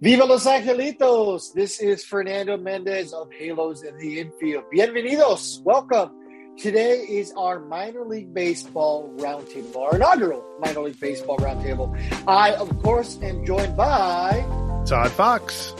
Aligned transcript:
Viva 0.00 0.24
Los 0.24 0.46
Angelitos! 0.46 1.52
This 1.52 1.80
is 1.80 2.04
Fernando 2.04 2.56
Mendez 2.56 3.12
of 3.12 3.32
Halos 3.32 3.82
in 3.82 3.96
the 3.98 4.20
Infield. 4.20 4.64
Bienvenidos! 4.72 5.60
Welcome. 5.62 6.12
Today 6.56 7.06
is 7.08 7.32
our 7.36 7.60
minor 7.60 8.04
league 8.04 8.32
baseball 8.32 9.12
roundtable, 9.16 9.76
our 9.76 9.96
inaugural 9.96 10.44
minor 10.60 10.82
league 10.82 11.00
baseball 11.00 11.36
roundtable. 11.38 11.96
I, 12.26 12.54
of 12.54 12.68
course, 12.82 13.18
am 13.22 13.44
joined 13.44 13.76
by 13.76 14.44
Todd 14.86 15.10
Fox. 15.12 15.72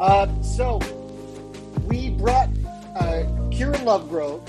Uh, 0.00 0.26
so 0.42 0.80
we 1.86 2.10
brought 2.10 2.48
uh, 2.96 3.22
Kieran 3.50 3.80
Lovegrove 3.80 4.42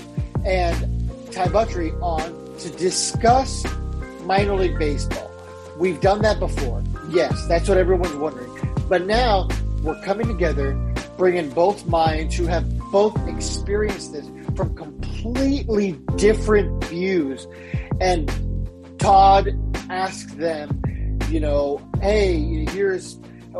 and 0.44 1.32
Ty 1.32 1.46
Buttrey 1.46 1.90
on 2.02 2.58
to 2.58 2.70
discuss 2.70 3.64
minor 4.22 4.54
league 4.54 4.78
baseball. 4.78 5.30
We've 5.78 6.00
done 6.00 6.22
that 6.22 6.38
before. 6.38 6.82
Yes, 7.10 7.46
that's 7.46 7.68
what 7.68 7.78
everyone's 7.78 8.14
wondering. 8.14 8.50
But 8.88 9.06
now 9.06 9.48
we're 9.82 10.00
coming 10.02 10.26
together, 10.26 10.72
bringing 11.16 11.50
both 11.50 11.86
minds 11.86 12.36
who 12.36 12.46
have 12.46 12.66
both 12.90 13.16
experienced 13.28 14.12
this 14.12 14.28
from 14.56 14.74
completely 14.74 15.92
different 16.16 16.84
views. 16.84 17.46
And 18.00 18.30
Todd 18.98 19.50
asked 19.90 20.38
them, 20.38 21.18
you 21.30 21.40
know, 21.40 21.80
hey, 22.00 22.64
here's 22.66 23.18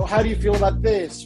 how 0.08 0.22
do 0.22 0.28
you 0.28 0.36
feel 0.36 0.56
about 0.56 0.82
this? 0.82 1.24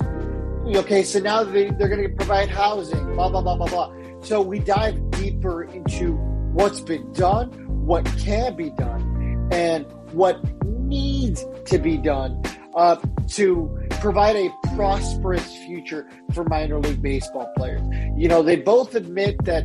Okay, 0.66 1.02
so 1.02 1.18
now 1.18 1.42
they, 1.42 1.70
they're 1.70 1.88
going 1.88 2.02
to 2.02 2.14
provide 2.14 2.50
housing, 2.50 3.14
blah, 3.14 3.30
blah, 3.30 3.40
blah, 3.40 3.56
blah, 3.56 3.66
blah. 3.66 3.94
So 4.22 4.42
we 4.42 4.58
dive 4.58 5.10
deeper 5.12 5.64
into 5.64 6.12
what's 6.52 6.80
been 6.80 7.10
done, 7.12 7.50
what 7.86 8.04
can 8.18 8.56
be 8.56 8.70
done, 8.70 9.48
and 9.50 9.86
what 10.12 10.38
needs 10.66 11.44
to 11.68 11.78
be 11.78 11.96
done 11.96 12.42
uh, 12.74 12.96
to 13.28 13.78
provide 14.00 14.36
a 14.36 14.50
prosperous 14.74 15.56
future 15.64 16.08
for 16.32 16.44
minor 16.44 16.78
league 16.78 17.02
baseball 17.02 17.52
players. 17.56 17.82
You 18.16 18.28
know, 18.28 18.42
they 18.42 18.56
both 18.56 18.94
admit 18.94 19.44
that, 19.44 19.64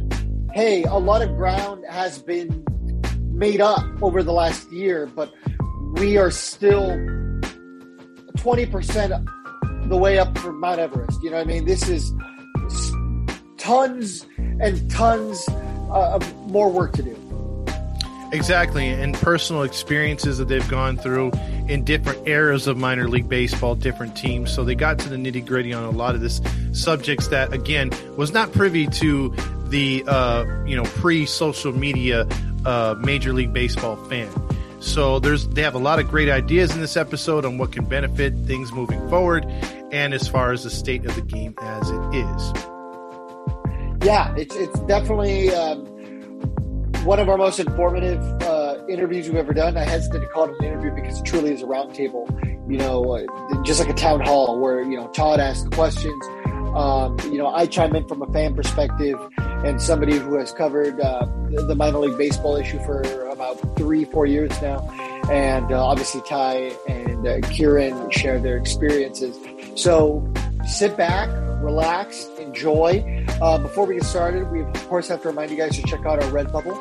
hey, 0.54 0.84
a 0.84 0.98
lot 0.98 1.22
of 1.22 1.30
ground 1.36 1.84
has 1.90 2.20
been 2.20 2.64
made 3.32 3.62
up 3.62 3.86
over 4.02 4.24
the 4.24 4.34
last 4.34 4.72
year, 4.72 5.06
but 5.06 5.34
we 5.94 6.18
are 6.18 6.32
still 6.32 6.90
20% 8.38 9.90
the 9.90 9.98
way 9.98 10.18
up 10.18 10.38
from 10.38 10.60
Mount 10.60 10.80
Everest. 10.80 11.22
You 11.22 11.32
know 11.32 11.38
what 11.38 11.48
I 11.48 11.48
mean? 11.48 11.66
This 11.66 11.88
is 11.88 12.12
tons 13.58 14.26
and 14.38 14.90
tons 14.90 15.48
uh, 15.50 16.16
of 16.16 16.48
more 16.48 16.72
work 16.72 16.94
to 16.94 17.04
do. 17.04 17.23
Exactly, 18.34 18.88
and 18.88 19.14
personal 19.14 19.62
experiences 19.62 20.40
that 20.40 20.48
they've 20.48 20.68
gone 20.68 20.98
through 20.98 21.32
in 21.68 21.84
different 21.84 22.28
eras 22.28 22.66
of 22.66 22.78
minor 22.78 23.08
league 23.08 23.30
baseball, 23.30 23.76
different 23.76 24.18
teams. 24.18 24.52
So 24.52 24.64
they 24.64 24.74
got 24.74 24.98
to 25.00 25.10
the 25.10 25.18
nitty 25.18 25.46
gritty 25.46 25.72
on 25.72 25.84
a 25.84 25.92
lot 25.92 26.16
of 26.16 26.22
this 26.22 26.42
subjects 26.72 27.28
that, 27.28 27.54
again, 27.54 27.92
was 28.18 28.34
not 28.34 28.52
privy 28.52 28.88
to 28.88 29.32
the 29.68 30.04
uh, 30.08 30.46
you 30.66 30.76
know 30.76 30.84
pre 30.84 31.28
social 31.28 31.72
media 31.74 32.28
uh, 32.66 32.96
Major 32.98 33.34
League 33.34 33.54
Baseball 33.54 33.98
fan. 34.08 34.32
So 34.80 35.20
there's 35.20 35.48
they 35.50 35.62
have 35.62 35.76
a 35.76 35.80
lot 35.80 36.00
of 36.00 36.10
great 36.10 36.30
ideas 36.30 36.74
in 36.74 36.82
this 36.82 36.98
episode 36.98 37.46
on 37.46 37.60
what 37.60 37.72
can 37.72 37.86
benefit 37.86 38.34
things 38.48 38.72
moving 38.72 39.08
forward, 39.10 39.46
and 39.92 40.12
as 40.12 40.28
far 40.28 40.52
as 40.52 40.64
the 40.64 40.72
state 40.72 41.06
of 41.06 41.14
the 41.14 41.22
game 41.22 41.54
as 41.62 41.88
it 41.88 42.16
is. 42.16 42.54
Yeah, 44.04 44.34
it's 44.36 44.56
it's 44.56 44.80
definitely. 44.82 45.54
Um 45.54 45.93
one 47.04 47.20
of 47.20 47.28
our 47.28 47.38
most 47.38 47.60
informative 47.60 48.22
uh, 48.44 48.78
interviews 48.88 49.28
we've 49.28 49.36
ever 49.36 49.54
done. 49.54 49.76
I 49.78 49.84
hesitate 49.84 50.20
to 50.20 50.28
call 50.28 50.46
it 50.46 50.56
an 50.60 50.66
interview 50.66 50.92
because 50.92 51.20
it 51.20 51.26
truly 51.26 51.52
is 51.52 51.62
a 51.62 51.66
roundtable, 51.66 52.30
you 52.70 52.78
know, 52.78 53.18
uh, 53.18 53.64
just 53.64 53.80
like 53.80 53.90
a 53.90 53.94
town 53.94 54.22
hall 54.22 54.60
where, 54.60 54.82
you 54.82 54.98
know, 54.98 55.08
Todd 55.10 55.40
asks 55.40 55.68
questions. 55.70 56.26
Um, 56.74 57.20
you 57.26 57.38
know, 57.38 57.48
I 57.48 57.66
chime 57.66 57.96
in 57.96 58.08
from 58.08 58.22
a 58.22 58.34
fan 58.34 58.56
perspective 58.56 59.20
and 59.38 59.82
somebody 59.82 60.18
who 60.18 60.38
has 60.38 60.54
covered 60.54 61.00
uh, 61.00 61.26
the 61.68 61.76
minor 61.76 62.00
league 62.00 62.18
baseball 62.18 62.56
issue 62.56 62.80
for 62.86 63.02
about 63.30 63.56
three, 63.78 64.06
four 64.06 64.26
years 64.26 64.52
now. 64.62 64.80
And 65.30 65.72
uh, 65.72 65.86
obviously, 65.86 66.22
Ty 66.22 66.72
and 66.88 67.28
uh, 67.28 67.40
Kieran 67.50 68.10
share 68.12 68.40
their 68.40 68.58
experiences. 68.58 69.38
So 69.76 70.26
sit 70.66 70.96
back, 70.98 71.30
relax, 71.62 72.28
enjoy. 72.40 73.26
Uh, 73.42 73.58
before 73.58 73.86
we 73.86 73.96
get 73.96 74.04
started, 74.04 74.50
we 74.52 74.62
of 74.62 74.88
course 74.88 75.08
have 75.08 75.22
to 75.22 75.30
remind 75.30 75.52
you 75.52 75.58
guys 75.58 75.76
to 75.76 75.84
check 75.84 76.06
out 76.06 76.22
our 76.22 76.30
Redbubble. 76.32 76.76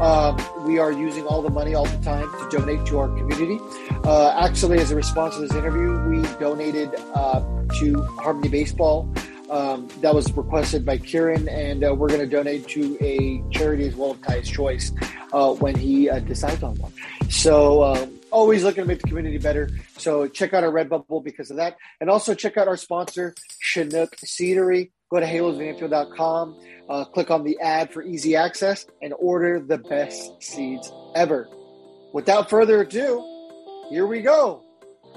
Um, 0.00 0.64
we 0.66 0.78
are 0.78 0.90
using 0.90 1.24
all 1.26 1.40
the 1.40 1.50
money 1.50 1.74
all 1.74 1.86
the 1.86 2.04
time 2.04 2.28
to 2.28 2.58
donate 2.58 2.84
to 2.86 2.98
our 2.98 3.08
community. 3.08 3.58
Uh, 4.04 4.34
actually, 4.44 4.78
as 4.78 4.90
a 4.90 4.96
response 4.96 5.36
to 5.36 5.42
this 5.42 5.54
interview, 5.54 6.00
we 6.08 6.22
donated 6.38 6.90
uh, 7.14 7.40
to 7.78 8.02
Harmony 8.20 8.48
Baseball. 8.48 9.12
Um, 9.50 9.88
that 10.00 10.14
was 10.14 10.32
requested 10.32 10.84
by 10.84 10.98
Kieran, 10.98 11.48
and 11.48 11.84
uh, 11.84 11.94
we're 11.94 12.08
going 12.08 12.20
to 12.20 12.26
donate 12.26 12.66
to 12.68 12.96
a 13.00 13.42
charity 13.50 13.86
as 13.86 13.94
well 13.94 14.12
of 14.12 14.22
Ty's 14.22 14.48
choice 14.48 14.90
uh, 15.32 15.52
when 15.54 15.76
he 15.76 16.10
uh, 16.10 16.18
decides 16.20 16.62
on 16.62 16.74
one. 16.76 16.92
So, 17.28 17.84
um, 17.84 18.13
always 18.34 18.64
looking 18.64 18.82
to 18.82 18.88
make 18.88 19.00
the 19.00 19.06
community 19.06 19.38
better. 19.38 19.70
So 19.96 20.26
check 20.26 20.52
out 20.52 20.64
our 20.64 20.70
Redbubble 20.70 21.22
because 21.22 21.50
of 21.50 21.56
that. 21.58 21.76
And 22.00 22.10
also 22.10 22.34
check 22.34 22.56
out 22.56 22.66
our 22.66 22.76
sponsor, 22.76 23.34
Chinook 23.60 24.16
Seedery. 24.16 24.90
Go 25.10 25.20
to 25.20 25.26
halosvanfield.com, 25.26 26.60
uh, 26.88 27.04
click 27.04 27.30
on 27.30 27.44
the 27.44 27.60
ad 27.60 27.92
for 27.92 28.02
easy 28.02 28.34
access, 28.34 28.84
and 29.00 29.14
order 29.18 29.60
the 29.60 29.78
best 29.78 30.42
seeds 30.42 30.90
ever. 31.14 31.48
Without 32.12 32.50
further 32.50 32.80
ado, 32.80 33.24
here 33.90 34.06
we 34.06 34.22
go. 34.22 34.62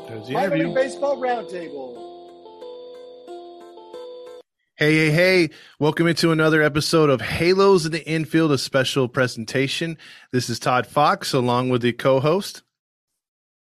There's 0.07 0.27
the 0.27 0.33
interview. 0.33 0.73
Baseball 0.75 1.17
Roundtable. 1.17 2.03
Hey, 4.75 4.94
hey, 4.94 5.09
hey. 5.09 5.50
Welcome 5.79 6.06
into 6.06 6.31
another 6.31 6.61
episode 6.61 7.09
of 7.09 7.19
Halos 7.22 7.88
in 7.88 7.91
the 7.91 8.07
Infield, 8.07 8.51
a 8.51 8.59
special 8.59 9.07
presentation. 9.07 9.97
This 10.31 10.51
is 10.51 10.59
Todd 10.59 10.85
Fox 10.85 11.33
along 11.33 11.69
with 11.69 11.81
the 11.81 11.94
co 11.94 12.19
host, 12.19 12.61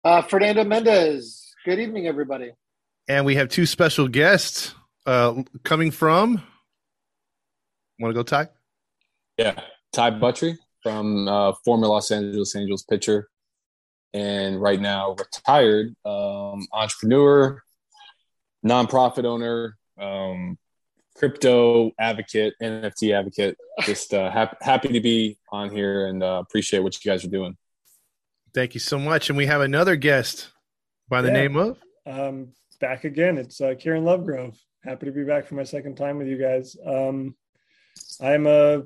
uh, 0.07 0.21
Fernando 0.21 0.63
Mendez. 0.63 1.53
Good 1.65 1.79
evening, 1.79 2.07
everybody. 2.07 2.51
And 3.09 3.25
we 3.25 3.35
have 3.35 3.49
two 3.49 3.65
special 3.65 4.07
guests 4.07 4.73
uh, 5.05 5.43
coming 5.63 5.91
from. 5.91 6.41
Want 7.99 8.11
to 8.11 8.13
go, 8.13 8.23
Ty? 8.23 8.47
Yeah, 9.37 9.59
Ty 9.91 10.11
Buttrey 10.11 10.57
from 10.81 11.27
uh, 11.27 11.53
former 11.65 11.87
Los 11.87 12.09
Angeles 12.09 12.55
Angels 12.55 12.83
pitcher, 12.83 13.27
and 14.13 14.61
right 14.61 14.79
now 14.79 15.15
retired 15.19 15.93
um, 16.05 16.65
entrepreneur, 16.71 17.61
nonprofit 18.65 19.25
owner, 19.25 19.77
um, 19.99 20.57
crypto 21.17 21.91
advocate, 21.99 22.53
NFT 22.61 23.13
advocate. 23.13 23.57
Just 23.81 24.13
uh, 24.13 24.31
happy, 24.31 24.55
happy 24.61 24.87
to 24.89 25.01
be 25.01 25.37
on 25.51 25.69
here 25.69 26.07
and 26.07 26.23
uh, 26.23 26.41
appreciate 26.47 26.79
what 26.79 27.03
you 27.03 27.11
guys 27.11 27.25
are 27.25 27.29
doing. 27.29 27.57
Thank 28.53 28.73
you 28.73 28.79
so 28.79 28.97
much. 28.97 29.29
And 29.29 29.37
we 29.37 29.45
have 29.45 29.61
another 29.61 29.95
guest 29.95 30.49
by 31.09 31.21
the 31.21 31.29
yeah. 31.29 31.33
name 31.33 31.55
of 31.55 31.77
um, 32.05 32.49
back 32.79 33.03
again. 33.03 33.37
It's 33.37 33.61
uh, 33.61 33.75
Kieran 33.77 34.03
Lovegrove. 34.03 34.57
Happy 34.83 35.05
to 35.05 35.11
be 35.11 35.23
back 35.23 35.45
for 35.45 35.55
my 35.55 35.63
second 35.63 35.95
time 35.95 36.17
with 36.17 36.27
you 36.27 36.37
guys. 36.37 36.75
Um, 36.85 37.35
I'm 38.21 38.47
a 38.47 38.83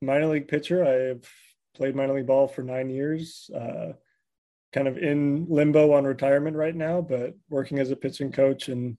minor 0.00 0.26
league 0.26 0.48
pitcher. 0.48 0.84
I've 0.84 1.28
played 1.74 1.96
minor 1.96 2.14
league 2.14 2.26
ball 2.26 2.48
for 2.48 2.62
nine 2.62 2.90
years. 2.90 3.50
Uh, 3.54 3.92
kind 4.72 4.86
of 4.86 4.98
in 4.98 5.46
limbo 5.48 5.92
on 5.92 6.04
retirement 6.04 6.56
right 6.56 6.76
now, 6.76 7.00
but 7.00 7.34
working 7.48 7.78
as 7.78 7.90
a 7.90 7.96
pitching 7.96 8.30
coach 8.30 8.68
and 8.68 8.98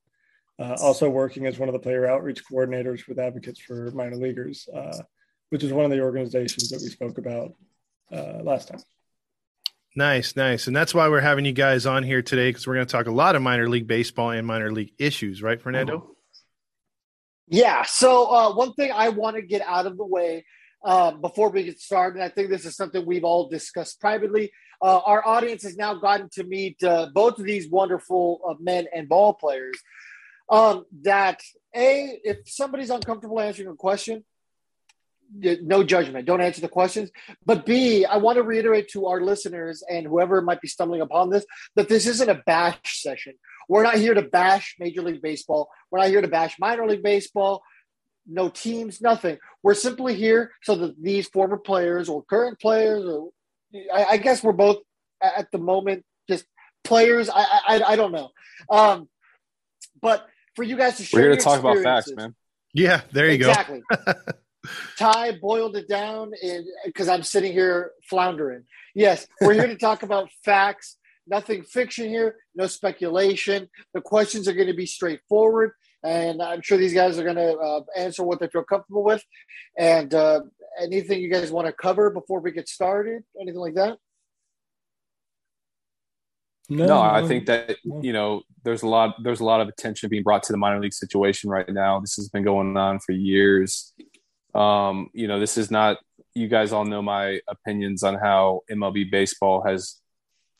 uh, 0.57 0.75
also 0.81 1.09
working 1.09 1.45
as 1.45 1.57
one 1.57 1.69
of 1.69 1.73
the 1.73 1.79
player 1.79 2.05
outreach 2.05 2.43
coordinators 2.45 3.07
with 3.07 3.19
Advocates 3.19 3.59
for 3.59 3.91
Minor 3.91 4.17
Leaguers, 4.17 4.67
uh, 4.73 4.97
which 5.49 5.63
is 5.63 5.71
one 5.71 5.85
of 5.85 5.91
the 5.91 6.01
organizations 6.01 6.69
that 6.69 6.81
we 6.81 6.89
spoke 6.89 7.17
about 7.17 7.53
uh, 8.11 8.41
last 8.43 8.67
time. 8.67 8.81
Nice, 9.95 10.35
nice. 10.35 10.67
And 10.67 10.75
that's 10.75 10.93
why 10.93 11.09
we're 11.09 11.19
having 11.19 11.45
you 11.45 11.51
guys 11.51 11.85
on 11.85 12.03
here 12.03 12.21
today 12.21 12.49
because 12.49 12.67
we're 12.67 12.75
going 12.75 12.85
to 12.85 12.91
talk 12.91 13.07
a 13.07 13.11
lot 13.11 13.35
of 13.35 13.41
minor 13.41 13.67
league 13.67 13.87
baseball 13.87 14.31
and 14.31 14.45
minor 14.45 14.71
league 14.71 14.93
issues, 14.99 15.41
right, 15.41 15.59
Fernando? 15.59 16.15
Yeah. 17.47 17.83
So, 17.83 18.31
uh, 18.31 18.53
one 18.53 18.73
thing 18.73 18.91
I 18.93 19.09
want 19.09 19.35
to 19.35 19.41
get 19.41 19.61
out 19.61 19.87
of 19.87 19.97
the 19.97 20.05
way 20.05 20.45
uh, 20.85 21.11
before 21.11 21.49
we 21.49 21.63
get 21.63 21.79
started, 21.79 22.21
I 22.21 22.29
think 22.29 22.49
this 22.49 22.65
is 22.65 22.75
something 22.75 23.05
we've 23.05 23.23
all 23.23 23.49
discussed 23.49 23.99
privately. 23.99 24.51
Uh, 24.81 24.99
our 25.05 25.27
audience 25.27 25.63
has 25.63 25.75
now 25.75 25.95
gotten 25.95 26.29
to 26.33 26.43
meet 26.43 26.81
uh, 26.83 27.07
both 27.13 27.39
of 27.39 27.45
these 27.45 27.69
wonderful 27.69 28.39
uh, 28.47 28.53
men 28.59 28.85
and 28.93 29.09
ball 29.09 29.33
players. 29.33 29.75
Um, 30.49 30.85
that 31.01 31.41
a 31.75 32.19
if 32.23 32.37
somebody's 32.45 32.89
uncomfortable 32.89 33.39
answering 33.39 33.69
a 33.69 33.75
question, 33.75 34.23
no 35.31 35.83
judgment. 35.83 36.25
Don't 36.25 36.41
answer 36.41 36.61
the 36.61 36.67
questions. 36.67 37.11
But 37.45 37.65
B, 37.65 38.05
I 38.05 38.17
want 38.17 38.37
to 38.37 38.43
reiterate 38.43 38.89
to 38.89 39.07
our 39.07 39.21
listeners 39.21 39.83
and 39.87 40.05
whoever 40.05 40.41
might 40.41 40.61
be 40.61 40.67
stumbling 40.67 41.01
upon 41.01 41.29
this 41.29 41.45
that 41.75 41.89
this 41.89 42.07
isn't 42.07 42.29
a 42.29 42.41
bash 42.45 43.01
session. 43.01 43.33
We're 43.67 43.83
not 43.83 43.95
here 43.95 44.13
to 44.13 44.23
bash 44.23 44.75
Major 44.79 45.01
League 45.01 45.21
Baseball. 45.21 45.69
We're 45.91 45.99
not 45.99 46.09
here 46.09 46.21
to 46.21 46.27
bash 46.27 46.57
minor 46.59 46.87
league 46.87 47.03
baseball. 47.03 47.61
No 48.27 48.49
teams, 48.49 49.01
nothing. 49.01 49.37
We're 49.63 49.75
simply 49.75 50.15
here 50.15 50.51
so 50.63 50.75
that 50.75 51.01
these 51.01 51.27
former 51.27 51.57
players 51.57 52.09
or 52.09 52.23
current 52.23 52.59
players, 52.59 53.05
or 53.05 53.29
I, 53.93 54.05
I 54.05 54.17
guess 54.17 54.43
we're 54.43 54.53
both 54.53 54.77
at 55.21 55.51
the 55.51 55.57
moment 55.57 56.03
just 56.27 56.45
players. 56.83 57.29
I 57.29 57.43
I, 57.67 57.81
I 57.89 57.95
don't 57.95 58.11
know. 58.11 58.29
Um, 58.69 59.09
but 60.01 60.27
for 60.55 60.63
you 60.63 60.75
guys 60.75 60.97
to 60.97 61.03
share, 61.03 61.21
we're 61.21 61.27
here 61.29 61.37
to 61.37 61.43
talk 61.43 61.59
about 61.59 61.77
facts, 61.79 62.11
man. 62.15 62.35
Yeah, 62.73 63.01
there 63.11 63.27
you 63.27 63.33
exactly. 63.33 63.81
go. 63.89 63.95
Exactly. 63.99 64.33
Ty 64.97 65.37
boiled 65.39 65.75
it 65.75 65.87
down 65.87 66.31
because 66.85 67.07
I'm 67.07 67.23
sitting 67.23 67.53
here 67.53 67.91
floundering. 68.09 68.63
Yes, 68.95 69.27
we're 69.41 69.53
here 69.53 69.67
to 69.67 69.75
talk 69.87 70.03
about 70.03 70.29
facts. 70.43 70.97
Nothing 71.27 71.63
fiction 71.63 72.09
here. 72.09 72.37
No 72.55 72.67
speculation. 72.67 73.69
The 73.93 74.01
questions 74.01 74.47
are 74.47 74.53
going 74.53 74.67
to 74.67 74.73
be 74.73 74.87
straightforward, 74.87 75.71
and 76.03 76.41
I'm 76.41 76.61
sure 76.61 76.77
these 76.77 76.93
guys 76.93 77.19
are 77.19 77.23
going 77.23 77.35
to 77.35 77.55
uh, 77.55 77.81
answer 77.95 78.23
what 78.23 78.39
they 78.39 78.47
feel 78.47 78.63
comfortable 78.63 79.03
with. 79.03 79.23
And 79.77 80.13
uh, 80.13 80.41
anything 80.81 81.21
you 81.21 81.31
guys 81.31 81.51
want 81.51 81.67
to 81.67 81.73
cover 81.73 82.09
before 82.09 82.39
we 82.39 82.51
get 82.51 82.67
started? 82.67 83.23
Anything 83.39 83.59
like 83.59 83.75
that? 83.75 83.97
No, 86.71 86.85
no, 86.85 87.01
I 87.01 87.27
think 87.27 87.47
that 87.47 87.77
you 87.83 88.13
know 88.13 88.43
there's 88.63 88.83
a 88.83 88.87
lot 88.87 89.15
there's 89.23 89.39
a 89.39 89.45
lot 89.45 89.59
of 89.59 89.67
attention 89.67 90.07
being 90.07 90.21
brought 90.21 90.43
to 90.43 90.53
the 90.53 90.57
minor 90.57 90.79
league 90.79 90.93
situation 90.93 91.49
right 91.49 91.67
now. 91.67 91.99
This 91.99 92.15
has 92.15 92.29
been 92.29 92.43
going 92.43 92.77
on 92.77 92.99
for 92.99 93.11
years. 93.11 93.91
Um, 94.53 95.09
you 95.13 95.27
know, 95.27 95.39
this 95.39 95.57
is 95.57 95.69
not 95.69 95.97
you 96.33 96.47
guys 96.47 96.71
all 96.71 96.85
know 96.85 97.01
my 97.01 97.39
opinions 97.47 98.03
on 98.03 98.15
how 98.15 98.61
MLB 98.71 99.11
baseball 99.11 99.63
has 99.65 99.95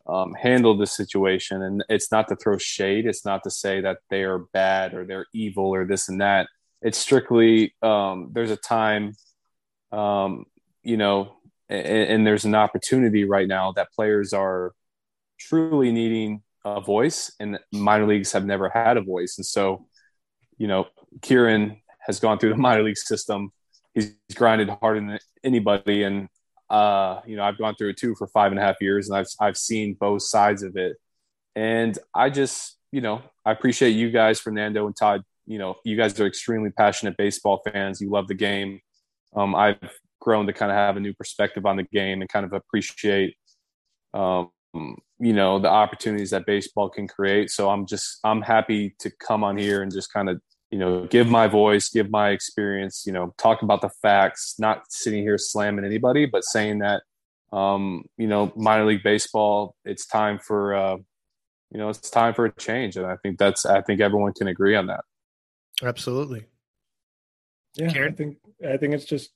um, 0.08 0.34
handled 0.34 0.82
this 0.82 0.96
situation, 0.96 1.62
and 1.62 1.84
it's 1.90 2.12
not 2.12 2.28
to 2.30 2.36
throw 2.36 2.58
shade. 2.58 3.06
It's 3.06 3.26
not 3.26 3.44
to 3.44 3.52
say 3.52 3.82
that 3.82 4.00
they 4.10 4.24
are 4.24 4.40
bad 4.54 4.94
or 4.94 5.06
they're 5.06 5.28
evil 5.34 5.66
or 5.66 5.86
this 5.86 6.10
and 6.10 6.22
that. 6.22 6.48
It's 6.82 6.98
strictly 6.98 7.76
um, 7.82 8.30
there's 8.32 8.52
a 8.52 8.58
time, 8.58 9.14
um, 9.92 10.46
you 10.84 10.98
know, 10.98 11.34
and, 11.68 11.86
and 11.86 12.28
there's 12.28 12.46
an 12.46 12.56
opportunity 12.56 13.26
right 13.26 13.48
now 13.48 13.74
that 13.74 13.92
players 13.94 14.34
are 14.34 14.74
truly 15.40 15.92
needing 15.92 16.42
a 16.66 16.82
voice, 16.82 17.32
and 17.40 17.60
minor 17.72 18.08
leagues 18.08 18.32
have 18.32 18.46
never 18.46 18.70
had 18.70 18.98
a 18.98 19.02
voice. 19.02 19.36
And 19.38 19.46
so, 19.46 19.86
you 20.58 20.68
know, 20.68 20.88
Kieran 21.22 21.82
has 22.00 22.20
gone 22.20 22.40
through 22.40 22.50
the 22.50 22.58
minor 22.58 22.84
league 22.84 22.98
system. 22.98 23.52
He's 24.04 24.36
grinded 24.36 24.70
harder 24.70 25.00
than 25.00 25.20
anybody, 25.44 26.04
and 26.04 26.28
uh, 26.70 27.22
you 27.26 27.36
know, 27.36 27.44
I've 27.44 27.58
gone 27.58 27.76
through 27.76 27.90
it 27.90 27.98
too 27.98 28.16
for 28.18 28.28
five 28.28 28.52
and 28.52 28.60
a 28.60 28.64
half 28.64 28.76
years, 28.82 29.10
and 29.10 29.18
I've 29.18 29.28
I've 29.40 29.58
seen 29.58 29.96
both 30.00 30.24
sides 30.24 30.64
of 30.64 30.76
it. 30.76 30.98
And 31.56 31.98
I 32.14 32.30
just, 32.30 32.78
you 32.92 33.02
know, 33.02 33.22
I 33.46 33.52
appreciate 33.52 33.92
you 33.92 34.12
guys, 34.12 34.40
Fernando 34.40 34.86
and 34.86 34.96
Todd. 34.96 35.24
You 35.46 35.58
know, 35.58 35.76
you 35.84 35.98
guys 35.98 36.20
are 36.20 36.28
extremely 36.28 36.70
passionate 36.70 37.18
baseball 37.18 37.62
fans. 37.66 38.00
You 38.00 38.10
love 38.10 38.28
the 38.28 38.36
game. 38.36 38.82
Um, 39.36 39.56
I've 39.56 39.80
grown 40.22 40.46
to 40.48 40.54
kind 40.54 40.72
of 40.72 40.78
have 40.78 40.98
a 40.98 41.00
new 41.00 41.14
perspective 41.14 41.66
on 41.66 41.78
the 41.78 41.84
game 41.84 42.22
and 42.22 42.30
kind 42.30 42.46
of 42.46 42.54
appreciate 42.54 43.36
um, 44.14 44.50
you 44.74 45.34
know 45.34 45.60
the 45.60 45.68
opportunities 45.70 46.30
that 46.30 46.46
baseball 46.46 46.90
can 46.90 47.08
create 47.08 47.50
so 47.50 47.70
i'm 47.70 47.86
just 47.86 48.20
i'm 48.24 48.42
happy 48.42 48.96
to 49.00 49.10
come 49.20 49.44
on 49.44 49.58
here 49.58 49.82
and 49.82 49.92
just 49.92 50.14
kind 50.14 50.30
of 50.30 50.40
you 50.72 50.78
know 50.78 51.06
give 51.06 51.28
my 51.28 51.48
voice 51.48 51.90
give 51.90 52.10
my 52.10 52.30
experience 52.30 53.04
you 53.06 53.14
know 53.14 53.34
talk 53.38 53.62
about 53.62 53.82
the 53.82 53.90
facts 54.02 54.56
not 54.60 54.84
sitting 54.90 55.24
here 55.24 55.38
slamming 55.38 55.86
anybody 55.86 56.26
but 56.26 56.44
saying 56.44 56.80
that 56.80 57.02
um 57.52 58.04
you 58.18 58.28
know 58.28 58.52
minor 58.56 58.86
league 58.86 59.04
baseball 59.04 59.76
it's 59.86 60.06
time 60.06 60.38
for 60.38 60.76
uh 60.76 60.98
you 61.72 61.78
know 61.78 61.90
it's 61.90 62.10
time 62.10 62.34
for 62.34 62.46
a 62.46 62.52
change 62.56 62.96
and 62.98 63.06
i 63.06 63.16
think 63.18 63.38
that's 63.38 63.66
i 63.66 63.82
think 63.82 64.00
everyone 64.00 64.34
can 64.34 64.48
agree 64.48 64.76
on 64.76 64.88
that 64.88 65.04
absolutely 65.84 66.46
yeah 67.76 67.90
Kieran? 67.90 68.14
i 68.14 68.16
think 68.16 68.38
i 68.74 68.78
think 68.78 68.94
it's 68.94 69.06
just 69.06 69.32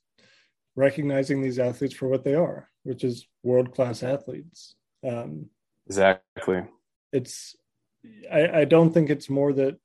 recognizing 0.75 1.41
these 1.41 1.59
athletes 1.59 1.95
for 1.95 2.07
what 2.07 2.23
they 2.23 2.35
are 2.35 2.69
which 2.83 3.03
is 3.03 3.27
world 3.43 3.73
class 3.73 4.03
athletes 4.03 4.75
um, 5.03 5.49
exactly. 5.87 6.63
It's 7.11 7.55
I, 8.31 8.61
I 8.61 8.65
don't 8.65 8.93
think 8.93 9.09
it's 9.09 9.29
more 9.29 9.53
that. 9.53 9.77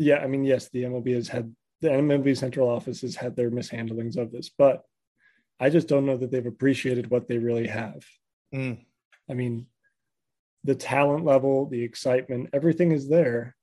Yeah, 0.00 0.16
I 0.16 0.28
mean, 0.28 0.44
yes, 0.44 0.70
the 0.70 0.84
MLB 0.84 1.14
has 1.14 1.28
had 1.28 1.54
the 1.82 1.90
MLB 1.90 2.34
central 2.34 2.70
office 2.70 3.02
has 3.02 3.16
had 3.16 3.36
their 3.36 3.50
mishandlings 3.50 4.16
of 4.16 4.32
this, 4.32 4.48
but 4.48 4.82
I 5.60 5.68
just 5.68 5.88
don't 5.88 6.06
know 6.06 6.16
that 6.16 6.30
they've 6.30 6.46
appreciated 6.46 7.10
what 7.10 7.28
they 7.28 7.36
really 7.36 7.66
have. 7.66 8.02
Mm. 8.54 8.78
I 9.30 9.34
mean, 9.34 9.66
the 10.64 10.74
talent 10.74 11.26
level, 11.26 11.66
the 11.66 11.82
excitement, 11.82 12.48
everything 12.54 12.92
is 12.92 13.10
there. 13.10 13.54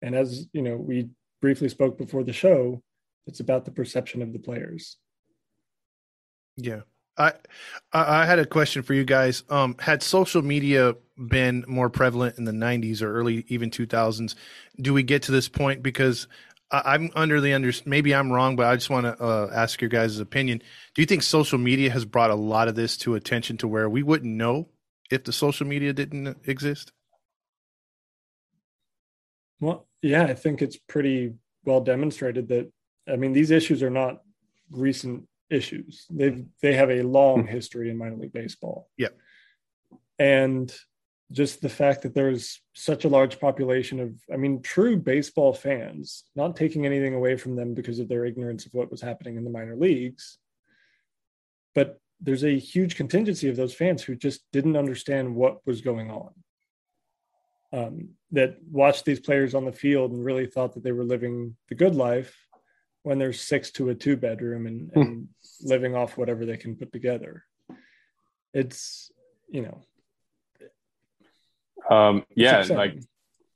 And 0.00 0.14
as 0.14 0.46
you 0.54 0.62
know, 0.62 0.76
we 0.76 1.10
briefly 1.42 1.68
spoke 1.68 1.98
before 1.98 2.24
the 2.24 2.32
show, 2.32 2.82
it's 3.26 3.40
about 3.40 3.66
the 3.66 3.70
perception 3.70 4.22
of 4.22 4.32
the 4.32 4.38
players. 4.38 4.96
Yeah. 6.56 6.80
I 7.16 7.32
I 7.92 8.26
had 8.26 8.38
a 8.38 8.46
question 8.46 8.82
for 8.82 8.94
you 8.94 9.04
guys. 9.04 9.44
Um, 9.48 9.76
had 9.78 10.02
social 10.02 10.42
media 10.42 10.94
been 11.16 11.64
more 11.68 11.88
prevalent 11.88 12.38
in 12.38 12.44
the 12.44 12.52
'90s 12.52 13.02
or 13.02 13.12
early 13.12 13.44
even 13.48 13.70
2000s, 13.70 14.34
do 14.80 14.92
we 14.92 15.02
get 15.02 15.22
to 15.22 15.32
this 15.32 15.48
point? 15.48 15.82
Because 15.82 16.26
I'm 16.70 17.10
under 17.14 17.40
the 17.40 17.52
under. 17.52 17.72
Maybe 17.86 18.14
I'm 18.14 18.32
wrong, 18.32 18.56
but 18.56 18.66
I 18.66 18.74
just 18.74 18.90
want 18.90 19.06
to 19.06 19.22
uh, 19.22 19.50
ask 19.54 19.80
your 19.80 19.90
guys' 19.90 20.18
opinion. 20.18 20.60
Do 20.94 21.02
you 21.02 21.06
think 21.06 21.22
social 21.22 21.58
media 21.58 21.90
has 21.90 22.04
brought 22.04 22.30
a 22.30 22.34
lot 22.34 22.68
of 22.68 22.74
this 22.74 22.96
to 22.98 23.14
attention 23.14 23.56
to 23.58 23.68
where 23.68 23.88
we 23.88 24.02
wouldn't 24.02 24.34
know 24.34 24.68
if 25.10 25.24
the 25.24 25.32
social 25.32 25.66
media 25.66 25.92
didn't 25.92 26.36
exist? 26.46 26.92
Well, 29.60 29.86
yeah, 30.02 30.24
I 30.24 30.34
think 30.34 30.62
it's 30.62 30.76
pretty 30.76 31.34
well 31.64 31.80
demonstrated 31.80 32.48
that. 32.48 32.70
I 33.06 33.16
mean, 33.16 33.32
these 33.32 33.50
issues 33.50 33.82
are 33.82 33.90
not 33.90 34.22
recent 34.70 35.28
issues. 35.50 36.06
They 36.10 36.44
they 36.62 36.74
have 36.74 36.90
a 36.90 37.02
long 37.02 37.42
hmm. 37.42 37.48
history 37.48 37.90
in 37.90 37.98
minor 37.98 38.16
league 38.16 38.32
baseball. 38.32 38.88
Yeah. 38.96 39.08
And 40.18 40.74
just 41.32 41.60
the 41.60 41.68
fact 41.68 42.02
that 42.02 42.14
there's 42.14 42.60
such 42.74 43.04
a 43.04 43.08
large 43.08 43.40
population 43.40 43.98
of 43.98 44.14
I 44.32 44.36
mean 44.36 44.62
true 44.62 44.96
baseball 44.96 45.52
fans, 45.52 46.24
not 46.36 46.56
taking 46.56 46.86
anything 46.86 47.14
away 47.14 47.36
from 47.36 47.56
them 47.56 47.74
because 47.74 47.98
of 47.98 48.08
their 48.08 48.24
ignorance 48.24 48.66
of 48.66 48.74
what 48.74 48.90
was 48.90 49.00
happening 49.00 49.36
in 49.36 49.44
the 49.44 49.50
minor 49.50 49.76
leagues. 49.76 50.38
But 51.74 51.98
there's 52.20 52.44
a 52.44 52.58
huge 52.58 52.96
contingency 52.96 53.48
of 53.48 53.56
those 53.56 53.74
fans 53.74 54.02
who 54.02 54.14
just 54.14 54.42
didn't 54.52 54.76
understand 54.76 55.34
what 55.34 55.66
was 55.66 55.80
going 55.80 56.10
on. 56.10 56.30
Um, 57.72 58.10
that 58.30 58.56
watched 58.70 59.04
these 59.04 59.18
players 59.18 59.52
on 59.52 59.64
the 59.64 59.72
field 59.72 60.12
and 60.12 60.24
really 60.24 60.46
thought 60.46 60.74
that 60.74 60.84
they 60.84 60.92
were 60.92 61.02
living 61.02 61.56
the 61.68 61.74
good 61.74 61.96
life 61.96 62.43
when 63.04 63.18
they're 63.18 63.32
six 63.32 63.70
to 63.70 63.90
a 63.90 63.94
two 63.94 64.16
bedroom 64.16 64.66
and, 64.66 64.90
hmm. 64.92 65.00
and 65.00 65.28
living 65.62 65.94
off 65.94 66.18
whatever 66.18 66.44
they 66.44 66.56
can 66.56 66.74
put 66.74 66.92
together. 66.92 67.44
It's 68.52 69.12
you 69.48 69.62
know. 69.62 69.80
Um, 71.94 72.24
yeah, 72.34 72.64
like 72.70 72.98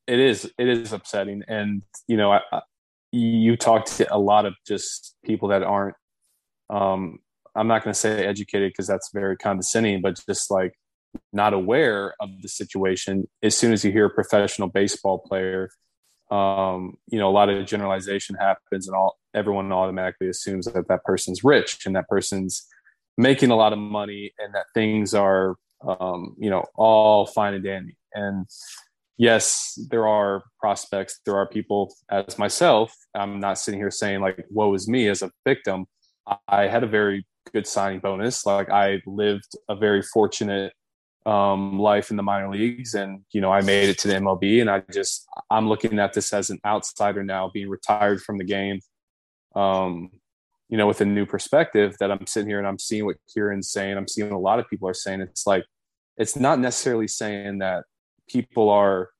it 0.06 0.20
is. 0.20 0.50
It 0.58 0.68
is 0.68 0.92
upsetting, 0.92 1.42
and 1.48 1.82
you 2.06 2.16
know, 2.16 2.30
I, 2.30 2.40
I, 2.52 2.60
you 3.10 3.56
talk 3.56 3.86
to 3.86 4.14
a 4.14 4.18
lot 4.18 4.44
of 4.44 4.54
just 4.66 5.16
people 5.24 5.48
that 5.48 5.62
aren't. 5.62 5.96
Um, 6.68 7.18
I'm 7.54 7.68
not 7.68 7.82
going 7.82 7.94
to 7.94 7.98
say 7.98 8.26
educated 8.26 8.70
because 8.70 8.86
that's 8.86 9.10
very 9.12 9.36
condescending, 9.36 10.02
but 10.02 10.20
just 10.28 10.50
like 10.50 10.74
not 11.32 11.54
aware 11.54 12.14
of 12.20 12.28
the 12.42 12.48
situation. 12.48 13.26
As 13.42 13.56
soon 13.56 13.72
as 13.72 13.82
you 13.84 13.92
hear 13.92 14.06
a 14.06 14.10
professional 14.10 14.68
baseball 14.68 15.18
player 15.20 15.70
um, 16.30 16.98
you 17.08 17.18
know, 17.18 17.28
a 17.28 17.32
lot 17.32 17.48
of 17.48 17.66
generalization 17.66 18.36
happens, 18.36 18.86
and 18.86 18.96
all 18.96 19.17
everyone 19.34 19.72
automatically 19.72 20.28
assumes 20.28 20.66
that 20.66 20.88
that 20.88 21.04
person's 21.04 21.44
rich 21.44 21.86
and 21.86 21.94
that 21.96 22.08
person's 22.08 22.66
making 23.16 23.50
a 23.50 23.56
lot 23.56 23.72
of 23.72 23.78
money, 23.78 24.32
and 24.38 24.54
that 24.54 24.66
things 24.74 25.12
are, 25.12 25.56
um, 25.86 26.36
you 26.38 26.48
know, 26.48 26.64
all 26.76 27.26
fine 27.26 27.54
and 27.54 27.64
dandy. 27.64 27.96
And 28.14 28.46
yes, 29.16 29.78
there 29.90 30.06
are 30.06 30.44
prospects, 30.60 31.20
there 31.26 31.36
are 31.36 31.46
people 31.46 31.94
as 32.10 32.38
myself. 32.38 32.94
I'm 33.14 33.40
not 33.40 33.58
sitting 33.58 33.80
here 33.80 33.90
saying 33.90 34.20
like, 34.20 34.44
"Woe 34.50 34.72
is 34.74 34.88
me" 34.88 35.08
as 35.08 35.22
a 35.22 35.32
victim. 35.44 35.86
I 36.46 36.68
had 36.68 36.84
a 36.84 36.86
very 36.86 37.26
good 37.52 37.66
signing 37.66 38.00
bonus. 38.00 38.46
Like 38.46 38.70
I 38.70 39.02
lived 39.06 39.56
a 39.68 39.74
very 39.74 40.02
fortunate 40.02 40.72
um, 41.26 41.78
life 41.78 42.10
in 42.10 42.16
the 42.16 42.22
minor 42.22 42.50
leagues, 42.50 42.94
and 42.94 43.20
you 43.32 43.40
know 43.40 43.52
I 43.52 43.60
made 43.60 43.88
it 43.88 43.98
to 43.98 44.08
the 44.08 44.14
MLB, 44.14 44.60
and 44.60 44.70
I 44.70 44.82
just 44.92 45.26
I'm 45.50 45.68
looking 45.68 45.98
at 45.98 46.12
this 46.12 46.32
as 46.32 46.50
an 46.50 46.58
outsider 46.64 47.22
now, 47.22 47.50
being 47.52 47.68
retired 47.68 48.22
from 48.22 48.38
the 48.38 48.44
game, 48.44 48.80
um, 49.58 50.10
you 50.68 50.76
know, 50.76 50.86
with 50.86 51.00
a 51.00 51.04
new 51.04 51.26
perspective. 51.26 51.96
That 51.98 52.10
I'm 52.10 52.26
sitting 52.26 52.48
here 52.48 52.58
and 52.58 52.66
I'm 52.66 52.78
seeing 52.78 53.04
what 53.04 53.16
Kieran's 53.32 53.70
saying. 53.70 53.96
I'm 53.96 54.08
seeing 54.08 54.30
a 54.30 54.38
lot 54.38 54.58
of 54.58 54.68
people 54.68 54.88
are 54.88 54.94
saying. 54.94 55.20
It's 55.20 55.46
like 55.46 55.64
it's 56.16 56.36
not 56.36 56.58
necessarily 56.58 57.08
saying 57.08 57.58
that 57.58 57.84
people 58.28 58.70
are, 58.70 59.10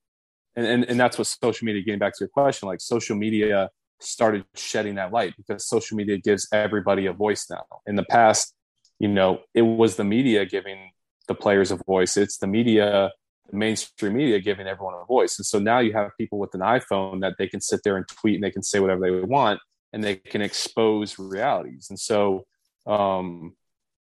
and 0.55 0.67
and, 0.67 0.85
and 0.85 1.01
that's 1.01 1.19
what 1.19 1.27
social 1.27 1.65
media. 1.67 1.83
Getting 1.83 1.99
back 1.99 2.15
to 2.15 2.21
your 2.21 2.29
question, 2.29 2.69
like 2.69 2.81
social 2.81 3.17
media 3.17 3.71
started 4.01 4.45
shedding 4.55 4.95
that 4.95 5.13
light 5.13 5.35
because 5.37 5.67
social 5.67 5.97
media 5.97 6.19
gives 6.19 6.47
everybody 6.53 7.07
a 7.07 7.13
voice 7.13 7.47
now. 7.51 7.65
In 7.87 7.97
the 7.97 8.05
past, 8.05 8.55
you 9.01 9.09
know, 9.09 9.41
it 9.55 9.63
was 9.63 9.97
the 9.97 10.05
media 10.05 10.47
giving 10.47 10.91
the 11.27 11.35
players 11.35 11.73
a 11.73 11.77
voice. 11.77 12.17
It's 12.17 12.39
the 12.39 12.47
media, 12.47 13.11
the 13.51 13.57
mainstream 13.57 14.15
media 14.15 14.39
giving 14.39 14.69
everyone 14.69 14.95
a 14.95 15.05
voice. 15.05 15.37
And 15.39 15.47
so 15.47 15.59
now 15.59 15.81
you 15.81 15.93
have 15.95 16.11
people 16.17 16.39
with 16.39 16.55
an 16.55 16.61
iPhone 16.61 17.23
that 17.23 17.35
they 17.39 17.49
can 17.49 17.61
sit 17.61 17.81
there 17.83 17.97
and 17.97 18.07
tweet 18.07 18.37
and 18.37 18.45
they 18.45 18.53
can 18.53 18.63
say 18.63 18.79
whatever 18.79 19.01
they 19.01 19.21
want 19.21 19.59
and 19.93 20.03
they 20.03 20.17
can 20.17 20.43
expose 20.43 21.19
realities. 21.19 21.87
And 21.91 21.99
so, 21.99 22.47
um, 22.87 23.55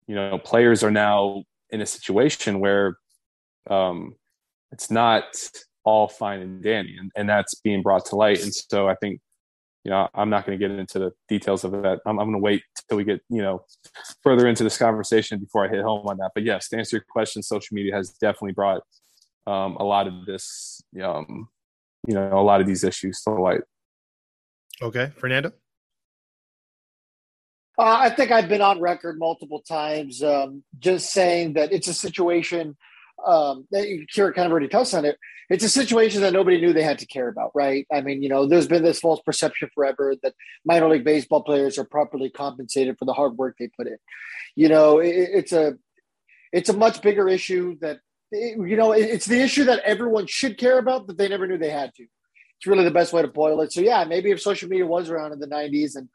you 0.06 0.14
know, 0.14 0.38
players 0.38 0.82
are 0.82 0.90
now 0.90 1.44
in 1.70 1.80
a 1.80 1.86
situation 1.86 2.60
where 2.60 2.96
um, 3.70 4.14
it's 4.70 4.90
not 4.90 5.24
all 5.84 6.08
fine 6.08 6.40
and 6.40 6.62
dandy, 6.62 6.96
and, 6.96 7.10
and 7.16 7.28
that's 7.28 7.54
being 7.54 7.82
brought 7.82 8.06
to 8.06 8.16
light. 8.16 8.42
And 8.42 8.54
so 8.54 8.88
I 8.88 8.94
think 8.96 9.20
you 9.84 9.90
know, 9.90 10.08
I'm 10.14 10.30
not 10.30 10.46
going 10.46 10.58
to 10.58 10.68
get 10.68 10.76
into 10.76 10.98
the 10.98 11.12
details 11.28 11.64
of 11.64 11.72
that. 11.72 12.00
I'm, 12.06 12.18
I'm 12.18 12.30
going 12.30 12.32
to 12.32 12.38
wait 12.38 12.62
till 12.88 12.98
we 12.98 13.04
get, 13.04 13.20
you 13.28 13.42
know, 13.42 13.64
further 14.22 14.46
into 14.46 14.62
this 14.62 14.78
conversation 14.78 15.40
before 15.40 15.66
I 15.66 15.68
hit 15.68 15.82
home 15.82 16.06
on 16.06 16.18
that. 16.18 16.30
But 16.34 16.44
yes, 16.44 16.68
to 16.68 16.78
answer 16.78 16.96
your 16.96 17.04
question, 17.10 17.42
social 17.42 17.74
media 17.74 17.94
has 17.94 18.10
definitely 18.10 18.52
brought 18.52 18.82
um, 19.46 19.76
a 19.76 19.84
lot 19.84 20.06
of 20.06 20.24
this, 20.24 20.82
um, 21.02 21.48
you 22.06 22.14
know, 22.14 22.38
a 22.38 22.42
lot 22.42 22.60
of 22.60 22.66
these 22.66 22.84
issues 22.84 23.20
to 23.22 23.30
light. 23.30 23.62
Okay, 24.80 25.10
Fernando. 25.16 25.52
Uh, 27.82 27.98
I 27.98 28.10
think 28.10 28.30
I've 28.30 28.48
been 28.48 28.60
on 28.60 28.80
record 28.80 29.18
multiple 29.18 29.60
times, 29.60 30.22
um, 30.22 30.62
just 30.78 31.12
saying 31.12 31.54
that 31.54 31.72
it's 31.72 31.88
a 31.88 31.94
situation 31.94 32.76
um, 33.26 33.66
Kira 33.74 34.32
kind 34.32 34.46
of 34.46 34.52
already 34.52 34.68
touched 34.68 34.94
on 34.94 35.04
it. 35.04 35.18
It's 35.50 35.64
a 35.64 35.68
situation 35.68 36.20
that 36.20 36.32
nobody 36.32 36.60
knew 36.60 36.72
they 36.72 36.84
had 36.84 37.00
to 37.00 37.06
care 37.06 37.26
about, 37.26 37.50
right? 37.56 37.84
I 37.92 38.00
mean, 38.00 38.22
you 38.22 38.28
know, 38.28 38.46
there's 38.46 38.68
been 38.68 38.84
this 38.84 39.00
false 39.00 39.20
perception 39.26 39.68
forever 39.74 40.14
that 40.22 40.34
minor 40.64 40.88
league 40.88 41.04
baseball 41.04 41.42
players 41.42 41.76
are 41.76 41.84
properly 41.84 42.30
compensated 42.30 42.98
for 42.98 43.04
the 43.04 43.12
hard 43.12 43.36
work 43.36 43.56
they 43.58 43.68
put 43.76 43.88
in. 43.88 43.98
You 44.54 44.68
know, 44.68 45.00
it, 45.00 45.08
it's 45.10 45.52
a 45.52 45.74
it's 46.52 46.68
a 46.68 46.76
much 46.76 47.02
bigger 47.02 47.28
issue 47.28 47.76
that 47.80 47.98
you 48.30 48.76
know 48.76 48.92
it's 48.92 49.26
the 49.26 49.40
issue 49.40 49.64
that 49.64 49.80
everyone 49.80 50.28
should 50.28 50.56
care 50.56 50.78
about 50.78 51.08
that 51.08 51.18
they 51.18 51.28
never 51.28 51.48
knew 51.48 51.58
they 51.58 51.70
had 51.70 51.92
to. 51.96 52.04
It's 52.04 52.66
really 52.68 52.84
the 52.84 52.92
best 52.92 53.12
way 53.12 53.22
to 53.22 53.28
boil 53.28 53.60
it. 53.62 53.72
So 53.72 53.80
yeah, 53.80 54.04
maybe 54.04 54.30
if 54.30 54.40
social 54.40 54.68
media 54.68 54.86
was 54.86 55.10
around 55.10 55.32
in 55.32 55.40
the 55.40 55.48
'90s 55.48 55.96
and 55.96 56.08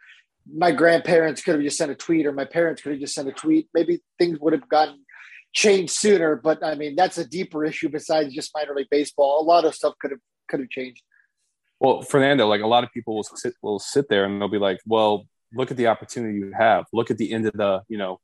my 0.53 0.71
grandparents 0.71 1.41
could 1.41 1.55
have 1.55 1.63
just 1.63 1.77
sent 1.77 1.91
a 1.91 1.95
tweet 1.95 2.25
or 2.25 2.31
my 2.31 2.45
parents 2.45 2.81
could 2.81 2.93
have 2.93 3.01
just 3.01 3.13
sent 3.13 3.27
a 3.27 3.33
tweet, 3.33 3.69
maybe 3.73 3.99
things 4.17 4.39
would 4.39 4.53
have 4.53 4.67
gotten 4.69 5.03
changed 5.53 5.93
sooner. 5.93 6.35
But 6.35 6.63
I 6.63 6.75
mean, 6.75 6.95
that's 6.95 7.17
a 7.17 7.25
deeper 7.25 7.65
issue 7.65 7.89
besides 7.89 8.33
just 8.33 8.51
minor 8.53 8.75
league 8.75 8.87
baseball. 8.89 9.41
A 9.41 9.45
lot 9.45 9.65
of 9.65 9.75
stuff 9.75 9.93
could 9.99 10.11
have 10.11 10.19
could 10.49 10.59
have 10.59 10.69
changed. 10.69 11.01
Well, 11.79 12.01
Fernando, 12.01 12.47
like 12.47 12.61
a 12.61 12.67
lot 12.67 12.83
of 12.83 12.91
people 12.91 13.15
will 13.15 13.23
sit 13.23 13.53
will 13.61 13.79
sit 13.79 14.09
there 14.09 14.25
and 14.25 14.41
they'll 14.41 14.47
be 14.47 14.57
like, 14.57 14.79
"Well, 14.85 15.27
look 15.53 15.71
at 15.71 15.77
the 15.77 15.87
opportunity 15.87 16.39
you 16.39 16.51
have. 16.57 16.85
Look 16.93 17.11
at 17.11 17.17
the 17.17 17.31
end 17.31 17.47
of 17.47 17.53
the, 17.53 17.81
you 17.87 17.97
know, 17.97 18.19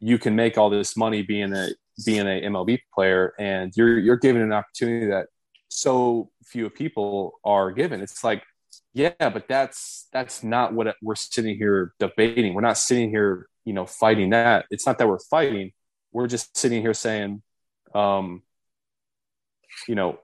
you 0.00 0.18
can 0.18 0.36
make 0.36 0.58
all 0.58 0.70
this 0.70 0.96
money 0.96 1.22
being 1.22 1.52
a 1.54 1.68
being 2.04 2.26
a 2.26 2.42
MLB 2.42 2.80
player, 2.94 3.32
and 3.38 3.72
you're 3.76 3.98
you're 3.98 4.16
given 4.16 4.42
an 4.42 4.52
opportunity 4.52 5.06
that 5.06 5.28
so 5.68 6.30
few 6.44 6.68
people 6.70 7.40
are 7.44 7.72
given. 7.72 8.00
It's 8.00 8.22
like, 8.22 8.42
yeah, 8.94 9.12
but 9.18 9.46
that's 9.48 10.08
that's 10.12 10.42
not 10.42 10.72
what 10.72 10.96
we're 11.02 11.14
sitting 11.14 11.56
here 11.56 11.92
debating. 11.98 12.54
We're 12.54 12.62
not 12.62 12.78
sitting 12.78 13.10
here, 13.10 13.48
you 13.64 13.74
know, 13.74 13.84
fighting 13.84 14.30
that. 14.30 14.64
It's 14.70 14.86
not 14.86 14.98
that 14.98 15.08
we're 15.08 15.18
fighting 15.18 15.72
we're 16.14 16.28
just 16.28 16.56
sitting 16.56 16.80
here 16.80 16.94
saying, 16.94 17.42
um, 17.94 18.42
you 19.86 19.96
know, 19.96 20.18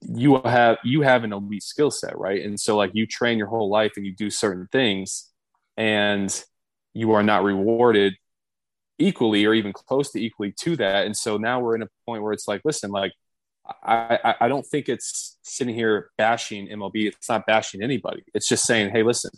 you 0.00 0.40
have 0.42 0.78
you 0.82 1.02
have 1.02 1.22
an 1.22 1.32
elite 1.32 1.62
skill 1.62 1.90
set, 1.90 2.18
right? 2.18 2.42
And 2.42 2.58
so 2.58 2.76
like 2.76 2.92
you 2.94 3.06
train 3.06 3.38
your 3.38 3.46
whole 3.46 3.68
life 3.68 3.92
and 3.96 4.06
you 4.06 4.12
do 4.12 4.30
certain 4.30 4.66
things, 4.72 5.30
and 5.76 6.44
you 6.94 7.12
are 7.12 7.22
not 7.22 7.44
rewarded 7.44 8.14
equally 8.98 9.44
or 9.44 9.54
even 9.54 9.72
close 9.72 10.10
to 10.12 10.20
equally 10.20 10.52
to 10.60 10.76
that. 10.76 11.06
And 11.06 11.16
so 11.16 11.36
now 11.36 11.60
we're 11.60 11.76
in 11.76 11.82
a 11.82 11.88
point 12.06 12.22
where 12.22 12.32
it's 12.32 12.48
like, 12.48 12.62
listen, 12.64 12.90
like 12.90 13.12
I, 13.82 14.34
I, 14.40 14.48
don't 14.48 14.66
think 14.66 14.88
it's 14.88 15.38
sitting 15.42 15.74
here 15.74 16.10
bashing 16.18 16.68
MLB. 16.68 17.06
It's 17.06 17.28
not 17.28 17.46
bashing 17.46 17.82
anybody. 17.82 18.22
It's 18.34 18.48
just 18.48 18.64
saying, 18.64 18.90
hey, 18.90 19.02
listen, 19.02 19.30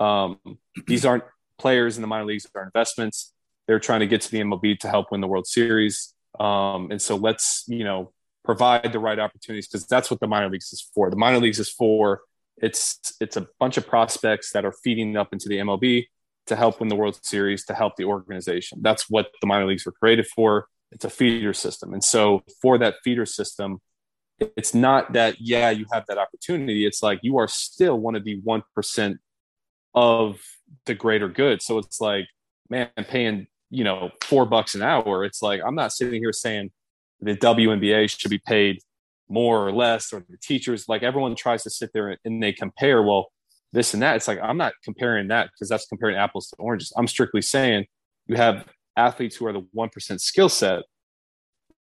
um, 0.00 0.38
these 0.86 1.04
aren't 1.04 1.24
players 1.58 1.96
in 1.96 2.02
the 2.02 2.08
minor 2.08 2.24
leagues; 2.24 2.46
they're 2.52 2.64
investments 2.64 3.32
they're 3.68 3.78
trying 3.78 4.00
to 4.00 4.06
get 4.06 4.22
to 4.22 4.30
the 4.30 4.40
MLB 4.40 4.80
to 4.80 4.88
help 4.88 5.12
win 5.12 5.20
the 5.20 5.28
World 5.28 5.46
Series. 5.46 6.14
Um, 6.40 6.90
and 6.90 7.00
so 7.00 7.14
let's, 7.14 7.64
you 7.68 7.84
know, 7.84 8.12
provide 8.44 8.92
the 8.92 8.98
right 8.98 9.18
opportunities 9.18 9.68
because 9.68 9.86
that's 9.86 10.10
what 10.10 10.20
the 10.20 10.26
minor 10.26 10.48
leagues 10.48 10.72
is 10.72 10.80
for. 10.94 11.10
The 11.10 11.16
minor 11.16 11.38
leagues 11.38 11.60
is 11.60 11.68
for 11.68 12.22
it's 12.56 12.98
it's 13.20 13.36
a 13.36 13.46
bunch 13.60 13.76
of 13.76 13.86
prospects 13.86 14.52
that 14.52 14.64
are 14.64 14.72
feeding 14.72 15.16
up 15.16 15.32
into 15.32 15.48
the 15.48 15.58
MLB 15.58 16.06
to 16.46 16.56
help 16.56 16.80
win 16.80 16.88
the 16.88 16.96
World 16.96 17.20
Series, 17.22 17.66
to 17.66 17.74
help 17.74 17.96
the 17.96 18.04
organization. 18.04 18.78
That's 18.80 19.10
what 19.10 19.28
the 19.42 19.46
minor 19.46 19.66
leagues 19.66 19.84
were 19.84 19.92
created 19.92 20.26
for. 20.34 20.66
It's 20.92 21.04
a 21.04 21.10
feeder 21.10 21.52
system. 21.52 21.92
And 21.92 22.02
so 22.02 22.42
for 22.62 22.78
that 22.78 22.96
feeder 23.04 23.26
system, 23.26 23.80
it's 24.38 24.74
not 24.74 25.12
that, 25.12 25.40
yeah, 25.40 25.70
you 25.70 25.86
have 25.92 26.04
that 26.08 26.18
opportunity. 26.18 26.86
It's 26.86 27.02
like 27.02 27.20
you 27.22 27.38
are 27.38 27.48
still 27.48 27.98
one 27.98 28.14
of 28.14 28.24
the 28.24 28.40
1% 28.42 29.16
of 29.94 30.40
the 30.86 30.94
greater 30.94 31.28
good. 31.28 31.60
So 31.60 31.78
it's 31.78 32.00
like, 32.00 32.26
man, 32.70 32.88
paying 32.96 33.48
you 33.70 33.84
know 33.84 34.10
four 34.22 34.46
bucks 34.46 34.74
an 34.74 34.82
hour 34.82 35.24
it's 35.24 35.42
like 35.42 35.60
i'm 35.66 35.74
not 35.74 35.92
sitting 35.92 36.20
here 36.20 36.32
saying 36.32 36.70
the 37.20 37.34
WNBA 37.34 38.08
should 38.08 38.30
be 38.30 38.38
paid 38.38 38.78
more 39.28 39.66
or 39.66 39.72
less 39.72 40.12
or 40.12 40.24
the 40.28 40.38
teachers 40.38 40.88
like 40.88 41.02
everyone 41.02 41.34
tries 41.34 41.62
to 41.64 41.70
sit 41.70 41.90
there 41.92 42.16
and 42.24 42.42
they 42.42 42.52
compare 42.52 43.02
well 43.02 43.30
this 43.72 43.92
and 43.92 44.02
that 44.02 44.16
it's 44.16 44.28
like 44.28 44.38
i'm 44.42 44.56
not 44.56 44.72
comparing 44.82 45.28
that 45.28 45.50
because 45.52 45.68
that's 45.68 45.86
comparing 45.86 46.16
apples 46.16 46.48
to 46.48 46.56
oranges 46.58 46.92
i'm 46.96 47.06
strictly 47.06 47.42
saying 47.42 47.84
you 48.26 48.36
have 48.36 48.64
athletes 48.98 49.36
who 49.36 49.46
are 49.46 49.52
the 49.52 49.66
1% 49.76 50.20
skill 50.20 50.48
set 50.48 50.82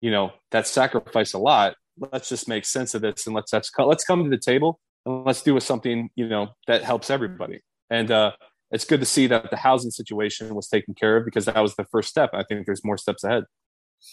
you 0.01 0.11
know 0.11 0.31
that 0.51 0.67
sacrifice 0.67 1.33
a 1.33 1.39
lot 1.39 1.75
let's 2.13 2.29
just 2.29 2.47
make 2.47 2.65
sense 2.65 2.93
of 2.93 3.01
this 3.01 3.25
and 3.25 3.35
let's 3.35 3.51
let's 3.51 3.71
let's 3.79 4.03
come 4.03 4.23
to 4.23 4.29
the 4.29 4.37
table 4.37 4.79
and 5.05 5.25
let's 5.25 5.41
do 5.41 5.59
something 5.59 6.09
you 6.15 6.27
know 6.27 6.49
that 6.67 6.83
helps 6.83 7.09
everybody 7.09 7.61
and 7.89 8.11
uh 8.11 8.31
it's 8.71 8.85
good 8.85 8.99
to 8.99 9.05
see 9.05 9.27
that 9.27 9.49
the 9.49 9.57
housing 9.57 9.91
situation 9.91 10.53
was 10.53 10.67
taken 10.67 10.93
care 10.93 11.17
of 11.17 11.25
because 11.25 11.45
that 11.45 11.59
was 11.59 11.75
the 11.75 11.85
first 11.85 12.09
step. 12.09 12.31
I 12.33 12.43
think 12.43 12.65
there's 12.65 12.83
more 12.83 12.97
steps 12.97 13.23
ahead. 13.23 13.43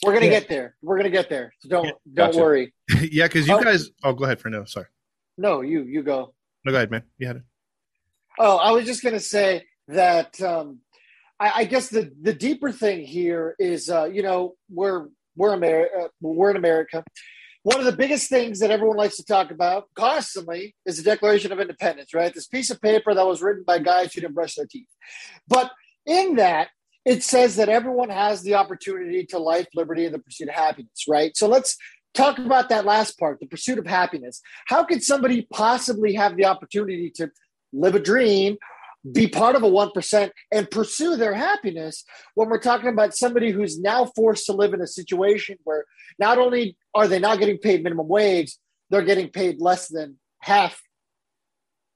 We're 0.03 0.15
gonna 0.15 0.27
yeah. 0.27 0.41
get 0.41 0.49
there. 0.49 0.77
We're 0.81 0.97
gonna 0.97 1.11
get 1.11 1.29
there. 1.29 1.53
So 1.61 1.69
don't 1.69 1.85
yeah. 1.87 1.93
don't 2.15 2.27
gotcha. 2.29 2.39
worry. 2.39 2.75
yeah, 3.11 3.27
because 3.27 3.47
you 3.47 3.55
oh. 3.55 3.63
guys. 3.63 3.91
Oh, 4.03 4.13
go 4.13 4.25
ahead, 4.25 4.41
for 4.41 4.49
now. 4.49 4.65
Sorry. 4.65 4.87
No, 5.37 5.61
you 5.61 5.83
you 5.83 6.03
go. 6.03 6.35
No, 6.65 6.73
go 6.73 6.77
ahead, 6.77 6.91
man. 6.91 7.03
You 7.19 7.27
had 7.27 7.37
it. 7.37 7.43
Oh, 8.39 8.57
I 8.57 8.71
was 8.71 8.87
just 8.87 9.03
gonna 9.03 9.21
say 9.21 9.65
that. 9.89 10.41
Um, 10.41 10.81
I, 11.41 11.53
I 11.57 11.64
guess 11.64 11.88
the 11.88 12.11
the 12.21 12.35
deeper 12.35 12.73
thing 12.73 13.05
here 13.05 13.55
is, 13.59 13.91
uh, 13.91 14.05
you 14.05 14.23
know, 14.23 14.55
we're 14.71 15.09
we're 15.37 15.53
America. 15.53 15.95
Uh, 16.05 16.09
we're 16.21 16.50
in 16.50 16.57
America 16.57 17.05
one 17.64 17.79
of 17.79 17.87
the 17.87 17.97
biggest 17.97 18.29
things 18.29 18.61
that 18.61 18.71
everyone 18.71 18.99
likes 18.99 19.17
to 19.17 19.25
talk 19.25 19.50
about 19.50 19.88
constantly 19.95 20.76
is 20.85 20.99
the 20.99 21.03
Declaration 21.03 21.50
of 21.50 21.61
Independence, 21.61 22.12
right? 22.12 22.33
This 22.33 22.47
piece 22.47 22.71
of 22.71 22.81
paper 22.81 23.14
that 23.14 23.26
was 23.26 23.41
written 23.41 23.64
by 23.67 23.79
guys 23.79 24.12
who 24.12 24.21
didn't 24.21 24.35
brush 24.35 24.55
their 24.55 24.67
teeth. 24.67 24.87
But 25.49 25.73
in 26.05 26.37
that, 26.37 26.69
it 27.07 27.23
says 27.23 27.57
that 27.57 27.71
everyone 27.71 28.11
has 28.11 28.43
the 28.43 28.55
opportunity 28.57 29.25
to 29.26 29.38
life, 29.38 29.67
liberty, 29.75 30.05
and 30.05 30.14
the 30.14 30.19
pursuit 30.19 30.50
of 30.50 30.55
happiness, 30.55 31.05
right? 31.09 31.35
So 31.38 31.49
let's 31.49 31.79
talk 32.12 32.38
about 32.38 32.69
that 32.69 32.85
last 32.85 33.19
part, 33.19 33.41
the 33.41 33.47
pursuit 33.47 33.79
of 33.79 33.87
happiness. 33.87 34.43
How 34.67 34.85
could 34.85 35.03
somebody 35.03 35.49
possibly 35.50 36.12
have 36.14 36.37
the 36.37 36.45
opportunity 36.45 37.11
to 37.12 37.31
live 37.73 37.95
a 37.95 37.99
dream 37.99 38.59
be 39.13 39.29
part 39.29 39.55
of 39.55 39.63
a 39.63 39.71
1% 39.71 40.31
and 40.51 40.71
pursue 40.71 41.17
their 41.17 41.35
happiness 41.35 42.05
when 42.35 42.49
we're 42.49 42.61
talking 42.61 42.89
about 42.89 43.15
somebody 43.15 43.51
who's 43.51 43.79
now 43.79 44.07
forced 44.17 44.47
to 44.47 44.53
live 44.53 44.73
in 44.73 44.81
a 44.81 44.87
situation 44.87 45.57
where 45.65 45.85
not 46.19 46.39
only 46.39 46.77
are 46.95 47.07
they 47.07 47.19
not 47.19 47.39
getting 47.39 47.59
paid 47.59 47.83
minimum 47.83 48.09
wage, 48.09 48.57
they're 48.91 49.03
getting 49.03 49.29
paid 49.29 49.61
less 49.61 49.89
than 49.89 50.19
half 50.41 50.81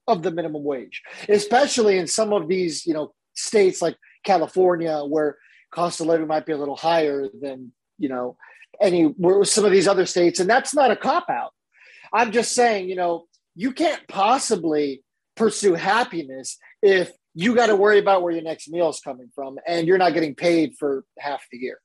of 0.06 0.22
the 0.22 0.30
minimum 0.30 0.64
wage, 0.64 1.02
especially 1.28 1.98
in 1.98 2.06
some 2.06 2.32
of 2.32 2.48
these, 2.48 2.86
you 2.86 2.94
know, 2.94 3.12
states 3.34 3.80
like 3.80 3.96
California 4.24 5.00
where 5.00 5.36
cost 5.70 6.00
of 6.00 6.06
living 6.06 6.26
might 6.26 6.46
be 6.46 6.52
a 6.52 6.58
little 6.58 6.76
higher 6.76 7.28
than, 7.40 7.72
you 7.98 8.08
know, 8.08 8.36
any 8.80 9.04
where 9.04 9.44
some 9.44 9.64
of 9.64 9.72
these 9.72 9.88
other 9.88 10.06
states. 10.06 10.40
And 10.40 10.48
that's 10.48 10.74
not 10.74 10.90
a 10.90 10.96
cop 10.96 11.28
out. 11.30 11.52
I'm 12.12 12.32
just 12.32 12.54
saying, 12.54 12.88
you 12.88 12.96
know, 12.96 13.26
you 13.54 13.72
can't 13.72 14.06
possibly 14.08 15.02
pursue 15.36 15.74
happiness 15.74 16.58
if 16.82 17.12
you 17.34 17.54
got 17.54 17.66
to 17.66 17.76
worry 17.76 17.98
about 17.98 18.22
where 18.22 18.32
your 18.32 18.42
next 18.42 18.68
meal 18.68 18.88
is 18.88 19.00
coming 19.00 19.30
from 19.34 19.58
and 19.66 19.86
you're 19.86 19.98
not 19.98 20.14
getting 20.14 20.34
paid 20.34 20.74
for 20.78 21.04
half 21.18 21.44
the 21.52 21.58
year. 21.58 21.78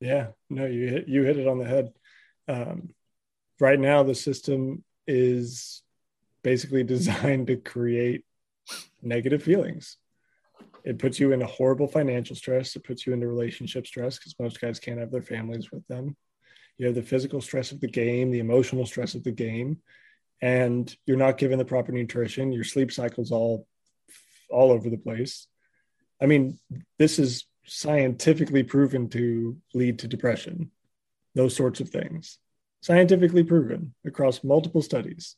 Yeah, 0.00 0.28
no, 0.48 0.66
you 0.66 0.88
hit, 0.88 1.08
you 1.08 1.22
hit 1.22 1.38
it 1.38 1.46
on 1.46 1.58
the 1.58 1.66
head. 1.66 1.92
Um, 2.48 2.90
right 3.60 3.78
now, 3.78 4.02
the 4.02 4.14
system 4.14 4.82
is 5.06 5.82
basically 6.42 6.82
designed 6.84 7.48
to 7.48 7.56
create 7.56 8.24
negative 9.02 9.42
feelings. 9.42 9.98
It 10.84 10.98
puts 10.98 11.20
you 11.20 11.32
in 11.32 11.42
a 11.42 11.46
horrible 11.46 11.86
financial 11.86 12.34
stress. 12.34 12.74
It 12.74 12.84
puts 12.84 13.06
you 13.06 13.12
into 13.12 13.28
relationship 13.28 13.86
stress 13.86 14.18
because 14.18 14.34
most 14.40 14.60
guys 14.60 14.80
can't 14.80 14.98
have 14.98 15.10
their 15.10 15.22
families 15.22 15.70
with 15.70 15.86
them. 15.88 16.16
You 16.78 16.86
have 16.86 16.94
the 16.94 17.02
physical 17.02 17.42
stress 17.42 17.72
of 17.72 17.80
the 17.80 17.88
game, 17.88 18.30
the 18.30 18.38
emotional 18.38 18.86
stress 18.86 19.14
of 19.14 19.22
the 19.22 19.32
game, 19.32 19.78
and 20.42 20.96
you're 21.06 21.16
not 21.16 21.38
given 21.38 21.58
the 21.58 21.64
proper 21.64 21.92
nutrition 21.92 22.52
your 22.52 22.64
sleep 22.64 22.92
cycles 22.92 23.30
all 23.30 23.66
all 24.50 24.70
over 24.72 24.90
the 24.90 24.96
place 24.96 25.46
i 26.20 26.26
mean 26.26 26.58
this 26.98 27.18
is 27.18 27.46
scientifically 27.66 28.62
proven 28.62 29.08
to 29.08 29.56
lead 29.74 29.98
to 29.98 30.08
depression 30.08 30.70
those 31.34 31.54
sorts 31.54 31.80
of 31.80 31.90
things 31.90 32.38
scientifically 32.82 33.44
proven 33.44 33.94
across 34.06 34.42
multiple 34.42 34.82
studies 34.82 35.36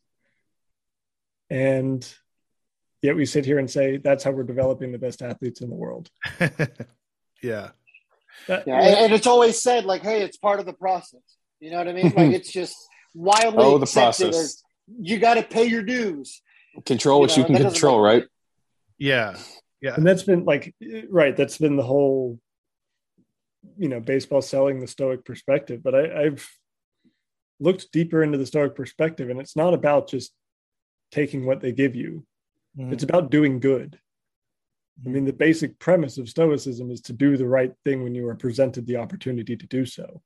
and 1.51 2.15
yet 3.03 3.17
we 3.17 3.27
sit 3.27 3.45
here 3.45 3.59
and 3.59 3.71
say 3.71 3.97
that's 3.97 4.25
how 4.25 4.31
we're 4.31 4.43
developing 4.45 4.93
the 4.93 4.99
best 4.99 5.21
athletes 5.21 5.61
in 5.61 5.69
the 5.69 5.77
world 5.77 6.09
yeah 7.43 7.71
yeah, 8.49 8.63
and, 8.67 8.97
and, 8.97 9.13
it's 9.13 9.27
always 9.27 9.61
said 9.61 9.85
like, 9.85 10.03
"Hey, 10.03 10.23
it's 10.23 10.37
part 10.37 10.61
of 10.61 10.67
the 10.67 10.73
process." 10.73 11.21
You 11.61 11.71
know 11.71 11.79
what 11.79 11.89
I 11.89 11.93
mean? 11.93 12.13
like 12.17 12.33
it's 12.33 12.53
just 12.53 12.77
wildly 13.15 13.65
oh, 13.65 13.79
the 13.79 13.87
process. 13.87 14.63
You 14.87 15.19
got 15.19 15.35
to 15.35 15.43
pay 15.43 15.67
your 15.67 15.83
dues. 15.83 16.43
Control 16.87 17.21
what 17.21 17.37
you, 17.37 17.43
know, 17.43 17.49
you 17.49 17.55
can 17.57 17.71
control, 17.71 18.01
right? 18.01 18.25
Yeah, 18.99 19.37
yeah, 19.81 19.95
and 19.95 20.07
that's 20.07 20.23
been 20.23 20.45
like 20.45 20.75
right. 21.11 21.37
That's 21.37 21.59
been 21.59 21.77
the 21.77 21.83
whole, 21.83 22.39
you 23.77 23.89
know, 23.89 24.01
baseball 24.01 24.43
selling 24.43 24.81
the 24.81 24.87
stoic 24.87 25.25
perspective. 25.25 25.83
But 25.83 25.95
I, 25.95 26.25
I've 26.25 26.49
looked 27.61 27.93
deeper 27.93 28.23
into 28.23 28.39
the 28.39 28.47
stoic 28.47 28.75
perspective, 28.75 29.29
and 29.29 29.39
it's 29.41 29.57
not 29.57 29.75
about 29.75 30.09
just 30.09 30.33
taking 31.11 31.45
what 31.45 31.61
they 31.61 31.73
give 31.73 31.95
you. 31.95 32.25
Mm-hmm. 32.79 32.93
It's 32.93 33.05
about 33.05 33.31
doing 33.31 33.61
good. 33.61 33.99
I 35.05 35.09
mean, 35.09 35.25
the 35.25 35.33
basic 35.33 35.79
premise 35.79 36.19
of 36.19 36.29
Stoicism 36.29 36.91
is 36.91 37.01
to 37.03 37.13
do 37.13 37.37
the 37.37 37.47
right 37.47 37.73
thing 37.85 38.03
when 38.03 38.15
you 38.15 38.27
are 38.29 38.35
presented 38.35 38.87
the 38.87 38.97
opportunity 38.97 39.57
to 39.57 39.67
do 39.67 39.85
so. 39.85 40.23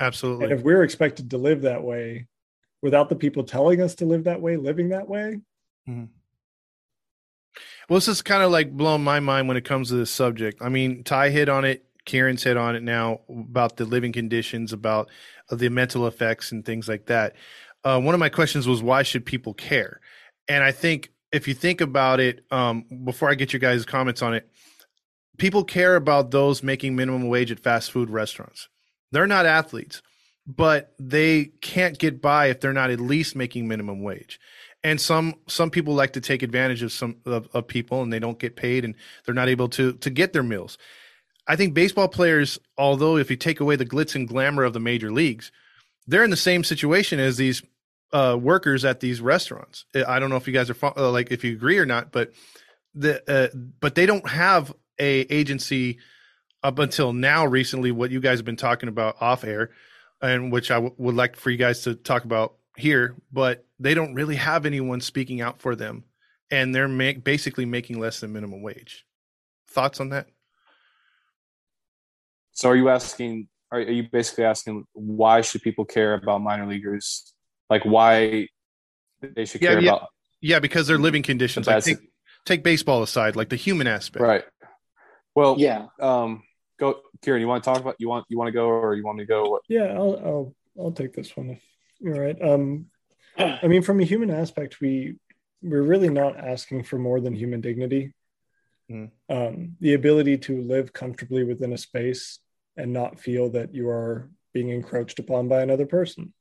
Absolutely. 0.00 0.44
And 0.44 0.52
if 0.54 0.62
we're 0.62 0.82
expected 0.82 1.30
to 1.30 1.38
live 1.38 1.62
that 1.62 1.82
way 1.82 2.26
without 2.82 3.08
the 3.08 3.16
people 3.16 3.44
telling 3.44 3.80
us 3.80 3.94
to 3.96 4.04
live 4.04 4.24
that 4.24 4.40
way, 4.40 4.56
living 4.56 4.90
that 4.90 5.08
way. 5.08 5.40
Mm-hmm. 5.88 6.04
Well, 7.88 7.96
this 7.96 8.08
is 8.08 8.22
kind 8.22 8.42
of 8.42 8.50
like 8.50 8.72
blowing 8.72 9.04
my 9.04 9.20
mind 9.20 9.48
when 9.48 9.56
it 9.56 9.64
comes 9.64 9.88
to 9.88 9.94
this 9.94 10.10
subject. 10.10 10.62
I 10.62 10.68
mean, 10.68 11.04
Ty 11.04 11.30
hit 11.30 11.48
on 11.48 11.64
it, 11.64 11.84
Kieran's 12.04 12.42
hit 12.42 12.56
on 12.56 12.74
it 12.74 12.82
now 12.82 13.20
about 13.28 13.76
the 13.76 13.84
living 13.84 14.12
conditions, 14.12 14.72
about 14.72 15.10
uh, 15.50 15.56
the 15.56 15.68
mental 15.68 16.06
effects 16.06 16.52
and 16.52 16.64
things 16.64 16.88
like 16.88 17.06
that. 17.06 17.34
Uh, 17.84 18.00
one 18.00 18.14
of 18.14 18.20
my 18.20 18.28
questions 18.28 18.66
was, 18.66 18.82
why 18.82 19.02
should 19.02 19.26
people 19.26 19.54
care? 19.54 20.00
And 20.48 20.64
I 20.64 20.72
think 20.72 21.12
if 21.32 21.46
you 21.46 21.54
think 21.54 21.80
about 21.80 22.20
it, 22.20 22.44
um, 22.50 22.84
before 23.04 23.30
I 23.30 23.34
get 23.34 23.52
your 23.52 23.60
guys' 23.60 23.84
comments 23.84 24.22
on 24.22 24.34
it, 24.34 24.48
people 25.38 25.64
care 25.64 25.96
about 25.96 26.30
those 26.30 26.62
making 26.62 26.96
minimum 26.96 27.28
wage 27.28 27.50
at 27.50 27.60
fast 27.60 27.90
food 27.90 28.10
restaurants. 28.10 28.68
They're 29.10 29.26
not 29.26 29.46
athletes, 29.46 30.02
but 30.46 30.94
they 30.98 31.46
can't 31.60 31.98
get 31.98 32.20
by 32.20 32.46
if 32.46 32.60
they're 32.60 32.72
not 32.72 32.90
at 32.90 33.00
least 33.00 33.36
making 33.36 33.68
minimum 33.68 34.02
wage. 34.02 34.40
And 34.84 35.00
some 35.00 35.34
some 35.46 35.70
people 35.70 35.94
like 35.94 36.14
to 36.14 36.20
take 36.20 36.42
advantage 36.42 36.82
of 36.82 36.90
some 36.90 37.16
of, 37.24 37.48
of 37.54 37.68
people, 37.68 38.02
and 38.02 38.12
they 38.12 38.18
don't 38.18 38.38
get 38.38 38.56
paid, 38.56 38.84
and 38.84 38.96
they're 39.24 39.34
not 39.34 39.48
able 39.48 39.68
to 39.70 39.92
to 39.94 40.10
get 40.10 40.32
their 40.32 40.42
meals. 40.42 40.76
I 41.46 41.56
think 41.56 41.74
baseball 41.74 42.08
players, 42.08 42.58
although 42.76 43.16
if 43.16 43.30
you 43.30 43.36
take 43.36 43.60
away 43.60 43.76
the 43.76 43.86
glitz 43.86 44.14
and 44.14 44.26
glamour 44.26 44.64
of 44.64 44.72
the 44.72 44.80
major 44.80 45.12
leagues, 45.12 45.52
they're 46.06 46.24
in 46.24 46.30
the 46.30 46.36
same 46.36 46.64
situation 46.64 47.20
as 47.20 47.36
these 47.36 47.62
uh, 48.12 48.36
workers 48.40 48.84
at 48.84 49.00
these 49.00 49.20
restaurants. 49.20 49.84
I 49.94 50.18
don't 50.18 50.30
know 50.30 50.36
if 50.36 50.46
you 50.46 50.52
guys 50.52 50.70
are 50.70 50.76
uh, 50.82 51.10
like 51.10 51.30
if 51.30 51.44
you 51.44 51.52
agree 51.52 51.78
or 51.78 51.86
not, 51.86 52.10
but 52.10 52.32
the 52.94 53.22
uh, 53.30 53.56
but 53.80 53.94
they 53.94 54.06
don't 54.06 54.28
have 54.28 54.72
a 54.98 55.20
agency 55.32 55.98
up 56.62 56.78
until 56.78 57.12
now 57.12 57.46
recently 57.46 57.90
what 57.90 58.10
you 58.10 58.20
guys 58.20 58.38
have 58.38 58.44
been 58.44 58.56
talking 58.56 58.88
about 58.88 59.20
off 59.20 59.44
air 59.44 59.70
and 60.22 60.50
which 60.52 60.70
I 60.70 60.76
w- 60.76 60.94
would 60.96 61.14
like 61.14 61.36
for 61.36 61.50
you 61.50 61.58
guys 61.58 61.82
to 61.82 61.94
talk 61.94 62.24
about 62.24 62.54
here 62.76 63.16
but 63.30 63.66
they 63.78 63.92
don't 63.92 64.14
really 64.14 64.36
have 64.36 64.64
anyone 64.64 65.00
speaking 65.00 65.40
out 65.40 65.60
for 65.60 65.76
them 65.76 66.04
and 66.52 66.74
they're 66.74 66.86
make, 66.86 67.24
basically 67.24 67.64
making 67.64 67.98
less 67.98 68.20
than 68.20 68.32
minimum 68.32 68.62
wage. 68.62 69.06
Thoughts 69.68 69.98
on 69.98 70.10
that? 70.10 70.26
So 72.52 72.68
are 72.68 72.76
you 72.76 72.90
asking 72.90 73.48
are, 73.72 73.78
are 73.78 73.90
you 73.90 74.06
basically 74.12 74.44
asking 74.44 74.84
why 74.92 75.40
should 75.40 75.62
people 75.62 75.86
care 75.86 76.12
about 76.12 76.42
minor 76.42 76.66
leaguers? 76.66 77.32
Like 77.70 77.84
why 77.84 78.48
they 79.22 79.46
should 79.46 79.62
care 79.62 79.80
yeah, 79.80 79.90
about 79.90 80.08
yeah 80.42 80.58
because 80.58 80.86
their 80.86 80.98
living 80.98 81.22
conditions. 81.22 81.66
Like 81.66 81.82
take, 81.82 81.96
take 82.44 82.62
baseball 82.62 83.02
aside 83.02 83.34
like 83.34 83.48
the 83.48 83.56
human 83.56 83.86
aspect. 83.86 84.22
Right. 84.22 84.44
Well 85.34 85.56
yeah. 85.58 85.86
um 85.98 86.42
go, 86.78 87.00
Kieran. 87.22 87.40
You 87.40 87.48
want 87.48 87.62
to 87.64 87.70
talk 87.70 87.80
about? 87.80 87.96
You 87.98 88.08
want 88.08 88.26
you 88.28 88.38
want 88.38 88.48
to 88.48 88.52
go, 88.52 88.66
or 88.66 88.94
you 88.94 89.04
want 89.04 89.18
me 89.18 89.24
to 89.24 89.28
go? 89.28 89.50
What? 89.50 89.62
Yeah, 89.68 89.94
I'll 89.94 90.20
I'll 90.24 90.54
I'll 90.78 90.92
take 90.92 91.12
this 91.12 91.36
one 91.36 91.50
if 91.50 91.62
you're 92.00 92.20
right. 92.20 92.40
Um, 92.42 92.86
I 93.38 93.66
mean, 93.66 93.82
from 93.82 94.00
a 94.00 94.04
human 94.04 94.30
aspect, 94.30 94.80
we 94.80 95.16
we're 95.62 95.82
really 95.82 96.10
not 96.10 96.36
asking 96.36 96.84
for 96.84 96.98
more 96.98 97.20
than 97.20 97.34
human 97.34 97.60
dignity. 97.60 98.12
Mm. 98.90 99.10
Um, 99.28 99.76
the 99.80 99.94
ability 99.94 100.38
to 100.38 100.60
live 100.60 100.92
comfortably 100.92 101.44
within 101.44 101.72
a 101.72 101.78
space 101.78 102.40
and 102.76 102.92
not 102.92 103.20
feel 103.20 103.50
that 103.50 103.72
you 103.74 103.88
are 103.88 104.28
being 104.52 104.70
encroached 104.70 105.18
upon 105.18 105.48
by 105.48 105.62
another 105.62 105.86
person. 105.86 106.34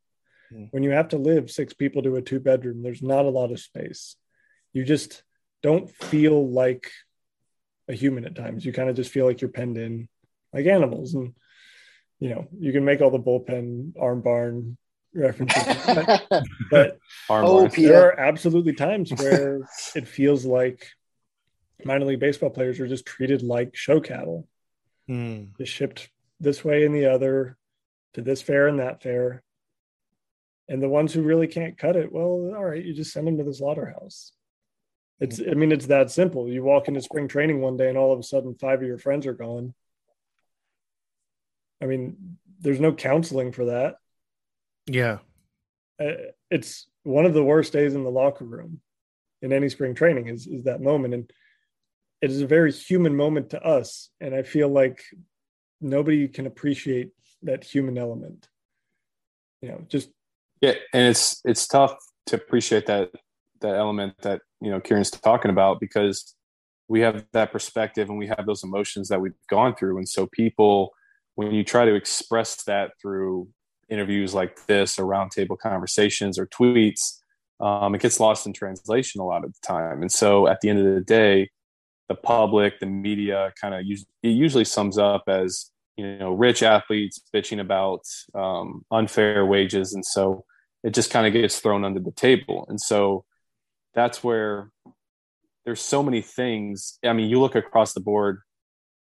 Mm. 0.51 0.69
When 0.71 0.83
you 0.83 0.89
have 0.89 1.09
to 1.09 1.17
live 1.17 1.51
six 1.51 1.73
people 1.73 2.01
to 2.01 2.15
a 2.15 2.21
two 2.21 2.39
bedroom, 2.39 2.81
there's 2.81 3.03
not 3.03 3.25
a 3.25 3.29
lot 3.29 3.51
of 3.51 3.59
space. 3.59 4.15
You 4.73 4.83
just 4.83 5.23
don't 5.61 5.89
feel 5.89 6.49
like 6.49 6.91
a 7.87 7.93
human 7.93 8.25
at 8.25 8.35
times. 8.35 8.65
You 8.65 8.73
kind 8.73 8.89
of 8.89 8.95
just 8.95 9.11
feel 9.11 9.25
like 9.25 9.41
you're 9.41 9.51
penned 9.51 9.77
in 9.77 10.09
like 10.53 10.65
animals. 10.65 11.13
And, 11.13 11.33
you 12.19 12.29
know, 12.29 12.47
you 12.59 12.71
can 12.71 12.85
make 12.85 13.01
all 13.01 13.11
the 13.11 13.19
bullpen 13.19 13.93
arm 13.99 14.21
barn 14.21 14.77
references, 15.13 16.21
but 16.69 16.97
oh, 17.29 17.67
there 17.67 18.07
are 18.07 18.19
absolutely 18.19 18.73
times 18.73 19.11
where 19.11 19.67
it 19.95 20.07
feels 20.07 20.45
like 20.45 20.87
minor 21.83 22.05
league 22.05 22.19
baseball 22.19 22.49
players 22.49 22.79
are 22.79 22.87
just 22.87 23.05
treated 23.05 23.41
like 23.41 23.75
show 23.75 23.99
cattle, 23.99 24.47
mm. 25.09 25.49
just 25.57 25.71
shipped 25.71 26.09
this 26.39 26.63
way 26.63 26.85
and 26.85 26.95
the 26.95 27.07
other 27.07 27.57
to 28.13 28.21
this 28.21 28.41
fair 28.41 28.67
and 28.67 28.79
that 28.79 29.01
fair. 29.01 29.43
And 30.69 30.81
the 30.81 30.89
ones 30.89 31.13
who 31.13 31.21
really 31.21 31.47
can't 31.47 31.77
cut 31.77 31.95
it, 31.95 32.11
well, 32.11 32.53
all 32.55 32.65
right, 32.65 32.83
you 32.83 32.93
just 32.93 33.11
send 33.11 33.27
them 33.27 33.37
to 33.37 33.43
the 33.43 33.53
slaughterhouse. 33.53 34.31
It's, 35.19 35.39
I 35.39 35.53
mean, 35.53 35.71
it's 35.71 35.87
that 35.87 36.09
simple. 36.09 36.47
You 36.47 36.63
walk 36.63 36.87
into 36.87 37.01
spring 37.01 37.27
training 37.27 37.61
one 37.61 37.77
day 37.77 37.89
and 37.89 37.97
all 37.97 38.13
of 38.13 38.19
a 38.19 38.23
sudden 38.23 38.55
five 38.55 38.81
of 38.81 38.87
your 38.87 38.97
friends 38.97 39.27
are 39.27 39.33
gone. 39.33 39.73
I 41.81 41.85
mean, 41.85 42.37
there's 42.59 42.79
no 42.79 42.93
counseling 42.93 43.51
for 43.51 43.65
that. 43.65 43.95
Yeah. 44.85 45.19
Uh, 45.99 46.31
it's 46.49 46.87
one 47.03 47.25
of 47.25 47.33
the 47.33 47.43
worst 47.43 47.73
days 47.73 47.95
in 47.95 48.03
the 48.03 48.11
locker 48.11 48.45
room 48.45 48.81
in 49.41 49.51
any 49.51 49.69
spring 49.69 49.95
training 49.95 50.27
is, 50.27 50.47
is 50.47 50.63
that 50.65 50.81
moment. 50.81 51.13
And 51.13 51.31
it 52.21 52.29
is 52.29 52.41
a 52.41 52.47
very 52.47 52.71
human 52.71 53.15
moment 53.15 53.49
to 53.51 53.61
us. 53.63 54.09
And 54.19 54.35
I 54.35 54.43
feel 54.43 54.69
like 54.69 55.03
nobody 55.81 56.27
can 56.27 56.45
appreciate 56.45 57.09
that 57.43 57.63
human 57.63 57.97
element. 57.97 58.47
You 59.61 59.69
know, 59.69 59.85
just 59.87 60.09
yeah, 60.61 60.73
and 60.93 61.07
it's 61.09 61.41
it's 61.43 61.67
tough 61.67 61.95
to 62.27 62.35
appreciate 62.35 62.85
that 62.87 63.11
that 63.61 63.75
element 63.75 64.15
that 64.21 64.41
you 64.59 64.71
know 64.71 64.79
Kieran's 64.79 65.11
talking 65.11 65.51
about 65.51 65.79
because 65.79 66.35
we 66.87 67.01
have 67.01 67.25
that 67.33 67.51
perspective 67.51 68.09
and 68.09 68.17
we 68.17 68.27
have 68.27 68.45
those 68.45 68.63
emotions 68.63 69.07
that 69.09 69.21
we've 69.21 69.33
gone 69.49 69.75
through, 69.75 69.97
and 69.97 70.07
so 70.07 70.27
people 70.27 70.93
when 71.35 71.51
you 71.51 71.63
try 71.63 71.85
to 71.85 71.95
express 71.95 72.63
that 72.63 72.91
through 73.01 73.47
interviews 73.89 74.33
like 74.33 74.65
this 74.67 74.97
or 74.97 75.05
roundtable 75.05 75.57
conversations 75.57 76.39
or 76.39 76.47
tweets, 76.47 77.19
um, 77.59 77.93
it 77.93 78.01
gets 78.01 78.19
lost 78.19 78.47
in 78.47 78.53
translation 78.53 79.21
a 79.21 79.25
lot 79.25 79.43
of 79.43 79.53
the 79.53 79.59
time. 79.65 80.01
And 80.01 80.11
so 80.11 80.47
at 80.47 80.61
the 80.61 80.69
end 80.69 80.79
of 80.79 80.95
the 80.95 81.01
day, 81.01 81.49
the 82.09 82.15
public, 82.15 82.79
the 82.79 82.85
media 82.85 83.53
kind 83.59 83.73
of 83.73 83.81
it 83.81 84.05
usually 84.27 84.65
sums 84.65 84.97
up 84.97 85.23
as, 85.27 85.71
you 85.95 86.17
know, 86.17 86.31
rich 86.31 86.63
athletes 86.63 87.21
bitching 87.33 87.61
about 87.61 88.01
um, 88.33 88.83
unfair 88.91 89.45
wages. 89.45 89.93
And 89.93 90.05
so 90.05 90.43
it 90.83 90.93
just 90.93 91.11
kind 91.11 91.27
of 91.27 91.33
gets 91.33 91.59
thrown 91.59 91.85
under 91.85 91.99
the 91.99 92.11
table. 92.11 92.65
And 92.67 92.81
so 92.81 93.23
that's 93.93 94.23
where 94.23 94.71
there's 95.63 95.81
so 95.81 96.01
many 96.01 96.21
things. 96.21 96.97
I 97.05 97.13
mean, 97.13 97.29
you 97.29 97.39
look 97.39 97.55
across 97.55 97.93
the 97.93 97.99
board 97.99 98.39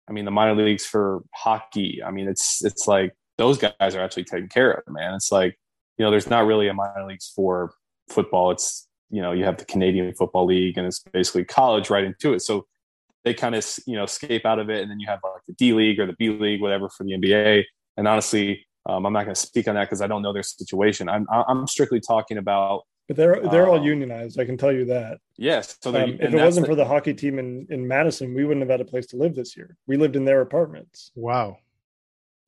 I 0.08 0.14
mean, 0.14 0.26
the 0.26 0.32
minor 0.32 0.56
leagues 0.56 0.86
for 0.86 1.24
hockey. 1.34 2.02
I 2.04 2.12
mean, 2.12 2.28
it's 2.28 2.64
it's 2.64 2.88
like 2.88 3.14
those 3.38 3.58
guys 3.58 3.96
are 3.96 4.02
actually 4.02 4.26
taken 4.26 4.48
care 4.48 4.72
of, 4.72 4.94
man. 4.94 5.14
It's 5.14 5.32
like 5.32 5.58
you 5.98 6.06
know, 6.06 6.12
there's 6.12 6.30
not 6.30 6.46
really 6.46 6.68
a 6.68 6.74
minor 6.74 7.06
leagues 7.08 7.32
for 7.36 7.74
football. 8.10 8.52
It's 8.52 8.88
you 9.10 9.22
know, 9.22 9.32
you 9.32 9.46
have 9.46 9.58
the 9.58 9.66
Canadian 9.66 10.14
Football 10.14 10.46
League, 10.46 10.78
and 10.78 10.86
it's 10.86 11.00
basically 11.00 11.46
college 11.46 11.90
right 11.90 12.04
into 12.04 12.34
it. 12.34 12.42
So 12.42 12.66
they 13.24 13.34
kind 13.34 13.56
of 13.56 13.66
you 13.86 13.96
know 13.96 14.04
escape 14.04 14.46
out 14.46 14.60
of 14.60 14.70
it, 14.70 14.82
and 14.82 14.92
then 14.92 15.00
you 15.00 15.08
have 15.08 15.20
like 15.24 15.44
the 15.48 15.54
D 15.54 15.74
League 15.74 16.00
or 16.00 16.06
the 16.06 16.14
B 16.14 16.30
League, 16.30 16.62
whatever, 16.62 16.90
for 16.90 17.04
the 17.04 17.14
NBA. 17.14 17.64
And 17.98 18.08
honestly, 18.08 18.66
um, 18.88 19.06
I'm 19.06 19.14
not 19.14 19.24
going 19.24 19.36
to 19.36 19.40
speak 19.40 19.68
on 19.68 19.76
that 19.76 19.86
because 19.86 20.02
I 20.02 20.08
don't 20.08 20.22
know 20.22 20.34
their 20.34 20.44
situation. 20.44 21.10
I'm 21.10 21.26
I'm 21.30 21.68
strictly 21.68 22.00
talking 22.00 22.38
about 22.38 22.84
but 23.08 23.18
they're 23.18 23.40
they're 23.52 23.68
all 23.68 23.80
um, 23.80 23.84
unionized. 23.84 24.40
I 24.40 24.46
can 24.46 24.58
tell 24.58 24.72
you 24.72 24.86
that. 24.86 25.20
Yes. 25.38 25.78
So 25.82 25.90
um, 25.96 26.18
if 26.20 26.34
it 26.34 26.36
wasn't 26.36 26.66
the, 26.66 26.72
for 26.72 26.76
the 26.76 26.86
hockey 26.86 27.14
team 27.14 27.40
in 27.40 27.68
in 27.70 27.88
Madison, 27.88 28.34
we 28.34 28.46
wouldn't 28.46 28.64
have 28.64 28.70
had 28.70 28.82
a 28.82 28.90
place 28.90 29.08
to 29.08 29.18
live 29.18 29.36
this 29.36 29.56
year. 29.56 29.78
We 29.88 29.98
lived 29.98 30.16
in 30.16 30.26
their 30.26 30.42
apartments. 30.42 31.12
Wow. 31.16 31.58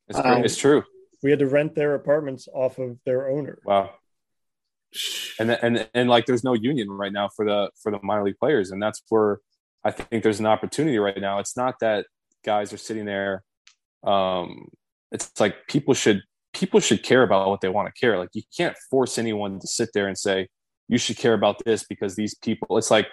It's, 0.08 0.17
um, 0.17 0.43
it's 0.43 0.58
true. 0.58 0.84
We 1.22 1.30
had 1.32 1.39
to 1.39 1.48
rent 1.48 1.76
their 1.76 1.96
apartments 1.96 2.48
off 2.54 2.80
of 2.80 2.98
their 3.06 3.30
owner. 3.30 3.60
Wow. 3.65 3.91
And 5.39 5.52
and 5.52 5.89
and 5.93 6.10
like, 6.10 6.26
there's 6.26 6.43
no 6.43 6.54
union 6.54 6.89
right 6.89 7.12
now 7.12 7.30
for 7.36 7.46
the 7.46 7.70
for 7.82 7.91
the 7.91 8.00
minor 8.02 8.24
league 8.24 8.39
players, 8.39 8.72
and 8.72 8.82
that's 8.82 9.04
where 9.10 9.39
I 9.84 9.91
think 9.91 10.24
there's 10.24 10.39
an 10.39 10.46
opportunity 10.46 10.98
right 10.98 11.20
now. 11.20 11.39
It's 11.39 11.58
not 11.58 11.76
that 11.82 12.08
guys 12.43 12.74
are 12.74 12.78
sitting 12.78 13.06
there. 13.06 13.43
Um, 14.04 14.70
it's 15.12 15.39
like 15.39 15.67
people 15.67 15.93
should 15.93 16.24
people 16.58 16.80
should 16.80 17.04
care 17.04 17.24
about 17.24 17.50
what 17.50 17.62
they 17.62 17.70
want 17.70 17.93
to 17.93 18.00
care. 18.00 18.17
Like 18.17 18.30
you 18.34 18.41
can't 18.56 18.76
force 18.89 19.17
anyone 19.17 19.60
to 19.60 19.67
sit 19.67 19.89
there 19.93 20.08
and 20.08 20.17
say 20.17 20.48
you 20.88 20.98
should 20.98 21.17
care 21.17 21.34
about 21.34 21.63
this 21.63 21.86
because 21.88 22.15
these 22.15 22.36
people. 22.36 22.78
It's 22.78 22.91
like 22.91 23.08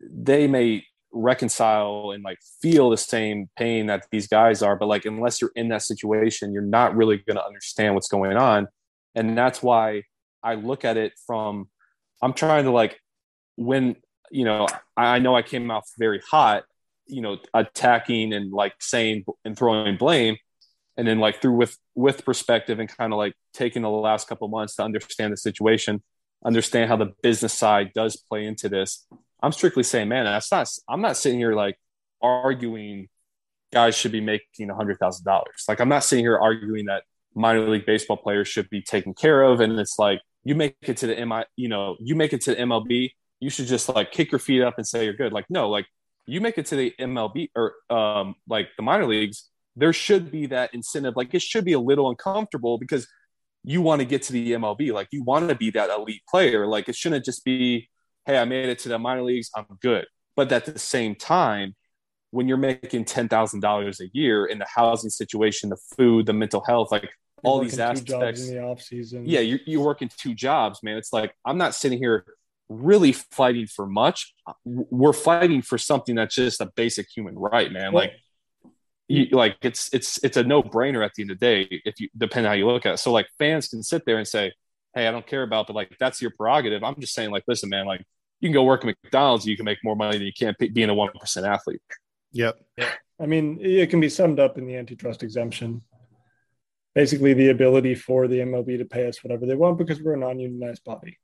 they 0.00 0.46
may 0.46 0.84
reconcile 1.12 2.10
and 2.12 2.24
like 2.24 2.38
feel 2.60 2.90
the 2.90 2.96
same 2.96 3.48
pain 3.56 3.86
that 3.86 4.04
these 4.10 4.26
guys 4.26 4.62
are 4.62 4.74
but 4.74 4.86
like 4.86 5.04
unless 5.04 5.40
you're 5.40 5.52
in 5.54 5.68
that 5.68 5.80
situation 5.80 6.52
you're 6.52 6.60
not 6.60 6.96
really 6.96 7.18
going 7.18 7.36
to 7.36 7.46
understand 7.46 7.94
what's 7.94 8.08
going 8.08 8.36
on 8.36 8.66
and 9.14 9.38
that's 9.38 9.62
why 9.62 10.02
i 10.42 10.56
look 10.56 10.84
at 10.84 10.96
it 10.96 11.12
from 11.24 11.68
i'm 12.20 12.32
trying 12.32 12.64
to 12.64 12.72
like 12.72 12.98
when 13.54 13.94
you 14.32 14.44
know 14.44 14.66
i 14.96 15.20
know 15.20 15.36
i 15.36 15.42
came 15.42 15.70
out 15.70 15.84
very 16.00 16.20
hot 16.28 16.64
you 17.06 17.20
know 17.20 17.38
attacking 17.54 18.32
and 18.32 18.52
like 18.52 18.74
saying 18.80 19.24
and 19.44 19.56
throwing 19.56 19.96
blame 19.96 20.36
and 20.96 21.06
then 21.06 21.18
like 21.18 21.40
through 21.40 21.56
with 21.56 21.76
with 21.94 22.24
perspective 22.24 22.78
and 22.78 22.88
kind 22.88 23.12
of 23.12 23.16
like 23.16 23.34
taking 23.52 23.82
the 23.82 23.90
last 23.90 24.28
couple 24.28 24.48
months 24.48 24.76
to 24.76 24.82
understand 24.82 25.32
the 25.32 25.36
situation 25.36 26.02
understand 26.44 26.88
how 26.88 26.96
the 26.96 27.12
business 27.22 27.52
side 27.52 27.92
does 27.94 28.16
play 28.16 28.44
into 28.44 28.68
this 28.68 29.06
i'm 29.42 29.52
strictly 29.52 29.82
saying 29.82 30.08
man 30.08 30.24
that's 30.24 30.50
not 30.50 30.68
i'm 30.88 31.00
not 31.00 31.16
sitting 31.16 31.38
here 31.38 31.54
like 31.54 31.76
arguing 32.22 33.08
guys 33.72 33.96
should 33.96 34.12
be 34.12 34.20
making 34.20 34.70
a 34.70 34.74
hundred 34.74 34.98
thousand 34.98 35.24
dollars. 35.24 35.64
Like 35.68 35.80
i'm 35.80 35.88
not 35.88 36.04
sitting 36.04 36.24
here 36.24 36.38
arguing 36.38 36.86
that 36.86 37.02
minor 37.34 37.68
league 37.68 37.86
baseball 37.86 38.16
players 38.16 38.46
should 38.46 38.70
be 38.70 38.80
taken 38.80 39.12
care 39.14 39.42
of 39.42 39.60
and 39.60 39.78
it's 39.80 39.98
like 39.98 40.20
you 40.44 40.54
make 40.54 40.76
it 40.82 40.96
to 40.98 41.06
the 41.08 41.26
mi 41.26 41.42
you 41.56 41.68
know 41.68 41.96
you 42.00 42.14
make 42.14 42.32
it 42.32 42.40
to 42.42 42.54
the 42.54 42.60
mlb 42.62 43.10
you 43.40 43.50
should 43.50 43.66
just 43.66 43.88
like 43.88 44.10
kick 44.12 44.32
your 44.32 44.38
feet 44.38 44.62
up 44.62 44.74
and 44.78 44.86
say 44.86 45.04
you're 45.04 45.12
good. 45.12 45.32
Like 45.32 45.46
no 45.50 45.68
like 45.68 45.86
you 46.26 46.40
make 46.40 46.56
it 46.56 46.66
to 46.66 46.76
the 46.76 46.94
mlb 46.98 47.50
or 47.54 47.74
um 47.90 48.34
like 48.48 48.68
the 48.76 48.82
minor 48.82 49.06
leagues 49.06 49.50
there 49.76 49.92
should 49.92 50.30
be 50.30 50.46
that 50.46 50.72
incentive. 50.74 51.14
Like 51.16 51.34
it 51.34 51.42
should 51.42 51.64
be 51.64 51.72
a 51.72 51.80
little 51.80 52.08
uncomfortable 52.08 52.78
because 52.78 53.06
you 53.64 53.80
want 53.80 54.00
to 54.00 54.04
get 54.04 54.22
to 54.22 54.32
the 54.32 54.52
MLB. 54.52 54.92
Like 54.92 55.08
you 55.10 55.22
want 55.22 55.48
to 55.48 55.54
be 55.54 55.70
that 55.70 55.90
elite 55.90 56.22
player. 56.28 56.66
Like 56.66 56.88
it 56.88 56.94
shouldn't 56.94 57.24
just 57.24 57.44
be, 57.44 57.88
hey, 58.26 58.38
I 58.38 58.44
made 58.44 58.68
it 58.68 58.78
to 58.80 58.88
the 58.88 58.98
minor 58.98 59.22
leagues, 59.22 59.50
I'm 59.56 59.66
good. 59.80 60.06
But 60.36 60.52
at 60.52 60.64
the 60.66 60.78
same 60.78 61.14
time, 61.14 61.74
when 62.30 62.48
you're 62.48 62.56
making 62.56 63.04
ten 63.04 63.28
thousand 63.28 63.60
dollars 63.60 64.00
a 64.00 64.08
year 64.12 64.44
in 64.44 64.58
the 64.58 64.66
housing 64.72 65.10
situation, 65.10 65.70
the 65.70 65.78
food, 65.96 66.26
the 66.26 66.32
mental 66.32 66.64
health, 66.66 66.90
like 66.90 67.02
you're 67.02 67.10
all 67.44 67.60
these 67.60 67.78
aspects 67.78 68.48
in 68.48 68.56
the 68.56 68.62
off 68.62 68.82
season. 68.82 69.24
Yeah, 69.24 69.40
you're, 69.40 69.60
you're 69.66 69.84
working 69.84 70.10
two 70.18 70.34
jobs, 70.34 70.80
man. 70.82 70.96
It's 70.96 71.12
like 71.12 71.32
I'm 71.44 71.58
not 71.58 71.76
sitting 71.76 71.98
here 71.98 72.24
really 72.68 73.12
fighting 73.12 73.66
for 73.66 73.86
much. 73.86 74.34
We're 74.64 75.12
fighting 75.12 75.62
for 75.62 75.78
something 75.78 76.16
that's 76.16 76.34
just 76.34 76.60
a 76.60 76.66
basic 76.74 77.06
human 77.14 77.38
right, 77.38 77.70
man. 77.70 77.92
Well, 77.92 78.04
like 78.04 78.14
you, 79.08 79.26
like 79.32 79.56
it's 79.62 79.92
it's 79.92 80.22
it's 80.24 80.36
a 80.36 80.42
no 80.42 80.62
brainer 80.62 81.04
at 81.04 81.12
the 81.14 81.22
end 81.22 81.30
of 81.30 81.38
the 81.38 81.46
day 81.46 81.82
if 81.84 82.00
you 82.00 82.08
depend 82.16 82.46
how 82.46 82.52
you 82.52 82.66
look 82.66 82.86
at 82.86 82.94
it. 82.94 82.96
So 82.98 83.12
like 83.12 83.26
fans 83.38 83.68
can 83.68 83.82
sit 83.82 84.04
there 84.06 84.16
and 84.16 84.26
say, 84.26 84.52
"Hey, 84.94 85.06
I 85.06 85.10
don't 85.10 85.26
care 85.26 85.42
about," 85.42 85.66
but 85.66 85.76
like 85.76 85.96
that's 86.00 86.22
your 86.22 86.32
prerogative. 86.36 86.82
I'm 86.82 86.98
just 87.00 87.14
saying, 87.14 87.30
like, 87.30 87.44
listen, 87.46 87.68
man, 87.68 87.86
like 87.86 88.04
you 88.40 88.48
can 88.48 88.54
go 88.54 88.64
work 88.64 88.84
at 88.84 88.96
McDonald's, 89.02 89.46
you 89.46 89.56
can 89.56 89.64
make 89.64 89.78
more 89.84 89.96
money 89.96 90.18
than 90.18 90.26
you 90.26 90.32
can 90.32 90.54
being 90.72 90.88
a 90.88 90.94
one 90.94 91.10
percent 91.18 91.46
athlete. 91.46 91.82
Yep. 92.32 92.58
Yeah. 92.76 92.90
I 93.20 93.26
mean, 93.26 93.58
it 93.60 93.90
can 93.90 94.00
be 94.00 94.08
summed 94.08 94.40
up 94.40 94.58
in 94.58 94.66
the 94.66 94.76
antitrust 94.76 95.22
exemption. 95.22 95.82
Basically, 96.94 97.34
the 97.34 97.50
ability 97.50 97.94
for 97.94 98.26
the 98.26 98.38
MLB 98.38 98.78
to 98.78 98.84
pay 98.84 99.06
us 99.06 99.22
whatever 99.22 99.46
they 99.46 99.54
want 99.54 99.78
because 99.78 100.00
we're 100.00 100.14
a 100.14 100.18
non-unionized 100.18 100.84
body. 100.84 101.18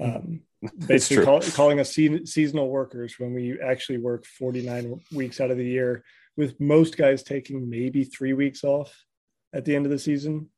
Um, 0.00 0.42
basically, 0.86 1.24
call, 1.24 1.40
calling 1.40 1.80
us 1.80 1.94
se- 1.94 2.24
seasonal 2.26 2.68
workers 2.68 3.18
when 3.18 3.34
we 3.34 3.60
actually 3.60 3.98
work 3.98 4.24
49 4.24 5.00
weeks 5.12 5.40
out 5.40 5.50
of 5.50 5.56
the 5.56 5.64
year 5.64 6.04
with 6.38 6.58
most 6.60 6.96
guys 6.96 7.24
taking 7.24 7.68
maybe 7.68 8.04
three 8.04 8.32
weeks 8.32 8.62
off 8.62 9.04
at 9.52 9.64
the 9.64 9.74
end 9.74 9.84
of 9.84 9.90
the 9.90 9.98
season 9.98 10.48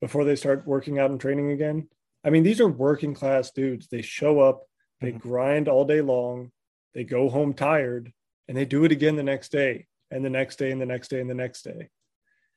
before 0.00 0.24
they 0.24 0.34
start 0.34 0.66
working 0.66 0.98
out 0.98 1.10
and 1.10 1.20
training 1.20 1.52
again. 1.52 1.86
I 2.24 2.30
mean, 2.30 2.42
these 2.42 2.60
are 2.60 2.68
working 2.68 3.12
class 3.14 3.50
dudes. 3.50 3.88
They 3.88 4.00
show 4.00 4.40
up, 4.40 4.62
they 5.02 5.10
mm-hmm. 5.10 5.18
grind 5.18 5.68
all 5.68 5.84
day 5.84 6.00
long, 6.00 6.52
they 6.94 7.04
go 7.04 7.28
home 7.28 7.52
tired, 7.52 8.14
and 8.48 8.56
they 8.56 8.64
do 8.64 8.84
it 8.84 8.90
again 8.90 9.16
the 9.16 9.22
next 9.22 9.52
day, 9.52 9.86
and 10.10 10.24
the 10.24 10.30
next 10.30 10.56
day, 10.56 10.70
and 10.70 10.80
the 10.80 10.86
next 10.86 11.08
day, 11.08 11.20
and 11.20 11.28
the 11.28 11.34
next 11.34 11.62
day. 11.62 11.90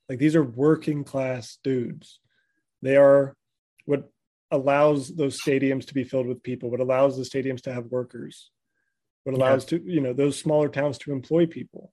Like 0.08 0.18
these 0.18 0.36
are 0.38 0.44
working 0.44 1.04
class 1.04 1.58
dudes. 1.66 2.22
They 2.82 2.96
are 2.96 3.36
what 3.86 4.10
allows 4.52 5.10
those 5.10 5.42
stadiums 5.42 5.86
to 5.88 5.94
be 5.94 6.06
filled 6.06 6.28
with 6.28 6.44
people, 6.44 6.72
what 6.72 6.80
allows 6.80 7.18
the 7.18 7.24
stadiums 7.24 7.62
to 7.64 7.74
have 7.74 7.86
workers, 7.88 8.52
what 9.26 9.36
allows 9.36 9.70
yeah. 9.70 9.80
to, 9.80 9.84
you 9.86 10.00
know, 10.00 10.14
those 10.14 10.40
smaller 10.40 10.70
towns 10.70 10.98
to 11.00 11.12
employ 11.12 11.46
people. 11.46 11.92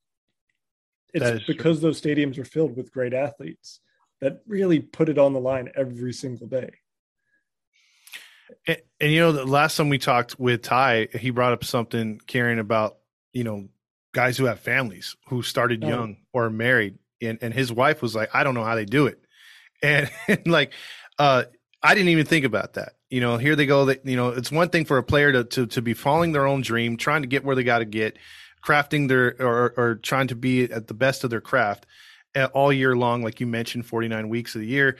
It's 1.14 1.46
because 1.46 1.80
true. 1.80 1.88
those 1.88 2.00
stadiums 2.00 2.38
are 2.38 2.44
filled 2.44 2.76
with 2.76 2.92
great 2.92 3.14
athletes 3.14 3.80
that 4.20 4.42
really 4.46 4.80
put 4.80 5.08
it 5.08 5.18
on 5.18 5.32
the 5.32 5.40
line 5.40 5.70
every 5.74 6.12
single 6.12 6.46
day. 6.46 6.70
And, 8.66 8.78
and, 9.00 9.12
you 9.12 9.20
know, 9.20 9.32
the 9.32 9.44
last 9.44 9.76
time 9.76 9.88
we 9.88 9.98
talked 9.98 10.38
with 10.38 10.62
Ty, 10.62 11.08
he 11.18 11.30
brought 11.30 11.52
up 11.52 11.64
something 11.64 12.20
caring 12.26 12.58
about, 12.58 12.98
you 13.32 13.44
know, 13.44 13.68
guys 14.12 14.36
who 14.36 14.46
have 14.46 14.60
families 14.60 15.16
who 15.28 15.42
started 15.42 15.84
oh. 15.84 15.88
young 15.88 16.16
or 16.32 16.50
married. 16.50 16.98
And, 17.20 17.38
and 17.42 17.52
his 17.52 17.72
wife 17.72 18.00
was 18.00 18.14
like, 18.14 18.34
I 18.34 18.44
don't 18.44 18.54
know 18.54 18.64
how 18.64 18.74
they 18.74 18.84
do 18.84 19.06
it. 19.06 19.20
And, 19.80 20.10
and 20.26 20.44
like, 20.44 20.72
uh, 21.20 21.44
I 21.82 21.94
didn't 21.94 22.08
even 22.08 22.26
think 22.26 22.44
about 22.44 22.74
that. 22.74 22.94
You 23.10 23.20
know, 23.20 23.36
here 23.36 23.54
they 23.54 23.66
go. 23.66 23.84
That 23.84 24.04
you 24.04 24.16
know, 24.16 24.30
it's 24.30 24.50
one 24.50 24.70
thing 24.70 24.84
for 24.84 24.98
a 24.98 25.02
player 25.02 25.30
to 25.32 25.44
to 25.44 25.66
to 25.66 25.82
be 25.82 25.94
following 25.94 26.32
their 26.32 26.46
own 26.46 26.62
dream, 26.62 26.96
trying 26.96 27.22
to 27.22 27.28
get 27.28 27.44
where 27.44 27.54
they 27.54 27.62
got 27.62 27.78
to 27.78 27.84
get, 27.84 28.18
crafting 28.64 29.08
their 29.08 29.34
or, 29.40 29.74
or 29.76 29.94
trying 29.96 30.28
to 30.28 30.34
be 30.34 30.64
at 30.64 30.86
the 30.86 30.94
best 30.94 31.24
of 31.24 31.30
their 31.30 31.40
craft 31.40 31.86
uh, 32.34 32.48
all 32.52 32.72
year 32.72 32.96
long, 32.96 33.22
like 33.22 33.40
you 33.40 33.46
mentioned, 33.46 33.86
49 33.86 34.28
weeks 34.28 34.54
of 34.54 34.60
the 34.60 34.66
year. 34.66 34.96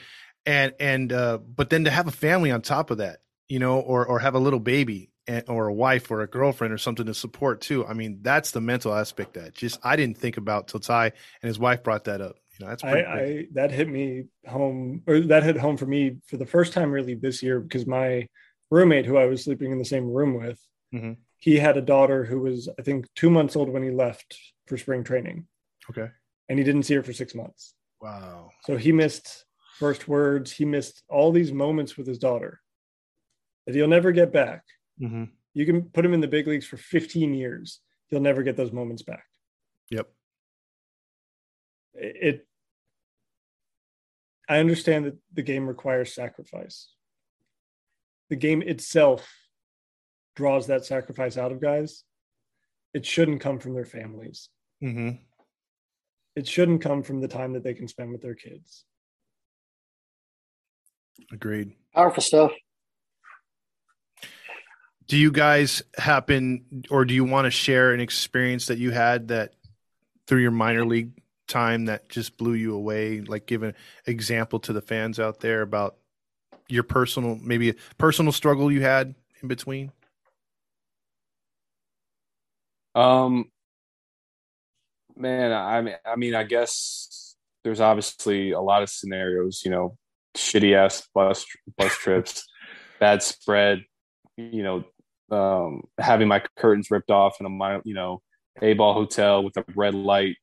And, 0.47 0.73
and, 0.81 1.13
uh, 1.13 1.39
but 1.39 1.71
then 1.71 1.85
to 1.85 1.91
have 1.91 2.07
a 2.07 2.13
family 2.13 2.51
on 2.51 2.63
top 2.63 2.91
of 2.91 2.99
that, 2.99 3.19
you 3.49 3.59
know, 3.59 3.81
or, 3.81 4.07
or 4.07 4.19
have 4.19 4.35
a 4.35 4.39
little 4.39 4.61
baby 4.61 5.11
and, 5.27 5.45
or 5.49 5.69
a 5.69 5.75
wife 5.75 6.11
or 6.11 6.23
a 6.23 6.27
girlfriend 6.27 6.73
or 6.73 6.79
something 6.79 7.07
to 7.07 7.15
support 7.15 7.61
too. 7.61 7.87
I 7.87 7.93
mean, 7.93 8.21
that's 8.23 8.53
the 8.53 8.61
mental 8.61 8.95
aspect 8.95 9.35
that 9.35 9.55
just, 9.55 9.79
I 9.85 9.97
didn't 9.97 10.17
think 10.19 10.37
about 10.37 10.69
till 10.69 10.81
Ty 10.81 11.07
and 11.07 11.49
his 11.49 11.59
wife 11.59 11.83
brought 11.83 12.05
that 12.05 12.21
up. 12.21 12.37
You 12.59 12.65
know, 12.65 12.71
that's 12.71 12.83
I, 12.83 12.99
I, 13.01 13.47
that 13.53 13.71
hit 13.71 13.89
me 13.89 14.25
home 14.47 15.03
or 15.07 15.21
that 15.21 15.45
hit 15.45 15.57
home 15.57 15.77
for 15.77 15.87
me 15.87 16.17
for 16.27 16.39
the 16.39 16.47
first 16.47 16.73
time 16.73 16.91
really 16.91 17.15
this 17.15 17.43
year 17.43 17.61
because 17.61 17.87
my 17.87 18.27
roommate 18.71 19.07
who 19.07 19.17
I 19.17 19.27
was 19.27 19.45
sleeping 19.45 19.71
in 19.71 19.79
the 19.79 19.85
same 19.85 20.07
room 20.07 20.35
with, 20.35 20.59
mm-hmm 20.93 21.13
he 21.39 21.57
had 21.57 21.77
a 21.77 21.83
daughter 21.83 22.25
who 22.25 22.41
was, 22.41 22.69
I 22.79 22.83
think, 22.83 23.07
two 23.15 23.31
months 23.31 23.57
old 23.57 23.69
when 23.69 23.83
he 23.83 23.91
left 23.91 24.37
for 24.67 24.77
spring 24.77 25.05
training. 25.05 25.47
Okay. 25.91 26.09
And 26.49 26.59
he 26.59 26.65
didn't 26.65 26.83
see 26.83 26.95
her 26.95 27.03
for 27.03 27.13
six 27.13 27.35
months. 27.35 27.75
Wow. 28.01 28.51
So 28.65 28.77
he 28.77 28.93
missed 28.93 29.45
first 29.79 30.09
words. 30.09 30.53
He 30.53 30.65
missed 30.65 31.03
all 31.09 31.31
these 31.31 31.53
moments 31.53 31.97
with 31.97 32.07
his 32.07 32.19
daughter 32.19 32.61
that 33.67 33.75
he'll 33.75 33.89
never 33.89 34.13
get 34.13 34.33
back. 34.33 34.65
Mm-hmm. 35.01 35.25
You 35.55 35.67
can 35.67 35.83
put 35.83 36.05
him 36.05 36.15
in 36.15 36.21
the 36.21 36.29
big 36.29 36.47
leagues 36.47 36.67
for 36.67 36.77
15 36.77 37.35
years. 37.35 37.81
He'll 38.09 38.21
never 38.21 38.43
get 38.43 38.57
those 38.57 38.73
moments 38.73 39.03
back. 39.03 39.25
Yep. 39.91 40.09
It, 41.95 42.47
I 44.49 44.59
understand 44.59 45.05
that 45.07 45.17
the 45.33 45.43
game 45.43 45.67
requires 45.67 46.15
sacrifice. 46.15 46.89
The 48.31 48.37
game 48.37 48.63
itself 48.63 49.29
draws 50.39 50.69
that 50.69 50.85
sacrifice 50.85 51.37
out 51.37 51.51
of 51.51 51.61
guys, 51.61 52.05
it 52.95 53.05
shouldn't 53.05 53.41
come 53.41 53.59
from 53.59 53.75
their 53.75 53.85
families. 53.85 54.49
Mm-hmm. 54.81 55.17
It 56.37 56.47
shouldn't 56.47 56.81
come 56.81 57.03
from 57.03 57.21
the 57.21 57.27
time 57.27 57.55
that 57.55 57.65
they 57.65 57.75
can 57.75 57.89
spend 57.89 58.13
with 58.13 58.23
their 58.23 58.37
kids. 58.37 58.85
Agreed. 61.33 61.73
Powerful 61.93 62.23
stuff. 62.23 62.53
Do 65.09 65.17
you 65.17 65.33
guys 65.33 65.83
happen, 65.97 66.85
or 66.89 67.05
do 67.05 67.15
you 67.15 67.25
want 67.25 67.47
to 67.47 67.51
share 67.51 67.93
an 67.93 67.99
experience 67.99 68.67
that 68.69 68.79
you 68.79 68.93
had 68.93 69.29
that 69.29 69.55
through 70.29 70.43
your 70.43 70.53
minor 70.53 70.85
league 70.85 71.21
time 71.49 71.87
that 71.87 72.09
just 72.09 72.37
blew 72.37 72.55
you 72.55 72.77
away? 72.77 73.23
Like, 73.23 73.47
give 73.47 73.65
an 73.65 73.75
example 74.07 74.61
to 74.61 74.73
the 74.73 74.83
fans 74.83 75.19
out 75.19 75.41
there 75.41 75.63
about 75.63 75.97
your 76.69 76.85
personal, 76.85 77.41
maybe 77.43 77.71
a 77.71 77.75
personal 77.97 78.31
struggle 78.31 78.71
you 78.71 78.83
had 78.83 79.17
in 79.43 79.49
between. 79.49 79.91
Um, 82.95 83.47
man, 85.17 85.53
I 85.53 85.81
mean, 85.83 85.95
I 86.05 86.17
mean, 86.17 86.35
I 86.35 86.45
guess 86.45 87.37
there's 87.65 87.81
obviously 87.81 88.53
a 88.53 88.61
lot 88.61 88.83
of 88.83 88.91
scenarios. 88.91 89.63
You 89.65 89.71
know, 89.71 89.97
shitty 90.37 90.75
ass 90.75 91.07
bus 91.15 91.47
bus 91.77 91.93
trips, 91.99 92.47
bad 93.01 93.23
spread. 93.23 93.85
You 94.37 94.63
know, 94.63 94.85
um, 95.31 95.83
having 95.99 96.29
my 96.29 96.43
curtains 96.57 96.91
ripped 96.91 97.11
off 97.11 97.41
in 97.41 97.47
a 97.47 97.81
you 97.85 97.95
know 97.95 98.23
a 98.63 98.75
ball 98.75 98.95
hotel 98.95 99.43
with 99.43 99.57
a 99.57 99.65
red 99.75 99.95
light 99.95 100.37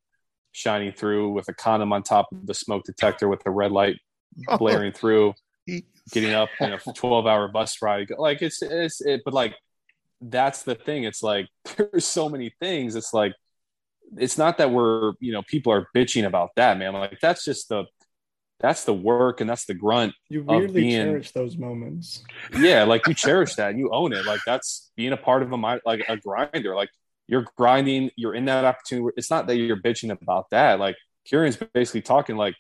shining 0.51 0.93
through 0.93 1.31
with 1.31 1.49
a 1.49 1.53
condom 1.53 1.91
on 1.91 2.01
top 2.01 2.27
of 2.31 2.45
the 2.45 2.53
smoke 2.53 2.83
detector 2.85 3.27
with 3.27 3.43
the 3.43 3.51
red 3.51 3.71
light 3.71 3.97
blaring 4.57 4.93
through 4.93 5.33
getting 6.11 6.33
up 6.33 6.49
in 6.61 6.71
a 6.71 6.77
12 6.77 7.27
hour 7.27 7.47
bus 7.47 7.81
ride 7.81 8.09
like 8.17 8.41
it's 8.41 8.61
it's 8.61 9.01
it 9.01 9.21
but 9.25 9.33
like 9.33 9.55
that's 10.29 10.63
the 10.63 10.75
thing. 10.75 11.03
It's 11.03 11.23
like 11.23 11.47
there's 11.77 12.05
so 12.05 12.29
many 12.29 12.53
things. 12.59 12.95
It's 12.95 13.13
like 13.13 13.33
it's 14.17 14.37
not 14.37 14.57
that 14.59 14.71
we're 14.71 15.13
you 15.19 15.31
know 15.31 15.41
people 15.43 15.71
are 15.71 15.87
bitching 15.95 16.25
about 16.25 16.51
that, 16.55 16.77
man. 16.77 16.93
Like 16.93 17.19
that's 17.21 17.45
just 17.45 17.69
the 17.69 17.85
that's 18.59 18.85
the 18.85 18.93
work 18.93 19.41
and 19.41 19.49
that's 19.49 19.65
the 19.65 19.73
grunt. 19.73 20.13
You 20.29 20.43
weirdly 20.43 20.81
being, 20.81 21.05
cherish 21.05 21.31
those 21.31 21.57
moments. 21.57 22.23
Yeah, 22.57 22.83
like 22.83 23.05
you 23.07 23.13
cherish 23.15 23.55
that 23.55 23.71
and 23.71 23.79
you 23.79 23.89
own 23.91 24.13
it. 24.13 24.25
Like 24.25 24.41
that's 24.45 24.91
being 24.95 25.13
a 25.13 25.17
part 25.17 25.43
of 25.43 25.51
a 25.51 25.79
like 25.85 26.05
a 26.07 26.17
grinder. 26.17 26.75
Like 26.75 26.89
you're 27.27 27.45
grinding, 27.57 28.11
you're 28.15 28.35
in 28.35 28.45
that 28.45 28.65
opportunity. 28.65 29.13
It's 29.17 29.29
not 29.29 29.47
that 29.47 29.57
you're 29.57 29.81
bitching 29.81 30.11
about 30.11 30.49
that. 30.51 30.79
Like 30.79 30.95
Kieran's 31.25 31.57
basically 31.73 32.01
talking 32.01 32.37
like 32.37 32.55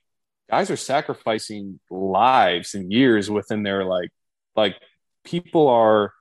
guys 0.49 0.69
are 0.69 0.77
sacrificing 0.77 1.79
lives 1.89 2.75
and 2.75 2.91
years 2.91 3.31
within 3.31 3.63
their 3.63 3.83
like 3.85 4.09
like 4.55 4.75
people 5.23 5.67
are 5.67 6.13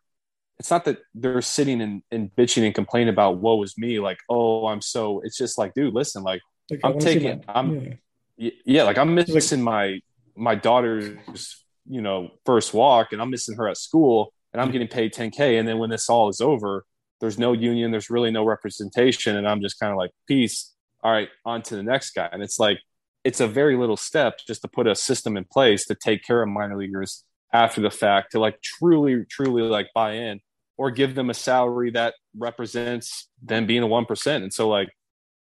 it's 0.59 0.71
not 0.71 0.85
that 0.85 0.99
they're 1.15 1.43
sitting 1.43 1.81
and, 1.81 2.03
and 2.11 2.31
bitching 2.37 2.65
and 2.65 2.75
complaining 2.75 3.09
about 3.09 3.39
woe 3.39 3.63
is 3.63 3.77
me 3.77 4.01
like 4.01 4.19
oh 4.29 4.67
i'm 4.67 4.81
so 4.81 5.21
it's 5.25 5.37
just 5.37 5.59
like 5.59 5.75
dude 5.75 5.95
listen 5.95 6.23
like, 6.23 6.41
like 6.71 6.81
i'm 6.85 6.99
taking 6.99 7.43
my, 7.47 7.55
i'm 7.55 7.99
yeah. 8.37 8.51
yeah. 8.65 8.83
like 8.83 8.99
i'm 8.99 9.15
missing 9.15 9.65
like, 9.65 9.65
my 9.65 10.01
my 10.37 10.55
daughter's 10.55 11.65
you 11.89 12.01
know 12.01 12.31
first 12.47 12.73
walk 12.73 13.13
and 13.13 13.21
i'm 13.21 13.31
missing 13.31 13.57
her 13.57 13.69
at 13.69 13.77
school 13.77 14.33
and 14.53 14.61
i'm 14.61 14.71
getting 14.71 14.89
paid 14.89 15.13
10k 15.13 15.59
and 15.59 15.69
then 15.69 15.79
when 15.79 15.91
this 15.91 16.09
all 16.09 16.29
is 16.29 16.41
over 16.41 16.85
there's 17.21 17.39
no 17.39 17.53
union 17.53 17.91
there's 17.91 18.11
really 18.11 18.31
no 18.31 18.45
representation 18.45 19.37
and 19.37 19.47
i'm 19.49 19.61
just 19.61 19.79
kind 19.79 19.93
of 19.93 19.99
like 19.99 20.11
peace 20.27 20.73
all 21.03 21.13
right 21.13 21.29
on 21.45 21.63
to 21.63 21.77
the 21.77 21.83
next 21.83 22.11
guy 22.13 22.29
and 22.33 22.43
it's 22.43 22.59
like 22.59 22.79
it's 23.25 23.41
a 23.41 23.47
very 23.47 23.77
little 23.77 23.97
step 23.97 24.39
just 24.47 24.63
to 24.63 24.69
put 24.69 24.87
a 24.87 24.95
system 24.95 25.37
in 25.37 25.45
place 25.45 25.87
to 25.87 25.95
take 25.95 26.23
care 26.23 26.43
of 26.43 26.49
minor 26.49 26.77
leaguers 26.77 27.25
after 27.55 27.81
the 27.81 27.91
fact 27.91 28.33
to 28.33 28.39
like 28.39 28.61
truly 28.61 29.25
truly 29.31 29.63
like 29.63 29.89
buy 29.95 30.13
in 30.13 30.41
or 30.77 30.91
give 30.91 31.15
them 31.15 31.31
a 31.31 31.35
salary 31.35 31.91
that 31.91 32.15
represents 32.37 33.29
them 33.43 33.65
being 33.65 33.83
a 33.83 33.87
1% 33.87 34.37
and 34.37 34.53
so 34.53 34.69
like 34.69 34.91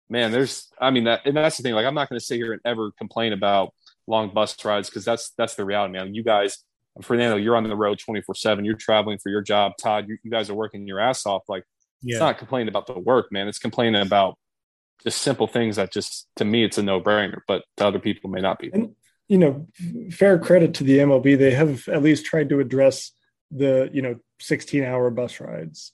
man 0.10 0.32
there's 0.32 0.70
i 0.82 0.90
mean 0.90 1.04
that 1.04 1.22
and 1.26 1.38
that's 1.38 1.58
the 1.58 1.62
thing 1.62 1.76
like 1.76 1.86
i'm 1.86 1.94
not 1.94 2.10
going 2.10 2.20
to 2.20 2.26
sit 2.26 2.38
here 2.38 2.54
and 2.54 2.62
ever 2.66 2.92
complain 2.98 3.34
about 3.34 3.74
long 4.10 4.34
bus 4.34 4.58
rides 4.66 4.90
because 4.90 5.06
that's 5.06 5.32
that's 5.38 5.56
the 5.56 5.64
reality 5.64 5.94
man. 5.94 6.14
You 6.14 6.24
guys 6.24 6.58
fernando 7.02 7.38
you're 7.38 7.56
on 7.56 7.64
the 7.64 7.76
road 7.76 7.98
24 8.00 8.36
7 8.36 8.66
you're 8.66 8.74
traveling 8.74 9.20
for 9.20 9.30
your 9.30 9.42
job 9.42 9.74
todd 9.80 10.10
you, 10.10 10.18
you 10.22 10.32
guys 10.32 10.50
are 10.50 10.56
working 10.56 10.86
your 10.88 11.00
ass 11.00 11.26
off. 11.26 11.44
Like 11.48 11.64
yeah. 12.02 12.16
it's 12.16 12.20
not 12.20 12.38
complaining 12.38 12.68
about 12.68 12.88
the 12.88 13.00
work 13.00 13.32
man. 13.32 13.48
It's 13.48 13.60
complaining 13.60 14.02
about 14.02 14.38
just 15.04 15.22
simple 15.22 15.48
things 15.48 15.78
that 15.78 15.94
just 15.94 16.28
to 16.38 16.44
me 16.44 16.66
it's 16.66 16.78
a 16.78 16.84
no-brainer 16.84 17.40
but 17.48 17.64
to 17.78 17.88
other 17.88 18.00
people 18.00 18.30
may 18.30 18.42
not 18.42 18.60
be. 18.60 18.70
And 18.74 18.96
you 19.30 19.38
know, 19.38 19.68
fair 20.12 20.40
credit 20.40 20.74
to 20.74 20.84
the 20.84 20.98
MLB. 20.98 21.38
They 21.38 21.52
have 21.52 21.88
at 21.88 22.02
least 22.02 22.26
tried 22.26 22.50
to 22.50 22.60
address 22.60 23.12
the, 23.52 23.90
you 23.94 24.02
know, 24.02 24.20
16 24.42 24.84
hour 24.84 25.10
bus 25.12 25.40
rides. 25.40 25.94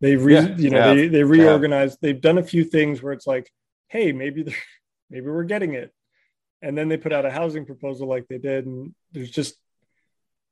They 0.00 0.16
re, 0.16 0.34
yeah, 0.34 0.56
you 0.56 0.70
know, 0.70 0.78
yeah, 0.78 0.94
they, 0.94 1.08
they 1.08 1.22
reorganized. 1.22 1.98
Yeah. 2.02 2.08
They've 2.08 2.20
done 2.20 2.38
a 2.38 2.42
few 2.42 2.64
things 2.64 3.00
where 3.00 3.12
it's 3.12 3.26
like, 3.26 3.48
hey, 3.88 4.10
maybe 4.10 4.42
they're, 4.42 4.54
maybe 5.10 5.26
we're 5.26 5.44
getting 5.44 5.74
it. 5.74 5.94
And 6.60 6.76
then 6.76 6.88
they 6.88 6.96
put 6.96 7.12
out 7.12 7.24
a 7.24 7.30
housing 7.30 7.66
proposal 7.66 8.08
like 8.08 8.26
they 8.28 8.38
did. 8.38 8.66
And 8.66 8.94
there's 9.12 9.30
just, 9.30 9.54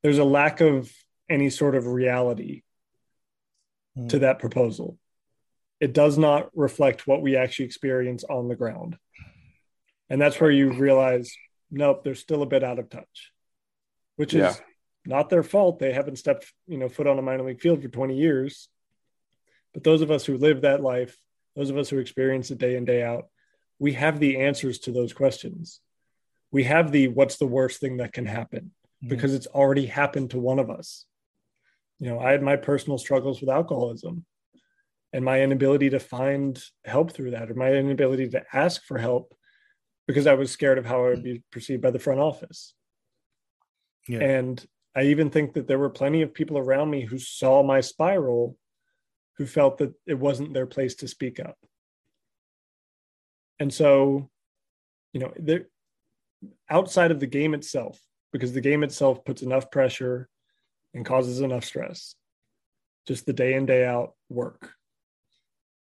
there's 0.02 0.18
a 0.18 0.24
lack 0.24 0.60
of 0.60 0.90
any 1.28 1.50
sort 1.50 1.74
of 1.74 1.86
reality 1.86 2.62
mm. 3.98 4.08
to 4.08 4.20
that 4.20 4.38
proposal. 4.38 4.98
It 5.80 5.92
does 5.92 6.16
not 6.16 6.50
reflect 6.54 7.08
what 7.08 7.22
we 7.22 7.36
actually 7.36 7.64
experience 7.64 8.22
on 8.22 8.48
the 8.48 8.56
ground. 8.56 8.98
And 10.08 10.20
that's 10.20 10.40
where 10.40 10.50
you 10.50 10.72
realize 10.72 11.34
nope, 11.70 12.04
they're 12.04 12.14
still 12.14 12.42
a 12.42 12.46
bit 12.46 12.64
out 12.64 12.78
of 12.78 12.90
touch, 12.90 13.32
which 14.16 14.34
is 14.34 14.40
yeah. 14.40 14.54
not 15.06 15.30
their 15.30 15.42
fault. 15.42 15.78
They 15.78 15.92
haven't 15.92 16.16
stepped, 16.16 16.52
you 16.66 16.78
know, 16.78 16.88
foot 16.88 17.06
on 17.06 17.18
a 17.18 17.22
minor 17.22 17.44
league 17.44 17.60
field 17.60 17.82
for 17.82 17.88
20 17.88 18.16
years. 18.16 18.68
But 19.72 19.84
those 19.84 20.02
of 20.02 20.10
us 20.10 20.24
who 20.24 20.36
live 20.36 20.62
that 20.62 20.82
life, 20.82 21.16
those 21.56 21.70
of 21.70 21.78
us 21.78 21.88
who 21.88 21.98
experience 21.98 22.50
it 22.50 22.58
day 22.58 22.76
in, 22.76 22.84
day 22.84 23.02
out, 23.02 23.26
we 23.78 23.92
have 23.94 24.20
the 24.20 24.40
answers 24.40 24.78
to 24.80 24.92
those 24.92 25.12
questions. 25.12 25.80
We 26.50 26.64
have 26.64 26.90
the 26.92 27.08
what's 27.08 27.36
the 27.36 27.46
worst 27.46 27.80
thing 27.80 27.98
that 27.98 28.12
can 28.12 28.26
happen 28.26 28.72
mm-hmm. 29.02 29.08
because 29.08 29.34
it's 29.34 29.46
already 29.46 29.86
happened 29.86 30.30
to 30.30 30.38
one 30.38 30.58
of 30.58 30.70
us. 30.70 31.06
You 31.98 32.10
know, 32.10 32.18
I 32.18 32.32
had 32.32 32.42
my 32.42 32.56
personal 32.56 32.98
struggles 32.98 33.40
with 33.40 33.50
alcoholism 33.50 34.24
and 35.12 35.24
my 35.24 35.42
inability 35.42 35.90
to 35.90 36.00
find 36.00 36.62
help 36.84 37.12
through 37.12 37.32
that 37.32 37.50
or 37.50 37.54
my 37.54 37.72
inability 37.72 38.28
to 38.30 38.44
ask 38.52 38.84
for 38.84 38.98
help 38.98 39.34
because 40.10 40.26
I 40.26 40.34
was 40.34 40.50
scared 40.50 40.76
of 40.76 40.84
how 40.84 41.04
I 41.04 41.10
would 41.10 41.22
be 41.22 41.40
perceived 41.52 41.82
by 41.82 41.92
the 41.92 42.00
front 42.00 42.18
office. 42.18 42.74
Yeah. 44.08 44.18
And 44.18 44.66
I 44.96 45.04
even 45.04 45.30
think 45.30 45.52
that 45.52 45.68
there 45.68 45.78
were 45.78 45.88
plenty 45.88 46.22
of 46.22 46.34
people 46.34 46.58
around 46.58 46.90
me 46.90 47.04
who 47.04 47.16
saw 47.16 47.62
my 47.62 47.80
spiral 47.80 48.56
who 49.36 49.46
felt 49.46 49.78
that 49.78 49.94
it 50.08 50.18
wasn't 50.18 50.52
their 50.52 50.66
place 50.66 50.96
to 50.96 51.06
speak 51.06 51.38
up. 51.38 51.56
And 53.60 53.72
so, 53.72 54.28
you 55.12 55.20
know, 55.20 55.32
there 55.36 55.66
outside 56.68 57.12
of 57.12 57.20
the 57.20 57.28
game 57.28 57.54
itself, 57.54 58.00
because 58.32 58.52
the 58.52 58.60
game 58.60 58.82
itself 58.82 59.24
puts 59.24 59.42
enough 59.42 59.70
pressure 59.70 60.28
and 60.92 61.06
causes 61.06 61.40
enough 61.40 61.64
stress, 61.64 62.16
just 63.06 63.26
the 63.26 63.32
day 63.32 63.54
in, 63.54 63.64
day 63.64 63.86
out 63.86 64.14
work. 64.28 64.72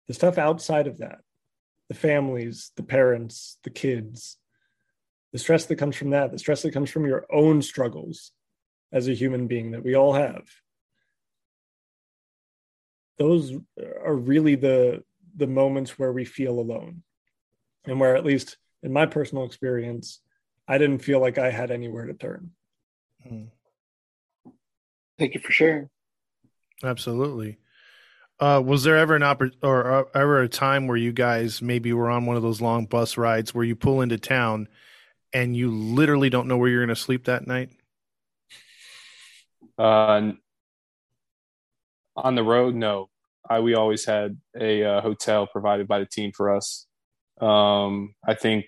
The 0.08 0.14
stuff 0.14 0.38
outside 0.38 0.88
of 0.88 0.98
that, 0.98 1.20
the 1.88 1.94
families, 1.94 2.72
the 2.76 2.82
parents, 2.82 3.58
the 3.64 3.70
kids, 3.70 4.36
the 5.32 5.38
stress 5.38 5.66
that 5.66 5.76
comes 5.76 5.96
from 5.96 6.10
that, 6.10 6.32
the 6.32 6.38
stress 6.38 6.62
that 6.62 6.72
comes 6.72 6.90
from 6.90 7.06
your 7.06 7.26
own 7.30 7.62
struggles 7.62 8.32
as 8.92 9.08
a 9.08 9.14
human 9.14 9.46
being 9.46 9.72
that 9.72 9.84
we 9.84 9.94
all 9.94 10.14
have. 10.14 10.44
Those 13.18 13.52
are 14.04 14.14
really 14.14 14.54
the 14.54 15.02
the 15.36 15.46
moments 15.46 15.98
where 15.98 16.12
we 16.12 16.24
feel 16.24 16.58
alone. 16.58 17.02
And 17.84 18.00
where 18.00 18.16
at 18.16 18.24
least 18.24 18.58
in 18.82 18.92
my 18.92 19.06
personal 19.06 19.44
experience, 19.44 20.20
I 20.66 20.78
didn't 20.78 20.98
feel 20.98 21.20
like 21.20 21.38
I 21.38 21.50
had 21.50 21.70
anywhere 21.70 22.06
to 22.06 22.14
turn. 22.14 22.50
Hmm. 23.26 23.44
Thank 25.18 25.34
you 25.34 25.40
for 25.40 25.52
sharing. 25.52 25.88
Absolutely. 26.82 27.58
Uh, 28.40 28.62
was 28.64 28.84
there 28.84 28.96
ever 28.96 29.16
an 29.16 29.22
oppor- 29.22 29.54
or 29.62 29.92
uh, 29.92 30.04
ever 30.14 30.42
a 30.42 30.48
time 30.48 30.86
where 30.86 30.96
you 30.96 31.12
guys 31.12 31.60
maybe 31.60 31.92
were 31.92 32.08
on 32.08 32.24
one 32.24 32.36
of 32.36 32.42
those 32.42 32.60
long 32.60 32.86
bus 32.86 33.16
rides 33.16 33.52
where 33.52 33.64
you 33.64 33.74
pull 33.74 34.00
into 34.00 34.16
town 34.16 34.68
and 35.32 35.56
you 35.56 35.70
literally 35.70 36.30
don't 36.30 36.46
know 36.46 36.56
where 36.56 36.68
you're 36.68 36.84
going 36.84 36.94
to 36.94 36.96
sleep 36.96 37.24
that 37.24 37.46
night? 37.46 37.70
Uh, 39.76 40.32
on 42.16 42.34
the 42.34 42.44
road, 42.44 42.74
no. 42.74 43.08
I, 43.48 43.60
we 43.60 43.74
always 43.74 44.04
had 44.04 44.38
a 44.58 44.84
uh, 44.84 45.00
hotel 45.00 45.46
provided 45.46 45.88
by 45.88 45.98
the 45.98 46.06
team 46.06 46.32
for 46.36 46.54
us. 46.54 46.86
Um, 47.40 48.14
I 48.26 48.34
think 48.34 48.66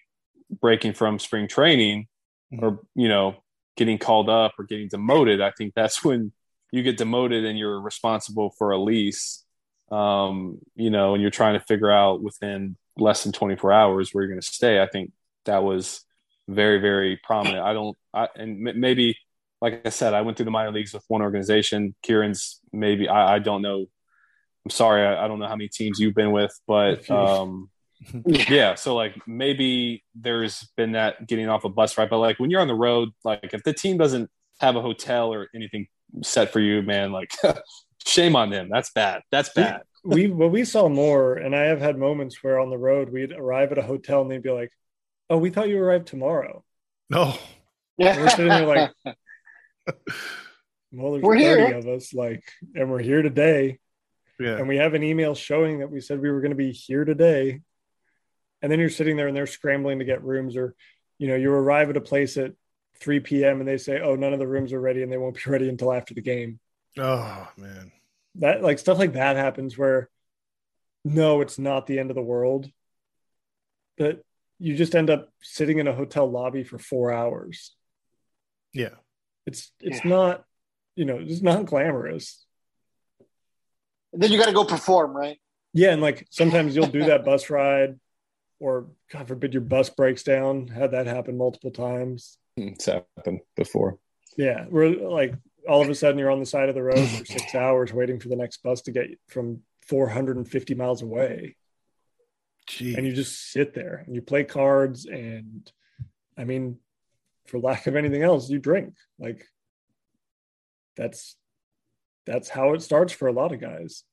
breaking 0.60 0.94
from 0.94 1.18
spring 1.18 1.48
training 1.48 2.06
mm-hmm. 2.52 2.64
or, 2.64 2.80
you 2.94 3.08
know, 3.08 3.36
getting 3.76 3.98
called 3.98 4.28
up 4.28 4.52
or 4.58 4.64
getting 4.64 4.88
demoted, 4.88 5.40
I 5.40 5.52
think 5.52 5.74
that's 5.74 6.04
when 6.04 6.32
you 6.72 6.82
get 6.82 6.96
demoted 6.96 7.44
and 7.44 7.58
you're 7.58 7.80
responsible 7.80 8.52
for 8.58 8.72
a 8.72 8.78
lease 8.80 9.44
um, 9.90 10.58
you 10.74 10.90
know, 10.90 11.14
and 11.14 11.22
you're 11.22 11.30
trying 11.30 11.58
to 11.58 11.64
figure 11.66 11.90
out 11.90 12.22
within 12.22 12.76
less 12.96 13.24
than 13.24 13.32
24 13.32 13.72
hours 13.72 14.10
where 14.12 14.22
you're 14.22 14.30
going 14.30 14.40
to 14.40 14.46
stay. 14.46 14.80
I 14.80 14.86
think 14.86 15.12
that 15.46 15.62
was 15.62 16.04
very, 16.48 16.78
very 16.78 17.18
prominent. 17.22 17.62
I 17.62 17.72
don't, 17.72 17.96
I, 18.14 18.28
and 18.36 18.60
maybe, 18.60 19.16
like 19.60 19.82
I 19.84 19.90
said, 19.90 20.14
I 20.14 20.22
went 20.22 20.36
through 20.36 20.44
the 20.44 20.50
minor 20.50 20.72
leagues 20.72 20.92
with 20.92 21.04
one 21.08 21.22
organization. 21.22 21.94
Kieran's 22.02 22.60
maybe, 22.72 23.08
I, 23.08 23.36
I 23.36 23.38
don't 23.38 23.62
know. 23.62 23.86
I'm 24.64 24.70
sorry. 24.70 25.06
I, 25.06 25.24
I, 25.24 25.28
don't 25.28 25.38
know 25.38 25.46
how 25.46 25.56
many 25.56 25.68
teams 25.68 25.98
you've 25.98 26.14
been 26.14 26.32
with, 26.32 26.52
but, 26.66 27.08
um, 27.10 27.70
yeah. 28.24 28.74
So 28.76 28.94
like 28.94 29.14
maybe 29.26 30.04
there's 30.14 30.66
been 30.76 30.92
that 30.92 31.26
getting 31.26 31.48
off 31.48 31.64
a 31.64 31.68
bus 31.68 31.98
ride, 31.98 32.10
but 32.10 32.18
like 32.18 32.38
when 32.38 32.50
you're 32.50 32.60
on 32.60 32.68
the 32.68 32.74
road, 32.74 33.10
like 33.24 33.50
if 33.52 33.62
the 33.62 33.72
team 33.72 33.98
doesn't 33.98 34.30
have 34.60 34.76
a 34.76 34.80
hotel 34.80 35.32
or 35.32 35.48
anything 35.54 35.86
set 36.22 36.52
for 36.52 36.60
you, 36.60 36.82
man, 36.82 37.12
like 37.12 37.32
Shame 38.06 38.36
on 38.36 38.50
them. 38.50 38.68
That's 38.70 38.90
bad. 38.90 39.22
That's 39.30 39.50
bad. 39.50 39.82
we 40.04 40.28
well, 40.28 40.48
we 40.48 40.64
saw 40.64 40.88
more, 40.88 41.34
and 41.34 41.54
I 41.54 41.64
have 41.64 41.80
had 41.80 41.98
moments 41.98 42.42
where 42.42 42.58
on 42.58 42.70
the 42.70 42.78
road 42.78 43.10
we'd 43.10 43.32
arrive 43.32 43.72
at 43.72 43.78
a 43.78 43.82
hotel 43.82 44.22
and 44.22 44.30
they'd 44.30 44.42
be 44.42 44.50
like, 44.50 44.72
"Oh, 45.28 45.36
we 45.38 45.50
thought 45.50 45.68
you 45.68 45.78
arrived 45.78 46.06
tomorrow." 46.06 46.64
No. 47.10 47.34
Yeah. 47.98 48.16
We're 48.16 48.30
sitting 48.30 48.48
there 48.48 48.66
like, 48.66 48.90
well, 50.92 51.12
there's 51.12 51.22
we're 51.22 51.38
30 51.38 51.42
here. 51.42 51.76
of 51.76 51.86
us, 51.86 52.14
like, 52.14 52.44
and 52.74 52.90
we're 52.90 53.02
here 53.02 53.22
today. 53.22 53.78
Yeah. 54.38 54.56
And 54.56 54.68
we 54.68 54.76
have 54.78 54.94
an 54.94 55.02
email 55.02 55.34
showing 55.34 55.80
that 55.80 55.90
we 55.90 56.00
said 56.00 56.20
we 56.20 56.30
were 56.30 56.40
going 56.40 56.52
to 56.52 56.56
be 56.56 56.72
here 56.72 57.04
today. 57.04 57.60
And 58.62 58.72
then 58.72 58.78
you're 58.78 58.90
sitting 58.90 59.16
there 59.16 59.28
and 59.28 59.36
they're 59.36 59.46
scrambling 59.46 59.98
to 59.98 60.04
get 60.04 60.24
rooms, 60.24 60.56
or, 60.56 60.74
you 61.18 61.28
know, 61.28 61.36
you 61.36 61.52
arrive 61.52 61.90
at 61.90 61.96
a 61.96 62.00
place 62.00 62.36
at 62.36 62.52
3 63.00 63.20
p.m. 63.20 63.60
and 63.60 63.68
they 63.68 63.78
say, 63.78 64.00
oh, 64.00 64.16
none 64.16 64.32
of 64.32 64.38
the 64.38 64.48
rooms 64.48 64.72
are 64.72 64.80
ready 64.80 65.02
and 65.02 65.12
they 65.12 65.18
won't 65.18 65.34
be 65.34 65.42
ready 65.50 65.68
until 65.68 65.92
after 65.92 66.14
the 66.14 66.22
game. 66.22 66.58
Oh 66.98 67.48
man. 67.56 67.92
That 68.36 68.62
like 68.62 68.78
stuff 68.78 68.98
like 68.98 69.14
that 69.14 69.36
happens 69.36 69.76
where 69.76 70.08
no, 71.04 71.40
it's 71.40 71.58
not 71.58 71.86
the 71.86 71.98
end 71.98 72.10
of 72.10 72.16
the 72.16 72.22
world. 72.22 72.70
But 73.96 74.22
you 74.58 74.76
just 74.76 74.94
end 74.94 75.10
up 75.10 75.30
sitting 75.40 75.78
in 75.78 75.88
a 75.88 75.94
hotel 75.94 76.30
lobby 76.30 76.64
for 76.64 76.78
four 76.78 77.12
hours. 77.12 77.74
Yeah. 78.72 78.94
It's 79.46 79.72
it's 79.80 80.04
yeah. 80.04 80.10
not, 80.10 80.44
you 80.96 81.04
know, 81.04 81.18
it's 81.20 81.42
not 81.42 81.66
glamorous. 81.66 82.44
And 84.12 84.22
then 84.22 84.32
you 84.32 84.38
gotta 84.38 84.52
go 84.52 84.64
perform, 84.64 85.16
right? 85.16 85.38
Yeah, 85.72 85.92
and 85.92 86.02
like 86.02 86.26
sometimes 86.30 86.74
you'll 86.74 86.86
do 86.86 87.04
that 87.04 87.24
bus 87.24 87.48
ride 87.48 87.98
or 88.58 88.88
God 89.10 89.28
forbid 89.28 89.54
your 89.54 89.62
bus 89.62 89.88
breaks 89.88 90.22
down. 90.22 90.68
Had 90.68 90.92
that 90.92 91.06
happen 91.06 91.38
multiple 91.38 91.70
times. 91.70 92.36
Hmm, 92.56 92.68
it's 92.68 92.86
happened 92.86 93.40
before. 93.56 93.98
Yeah. 94.36 94.66
We're 94.68 94.90
like 94.90 95.34
all 95.68 95.82
of 95.82 95.88
a 95.88 95.94
sudden 95.94 96.18
you're 96.18 96.30
on 96.30 96.40
the 96.40 96.46
side 96.46 96.68
of 96.68 96.74
the 96.74 96.82
road 96.82 97.08
for 97.08 97.24
six 97.24 97.54
hours 97.54 97.92
waiting 97.92 98.18
for 98.18 98.28
the 98.28 98.36
next 98.36 98.62
bus 98.62 98.82
to 98.82 98.92
get 98.92 99.08
from 99.28 99.62
450 99.82 100.74
miles 100.74 101.02
away. 101.02 101.56
Gee. 102.66 102.94
And 102.94 103.06
you 103.06 103.12
just 103.12 103.50
sit 103.50 103.74
there 103.74 104.02
and 104.06 104.14
you 104.14 104.22
play 104.22 104.44
cards. 104.44 105.06
And 105.06 105.70
I 106.36 106.44
mean, 106.44 106.78
for 107.46 107.58
lack 107.58 107.86
of 107.86 107.96
anything 107.96 108.22
else, 108.22 108.48
you 108.48 108.58
drink. 108.58 108.94
Like 109.18 109.44
that's 110.96 111.36
that's 112.26 112.48
how 112.48 112.74
it 112.74 112.82
starts 112.82 113.12
for 113.12 113.28
a 113.28 113.32
lot 113.32 113.52
of 113.52 113.60
guys. 113.60 114.04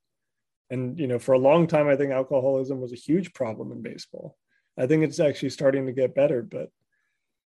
And 0.69 0.99
you 0.99 1.07
know, 1.07 1.19
for 1.19 1.33
a 1.33 1.39
long 1.39 1.67
time, 1.67 1.87
I 1.87 1.95
think 1.95 2.11
alcoholism 2.11 2.81
was 2.81 2.91
a 2.91 2.97
huge 2.97 3.33
problem 3.33 3.71
in 3.71 3.81
baseball. 3.81 4.37
I 4.77 4.87
think 4.87 5.03
it's 5.03 5.19
actually 5.19 5.49
starting 5.49 5.85
to 5.85 5.91
get 5.91 6.15
better, 6.15 6.41
but 6.41 6.69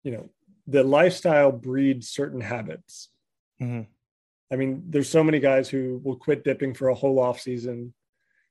you 0.02 0.12
know, 0.12 0.30
the 0.66 0.84
lifestyle 0.84 1.50
breeds 1.50 2.10
certain 2.10 2.40
habits. 2.40 3.08
Mhm. 3.60 3.86
I 4.50 4.56
mean, 4.56 4.84
there's 4.88 5.08
so 5.08 5.22
many 5.22 5.40
guys 5.40 5.68
who 5.68 6.00
will 6.02 6.16
quit 6.16 6.44
dipping 6.44 6.74
for 6.74 6.88
a 6.88 6.94
whole 6.94 7.18
off 7.18 7.40
season, 7.40 7.92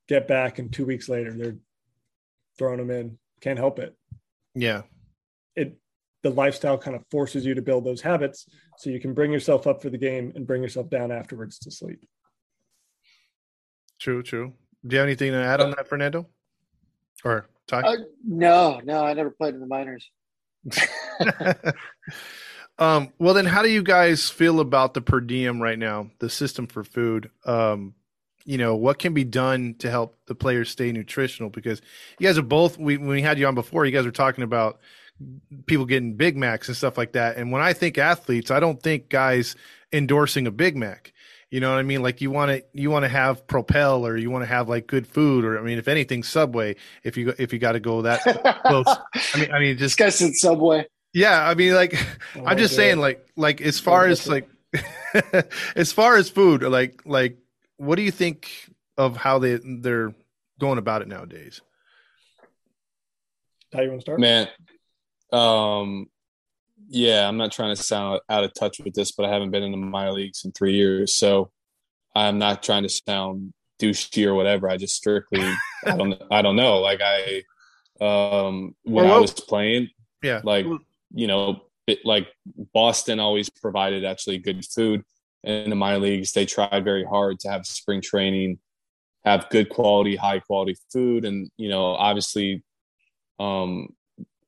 get 0.07 0.27
back, 0.27 0.59
and 0.59 0.71
two 0.71 0.85
weeks 0.85 1.09
later 1.09 1.33
they're 1.33 1.57
throwing 2.57 2.77
them 2.77 2.91
in. 2.91 3.17
Can't 3.41 3.57
help 3.59 3.79
it. 3.79 3.95
Yeah. 4.53 4.83
It 5.55 5.77
the 6.23 6.29
lifestyle 6.31 6.77
kind 6.77 6.95
of 6.95 7.03
forces 7.11 7.45
you 7.45 7.53
to 7.55 7.61
build 7.61 7.85
those 7.85 8.01
habits 8.01 8.49
so 8.77 8.89
you 8.89 8.99
can 8.99 9.13
bring 9.13 9.31
yourself 9.31 9.67
up 9.67 9.81
for 9.81 9.89
the 9.89 9.97
game 9.97 10.33
and 10.35 10.47
bring 10.47 10.61
yourself 10.61 10.89
down 10.89 11.11
afterwards 11.11 11.59
to 11.59 11.71
sleep. 11.71 12.03
True, 13.99 14.23
true. 14.23 14.53
Do 14.85 14.95
you 14.95 14.99
have 14.99 15.07
anything 15.07 15.31
to 15.31 15.37
add 15.37 15.61
on 15.61 15.71
that, 15.71 15.87
Fernando? 15.87 16.27
Or 17.23 17.47
Ty? 17.67 17.81
Uh, 17.81 17.95
no, 18.25 18.81
no, 18.83 19.03
I 19.03 19.13
never 19.13 19.31
played 19.31 19.53
in 19.53 19.59
the 19.59 19.67
minors. 19.67 20.09
um, 22.79 23.11
well, 23.17 23.33
then, 23.33 23.45
how 23.45 23.63
do 23.63 23.69
you 23.69 23.83
guys 23.83 24.29
feel 24.29 24.59
about 24.59 24.93
the 24.93 25.01
per 25.01 25.19
diem 25.19 25.61
right 25.61 25.79
now, 25.79 26.11
the 26.19 26.29
system 26.29 26.67
for 26.67 26.83
food? 26.83 27.31
Um, 27.45 27.95
you 28.45 28.57
know, 28.57 28.75
what 28.75 28.99
can 28.99 29.13
be 29.13 29.23
done 29.23 29.75
to 29.79 29.89
help 29.89 30.17
the 30.27 30.35
players 30.35 30.69
stay 30.69 30.91
nutritional? 30.91 31.49
Because 31.49 31.81
you 32.17 32.27
guys 32.27 32.37
are 32.37 32.43
both, 32.43 32.77
we, 32.77 32.97
when 32.97 33.09
we 33.09 33.21
had 33.21 33.37
you 33.39 33.47
on 33.47 33.55
before, 33.55 33.85
you 33.85 33.91
guys 33.91 34.05
were 34.05 34.11
talking 34.11 34.43
about 34.43 34.79
people 35.65 35.85
getting 35.85 36.13
Big 36.15 36.37
Macs 36.37 36.67
and 36.67 36.77
stuff 36.77 36.97
like 36.97 37.13
that. 37.13 37.37
And 37.37 37.51
when 37.51 37.61
I 37.61 37.73
think 37.73 37.97
athletes, 37.97 38.51
I 38.51 38.59
don't 38.59 38.81
think 38.81 39.09
guys 39.09 39.55
endorsing 39.91 40.47
a 40.47 40.51
Big 40.51 40.77
Mac. 40.77 41.13
You 41.49 41.61
know 41.61 41.71
what 41.71 41.79
I 41.79 41.83
mean? 41.83 42.01
Like 42.01 42.19
you 42.19 42.29
want 42.29 42.51
to 42.51 42.63
you 42.73 42.89
want 42.91 43.03
to 43.03 43.09
have 43.09 43.47
Propel 43.47 44.05
or 44.05 44.17
you 44.17 44.29
want 44.29 44.43
to 44.43 44.47
have 44.47 44.67
like 44.67 44.85
good 44.85 45.07
food 45.07 45.45
or 45.45 45.57
I 45.57 45.61
mean 45.61 45.77
if 45.77 45.87
anything 45.87 46.23
Subway 46.23 46.75
if 47.03 47.15
you 47.15 47.33
if 47.39 47.53
you 47.53 47.59
got 47.59 47.71
to 47.71 47.79
go 47.79 48.01
that 48.01 48.21
close. 48.65 48.85
I 49.33 49.39
mean 49.39 49.51
I 49.53 49.59
mean 49.59 49.77
just 49.77 49.97
This 49.97 50.19
guy 50.19 50.31
Subway. 50.33 50.87
Yeah, 51.17 51.47
I 51.49 51.55
mean 51.55 51.73
like 51.73 51.93
Oh, 52.35 52.45
I'm 52.45 52.57
just 52.57 52.73
yeah. 52.73 52.77
saying 52.77 52.99
like 52.99 53.25
like 53.35 53.61
as 53.61 53.79
far 53.79 54.05
Oh, 54.05 54.09
as 54.11 54.27
like 54.27 54.47
as 55.75 55.91
far 55.91 56.17
as 56.17 56.29
food 56.29 56.61
like 56.63 57.01
like 57.05 57.37
what 57.77 57.95
do 57.95 58.03
you 58.03 58.11
think 58.11 58.51
of 58.97 59.17
how 59.17 59.39
they 59.39 59.59
they're 59.81 60.13
going 60.59 60.77
about 60.77 61.01
it 61.01 61.07
nowadays? 61.07 61.61
How 63.73 63.81
you 63.81 63.89
want 63.89 64.01
to 64.01 64.05
start? 64.05 64.19
Man, 64.19 64.47
um, 65.33 66.07
yeah, 66.89 67.27
I'm 67.27 67.37
not 67.37 67.51
trying 67.51 67.75
to 67.75 67.81
sound 67.81 68.21
out 68.29 68.43
of 68.43 68.53
touch 68.53 68.79
with 68.79 68.93
this, 68.93 69.11
but 69.11 69.25
I 69.25 69.33
haven't 69.33 69.51
been 69.51 69.63
in 69.63 69.71
the 69.71 69.77
minor 69.77 70.13
leagues 70.13 70.45
in 70.45 70.51
three 70.51 70.73
years, 70.75 71.13
so 71.15 71.51
I'm 72.15 72.37
not 72.39 72.63
trying 72.63 72.83
to 72.83 72.89
sound 72.89 73.53
douchey 73.79 74.25
or 74.25 74.33
whatever. 74.35 74.69
I 74.69 74.77
just 74.77 74.95
strictly, 74.95 75.41
I 75.85 75.97
don't, 75.97 76.21
I 76.31 76.41
don't 76.41 76.55
know. 76.55 76.79
Like 76.79 77.01
I, 77.03 77.43
um, 77.99 78.75
when 78.83 79.05
Or 79.05 79.13
I 79.13 79.19
was 79.19 79.31
playing, 79.31 79.89
Yeah. 80.23 80.41
like 80.43 80.65
you 81.13 81.27
know, 81.27 81.61
it, 81.87 81.99
like 82.03 82.27
Boston 82.73 83.19
always 83.19 83.49
provided 83.49 84.03
actually 84.03 84.37
good 84.39 84.65
food 84.65 85.03
in 85.43 85.69
the 85.69 85.75
minor 85.75 85.99
leagues. 85.99 86.33
They 86.33 86.45
tried 86.45 86.83
very 86.83 87.05
hard 87.05 87.39
to 87.41 87.49
have 87.49 87.65
spring 87.65 88.01
training, 88.01 88.59
have 89.25 89.49
good 89.49 89.69
quality, 89.69 90.15
high 90.15 90.39
quality 90.39 90.75
food, 90.91 91.25
and 91.25 91.49
you 91.57 91.69
know, 91.69 91.85
obviously, 91.85 92.63
um, 93.39 93.89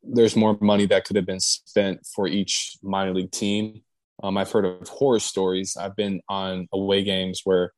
there's 0.03 0.35
more 0.35 0.57
money 0.61 0.85
that 0.87 1.05
could 1.05 1.15
have 1.15 1.25
been 1.25 1.39
spent 1.39 2.05
for 2.05 2.27
each 2.27 2.77
minor 2.81 3.13
league 3.13 3.31
team. 3.31 3.81
Um, 4.23 4.37
I've 4.37 4.51
heard 4.51 4.65
of 4.65 4.87
horror 4.87 5.19
stories. 5.19 5.77
I've 5.79 5.95
been 5.95 6.21
on 6.27 6.67
away 6.73 7.03
games 7.03 7.41
where 7.43 7.71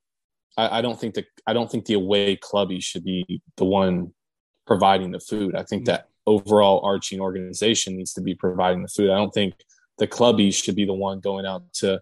I, 0.58 0.80
I 0.80 0.82
don't 0.82 1.00
think 1.00 1.16
the 1.16 1.26
I 1.46 1.54
don't 1.54 1.70
think 1.70 1.86
the 1.86 1.94
away 1.94 2.36
clubby 2.36 2.80
should 2.80 3.04
be 3.04 3.42
the 3.58 3.66
one 3.66 4.14
providing 4.66 5.12
the 5.12 5.20
food. 5.20 5.56
I 5.56 5.64
think 5.64 5.86
that 5.86 6.08
overall 6.32 6.82
arching 6.84 7.20
organization 7.20 7.96
needs 7.98 8.14
to 8.14 8.22
be 8.22 8.36
providing 8.36 8.82
the 8.82 8.88
food. 8.88 9.10
I 9.10 9.18
don't 9.18 9.34
think 9.34 9.56
the 9.98 10.08
clubby 10.08 10.52
should 10.52 10.76
be 10.76 10.86
the 10.86 10.94
one 10.94 11.20
going 11.20 11.46
out 11.46 11.64
to 11.76 12.02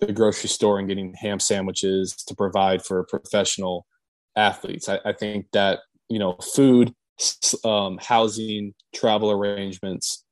the 0.00 0.12
grocery 0.12 0.48
store 0.48 0.78
and 0.78 0.88
getting 0.88 1.14
ham 1.14 1.40
sandwiches 1.40 2.14
to 2.26 2.34
provide 2.34 2.84
for 2.84 3.04
professional 3.04 3.86
athletes. 4.36 4.88
I, 4.88 5.00
I 5.04 5.12
think 5.12 5.46
that 5.52 5.80
you 6.08 6.18
know 6.18 6.36
food, 6.54 6.94
um, 7.64 7.98
housing, 8.00 8.74
travel 8.94 9.30
arrangements, 9.30 10.24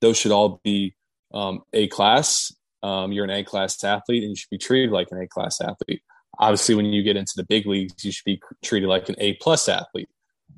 those 0.00 0.16
should 0.16 0.32
all 0.32 0.60
be 0.64 0.94
um, 1.32 1.62
A 1.72 1.88
class. 1.88 2.52
Um, 2.82 3.12
you're 3.12 3.24
an 3.24 3.30
A 3.30 3.44
class 3.44 3.82
athlete, 3.82 4.22
and 4.22 4.30
you 4.30 4.36
should 4.36 4.50
be 4.50 4.58
treated 4.58 4.90
like 4.90 5.08
an 5.10 5.22
A 5.22 5.26
class 5.26 5.60
athlete. 5.60 6.02
Obviously, 6.38 6.74
when 6.74 6.86
you 6.86 7.02
get 7.02 7.16
into 7.16 7.32
the 7.36 7.44
big 7.44 7.66
leagues, 7.66 8.04
you 8.04 8.12
should 8.12 8.24
be 8.24 8.40
treated 8.62 8.88
like 8.88 9.08
an 9.08 9.16
A 9.18 9.34
plus 9.34 9.68
athlete. 9.68 10.08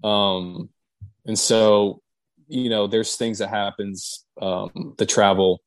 Um, 0.04 0.70
and 1.26 1.38
so, 1.38 2.00
you 2.48 2.70
know, 2.70 2.86
there's 2.86 3.16
things 3.16 3.38
that 3.38 3.48
happens. 3.48 4.24
Um, 4.40 4.94
the 4.98 5.06
travel, 5.06 5.60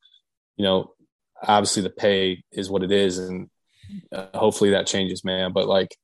you 0.56 0.64
know, 0.64 0.92
obviously 1.42 1.82
the 1.82 1.90
pay 1.90 2.42
is 2.52 2.70
what 2.70 2.82
it 2.82 2.92
is, 2.92 3.18
and 3.18 3.48
uh, 4.12 4.26
hopefully 4.34 4.70
that 4.70 4.86
changes, 4.86 5.24
man. 5.24 5.52
But 5.52 5.68
like, 5.68 5.96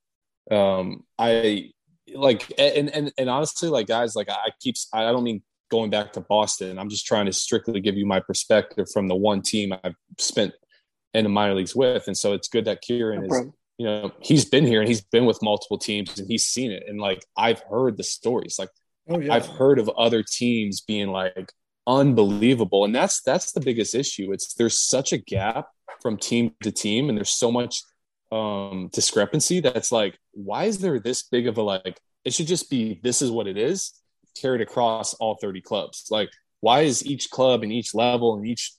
um, 0.49 1.03
I 1.17 1.71
like, 2.13 2.51
and 2.57 2.89
and 2.89 3.11
and 3.17 3.29
honestly, 3.29 3.69
like 3.69 3.87
guys, 3.87 4.15
like 4.15 4.29
I 4.29 4.51
keep, 4.59 4.75
I 4.93 5.03
don't 5.03 5.23
mean 5.23 5.43
going 5.69 5.89
back 5.89 6.13
to 6.13 6.21
Boston. 6.21 6.79
I'm 6.79 6.89
just 6.89 7.05
trying 7.05 7.25
to 7.27 7.33
strictly 7.33 7.79
give 7.79 7.95
you 7.95 8.05
my 8.05 8.19
perspective 8.19 8.87
from 8.91 9.07
the 9.07 9.15
one 9.15 9.41
team 9.41 9.73
I've 9.83 9.95
spent 10.17 10.53
in 11.13 11.23
the 11.23 11.29
minor 11.29 11.53
leagues 11.53 11.75
with, 11.75 12.07
and 12.07 12.17
so 12.17 12.33
it's 12.33 12.47
good 12.47 12.65
that 12.65 12.81
Kieran 12.81 13.27
No 13.27 13.35
is 13.35 13.45
you 13.81 13.87
know 13.87 14.11
he's 14.19 14.45
been 14.45 14.67
here 14.67 14.79
and 14.79 14.87
he's 14.87 15.01
been 15.01 15.25
with 15.25 15.41
multiple 15.41 15.79
teams 15.79 16.19
and 16.19 16.27
he's 16.27 16.45
seen 16.45 16.69
it 16.69 16.83
and 16.87 17.01
like 17.01 17.25
i've 17.35 17.61
heard 17.61 17.97
the 17.97 18.03
stories 18.03 18.57
like 18.59 18.69
Oh 19.09 19.19
yeah. 19.19 19.33
i've 19.33 19.47
heard 19.47 19.79
of 19.79 19.89
other 19.89 20.23
teams 20.23 20.81
being 20.81 21.09
like 21.09 21.51
unbelievable 21.87 22.85
and 22.85 22.93
that's 22.93 23.21
that's 23.21 23.51
the 23.51 23.59
biggest 23.59 23.95
issue. 23.95 24.31
It's 24.31 24.53
there's 24.53 24.79
such 24.79 25.13
a 25.13 25.17
gap 25.17 25.67
from 26.01 26.17
team 26.17 26.55
to 26.63 26.71
team 26.71 27.09
and 27.09 27.17
there's 27.17 27.31
so 27.31 27.51
much 27.51 27.83
um 28.31 28.89
discrepancy 28.93 29.59
that's 29.59 29.91
like 29.91 30.17
why 30.31 30.65
is 30.65 30.79
there 30.79 30.99
this 30.99 31.23
big 31.23 31.47
of 31.47 31.57
a 31.57 31.61
like 31.61 31.99
it 32.23 32.33
should 32.33 32.47
just 32.47 32.69
be 32.69 32.99
this 33.03 33.21
is 33.21 33.29
what 33.31 33.47
it 33.47 33.57
is 33.57 33.93
carried 34.39 34.61
across 34.61 35.13
all 35.15 35.37
30 35.41 35.61
clubs. 35.61 36.07
Like 36.09 36.29
why 36.59 36.81
is 36.81 37.05
each 37.05 37.29
club 37.29 37.63
and 37.63 37.71
each 37.71 37.93
level 37.93 38.35
and 38.35 38.47
each 38.47 38.73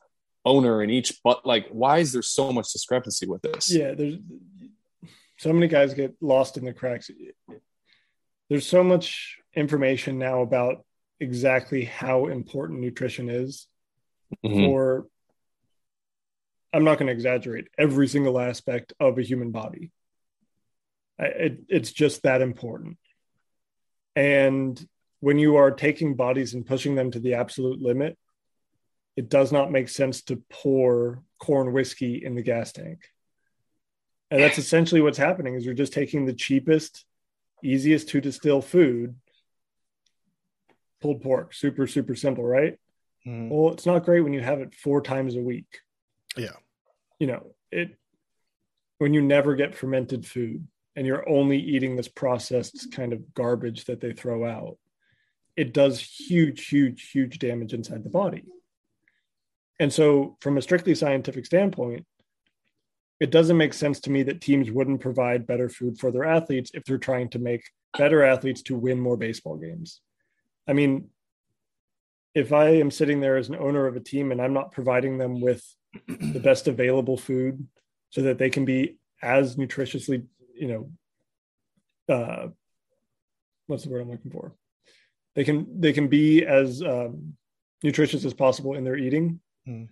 owner 0.45 0.81
and 0.81 0.91
each 0.91 1.21
but 1.23 1.45
like 1.45 1.69
why 1.71 1.99
is 1.99 2.13
there 2.13 2.23
so 2.23 2.53
much 2.53 2.73
discrepancy 2.73 3.27
with 3.27 3.43
this? 3.43 3.73
Yeah 3.73 3.95
there's 3.95 4.17
so 5.39 5.53
many 5.53 5.67
guys 5.67 5.93
get 5.93 6.15
lost 6.21 6.57
in 6.57 6.65
the 6.65 6.73
cracks. 6.73 7.11
There's 8.49 8.67
so 8.67 8.85
much 8.85 9.39
information 9.55 10.19
now 10.19 10.43
about 10.43 10.85
exactly 11.21 11.85
how 11.85 12.27
important 12.27 12.81
nutrition 12.81 13.29
is 13.29 13.69
Mhm. 14.45 14.59
for 14.65 15.07
i'm 16.73 16.85
not 16.85 16.99
going 16.99 17.07
to 17.07 17.13
exaggerate 17.13 17.69
every 17.79 18.09
single 18.09 18.39
aspect 18.41 18.93
of 18.99 19.19
a 19.19 19.23
human 19.23 19.51
body. 19.51 19.93
It, 21.19 21.61
it's 21.69 21.93
just 21.93 22.23
that 22.23 22.41
important. 22.41 22.99
And 24.17 24.85
when 25.21 25.39
you 25.39 25.57
are 25.57 25.71
taking 25.71 26.15
bodies 26.17 26.55
and 26.55 26.67
pushing 26.67 26.95
them 26.95 27.11
to 27.13 27.21
the 27.21 27.35
absolute 27.35 27.81
limit 27.81 28.19
it 29.15 29.29
does 29.29 29.53
not 29.53 29.71
make 29.71 29.91
sense 29.91 30.23
to 30.23 30.43
pour 30.49 31.23
corn 31.39 31.73
whiskey 31.73 32.25
in 32.25 32.35
the 32.35 32.43
gas 32.43 32.73
tank. 32.73 33.05
And 34.31 34.41
that's 34.41 34.57
essentially 34.57 35.03
what's 35.03 35.19
happening 35.19 35.55
is 35.55 35.67
you're 35.67 35.75
just 35.75 35.93
taking 35.93 36.25
the 36.25 36.33
cheapest 36.33 37.05
easiest 37.63 38.09
to 38.09 38.21
distill 38.23 38.63
food 38.63 39.15
pulled 41.03 41.21
pork. 41.21 41.53
Super 41.55 41.87
super 41.87 42.15
simple 42.15 42.45
right? 42.45 42.79
Mhm. 43.27 43.51
well 43.51 43.73
it's 43.73 43.87
not 43.87 44.05
great 44.05 44.21
when 44.23 44.33
you 44.33 44.41
have 44.41 44.61
it 44.61 44.75
four 44.75 45.01
times 45.03 45.37
a 45.37 45.41
week. 45.41 45.81
Yeah. 46.37 46.57
you 47.21 47.27
know 47.27 47.55
it 47.71 47.97
when 48.99 49.13
you 49.15 49.21
never 49.23 49.55
get 49.55 49.75
fermented 49.75 50.27
food 50.27 50.67
and 50.97 51.07
you're 51.07 51.29
only 51.29 51.59
eating 51.59 51.95
this 51.97 52.09
processed 52.09 52.91
kind 52.93 53.13
of 53.13 53.33
garbage 53.35 53.85
that 53.87 54.01
they 54.01 54.13
throw 54.13 54.45
out 54.45 54.77
it 55.57 55.73
does 55.75 56.01
huge 56.01 56.67
huge 56.69 57.11
huge 57.11 57.39
damage 57.39 57.75
inside 57.75 58.03
the 58.05 58.11
body. 58.11 58.45
And 59.81 59.93
so 59.93 60.37
from 60.41 60.57
a 60.59 60.63
strictly 60.63 60.95
scientific 60.95 61.45
standpoint 61.47 62.07
it 63.21 63.31
doesn't 63.31 63.57
make 63.57 63.73
sense 63.75 64.01
to 64.01 64.11
me 64.11 64.25
that 64.25 64.41
teams 64.41 64.69
wouldn't 64.71 65.01
provide 65.01 65.47
better 65.47 65.69
food 65.69 65.97
for 65.99 66.11
their 66.11 66.25
athletes 66.25 66.73
if 66.75 66.83
they're 66.85 66.99
trying 66.99 67.29
to 67.31 67.39
make 67.39 67.63
better 67.97 68.23
athletes 68.25 68.63
to 68.63 68.75
win 68.75 68.99
more 68.99 69.17
baseball 69.17 69.57
games 69.57 70.01
i 70.67 70.73
mean 70.73 71.09
if 72.35 72.53
i 72.53 72.69
am 72.69 72.91
sitting 72.91 73.21
there 73.21 73.37
as 73.37 73.49
an 73.49 73.57
owner 73.57 73.87
of 73.87 73.97
a 73.97 74.01
team 74.01 74.33
and 74.33 74.41
i'm 74.41 74.53
not 74.53 74.73
providing 74.73 75.19
them 75.19 75.41
with 75.41 75.65
the 76.07 76.41
best 76.45 76.69
available 76.69 77.17
food 77.17 77.67
so 78.11 78.23
that 78.23 78.39
they 78.39 78.51
can 78.51 78.65
be 78.65 78.97
as 79.23 79.57
nutritiously 79.57 80.25
you 80.55 80.69
know 80.69 80.91
uh, 82.09 82.49
what's 83.67 83.85
the 83.85 83.91
word 83.91 84.03
I'm 84.03 84.11
looking 84.11 84.31
for? 84.31 84.55
They 85.35 85.45
can 85.45 85.81
they 85.81 85.93
can 85.93 86.09
be 86.09 86.45
as 86.45 86.83
um, 86.83 87.35
nutritious 87.83 88.25
as 88.25 88.35
possible 88.35 88.75
in 88.75 88.85
their 88.85 88.97
eating 88.97 89.41
mm. 89.67 89.89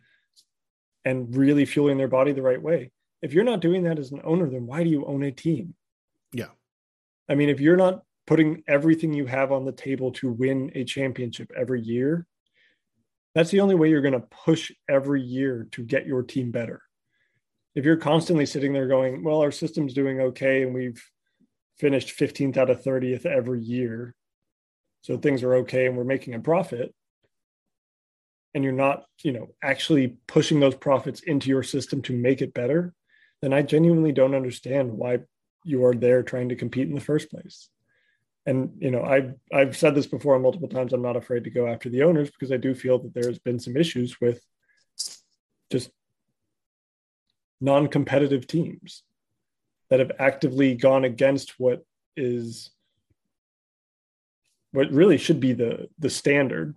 and 1.04 1.34
really 1.34 1.64
fueling 1.64 1.96
their 1.96 2.08
body 2.08 2.32
the 2.32 2.42
right 2.42 2.60
way. 2.60 2.92
If 3.22 3.32
you're 3.32 3.44
not 3.44 3.60
doing 3.60 3.84
that 3.84 3.98
as 3.98 4.12
an 4.12 4.20
owner, 4.24 4.48
then 4.48 4.66
why 4.66 4.84
do 4.84 4.90
you 4.90 5.04
own 5.06 5.22
a 5.22 5.32
team? 5.32 5.74
Yeah. 6.32 6.48
I 7.28 7.34
mean, 7.34 7.48
if 7.48 7.60
you're 7.60 7.76
not 7.76 8.02
putting 8.30 8.62
everything 8.68 9.12
you 9.12 9.26
have 9.26 9.50
on 9.50 9.64
the 9.64 9.72
table 9.72 10.12
to 10.12 10.30
win 10.30 10.70
a 10.76 10.84
championship 10.84 11.50
every 11.56 11.80
year, 11.82 12.24
that's 13.34 13.50
the 13.50 13.58
only 13.58 13.74
way 13.74 13.90
you're 13.90 14.00
going 14.00 14.12
to 14.14 14.20
push 14.44 14.70
every 14.88 15.20
year 15.20 15.66
to 15.72 15.82
get 15.82 16.06
your 16.06 16.22
team 16.22 16.52
better. 16.52 16.80
If 17.74 17.84
you're 17.84 17.96
constantly 17.96 18.46
sitting 18.46 18.72
there 18.72 18.86
going, 18.86 19.24
well, 19.24 19.40
our 19.40 19.50
system's 19.50 19.94
doing 19.94 20.20
okay 20.20 20.62
and 20.62 20.72
we've 20.72 21.04
finished 21.76 22.16
15th 22.16 22.56
out 22.56 22.70
of 22.70 22.84
30th 22.84 23.26
every 23.26 23.60
year, 23.62 24.14
so 25.02 25.16
things 25.16 25.42
are 25.42 25.56
okay 25.56 25.86
and 25.86 25.96
we're 25.96 26.04
making 26.04 26.34
a 26.34 26.40
profit, 26.40 26.94
and 28.54 28.62
you're 28.62 28.72
not, 28.72 29.06
you 29.24 29.32
know, 29.32 29.48
actually 29.60 30.18
pushing 30.28 30.60
those 30.60 30.76
profits 30.76 31.18
into 31.18 31.48
your 31.48 31.64
system 31.64 32.00
to 32.02 32.12
make 32.12 32.42
it 32.42 32.54
better, 32.54 32.94
then 33.42 33.52
I 33.52 33.62
genuinely 33.62 34.12
don't 34.12 34.36
understand 34.36 34.92
why 34.92 35.18
you 35.64 35.84
are 35.84 35.94
there 35.94 36.22
trying 36.22 36.50
to 36.50 36.56
compete 36.56 36.86
in 36.86 36.94
the 36.94 37.00
first 37.00 37.28
place 37.28 37.68
and 38.46 38.72
you 38.78 38.90
know 38.90 39.02
i've 39.02 39.34
i've 39.52 39.76
said 39.76 39.94
this 39.94 40.06
before 40.06 40.38
multiple 40.38 40.68
times 40.68 40.92
i'm 40.92 41.02
not 41.02 41.16
afraid 41.16 41.44
to 41.44 41.50
go 41.50 41.66
after 41.66 41.88
the 41.88 42.02
owners 42.02 42.30
because 42.30 42.52
i 42.52 42.56
do 42.56 42.74
feel 42.74 42.98
that 42.98 43.14
there's 43.14 43.38
been 43.38 43.58
some 43.58 43.76
issues 43.76 44.20
with 44.20 44.42
just 45.70 45.90
non-competitive 47.60 48.46
teams 48.46 49.02
that 49.90 50.00
have 50.00 50.12
actively 50.18 50.74
gone 50.74 51.04
against 51.04 51.54
what 51.58 51.84
is 52.16 52.70
what 54.72 54.90
really 54.90 55.18
should 55.18 55.40
be 55.40 55.52
the 55.52 55.88
the 55.98 56.10
standard 56.10 56.74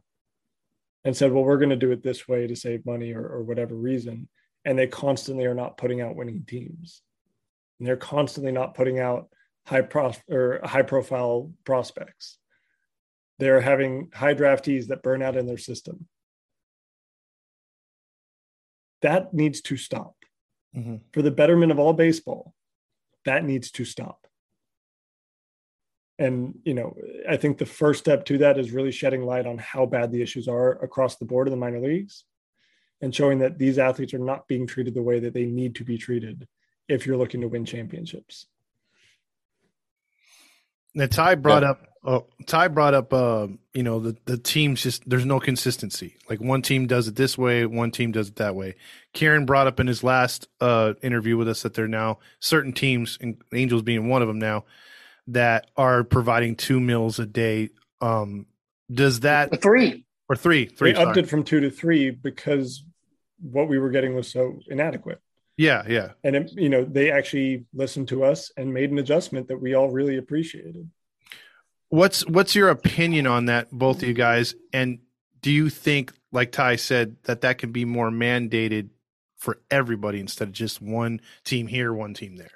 and 1.06 1.16
said 1.16 1.32
well 1.32 1.44
we're 1.44 1.58
going 1.58 1.70
to 1.70 1.76
do 1.76 1.92
it 1.92 2.04
this 2.04 2.28
way 2.28 2.48
to 2.48 2.56
save 2.56 2.86
money 2.86 3.14
or, 3.14 3.26
or 3.26 3.44
whatever 3.44 3.76
reason 3.76 4.28
and 4.66 4.78
they 4.78 4.88
constantly 4.88 5.46
are 5.46 5.54
not 5.54 5.78
putting 5.78 6.02
out 6.02 6.16
winning 6.16 6.44
teams. 6.48 7.02
And 7.80 7.88
they're 7.88 7.98
constantly 7.98 8.52
not 8.52 8.76
putting 8.76 9.00
out 9.00 9.30
high 9.66 9.82
pro 9.82 10.14
or 10.30 10.60
high 10.64 10.82
profile 10.82 11.52
prospects. 11.64 12.38
They're 13.40 13.62
having 13.62 14.10
high 14.14 14.36
draftees 14.36 14.88
that 14.88 15.04
burn 15.04 15.22
out 15.22 15.36
in 15.36 15.46
their 15.46 15.58
system. 15.58 16.08
That 19.02 19.34
needs 19.34 19.62
to 19.62 19.78
stop. 19.78 20.16
Mm-hmm. 20.76 20.98
For 21.12 21.22
the 21.22 21.32
betterment 21.32 21.72
of 21.72 21.80
all 21.80 21.94
baseball, 21.94 22.54
that 23.26 23.44
needs 23.44 23.72
to 23.72 23.86
stop. 23.86 24.28
And, 26.20 26.60
you 26.64 26.74
know, 26.74 26.96
I 27.28 27.38
think 27.38 27.58
the 27.58 27.66
first 27.66 28.00
step 28.00 28.26
to 28.26 28.38
that 28.40 28.58
is 28.60 28.72
really 28.72 28.92
shedding 28.92 29.26
light 29.26 29.48
on 29.48 29.58
how 29.58 29.86
bad 29.86 30.12
the 30.12 30.22
issues 30.22 30.48
are 30.48 30.72
across 30.84 31.18
the 31.18 31.26
board 31.26 31.48
in 31.48 31.52
the 31.52 31.58
minor 31.58 31.80
leagues 31.80 32.26
and 33.02 33.14
showing 33.14 33.40
that 33.40 33.58
these 33.58 33.80
athletes 33.80 34.14
are 34.14 34.20
not 34.20 34.48
being 34.48 34.68
treated 34.68 34.94
the 34.94 35.02
way 35.02 35.20
that 35.20 35.34
they 35.34 35.46
need 35.46 35.76
to 35.76 35.84
be 35.84 35.98
treated 35.98 36.48
if 36.88 37.06
you're 37.06 37.18
looking 37.18 37.42
to 37.42 37.48
win 37.48 37.66
championships. 37.66 38.46
Now 40.96 41.08
Ty 41.08 41.36
brought 41.36 41.64
yeah. 41.64 41.72
up 41.72 41.88
oh, 42.06 42.28
Ty 42.46 42.70
brought 42.70 42.94
up 42.94 43.14
uh, 43.14 43.48
you 43.74 43.84
know 43.84 44.00
the 44.00 44.16
the 44.26 44.38
teams 44.38 44.82
just 44.82 45.08
there's 45.10 45.26
no 45.26 45.40
consistency. 45.40 46.18
Like 46.30 46.42
one 46.42 46.62
team 46.62 46.88
does 46.88 47.08
it 47.08 47.16
this 47.16 47.38
way, 47.38 47.66
one 47.66 47.92
team 47.92 48.12
does 48.12 48.30
it 48.30 48.36
that 48.38 48.56
way. 48.56 48.76
Kieran 49.14 49.46
brought 49.46 49.68
up 49.68 49.80
in 49.80 49.88
his 49.88 50.04
last 50.04 50.48
uh, 50.62 50.94
interview 51.02 51.38
with 51.38 51.48
us 51.48 51.64
that 51.64 51.74
there 51.74 51.86
are 51.86 51.90
now 51.90 52.20
certain 52.40 52.74
teams, 52.74 53.18
and 53.22 53.42
Angels 53.54 53.82
being 53.82 54.10
one 54.10 54.22
of 54.22 54.28
them 54.28 54.40
now, 54.40 54.66
that 55.28 55.70
are 55.78 56.04
providing 56.04 56.56
two 56.56 56.80
meals 56.80 57.20
a 57.20 57.26
day. 57.26 57.70
Um, 58.02 58.46
does 58.92 59.22
that 59.22 59.62
three 59.62 60.06
or 60.30 60.36
three 60.36 60.66
three? 60.66 60.94
They 60.94 61.02
upped 61.02 61.18
it 61.18 61.30
from 61.30 61.44
two 61.44 61.62
to 61.62 61.70
three 61.70 62.12
because 62.12 62.84
what 63.42 63.68
we 63.68 63.80
were 63.80 63.90
getting 63.90 64.16
was 64.16 64.32
so 64.32 64.60
inadequate. 64.68 65.22
Yeah, 65.58 65.84
yeah. 65.88 66.12
And 66.24 66.36
it, 66.36 66.52
you 66.54 66.70
know, 66.70 66.84
they 66.84 67.12
actually 67.12 67.66
listened 67.74 68.08
to 68.10 68.24
us 68.24 68.52
and 68.58 68.74
made 68.74 68.92
an 68.92 69.00
adjustment 69.00 69.48
that 69.50 69.62
we 69.62 69.76
all 69.76 69.90
really 69.90 70.18
appreciated. 70.18 70.90
What's 71.90 72.26
what's 72.28 72.56
your 72.56 72.70
opinion 72.70 73.28
on 73.28 73.46
that, 73.46 73.72
both 73.72 74.02
of 74.02 74.08
you 74.08 74.16
guys? 74.16 74.56
And 74.74 75.00
do 75.42 75.52
you 75.52 75.70
think, 75.70 76.12
like 76.32 76.52
Ty 76.52 76.78
said, 76.78 77.18
that 77.26 77.42
that 77.42 77.60
can 77.60 77.72
be 77.72 77.86
more 77.86 78.10
mandated 78.10 78.90
for 79.38 79.60
everybody 79.70 80.20
instead 80.20 80.48
of 80.48 80.54
just 80.54 80.82
one 80.82 81.22
team 81.44 81.68
here, 81.68 81.94
one 81.94 82.16
team 82.16 82.38
there? 82.38 82.50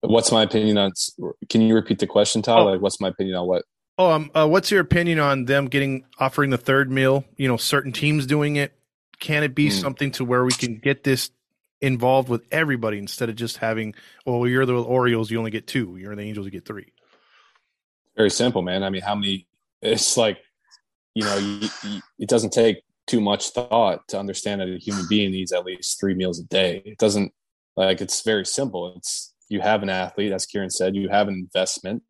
What's 0.00 0.32
my 0.32 0.42
opinion 0.42 0.76
on? 0.76 0.92
Can 1.48 1.60
you 1.60 1.74
repeat 1.74 2.00
the 2.00 2.06
question, 2.06 2.42
Ty? 2.42 2.58
Oh. 2.58 2.64
Like, 2.64 2.80
what's 2.80 3.00
my 3.00 3.08
opinion 3.08 3.36
on 3.36 3.46
what? 3.46 3.64
Oh, 3.96 4.10
um, 4.10 4.30
uh, 4.34 4.48
what's 4.48 4.72
your 4.72 4.80
opinion 4.80 5.20
on 5.20 5.44
them 5.44 5.66
getting 5.66 6.04
offering 6.18 6.50
the 6.50 6.58
third 6.58 6.90
meal? 6.90 7.24
You 7.36 7.46
know, 7.46 7.56
certain 7.56 7.92
teams 7.92 8.26
doing 8.26 8.56
it, 8.56 8.76
can 9.24 9.42
it 9.42 9.54
be 9.54 9.68
mm. 9.68 9.72
something 9.72 10.10
to 10.10 10.22
where 10.22 10.44
we 10.44 10.52
can 10.52 10.76
get 10.76 11.02
this 11.02 11.30
involved 11.80 12.28
with 12.28 12.42
everybody 12.52 12.98
instead 12.98 13.30
of 13.30 13.36
just 13.36 13.56
having, 13.56 13.94
well, 14.26 14.46
you're 14.46 14.66
the 14.66 14.74
Orioles, 14.74 15.30
you 15.30 15.38
only 15.38 15.50
get 15.50 15.66
two. 15.66 15.96
You're 15.96 16.14
the 16.14 16.20
Angels, 16.20 16.44
you 16.44 16.52
get 16.52 16.66
three. 16.66 16.92
Very 18.18 18.30
simple, 18.30 18.60
man. 18.60 18.82
I 18.82 18.90
mean, 18.90 19.00
how 19.00 19.14
many? 19.14 19.46
It's 19.80 20.18
like, 20.18 20.40
you 21.14 21.24
know, 21.24 21.38
you, 21.38 21.68
you, 21.84 22.00
it 22.18 22.28
doesn't 22.28 22.52
take 22.52 22.82
too 23.06 23.22
much 23.22 23.48
thought 23.50 24.06
to 24.08 24.18
understand 24.18 24.60
that 24.60 24.68
a 24.68 24.76
human 24.76 25.06
being 25.08 25.30
needs 25.30 25.52
at 25.52 25.64
least 25.64 25.98
three 25.98 26.14
meals 26.14 26.38
a 26.38 26.44
day. 26.44 26.82
It 26.84 26.98
doesn't 26.98 27.32
like 27.76 28.02
it's 28.02 28.20
very 28.20 28.44
simple. 28.44 28.94
It's 28.94 29.32
you 29.48 29.62
have 29.62 29.82
an 29.82 29.88
athlete, 29.88 30.32
as 30.32 30.44
Kieran 30.44 30.68
said, 30.68 30.94
you 30.94 31.08
have 31.08 31.28
an 31.28 31.34
investment. 31.34 32.02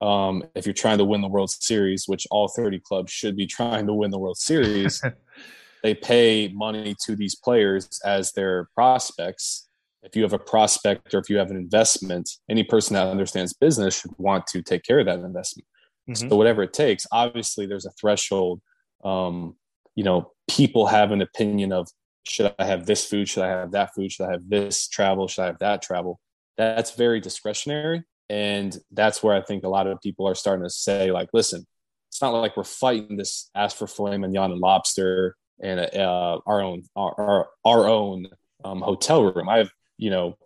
Um, 0.00 0.42
if 0.56 0.66
you're 0.66 0.74
trying 0.74 0.98
to 0.98 1.04
win 1.04 1.20
the 1.20 1.28
World 1.28 1.50
Series, 1.50 2.08
which 2.08 2.26
all 2.32 2.48
30 2.48 2.80
clubs 2.80 3.12
should 3.12 3.36
be 3.36 3.46
trying 3.46 3.86
to 3.86 3.94
win 3.94 4.10
the 4.10 4.18
World 4.18 4.36
Series, 4.36 5.00
they 5.82 5.94
pay 5.94 6.48
money 6.48 6.94
to 7.04 7.16
these 7.16 7.34
players 7.34 8.00
as 8.04 8.32
their 8.32 8.68
prospects. 8.74 9.68
If 10.02 10.14
you 10.14 10.22
have 10.22 10.32
a 10.32 10.38
prospect 10.38 11.14
or 11.14 11.18
if 11.18 11.28
you 11.28 11.36
have 11.38 11.50
an 11.50 11.56
investment, 11.56 12.30
any 12.48 12.62
person 12.62 12.94
that 12.94 13.08
understands 13.08 13.52
business 13.52 14.00
should 14.00 14.12
want 14.18 14.46
to 14.48 14.62
take 14.62 14.84
care 14.84 15.00
of 15.00 15.06
that 15.06 15.18
investment. 15.18 15.66
Mm-hmm. 16.08 16.28
So 16.28 16.36
whatever 16.36 16.62
it 16.62 16.72
takes, 16.72 17.06
obviously 17.10 17.66
there's 17.66 17.86
a 17.86 17.90
threshold. 18.00 18.60
Um, 19.04 19.56
you 19.94 20.04
know, 20.04 20.32
people 20.48 20.86
have 20.86 21.10
an 21.10 21.22
opinion 21.22 21.72
of 21.72 21.88
should 22.24 22.54
I 22.58 22.64
have 22.64 22.86
this 22.86 23.04
food? 23.04 23.28
Should 23.28 23.44
I 23.44 23.48
have 23.48 23.72
that 23.72 23.94
food? 23.94 24.12
Should 24.12 24.26
I 24.26 24.32
have 24.32 24.48
this 24.48 24.88
travel? 24.88 25.28
Should 25.28 25.42
I 25.42 25.46
have 25.46 25.58
that 25.60 25.82
travel? 25.82 26.20
That's 26.56 26.92
very 26.92 27.20
discretionary. 27.20 28.04
And 28.28 28.76
that's 28.90 29.22
where 29.22 29.34
I 29.34 29.42
think 29.42 29.64
a 29.64 29.68
lot 29.68 29.86
of 29.86 30.00
people 30.00 30.26
are 30.26 30.34
starting 30.34 30.64
to 30.64 30.70
say, 30.70 31.12
like, 31.12 31.28
listen, 31.32 31.64
it's 32.08 32.20
not 32.20 32.30
like 32.30 32.56
we're 32.56 32.64
fighting 32.64 33.16
this 33.16 33.50
ask 33.54 33.76
for 33.76 33.86
filet 33.86 34.18
mignon 34.18 34.50
and 34.52 34.60
lobster 34.60 35.36
and 35.62 35.80
uh, 35.80 36.38
our 36.46 36.60
own 36.62 36.82
our 36.94 37.48
our, 37.64 37.88
own 37.88 38.26
um, 38.64 38.80
hotel 38.80 39.24
room. 39.24 39.48
I 39.48 39.58
have 39.58 39.70
you 39.98 40.10
know, 40.10 40.36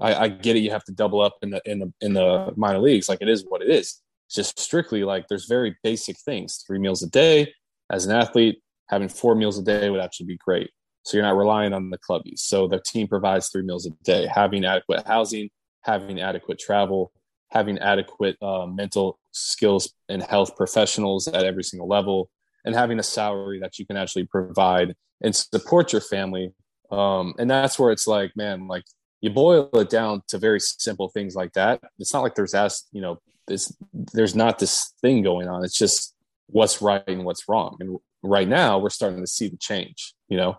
I, 0.00 0.14
I 0.14 0.28
get 0.28 0.56
it. 0.56 0.60
You 0.60 0.70
have 0.70 0.84
to 0.84 0.92
double 0.92 1.20
up 1.20 1.36
in 1.42 1.50
the 1.50 1.62
in 1.64 1.78
the 1.78 1.92
in 2.00 2.12
the 2.14 2.52
minor 2.56 2.78
leagues. 2.78 3.08
Like 3.08 3.20
it 3.20 3.28
is 3.28 3.44
what 3.46 3.62
it 3.62 3.70
is. 3.70 4.00
It's 4.26 4.34
just 4.34 4.58
strictly 4.58 5.04
like 5.04 5.28
there's 5.28 5.46
very 5.46 5.76
basic 5.82 6.18
things. 6.18 6.62
Three 6.66 6.78
meals 6.78 7.02
a 7.02 7.08
day 7.08 7.52
as 7.90 8.06
an 8.06 8.12
athlete. 8.12 8.62
Having 8.88 9.08
four 9.08 9.34
meals 9.34 9.58
a 9.58 9.62
day 9.62 9.90
would 9.90 10.00
actually 10.00 10.26
be 10.26 10.38
great. 10.38 10.70
So 11.02 11.16
you're 11.16 11.26
not 11.26 11.36
relying 11.36 11.72
on 11.72 11.90
the 11.90 11.98
clubbies. 11.98 12.40
So 12.40 12.66
the 12.66 12.80
team 12.80 13.06
provides 13.06 13.48
three 13.48 13.62
meals 13.62 13.86
a 13.86 13.90
day. 14.04 14.26
Having 14.26 14.64
adequate 14.64 15.06
housing, 15.06 15.50
having 15.82 16.20
adequate 16.20 16.58
travel, 16.58 17.12
having 17.50 17.78
adequate 17.78 18.36
uh, 18.42 18.66
mental 18.66 19.18
skills 19.32 19.92
and 20.08 20.22
health 20.22 20.56
professionals 20.56 21.28
at 21.28 21.44
every 21.44 21.64
single 21.64 21.88
level, 21.88 22.30
and 22.68 22.76
having 22.76 22.98
a 22.98 23.02
salary 23.02 23.58
that 23.60 23.78
you 23.78 23.86
can 23.86 23.96
actually 23.96 24.26
provide 24.26 24.94
and 25.22 25.34
support 25.34 25.90
your 25.90 26.02
family. 26.02 26.52
Um, 26.92 27.32
and 27.38 27.50
that's 27.50 27.78
where 27.78 27.92
it's 27.92 28.06
like, 28.06 28.36
man, 28.36 28.68
like 28.68 28.84
you 29.22 29.30
boil 29.30 29.70
it 29.72 29.88
down 29.88 30.22
to 30.28 30.36
very 30.36 30.60
simple 30.60 31.08
things 31.08 31.34
like 31.34 31.54
that. 31.54 31.80
It's 31.98 32.12
not 32.12 32.22
like 32.22 32.34
there's 32.34 32.52
as 32.52 32.84
you 32.92 33.00
know, 33.00 33.20
this 33.46 33.74
there's 34.12 34.36
not 34.36 34.58
this 34.58 34.92
thing 35.00 35.22
going 35.22 35.48
on. 35.48 35.64
It's 35.64 35.78
just 35.78 36.14
what's 36.48 36.82
right 36.82 37.02
and 37.06 37.24
what's 37.24 37.48
wrong. 37.48 37.78
And 37.80 37.96
right 38.22 38.46
now 38.46 38.78
we're 38.78 38.90
starting 38.90 39.20
to 39.20 39.26
see 39.26 39.48
the 39.48 39.56
change, 39.56 40.12
you 40.28 40.36
know? 40.36 40.58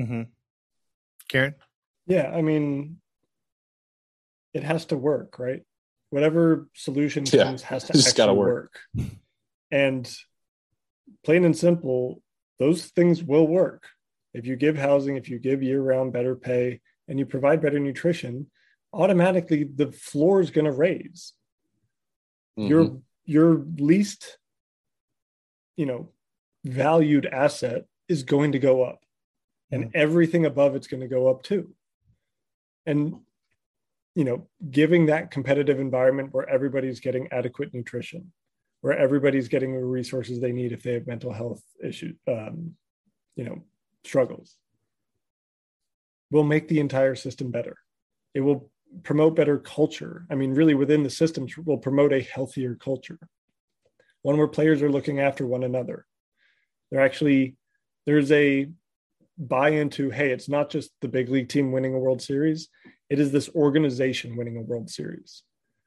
Mm-hmm. 0.00 0.22
Kieran? 1.28 1.56
Yeah, 2.06 2.30
I 2.32 2.40
mean, 2.40 2.98
it 4.52 4.62
has 4.62 4.84
to 4.86 4.96
work, 4.96 5.40
right? 5.40 5.62
Whatever 6.10 6.68
solution 6.74 7.24
comes 7.24 7.62
yeah, 7.62 7.68
has 7.68 7.82
to 7.84 7.92
just 7.94 8.16
gotta 8.16 8.32
work. 8.32 8.72
work. 8.96 9.10
And 9.72 10.08
plain 11.24 11.44
and 11.44 11.56
simple, 11.56 12.22
those 12.58 12.86
things 12.86 13.22
will 13.22 13.46
work. 13.46 13.88
If 14.32 14.46
you 14.46 14.56
give 14.56 14.76
housing, 14.76 15.16
if 15.16 15.28
you 15.28 15.38
give 15.38 15.62
year 15.62 15.80
round 15.80 16.12
better 16.12 16.34
pay, 16.34 16.80
and 17.08 17.18
you 17.18 17.26
provide 17.26 17.60
better 17.60 17.78
nutrition, 17.78 18.50
automatically 18.92 19.64
the 19.64 19.92
floor 19.92 20.40
is 20.40 20.50
going 20.50 20.64
to 20.64 20.72
raise. 20.72 21.32
Mm-hmm. 22.58 22.68
Your 22.68 23.00
your 23.26 23.64
least, 23.78 24.38
you 25.76 25.86
know, 25.86 26.10
valued 26.64 27.26
asset 27.26 27.86
is 28.08 28.22
going 28.22 28.52
to 28.52 28.58
go 28.58 28.82
up, 28.82 29.00
and 29.70 29.84
mm-hmm. 29.84 29.90
everything 29.94 30.46
above 30.46 30.76
it's 30.76 30.86
going 30.86 31.00
to 31.00 31.08
go 31.08 31.28
up 31.28 31.42
too. 31.42 31.74
And 32.86 33.16
you 34.14 34.24
know, 34.24 34.46
giving 34.70 35.06
that 35.06 35.30
competitive 35.30 35.80
environment 35.80 36.32
where 36.32 36.48
everybody's 36.48 37.00
getting 37.00 37.28
adequate 37.32 37.74
nutrition, 37.74 38.32
where 38.84 38.98
everybody's 38.98 39.48
getting 39.48 39.72
the 39.72 39.82
resources 39.82 40.40
they 40.40 40.52
need 40.52 40.70
if 40.70 40.82
they 40.82 40.92
have 40.92 41.06
mental 41.06 41.32
health 41.32 41.62
issues, 41.82 42.14
um, 42.28 42.74
you 43.34 43.42
know, 43.42 43.62
struggles, 44.04 44.58
will 46.30 46.44
make 46.44 46.68
the 46.68 46.80
entire 46.80 47.14
system 47.14 47.50
better. 47.50 47.78
It 48.34 48.42
will 48.42 48.70
promote 49.02 49.36
better 49.36 49.56
culture. 49.56 50.26
I 50.30 50.34
mean, 50.34 50.52
really, 50.52 50.74
within 50.74 51.02
the 51.02 51.08
systems, 51.08 51.56
will 51.56 51.78
promote 51.78 52.12
a 52.12 52.20
healthier 52.20 52.74
culture, 52.74 53.18
one 54.20 54.36
where 54.36 54.48
players 54.48 54.82
are 54.82 54.92
looking 54.92 55.18
after 55.18 55.46
one 55.46 55.64
another. 55.64 56.04
They're 56.90 57.00
actually 57.00 57.56
there's 58.04 58.30
a 58.32 58.68
buy 59.38 59.70
into 59.70 60.10
hey, 60.10 60.30
it's 60.30 60.50
not 60.50 60.68
just 60.68 60.90
the 61.00 61.08
big 61.08 61.30
league 61.30 61.48
team 61.48 61.72
winning 61.72 61.94
a 61.94 61.98
World 61.98 62.20
Series; 62.20 62.68
it 63.08 63.18
is 63.18 63.32
this 63.32 63.48
organization 63.54 64.36
winning 64.36 64.58
a 64.58 64.60
World 64.60 64.90
Series. 64.90 65.42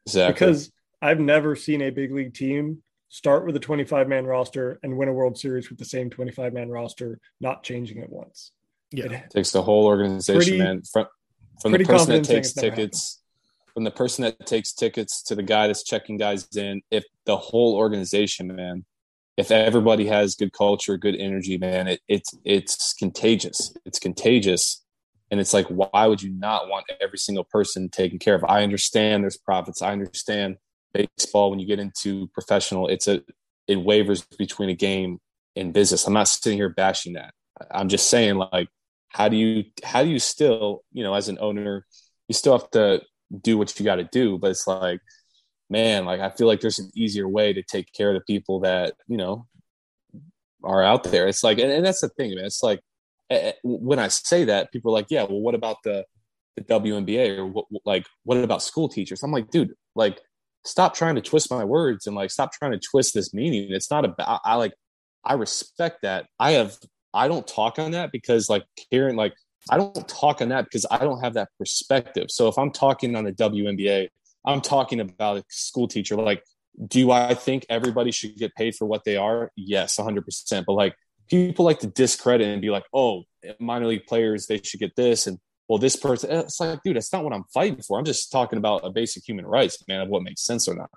Exactly. 0.07 0.33
Because 0.33 0.71
I've 0.99 1.19
never 1.19 1.55
seen 1.55 1.83
a 1.83 1.91
big 1.91 2.11
league 2.11 2.33
team 2.33 2.81
start 3.09 3.45
with 3.45 3.55
a 3.55 3.59
25 3.59 4.07
man 4.07 4.25
roster 4.25 4.79
and 4.83 4.97
win 4.97 5.09
a 5.09 5.13
World 5.13 5.37
Series 5.37 5.69
with 5.69 5.79
the 5.79 5.85
same 5.85 6.09
25 6.09 6.53
man 6.53 6.69
roster, 6.69 7.19
not 7.39 7.63
changing 7.63 7.97
it 7.97 8.09
once. 8.09 8.51
Yeah. 8.91 9.11
It, 9.11 9.29
takes 9.29 9.51
the 9.51 9.61
whole 9.61 9.85
organization, 9.85 10.39
Pretty- 10.39 10.57
man. 10.57 10.81
From, 10.83 11.07
from 11.61 11.71
the 11.71 11.79
person 11.79 12.09
that 12.11 12.23
takes 12.23 12.49
it's 12.49 12.57
never 12.57 12.75
tickets, 12.75 13.21
from 13.73 13.83
the 13.83 13.91
person 13.91 14.23
that 14.23 14.45
takes 14.45 14.73
tickets 14.73 15.23
to 15.23 15.35
the 15.35 15.43
guy 15.43 15.67
that's 15.67 15.83
checking 15.83 16.17
guys 16.17 16.47
in. 16.55 16.81
If 16.91 17.05
the 17.25 17.37
whole 17.37 17.75
organization, 17.75 18.55
man, 18.55 18.85
if 19.37 19.51
everybody 19.51 20.07
has 20.07 20.35
good 20.35 20.53
culture, 20.53 20.97
good 20.97 21.15
energy, 21.15 21.57
man, 21.57 21.87
it, 21.87 22.01
it's 22.07 22.35
it's 22.43 22.93
contagious. 22.93 23.75
It's 23.85 23.99
contagious, 23.99 24.83
and 25.31 25.39
it's 25.39 25.53
like, 25.53 25.67
why 25.67 26.07
would 26.07 26.21
you 26.21 26.31
not 26.31 26.69
want 26.69 26.85
every 27.01 27.17
single 27.17 27.43
person 27.43 27.89
taken 27.89 28.19
care 28.19 28.35
of? 28.35 28.43
I 28.43 28.63
understand 28.63 29.23
there's 29.23 29.37
profits. 29.37 29.81
I 29.81 29.91
understand 29.91 30.57
baseball 30.93 31.49
when 31.49 31.59
you 31.59 31.67
get 31.67 31.79
into 31.79 32.27
professional, 32.29 32.87
it's 32.87 33.07
a 33.07 33.21
it 33.67 33.77
wavers 33.77 34.21
between 34.37 34.69
a 34.69 34.75
game 34.75 35.19
and 35.55 35.73
business. 35.73 36.07
I'm 36.07 36.13
not 36.13 36.27
sitting 36.27 36.57
here 36.57 36.69
bashing 36.69 37.13
that. 37.13 37.33
I'm 37.71 37.89
just 37.89 38.09
saying, 38.09 38.35
like, 38.35 38.69
how 39.09 39.27
do 39.29 39.35
you 39.35 39.65
how 39.83 40.03
do 40.03 40.09
you 40.09 40.19
still, 40.19 40.83
you 40.91 41.03
know, 41.03 41.13
as 41.13 41.29
an 41.29 41.37
owner, 41.41 41.85
you 42.27 42.33
still 42.33 42.57
have 42.57 42.69
to 42.71 43.01
do 43.41 43.57
what 43.57 43.77
you 43.77 43.85
got 43.85 43.95
to 43.95 44.03
do, 44.05 44.37
but 44.37 44.51
it's 44.51 44.67
like, 44.67 45.01
man, 45.69 46.05
like 46.05 46.19
I 46.19 46.29
feel 46.29 46.47
like 46.47 46.61
there's 46.61 46.79
an 46.79 46.91
easier 46.95 47.27
way 47.27 47.53
to 47.53 47.63
take 47.63 47.91
care 47.93 48.09
of 48.09 48.15
the 48.15 48.33
people 48.33 48.61
that 48.61 48.95
you 49.07 49.17
know 49.17 49.47
are 50.63 50.83
out 50.83 51.03
there. 51.05 51.27
It's 51.27 51.43
like, 51.43 51.59
and, 51.59 51.71
and 51.71 51.85
that's 51.85 52.01
the 52.01 52.09
thing, 52.09 52.35
man. 52.35 52.45
It's 52.45 52.63
like 52.63 52.81
when 53.63 53.99
I 53.99 54.07
say 54.07 54.45
that, 54.45 54.71
people 54.71 54.91
are 54.91 54.97
like, 54.99 55.07
yeah, 55.09 55.23
well, 55.23 55.39
what 55.39 55.55
about 55.55 55.77
the 55.83 56.05
the 56.55 56.63
WNBA 56.63 57.37
or 57.37 57.45
what, 57.45 57.65
like 57.85 58.05
what 58.23 58.37
about 58.37 58.63
school 58.63 58.89
teachers? 58.89 59.23
I'm 59.23 59.31
like, 59.31 59.49
dude, 59.51 59.73
like 59.95 60.19
stop 60.67 60.93
trying 60.93 61.15
to 61.15 61.21
twist 61.21 61.49
my 61.49 61.63
words 61.63 62.07
and 62.07 62.15
like 62.15 62.29
stop 62.29 62.51
trying 62.51 62.73
to 62.73 62.79
twist 62.79 63.13
this 63.13 63.33
meaning. 63.33 63.71
It's 63.71 63.89
not 63.89 64.05
about 64.05 64.41
I, 64.43 64.55
like 64.55 64.73
I 65.23 65.33
respect 65.33 66.01
that. 66.03 66.27
I 66.39 66.51
have 66.51 66.77
I 67.13 67.27
don't 67.27 67.47
talk 67.47 67.79
on 67.79 67.91
that 67.91 68.11
because 68.11 68.49
like 68.49 68.65
Kieran, 68.75 69.15
like 69.15 69.33
I 69.69 69.77
don't 69.77 70.07
talk 70.07 70.41
on 70.41 70.49
that 70.49 70.65
because 70.65 70.85
I 70.91 70.99
don't 70.99 71.21
have 71.21 71.33
that 71.35 71.49
perspective. 71.57 72.29
So 72.29 72.47
if 72.47 72.57
I'm 72.57 72.71
talking 72.71 73.15
on 73.15 73.23
the 73.23 73.31
WNBA, 73.31 74.09
I'm 74.45 74.61
talking 74.61 74.99
about 74.99 75.37
a 75.37 75.43
school 75.49 75.87
teacher. 75.87 76.15
Like, 76.15 76.43
do 76.87 77.11
I 77.11 77.33
think 77.33 77.65
everybody 77.69 78.11
should 78.11 78.35
get 78.35 78.55
paid 78.55 78.75
for 78.75 78.85
what 78.85 79.03
they 79.03 79.17
are? 79.17 79.51
Yes, 79.55 79.97
100%. 79.97 80.63
But 80.65 80.73
like 80.73 80.95
people 81.29 81.65
like 81.65 81.79
to 81.79 81.87
discredit 81.87 82.47
and 82.47 82.61
be 82.61 82.69
like, 82.69 82.85
oh, 82.93 83.23
minor 83.59 83.87
league 83.87 84.05
players, 84.05 84.47
they 84.47 84.61
should 84.61 84.79
get 84.79 84.95
this. 84.95 85.27
And 85.27 85.39
well, 85.67 85.77
this 85.79 85.95
person, 85.95 86.31
it's 86.31 86.59
like, 86.59 86.81
dude, 86.83 86.95
that's 86.95 87.11
not 87.11 87.23
what 87.23 87.33
I'm 87.33 87.43
fighting 87.53 87.81
for. 87.81 87.99
I'm 87.99 88.05
just 88.05 88.31
talking 88.31 88.57
about 88.57 88.85
a 88.85 88.89
basic 88.89 89.27
human 89.27 89.45
rights, 89.45 89.83
man, 89.87 90.01
of 90.01 90.09
what 90.09 90.23
makes 90.23 90.41
sense 90.43 90.67
or 90.67 90.75
not. 90.75 90.89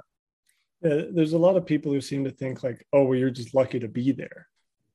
yeah, 0.83 1.03
there's 1.11 1.33
a 1.33 1.39
lot 1.39 1.57
of 1.57 1.67
people 1.67 1.93
who 1.93 2.01
seem 2.01 2.25
to 2.25 2.31
think 2.31 2.63
like, 2.63 2.87
oh, 2.93 3.05
well, 3.05 3.19
you're 3.19 3.31
just 3.31 3.55
lucky 3.55 3.81
to 3.81 3.89
be 3.89 4.13
there. 4.13 4.47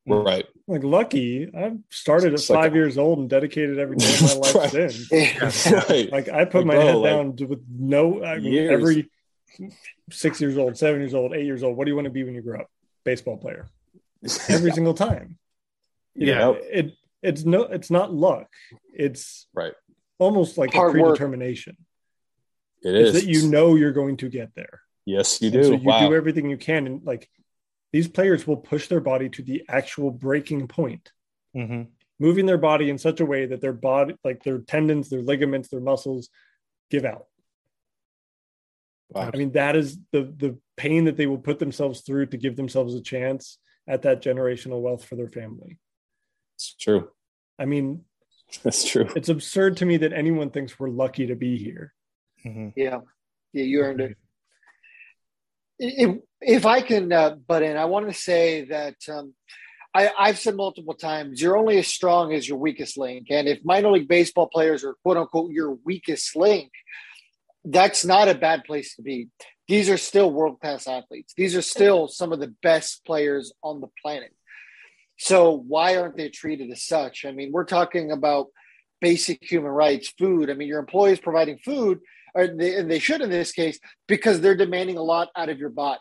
Right. 0.08 0.46
Like 0.68 0.84
lucky, 0.84 1.50
I've 1.56 1.80
started 1.90 2.34
at 2.36 2.48
like 2.50 2.62
five 2.64 2.74
a- 2.74 2.76
years 2.76 2.98
old 2.98 3.18
and 3.20 3.28
dedicated 3.30 3.80
every 3.80 3.98
day 3.98 4.14
of 4.14 4.22
my 4.22 4.34
life 4.36 4.56
Right. 4.56 4.92
since. 4.92 5.72
right. 5.90 6.12
Like 6.12 6.30
I 6.30 6.46
put 6.46 6.60
Like, 6.60 6.66
my 6.68 6.76
bro, 6.76 6.86
head 6.86 6.96
like, 6.98 7.12
down 7.12 7.36
to- 7.38 7.46
with 7.46 7.64
no. 7.70 8.24
I 8.24 8.38
mean, 8.40 8.54
years. 8.54 8.72
every 8.72 9.10
six 10.12 10.40
years 10.40 10.58
old, 10.58 10.78
seven 10.78 11.02
years 11.02 11.14
old, 11.16 11.34
eight 11.34 11.46
years 11.46 11.64
old. 11.64 11.76
What 11.76 11.86
do 11.86 11.92
you 11.92 11.96
want 11.96 12.06
to 12.06 12.12
be 12.12 12.24
when 12.24 12.36
you 12.36 12.42
grow 12.42 12.60
up? 12.62 12.70
Baseball 13.04 13.38
player. 13.38 13.68
Every 14.50 14.72
single 14.72 14.94
time. 14.94 15.38
You 16.16 16.28
Yeah. 16.28 16.38
know, 16.40 16.54
it 16.62 16.94
it's 17.26 17.44
no, 17.46 17.64
it's 17.64 17.90
not 17.92 18.14
luck. 18.14 18.48
It's 18.94 19.48
right. 19.54 19.74
almost 20.20 20.58
like 20.58 20.74
Hard 20.74 20.96
a 20.96 21.02
work. 21.02 21.18
predetermination. 21.18 21.78
It 22.84 22.96
It's 22.96 23.16
is. 23.16 23.24
that 23.24 23.30
you 23.32 23.50
know 23.50 23.76
you're 23.76 23.92
going 23.94 24.18
to 24.18 24.30
get 24.30 24.54
there. 24.56 24.82
Yes, 25.06 25.42
you 25.42 25.48
And 25.50 25.62
do. 25.62 25.64
so 25.64 25.72
you 25.74 25.80
wow. 25.88 26.08
do 26.08 26.16
everything 26.16 26.50
you 26.50 26.58
can, 26.58 26.88
and 26.88 27.04
like 27.04 27.30
these 27.92 28.08
players 28.08 28.46
will 28.48 28.58
push 28.58 28.88
their 28.88 29.00
body 29.02 29.30
to 29.30 29.42
the 29.44 29.64
actual 29.68 30.12
breaking 30.12 30.68
point, 30.68 31.12
hmm 31.54 31.84
moving 32.18 32.46
their 32.46 32.58
body 32.58 32.90
in 32.90 32.98
such 32.98 33.20
a 33.20 33.26
way 33.26 33.46
that 33.46 33.60
their 33.60 33.74
body, 33.74 34.16
like 34.24 34.42
their 34.42 34.60
tendons, 34.60 35.10
their 35.10 35.22
ligaments, 35.22 35.68
their 35.68 35.82
muscles, 35.82 36.30
give 36.90 37.04
out. 37.04 37.26
Wow. 39.10 39.32
I 39.34 39.38
mean, 39.38 39.52
that 39.52 39.76
is 39.76 39.98
the 40.12 40.24
the 40.24 40.58
pain 40.78 41.06
that 41.06 41.18
they 41.18 41.28
will 41.28 41.38
put 41.40 41.60
themselves 41.60 42.02
through 42.02 42.28
to 42.28 42.38
give 42.38 42.56
themselves 42.56 42.96
a 42.96 43.02
chance 43.02 43.58
at 43.88 44.02
that 44.04 44.22
generational 44.24 44.82
wealth 44.82 45.04
for 45.06 45.16
their 45.16 45.28
family. 45.28 45.78
It's 46.56 46.76
true. 46.76 47.10
I 47.60 47.66
mean, 47.66 48.06
That's 48.64 48.84
true. 48.84 49.08
it's 49.16 49.30
absurd 49.30 49.78
to 49.78 49.86
me 49.86 49.98
that 49.98 50.14
anyone 50.14 50.50
thinks 50.50 50.80
we're 50.80 50.90
lucky 50.90 51.28
to 51.28 51.36
be 51.36 51.58
here. 51.58 51.94
hmm 52.44 52.70
Yeah, 52.76 53.00
yeah, 53.54 53.64
you 53.64 53.82
earned 53.82 54.02
it. 54.02 54.18
If, 55.78 56.18
if 56.40 56.66
I 56.66 56.82
can 56.82 57.12
uh, 57.12 57.36
butt 57.36 57.64
in, 57.64 57.76
I 57.76 57.86
want 57.86 58.08
to 58.08 58.14
say 58.14 58.66
that 58.66 58.96
um, 59.10 59.34
I, 59.94 60.10
I've 60.18 60.40
said 60.40 60.56
multiple 60.56 60.94
times, 60.94 61.42
you're 61.42 61.58
only 61.58 61.78
as 61.78 61.88
strong 61.88 62.34
as 62.34 62.48
your 62.48 62.58
weakest 62.58 62.98
link. 62.98 63.28
And 63.30 63.48
if 63.48 63.60
minor 63.66 63.92
league 63.92 64.08
baseball 64.08 64.48
players 64.48 64.84
are 64.86 64.96
quote 65.04 65.18
unquote 65.18 65.52
your 65.52 65.78
weakest 65.84 66.36
link, 66.36 66.72
that's 67.66 68.06
not 68.06 68.30
a 68.30 68.36
bad 68.36 68.64
place 68.64 68.96
to 68.96 69.02
be. 69.02 69.30
These 69.68 69.90
are 69.90 69.98
still 69.98 70.32
world 70.32 70.60
class 70.62 70.88
athletes. 70.88 71.34
These 71.36 71.56
are 71.56 71.62
still 71.62 72.08
some 72.08 72.32
of 72.32 72.40
the 72.40 72.54
best 72.62 73.04
players 73.06 73.52
on 73.64 73.82
the 73.82 73.88
planet. 74.02 74.34
So 75.18 75.64
why 75.68 75.98
aren't 75.98 76.18
they 76.18 76.30
treated 76.30 76.72
as 76.72 76.84
such? 76.84 77.26
I 77.26 77.32
mean, 77.32 77.52
we're 77.52 77.66
talking 77.66 78.12
about 78.12 78.48
basic 79.02 79.44
human 79.44 79.72
rights, 79.72 80.14
food. 80.18 80.50
I 80.50 80.54
mean, 80.54 80.68
your 80.68 80.80
employees 80.80 81.20
providing 81.20 81.58
food, 81.60 82.00
uh, 82.38 82.42
or 82.42 82.48
they, 82.48 82.76
and 82.76 82.90
they 82.90 83.00
should 83.00 83.22
in 83.22 83.30
this 83.30 83.52
case, 83.52 83.80
because 84.08 84.42
they're 84.42 84.58
demanding 84.58 84.98
a 84.98 85.04
lot 85.04 85.30
out 85.36 85.50
of 85.50 85.60
your 85.60 85.70
body. 85.70 86.00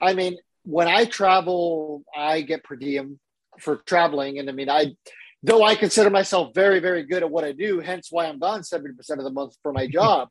I 0.00 0.14
mean, 0.14 0.36
when 0.64 0.88
I 0.88 1.04
travel, 1.04 2.02
I 2.16 2.42
get 2.42 2.64
per 2.64 2.76
diem 2.76 3.18
for 3.60 3.76
traveling, 3.76 4.38
and 4.38 4.48
I 4.48 4.52
mean, 4.52 4.70
I 4.70 4.96
though 5.42 5.62
I 5.62 5.74
consider 5.74 6.10
myself 6.10 6.54
very, 6.54 6.80
very 6.80 7.04
good 7.04 7.22
at 7.22 7.30
what 7.30 7.44
I 7.44 7.52
do, 7.52 7.80
hence 7.80 8.08
why 8.10 8.26
I'm 8.26 8.38
gone 8.38 8.64
seventy 8.64 8.94
percent 8.94 9.20
of 9.20 9.24
the 9.24 9.30
month 9.30 9.54
for 9.62 9.72
my 9.72 9.86
job. 9.98 10.28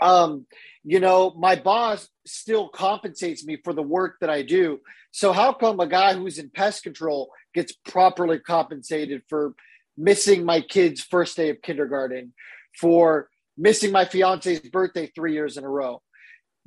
Um, 0.00 0.46
you 0.84 1.00
know, 1.00 1.32
my 1.36 1.56
boss 1.56 2.08
still 2.26 2.68
compensates 2.68 3.44
me 3.44 3.58
for 3.62 3.72
the 3.72 3.82
work 3.82 4.16
that 4.20 4.30
I 4.30 4.42
do. 4.42 4.80
So 5.10 5.32
how 5.32 5.52
come 5.52 5.80
a 5.80 5.86
guy 5.86 6.14
who's 6.14 6.38
in 6.38 6.50
pest 6.50 6.82
control 6.82 7.30
gets 7.54 7.72
properly 7.72 8.38
compensated 8.38 9.22
for 9.28 9.54
missing 9.96 10.44
my 10.44 10.60
kid's 10.60 11.02
first 11.02 11.36
day 11.36 11.50
of 11.50 11.62
kindergarten, 11.62 12.32
for 12.80 13.28
missing 13.56 13.92
my 13.92 14.04
fiance's 14.04 14.60
birthday 14.60 15.10
three 15.14 15.34
years 15.34 15.56
in 15.56 15.64
a 15.64 15.68
row? 15.68 16.02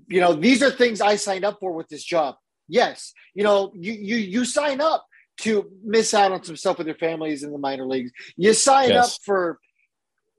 You 0.08 0.22
know, 0.22 0.34
these 0.34 0.62
are 0.62 0.72
things 0.72 1.02
I 1.02 1.16
signed 1.16 1.46
up 1.46 1.58
for 1.60 1.74
with 1.74 1.88
this 1.88 2.04
job. 2.04 2.36
Yes, 2.68 3.14
you 3.34 3.44
know, 3.44 3.72
you 3.76 3.94
you 3.94 4.18
you 4.18 4.46
sign 4.46 4.82
up 4.82 5.06
to 5.42 5.70
miss 5.84 6.14
out 6.14 6.32
on 6.32 6.44
some 6.44 6.56
stuff 6.56 6.78
with 6.78 6.88
your 6.88 6.96
families 6.96 7.44
in 7.44 7.52
the 7.52 7.58
minor 7.58 7.86
leagues. 7.86 8.12
You 8.38 8.54
sign 8.54 8.90
Yes. 8.90 9.06
up 9.16 9.20
for 9.24 9.60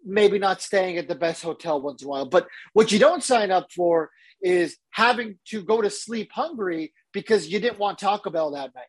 maybe 0.07 0.39
not 0.39 0.63
staying 0.63 0.97
at 0.97 1.09
the 1.09 1.15
best 1.15 1.43
hotel 1.43 1.81
once 1.81 2.03
in 2.03 2.07
a 2.07 2.11
while. 2.11 2.27
But 2.27 2.47
what 2.73 2.93
you 2.93 2.99
don't 2.99 3.23
sign 3.23 3.51
up 3.51 3.73
for 3.73 4.11
is 4.41 4.77
having 4.91 5.39
to 5.47 5.63
go 5.63 5.83
to 5.83 5.91
sleep 5.91 6.31
hungry 6.33 6.93
because 7.13 7.49
you 7.49 7.59
didn't 7.59 7.79
want 7.79 7.99
Taco 7.99 8.31
Bell 8.31 8.53
that 8.53 8.75
night. 8.75 8.85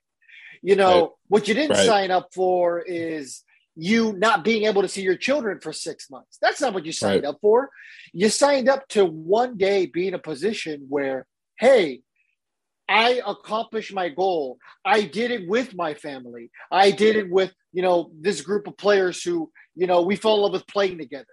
You 0.61 0.76
know, 0.76 1.01
Right. 1.01 1.09
what 1.28 1.47
you 1.47 1.53
didn't 1.53 1.78
Right. 1.78 1.86
sign 1.86 2.11
up 2.11 2.34
for 2.34 2.80
is 2.82 3.43
you 3.76 4.13
not 4.13 4.43
being 4.43 4.65
able 4.65 4.82
to 4.82 4.88
see 4.88 5.03
your 5.03 5.15
children 5.15 5.59
for 5.59 5.72
six 5.72 6.09
months. 6.09 6.38
That's 6.41 6.61
not 6.61 6.74
what 6.74 6.86
you 6.86 6.91
signed 6.91 7.24
Right. 7.24 7.30
up 7.30 7.39
for. 7.41 7.70
You 8.13 8.30
signed 8.30 8.68
up 8.68 8.88
to 8.89 9.05
one 9.05 9.57
day 9.57 9.86
be 9.86 10.07
in 10.07 10.13
a 10.13 10.20
position 10.20 10.86
where, 10.89 11.28
hey, 11.59 12.01
I 12.89 13.22
accomplished 13.26 13.93
my 13.93 14.09
goal. 14.09 14.57
I 14.86 15.01
did 15.03 15.32
it 15.32 15.47
with 15.47 15.76
my 15.76 15.93
family. 15.93 16.51
I 16.72 16.91
did 16.91 17.18
it 17.18 17.30
with, 17.30 17.53
you 17.74 17.82
know, 17.82 18.11
this 18.20 18.41
group 18.41 18.65
of 18.68 18.78
players 18.78 19.22
who, 19.22 19.51
you 19.78 19.88
know, 19.88 20.01
we 20.01 20.15
fell 20.15 20.36
in 20.36 20.41
love 20.41 20.51
with 20.53 20.67
playing 20.67 20.97
together. 20.97 21.25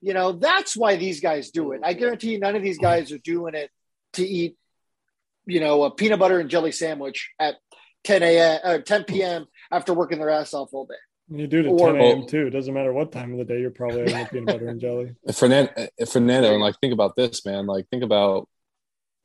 You 0.00 0.14
know, 0.14 0.32
that's 0.32 0.76
why 0.76 0.96
these 0.96 1.20
guys 1.20 1.50
do 1.50 1.72
it. 1.72 1.80
I 1.84 1.92
guarantee 1.92 2.32
you 2.32 2.38
none 2.38 2.56
of 2.56 2.62
these 2.62 2.78
guys 2.78 3.12
are 3.12 3.18
doing 3.18 3.54
it 3.54 3.70
to 4.14 4.26
eat, 4.26 4.56
you 5.46 5.60
know, 5.60 5.84
a 5.84 5.90
peanut 5.90 6.18
butter 6.18 6.40
and 6.40 6.48
jelly 6.48 6.72
sandwich 6.72 7.30
at 7.38 7.56
10 8.04 8.22
a.m. 8.22 8.60
or 8.64 8.80
10 8.80 9.04
p.m. 9.04 9.46
after 9.70 9.92
working 9.92 10.18
their 10.18 10.30
ass 10.30 10.54
off 10.54 10.70
all 10.72 10.86
day. 10.86 10.94
You 11.28 11.46
do 11.46 11.60
it 11.60 11.66
at 11.66 11.72
Or- 11.72 11.92
10 11.92 12.00
a.m. 12.00 12.26
too. 12.26 12.46
It 12.46 12.50
doesn't 12.50 12.72
matter 12.72 12.92
what 12.94 13.12
time 13.12 13.32
of 13.32 13.38
the 13.38 13.44
day. 13.44 13.60
You're 13.60 13.70
probably 13.70 14.10
having 14.10 14.26
peanut 14.28 14.46
butter 14.46 14.68
and 14.68 14.80
jelly. 14.80 15.14
Fernando, 15.34 15.70
Fernando, 16.10 16.52
and 16.52 16.60
like 16.62 16.76
think 16.80 16.94
about 16.94 17.14
this, 17.14 17.44
man. 17.44 17.66
Like 17.66 17.86
think 17.90 18.02
about, 18.02 18.48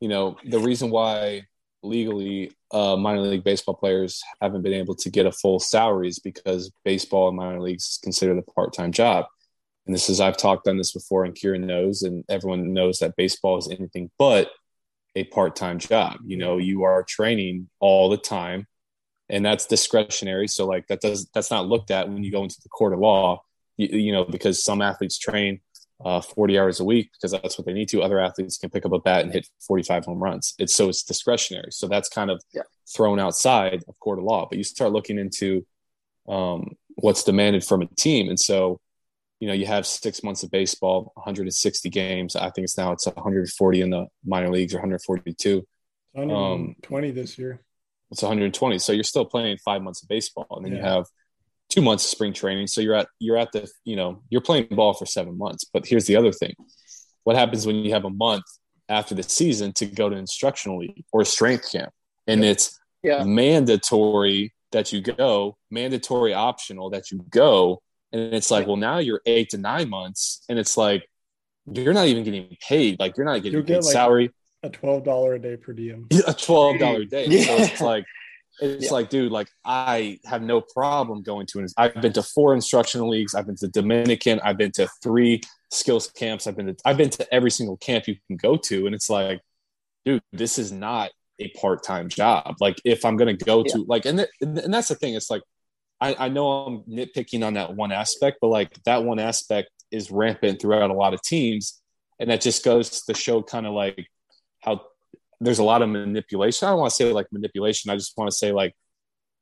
you 0.00 0.08
know, 0.08 0.36
the 0.44 0.60
reason 0.60 0.90
why 0.90 1.46
legally 1.86 2.52
uh, 2.72 2.96
minor 2.96 3.20
league 3.22 3.44
baseball 3.44 3.74
players 3.74 4.22
haven't 4.40 4.62
been 4.62 4.72
able 4.72 4.94
to 4.96 5.10
get 5.10 5.26
a 5.26 5.32
full 5.32 5.58
salaries 5.58 6.18
because 6.18 6.70
baseball 6.84 7.28
and 7.28 7.36
minor 7.36 7.60
leagues 7.60 7.84
is 7.84 7.98
considered 8.02 8.38
a 8.38 8.42
part-time 8.52 8.92
job. 8.92 9.26
And 9.86 9.94
this 9.94 10.10
is 10.10 10.20
I've 10.20 10.36
talked 10.36 10.66
on 10.66 10.76
this 10.76 10.92
before, 10.92 11.24
and 11.24 11.34
Kieran 11.34 11.66
knows, 11.66 12.02
and 12.02 12.24
everyone 12.28 12.72
knows 12.72 12.98
that 12.98 13.16
baseball 13.16 13.56
is 13.58 13.68
anything 13.68 14.10
but 14.18 14.50
a 15.14 15.24
part-time 15.24 15.78
job. 15.78 16.18
You 16.24 16.36
know, 16.36 16.58
you 16.58 16.82
are 16.82 17.02
training 17.02 17.68
all 17.78 18.08
the 18.08 18.16
time, 18.16 18.66
and 19.28 19.44
that's 19.44 19.66
discretionary. 19.66 20.48
So 20.48 20.66
like 20.66 20.88
that 20.88 21.00
does 21.00 21.28
that's 21.32 21.50
not 21.50 21.66
looked 21.66 21.90
at 21.90 22.08
when 22.08 22.24
you 22.24 22.32
go 22.32 22.42
into 22.42 22.60
the 22.62 22.68
court 22.68 22.92
of 22.92 22.98
law. 22.98 23.42
You, 23.76 23.98
you 23.98 24.12
know, 24.12 24.24
because 24.24 24.64
some 24.64 24.82
athletes 24.82 25.18
train 25.18 25.60
uh, 26.04 26.20
40 26.20 26.58
hours 26.58 26.80
a 26.80 26.84
week 26.84 27.10
because 27.12 27.32
that's 27.32 27.58
what 27.58 27.66
they 27.66 27.72
need 27.72 27.88
to. 27.88 28.02
Other 28.02 28.20
athletes 28.20 28.58
can 28.58 28.70
pick 28.70 28.84
up 28.84 28.92
a 28.92 28.98
bat 28.98 29.24
and 29.24 29.32
hit 29.32 29.48
45 29.66 30.04
home 30.04 30.22
runs. 30.22 30.54
It's 30.58 30.74
so 30.74 30.88
it's 30.88 31.02
discretionary. 31.02 31.70
So 31.72 31.88
that's 31.88 32.08
kind 32.08 32.30
of 32.30 32.42
Yeah. 32.52 32.62
thrown 32.94 33.18
outside 33.18 33.82
of 33.88 33.98
court 34.00 34.18
of 34.18 34.24
law. 34.24 34.46
But 34.48 34.58
you 34.58 34.64
start 34.64 34.92
looking 34.92 35.18
into 35.18 35.66
um, 36.28 36.76
what's 36.96 37.22
demanded 37.24 37.64
from 37.64 37.82
a 37.82 37.86
team, 37.96 38.28
and 38.28 38.38
so 38.38 38.80
you 39.40 39.46
know 39.48 39.54
you 39.54 39.66
have 39.66 39.86
six 39.86 40.22
months 40.22 40.42
of 40.42 40.50
baseball, 40.50 41.12
160 41.14 41.88
games. 41.88 42.34
I 42.36 42.50
think 42.50 42.64
it's 42.64 42.76
now 42.76 42.92
it's 42.92 43.06
140 43.06 43.80
in 43.80 43.90
the 43.90 44.06
minor 44.24 44.50
leagues 44.50 44.74
or 44.74 44.78
142. 44.78 45.64
120 46.12 47.10
this 47.12 47.38
year. 47.38 47.60
It's 48.10 48.22
120. 48.22 48.78
So 48.78 48.92
you're 48.92 49.04
still 49.04 49.24
playing 49.24 49.58
five 49.58 49.82
months 49.82 50.02
of 50.02 50.08
baseball, 50.08 50.46
and 50.50 50.64
then 50.64 50.72
you 50.72 50.82
have 50.82 51.06
two 51.68 51.82
months 51.82 52.04
of 52.04 52.10
spring 52.10 52.32
training. 52.32 52.66
So 52.66 52.80
you're 52.80 52.94
at 52.94 53.08
you're 53.18 53.36
at 53.36 53.52
the 53.52 53.68
you 53.84 53.96
know 53.96 54.22
you're 54.30 54.40
playing 54.40 54.68
ball 54.70 54.94
for 54.94 55.06
seven 55.06 55.36
months. 55.38 55.64
But 55.72 55.86
here's 55.86 56.06
the 56.06 56.16
other 56.16 56.32
thing: 56.32 56.54
what 57.24 57.36
happens 57.36 57.66
when 57.66 57.76
you 57.76 57.92
have 57.92 58.04
a 58.04 58.10
month 58.10 58.44
after 58.88 59.14
the 59.14 59.22
season 59.22 59.72
to 59.74 59.86
go 59.86 60.08
to 60.08 60.16
instructional 60.16 60.78
league 60.78 61.04
or 61.12 61.24
strength 61.24 61.70
camp, 61.72 61.92
and 62.26 62.44
it's 62.44 62.78
Yeah. 63.02 63.24
mandatory 63.24 64.52
that 64.72 64.92
you 64.92 65.00
go, 65.00 65.56
mandatory 65.70 66.34
optional 66.34 66.90
that 66.90 67.10
you 67.10 67.24
go, 67.30 67.80
and 68.12 68.34
it's 68.34 68.50
like, 68.50 68.66
well, 68.66 68.76
now 68.76 68.98
you're 68.98 69.20
eight 69.26 69.50
to 69.50 69.58
nine 69.58 69.88
months, 69.88 70.42
and 70.48 70.58
it's 70.58 70.76
like 70.76 71.08
you're 71.72 71.94
not 71.94 72.06
even 72.06 72.22
getting 72.22 72.56
paid. 72.68 72.98
Like 73.00 73.16
you're 73.16 73.26
not 73.26 73.38
getting 73.42 73.52
You'll 73.54 73.62
paid 73.62 73.74
get, 73.74 73.84
like, 73.84 73.92
salary 73.92 74.30
A 74.62 74.70
$12 74.70 75.34
a 75.34 75.38
day 75.40 75.56
per 75.56 75.72
diem. 75.72 76.06
a 76.26 76.32
twelve 76.32 76.78
dollar 76.78 77.00
a 77.00 77.06
day. 77.06 77.26
So 77.44 77.56
it's 77.56 77.80
like 77.80 78.04
it's 78.60 78.86
Yeah. 78.86 78.92
like, 78.92 79.10
dude, 79.10 79.32
like 79.32 79.48
I 79.64 80.18
have 80.24 80.42
no 80.42 80.60
problem 80.60 81.22
going 81.22 81.46
to. 81.48 81.66
I've 81.76 82.00
been 82.00 82.12
to 82.14 82.22
four 82.22 82.54
instructional 82.54 83.08
leagues. 83.08 83.34
I've 83.34 83.46
been 83.46 83.56
to 83.56 83.68
Dominican. 83.68 84.40
I've 84.44 84.56
been 84.56 84.72
to 84.72 84.88
three 85.02 85.40
skills 85.70 86.10
camps. 86.10 86.46
I've 86.46 86.56
been 86.56 86.66
to 86.66 86.76
I've 86.84 86.96
been 86.96 87.10
to 87.10 87.34
every 87.34 87.50
single 87.50 87.76
camp 87.76 88.06
you 88.08 88.16
can 88.26 88.36
go 88.36 88.56
to, 88.56 88.86
and 88.86 88.94
it's 88.94 89.10
like, 89.10 89.40
dude, 90.04 90.22
this 90.32 90.58
is 90.58 90.72
not 90.72 91.10
a 91.38 91.48
part 91.50 91.82
time 91.82 92.08
job. 92.08 92.56
Like 92.60 92.80
if 92.84 93.04
I'm 93.04 93.16
gonna 93.16 93.34
go 93.34 93.62
to 93.62 93.84
like, 93.88 94.06
and 94.06 94.18
th- 94.18 94.30
and 94.40 94.72
that's 94.72 94.88
the 94.88 94.94
thing. 94.94 95.14
It's 95.14 95.30
like 95.30 95.42
I, 96.00 96.14
I 96.18 96.28
know 96.28 96.48
I'm 96.50 96.82
nitpicking 96.82 97.44
on 97.46 97.54
that 97.54 97.74
one 97.74 97.92
aspect, 97.92 98.38
but 98.40 98.48
like 98.48 98.72
that 98.84 99.02
one 99.04 99.18
aspect 99.18 99.70
is 99.90 100.10
rampant 100.10 100.60
throughout 100.60 100.90
a 100.90 100.94
lot 100.94 101.14
of 101.14 101.22
teams, 101.22 101.80
and 102.18 102.30
that 102.30 102.40
just 102.40 102.64
goes 102.64 103.02
to 103.02 103.14
show 103.14 103.42
kind 103.42 103.66
of 103.66 103.72
like 103.74 104.06
how 104.60 104.80
there's 105.40 105.58
a 105.58 105.64
lot 105.64 105.82
of 105.82 105.88
manipulation. 105.88 106.66
I 106.66 106.70
don't 106.70 106.80
want 106.80 106.90
to 106.90 106.96
say 106.96 107.12
like 107.12 107.26
manipulation. 107.32 107.90
I 107.90 107.94
just 107.94 108.16
want 108.16 108.30
to 108.30 108.36
say 108.36 108.52
like 108.52 108.74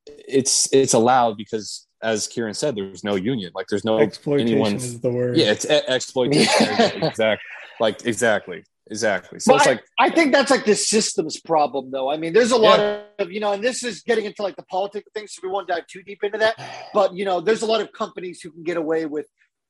it's 0.06 0.72
it's 0.72 0.92
allowed 0.92 1.36
because 1.36 1.86
as 2.02 2.28
Kieran 2.28 2.54
said, 2.54 2.76
there's 2.76 3.02
no 3.04 3.14
union. 3.14 3.52
Like 3.54 3.66
there's 3.68 3.84
no 3.84 3.98
Exploitation 3.98 4.52
anyone. 4.52 4.74
is 4.74 5.00
the 5.00 5.10
word. 5.10 5.36
Yeah, 5.36 5.52
it's 5.52 5.64
e- 5.64 5.80
exploitation. 5.88 6.68
exactly. 7.02 7.38
Like 7.80 8.04
exactly, 8.04 8.64
exactly. 8.88 9.40
So 9.40 9.52
But 9.52 9.56
it's 9.56 9.66
I, 9.66 9.70
like 9.70 9.84
I 9.98 10.10
think 10.10 10.32
that's 10.32 10.50
like 10.50 10.64
the 10.64 10.76
systems 10.76 11.40
problem, 11.40 11.90
though. 11.90 12.10
I 12.10 12.16
mean, 12.18 12.32
there's 12.32 12.52
a 12.52 12.56
lot 12.56 12.78
of 13.18 13.32
you 13.32 13.40
know, 13.40 13.52
and 13.52 13.64
this 13.64 13.82
is 13.82 14.02
getting 14.02 14.26
into 14.26 14.42
like 14.42 14.56
the 14.56 14.64
politics 14.64 15.08
thing, 15.14 15.26
so 15.26 15.40
we 15.42 15.48
won't 15.48 15.68
dive 15.68 15.86
too 15.86 16.02
deep 16.02 16.22
into 16.22 16.38
that. 16.38 16.60
But 16.92 17.14
you 17.14 17.24
know, 17.24 17.40
there's 17.40 17.62
a 17.62 17.66
lot 17.66 17.80
of 17.80 17.92
companies 17.92 18.40
who 18.42 18.50
can 18.50 18.62
get 18.64 18.76
away 18.76 19.06
with 19.06 19.26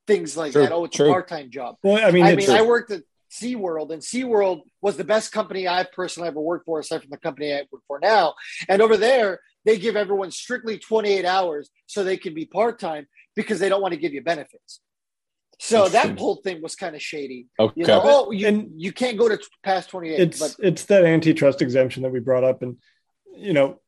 things 0.07 0.37
like 0.37 0.53
True, 0.53 0.63
that. 0.63 0.73
Oh, 0.73 0.85
it's 0.85 0.97
true. 0.97 1.07
a 1.09 1.13
part-time 1.13 1.51
job. 1.51 1.77
Well, 1.83 2.05
I 2.05 2.11
mean, 2.11 2.25
I 2.25 2.33
it's, 2.33 2.49
mean, 2.49 2.57
I 2.57 2.63
worked 2.63 2.91
at 2.91 3.03
SeaWorld, 3.41 3.93
and 3.93 4.03
SeaWorld 4.03 4.63
was 4.81 4.97
the 4.97 5.05
best 5.05 5.33
company 5.33 5.67
I've 5.67 5.93
personally 5.93 6.29
ever 6.29 6.41
worked 6.41 6.67
for, 6.67 6.79
aside 6.79 7.01
from 7.03 7.11
the 7.11 7.17
company 7.19 7.53
I 7.53 7.63
work 7.71 7.83
for 7.87 7.99
now. 8.01 8.35
And 8.69 8.81
over 8.81 8.97
there, 8.97 9.41
they 9.65 9.79
give 9.79 9.97
everyone 9.97 10.31
strictly 10.31 10.79
28 10.79 11.25
hours 11.25 11.71
so 11.87 12.05
they 12.05 12.17
can 12.17 12.35
be 12.35 12.47
part-time 12.47 13.07
because 13.35 13.59
they 13.59 13.69
don't 13.69 13.83
want 13.83 13.95
to 13.95 14.01
give 14.01 14.13
you 14.15 14.23
benefits. 14.23 14.81
So 15.61 15.89
that 15.89 16.19
whole 16.19 16.37
thing 16.37 16.63
was 16.63 16.75
kind 16.75 16.95
of 16.95 17.03
shady. 17.03 17.47
okay, 17.59 17.73
You 17.81 17.87
know, 17.87 18.01
oh, 18.05 18.31
you, 18.31 18.47
And- 18.49 18.73
you 18.81 18.93
can't 18.93 19.17
go 19.17 19.29
to 19.29 19.39
past 19.63 19.89
28. 19.91 20.21
it's 20.21 20.39
but 20.41 20.57
it's 20.65 20.85
that 20.87 21.05
antitrust 21.05 21.63
exemption 21.63 22.03
that 22.03 22.11
we 22.13 22.21
brought 22.21 22.45
up 22.45 22.63
and 22.63 22.77
you 23.37 23.53
know 23.53 23.81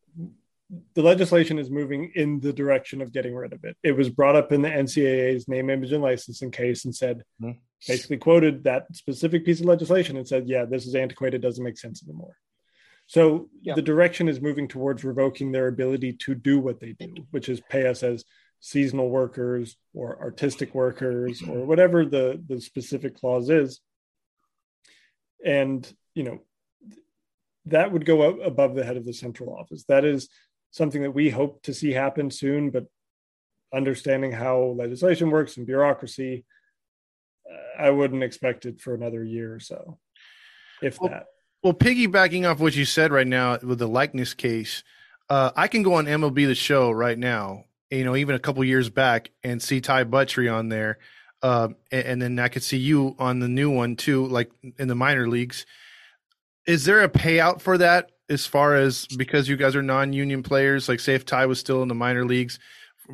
the 0.95 1.03
legislation 1.03 1.59
is 1.59 1.71
moving 1.71 2.11
in 2.17 2.41
the 2.41 2.53
direction 2.53 3.01
of 3.01 3.13
getting 3.13 3.35
rid 3.35 3.53
of 3.53 3.65
it. 3.65 3.77
It 3.85 3.93
was 3.93 4.09
brought 4.11 4.35
up 4.35 4.51
in 4.51 4.63
the 4.63 4.69
ncaa's 4.69 5.47
name 5.47 5.71
image 5.71 5.93
and 5.93 6.03
licensing 6.03 6.51
case 6.51 6.85
and 6.85 6.95
said 6.95 7.23
Mhm. 7.41 7.59
basically 7.87 8.17
quoted 8.17 8.65
that 8.65 8.87
specific 8.97 9.45
piece 9.45 9.61
of 9.61 9.67
legislation 9.67 10.17
and 10.17 10.27
said 10.27 10.49
yeah 10.49 10.65
this 10.65 10.87
is 10.87 10.95
antiquated 10.97 11.41
doesn't 11.41 11.63
make 11.63 11.79
sense 11.79 12.03
anymore. 12.03 12.37
So 13.07 13.49
Yeah. 13.63 13.75
the 13.75 13.83
direction 13.83 14.29
is 14.29 14.41
moving 14.41 14.67
towards 14.67 15.05
revoking 15.05 15.53
their 15.53 15.69
ability 15.69 16.15
to 16.15 16.35
do 16.35 16.59
what 16.59 16.81
they 16.81 16.93
do 16.95 17.15
which 17.31 17.49
is 17.49 17.61
pay 17.61 17.87
us 17.87 18.03
as 18.03 18.25
seasonal 18.59 19.09
workers 19.11 19.77
or 19.95 20.19
artistic 20.21 20.75
workers 20.75 21.43
or 21.43 21.65
whatever 21.65 22.05
the 22.05 22.43
the 22.49 22.61
specific 22.61 23.15
clause 23.15 23.51
is. 23.51 23.81
And 25.45 25.91
you 26.15 26.25
know 26.25 26.41
that 27.67 27.93
would 27.93 28.05
go 28.07 28.23
up 28.23 28.39
above 28.45 28.75
the 28.75 28.85
head 28.85 28.97
of 28.97 29.05
the 29.05 29.13
central 29.13 29.55
office. 29.55 29.85
That 29.85 30.05
is 30.05 30.29
something 30.71 31.03
that 31.03 31.13
we 31.13 31.31
hope 31.31 31.63
to 31.63 31.75
see 31.75 31.93
happen 31.93 32.31
soon 32.31 32.71
but 32.71 32.87
understanding 33.75 34.33
how 34.33 34.75
legislation 34.77 35.31
works 35.31 35.57
and 35.57 35.67
bureaucracy 35.67 36.45
uh, 37.51 37.83
i 37.83 37.91
wouldn't 37.91 38.23
expect 38.23 38.67
it 38.67 38.81
for 38.81 38.95
another 38.95 39.25
year 39.25 39.55
or 39.55 39.61
so 39.61 39.99
if 40.83 41.01
Well, 41.01 41.11
that 41.11 41.27
Well, 41.63 41.73
piggybacking 41.73 42.49
off 42.49 42.61
what 42.61 42.77
you 42.77 42.85
said 42.85 43.13
right 43.13 43.27
now 43.27 43.59
with 43.63 43.79
the 43.79 43.89
likeness 43.89 44.35
case, 44.35 44.83
uh, 45.29 45.51
I 45.57 45.69
can 45.69 45.83
go 45.83 45.95
on 45.95 46.07
MLB 46.07 46.47
the 46.47 46.55
Show 46.55 46.91
right 46.91 47.19
now. 47.19 47.65
You 47.91 48.05
know, 48.05 48.17
even 48.17 48.35
a 48.35 48.41
couple 48.41 48.65
years 48.65 48.91
back, 48.91 49.31
and 49.45 49.63
see 49.63 49.81
Ty 49.81 50.05
Buttrey 50.05 50.53
on 50.53 50.69
there, 50.69 50.99
uh, 51.43 51.69
and, 51.93 52.07
and 52.07 52.23
then 52.23 52.39
I 52.39 52.49
could 52.49 52.65
see 52.65 52.79
you 52.79 53.15
on 53.19 53.39
the 53.39 53.49
new 53.49 53.71
one 53.71 53.97
too, 53.97 54.27
like 54.27 54.51
in 54.79 54.89
the 54.89 54.95
minor 54.95 55.29
leagues. 55.29 55.67
Is 56.67 56.85
there 56.85 57.03
a 57.03 57.09
payout 57.09 57.61
for 57.61 57.79
that 57.79 58.11
as 58.29 58.47
far 58.47 58.75
as 58.75 59.07
because 59.07 59.49
you 59.49 59.57
guys 59.57 59.77
are 59.77 59.83
non-union 59.83 60.43
players? 60.43 60.89
Like, 60.89 61.01
say 61.01 61.15
if 61.15 61.25
Ty 61.25 61.47
was 61.47 61.59
still 61.61 61.83
in 61.83 61.89
the 61.89 61.95
minor 61.95 62.25
leagues 62.25 62.59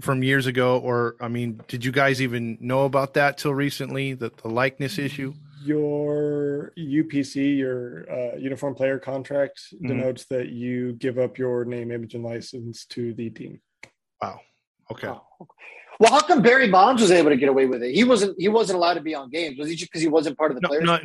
from 0.01 0.23
years 0.23 0.47
ago, 0.47 0.79
or 0.79 1.17
I 1.21 1.29
mean, 1.29 1.61
did 1.69 1.85
you 1.85 1.93
guys 1.93 2.23
even 2.23 2.57
know 2.61 2.85
about 2.85 3.15
that 3.15 3.37
till 3.39 3.55
recently? 3.55 4.15
The, 4.15 4.31
the 4.43 4.49
likeness 4.49 4.99
issue. 4.99 5.35
your 5.65 6.73
upc 6.77 7.35
your 7.57 8.11
uh, 8.11 8.37
uniform 8.37 8.75
player 8.75 8.99
contract 8.99 9.61
Mhm. 9.75 9.87
denotes 9.89 10.25
that 10.25 10.49
you 10.49 10.95
give 10.95 11.19
up 11.19 11.39
your 11.39 11.65
name 11.65 11.93
image 11.93 12.15
and 12.15 12.25
license 12.25 12.85
to 12.87 13.15
the 13.15 13.31
team 13.31 13.61
Wow. 14.21 14.41
Okay. 14.91 15.07
Oh. 15.09 15.23
Well, 16.01 16.11
how 16.11 16.21
come 16.21 16.43
Barry 16.43 16.69
Bonds 16.69 17.01
was 17.03 17.11
able 17.13 17.31
to 17.31 17.37
get 17.37 17.49
away 17.49 17.67
with 17.67 17.83
it? 17.83 17.95
He 17.95 18.03
wasn't. 18.05 18.35
He 18.41 18.49
wasn't 18.49 18.77
allowed 18.79 18.95
to 18.95 19.01
be 19.01 19.15
on 19.15 19.31
games. 19.31 19.57
Was 19.59 19.69
he 19.69 19.77
just 19.77 19.91
because 19.91 20.03
he 20.03 20.09
wasn't 20.09 20.37
part 20.39 20.51
of 20.51 20.57
the 20.57 20.63
No, 20.63 20.69
players? 20.69 20.85
no, 20.85 20.99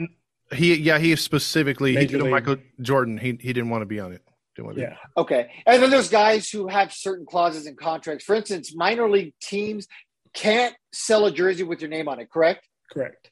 he 0.54 0.76
yeah 0.76 0.98
he 0.98 1.16
specifically 1.16 1.92
he 1.92 1.98
Major 1.98 2.18
did 2.18 2.28
a 2.28 2.30
Michael 2.30 2.58
Jordan. 2.82 3.18
He 3.18 3.38
he 3.40 3.54
didn't 3.54 3.70
want 3.70 3.82
to 3.82 3.86
be 3.86 4.00
on 4.00 4.14
it. 4.14 4.22
Didn't 4.56 4.66
want 4.68 4.78
to 4.78 4.86
be- 4.86 4.90
yeah 4.90 4.98
Okay. 5.16 5.52
And 5.66 5.82
then 5.82 5.90
there's 5.90 6.10
guys 6.10 6.50
who 6.50 6.68
have 6.68 6.94
certain 6.94 7.26
clauses 7.26 7.68
in 7.68 7.76
contracts. 7.76 8.24
For 8.24 8.36
instance, 8.36 8.74
minor 8.76 9.10
league 9.10 9.34
teams 9.42 9.88
can't 10.34 10.76
sell 10.94 11.26
a 11.26 11.32
jersey 11.32 11.64
with 11.64 11.82
your 11.82 11.90
name 11.90 12.08
on 12.08 12.20
it. 12.20 12.30
Correct. 12.30 12.68
correct 12.92 13.32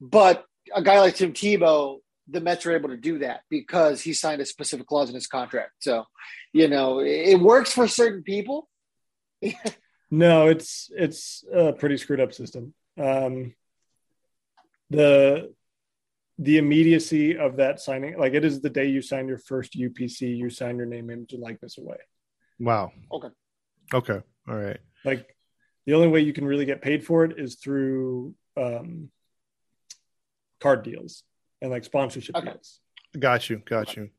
But 0.00 0.44
a 0.74 0.82
guy 0.82 1.00
like 1.00 1.14
Tim 1.16 1.32
Tebow, 1.32 1.98
the 2.28 2.40
Mets 2.40 2.64
are 2.66 2.72
able 2.74 2.90
to 2.90 2.96
do 2.96 3.18
that 3.18 3.40
because 3.50 4.00
he 4.00 4.12
signed 4.12 4.40
a 4.40 4.46
specific 4.46 4.86
clause 4.86 5.08
in 5.08 5.14
his 5.14 5.26
contract. 5.26 5.72
So, 5.80 6.04
you 6.52 6.68
know, 6.68 7.00
it 7.00 7.30
it 7.32 7.40
works 7.40 7.72
for 7.72 7.86
certain 7.88 8.22
people. 8.22 8.68
No, 10.12 10.48
it's 10.48 10.90
it's 10.96 11.44
a 11.54 11.72
pretty 11.72 11.96
screwed 11.96 12.18
up 12.20 12.32
system. 12.32 12.74
Um, 12.98 13.54
the 14.90 15.54
the 16.42 16.56
immediacy 16.56 17.36
of 17.36 17.56
that 17.56 17.80
signing, 17.80 18.18
like 18.18 18.32
it 18.32 18.44
is 18.44 18.60
the 18.60 18.70
day 18.70 18.86
you 18.86 19.02
sign 19.02 19.28
your 19.28 19.38
first 19.38 19.74
UPC, 19.78 20.36
you 20.36 20.48
sign 20.50 20.76
your 20.78 20.86
name, 20.86 21.10
image, 21.10 21.32
and 21.34 21.42
likeness 21.42 21.76
away. 21.78 21.98
Wow. 22.58 22.92
Okay. 23.12 23.28
Okay. 23.94 24.20
All 24.48 24.56
right. 24.56 24.78
Like 25.04 25.36
the 25.86 25.92
only 25.94 26.08
way 26.08 26.20
you 26.20 26.32
can 26.32 26.44
really 26.46 26.64
get 26.64 26.80
paid 26.82 27.04
for 27.04 27.24
it 27.24 27.38
is 27.38 27.56
through 27.56 28.34
um, 28.56 29.10
card 30.60 30.82
deals 30.82 31.24
and 31.60 31.70
like 31.70 31.84
sponsorship 31.84 32.36
Okay. 32.36 32.46
deals. 32.52 32.80
Got 33.18 33.50
you. 33.50 33.58
Got 33.66 33.96
you. 33.96 34.10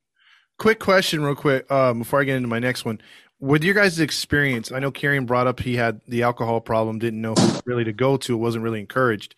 Quick 0.59 0.79
question, 0.79 1.23
real 1.23 1.33
quick, 1.35 1.69
um, 1.71 1.99
before 1.99 2.21
I 2.21 2.23
get 2.23 2.35
into 2.35 2.47
my 2.49 2.59
next 2.59 2.85
one. 2.85 3.01
with 3.39 3.63
your 3.63 3.73
guys' 3.73 3.99
experience, 3.99 4.71
I 4.71 4.77
know 4.77 4.91
Kieran 4.91 5.25
brought 5.25 5.47
up 5.47 5.59
he 5.61 5.75
had 5.75 6.01
the 6.07 6.21
alcohol 6.21 6.61
problem, 6.61 6.99
didn't 6.99 7.19
know 7.21 7.33
who 7.33 7.59
really 7.65 7.83
to 7.85 7.93
go 7.93 8.15
to, 8.17 8.37
wasn't 8.37 8.63
really 8.63 8.79
encouraged. 8.79 9.33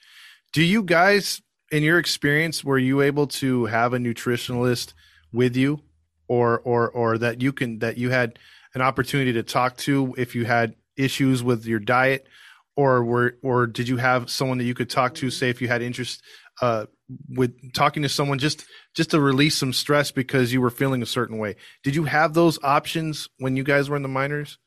Do 0.51 0.61
you 0.61 0.83
guys, 0.83 1.41
in 1.73 1.81
your 1.81 1.97
experience, 1.97 2.63
were 2.63 2.77
you 2.77 3.01
able 3.01 3.25
to 3.25 3.65
have 3.65 3.93
a 3.93 3.97
nutritionalist 3.97 4.93
with 5.31 5.55
you, 5.57 5.81
or 6.27 6.59
or 6.59 6.91
or 6.91 7.17
that 7.17 7.41
you 7.41 7.51
can 7.51 7.79
that 7.79 7.97
you 7.97 8.11
had 8.11 8.37
an 8.75 8.81
opportunity 8.81 9.33
to 9.33 9.41
talk 9.41 9.75
to 9.77 10.13
if 10.15 10.35
you 10.35 10.45
had 10.45 10.75
issues 10.97 11.41
with 11.41 11.65
your 11.65 11.79
diet, 11.79 12.27
or 12.75 13.03
were 13.03 13.39
or 13.41 13.65
did 13.65 13.87
you 13.87 13.97
have 13.97 14.29
someone 14.29 14.59
that 14.59 14.65
you 14.65 14.75
could 14.75 14.89
talk 14.89 15.15
to, 15.15 15.31
say 15.31 15.49
if 15.49 15.63
you 15.63 15.67
had 15.67 15.81
interest 15.81 16.21
uh, 16.61 16.85
with 17.27 17.73
talking 17.73 18.03
to 18.03 18.09
someone 18.09 18.37
just 18.37 18.65
just 18.95 19.09
to 19.09 19.19
release 19.19 19.57
some 19.57 19.73
stress 19.73 20.11
because 20.11 20.53
you 20.53 20.61
were 20.61 20.69
feeling 20.69 21.01
a 21.01 21.07
certain 21.07 21.39
way. 21.39 21.55
Did 21.83 21.95
you 21.95 22.03
have 22.03 22.35
those 22.35 22.59
options 22.63 23.29
when 23.39 23.57
you 23.57 23.63
guys 23.63 23.89
were 23.89 23.95
in 23.95 24.03
the 24.03 24.07
minors 24.07 24.59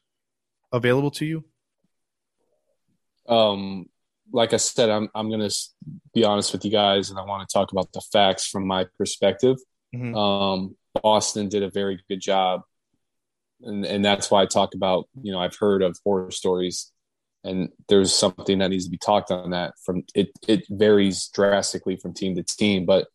available 0.73 1.13
to 1.13 1.25
you? 1.25 1.45
Um, 3.29 3.87
like 4.33 4.53
I 4.53 4.59
said, 4.59 4.91
I'm 4.91 5.09
I'm 5.15 5.31
gonna 5.31 5.51
be 6.15 6.25
honest 6.25 6.53
with 6.53 6.65
you 6.65 6.71
guys, 6.71 7.11
and 7.11 7.19
I 7.19 7.23
want 7.23 7.49
to 7.49 7.53
talk 7.53 7.73
about 7.73 7.93
the 7.93 8.01
facts 8.13 8.47
from 8.47 8.67
my 8.67 8.87
perspective. 8.99 9.57
Mm-hmm. 9.95 10.15
Um, 10.15 10.77
Boston 11.03 11.49
did 11.49 11.63
a 11.63 11.71
very 11.71 12.01
good 12.09 12.21
job, 12.21 12.63
and 13.63 13.85
and 13.85 14.05
that's 14.05 14.31
why 14.31 14.43
I 14.43 14.47
talk 14.47 14.75
about 14.75 15.09
you 15.21 15.33
know 15.33 15.41
I've 15.41 15.57
heard 15.57 15.83
of 15.83 15.97
horror 16.05 16.31
stories 16.31 16.93
and 17.47 17.69
there's 17.89 18.13
something 18.13 18.59
that 18.59 18.69
needs 18.69 18.85
to 18.85 18.91
be 18.91 18.99
talked 18.99 19.31
on 19.31 19.51
that 19.51 19.75
from 19.83 20.05
it 20.15 20.31
it 20.47 20.65
varies 20.69 21.29
drastically 21.33 21.97
from 21.97 22.13
team 22.13 22.35
to 22.35 22.43
team 22.43 22.85
but 22.85 23.07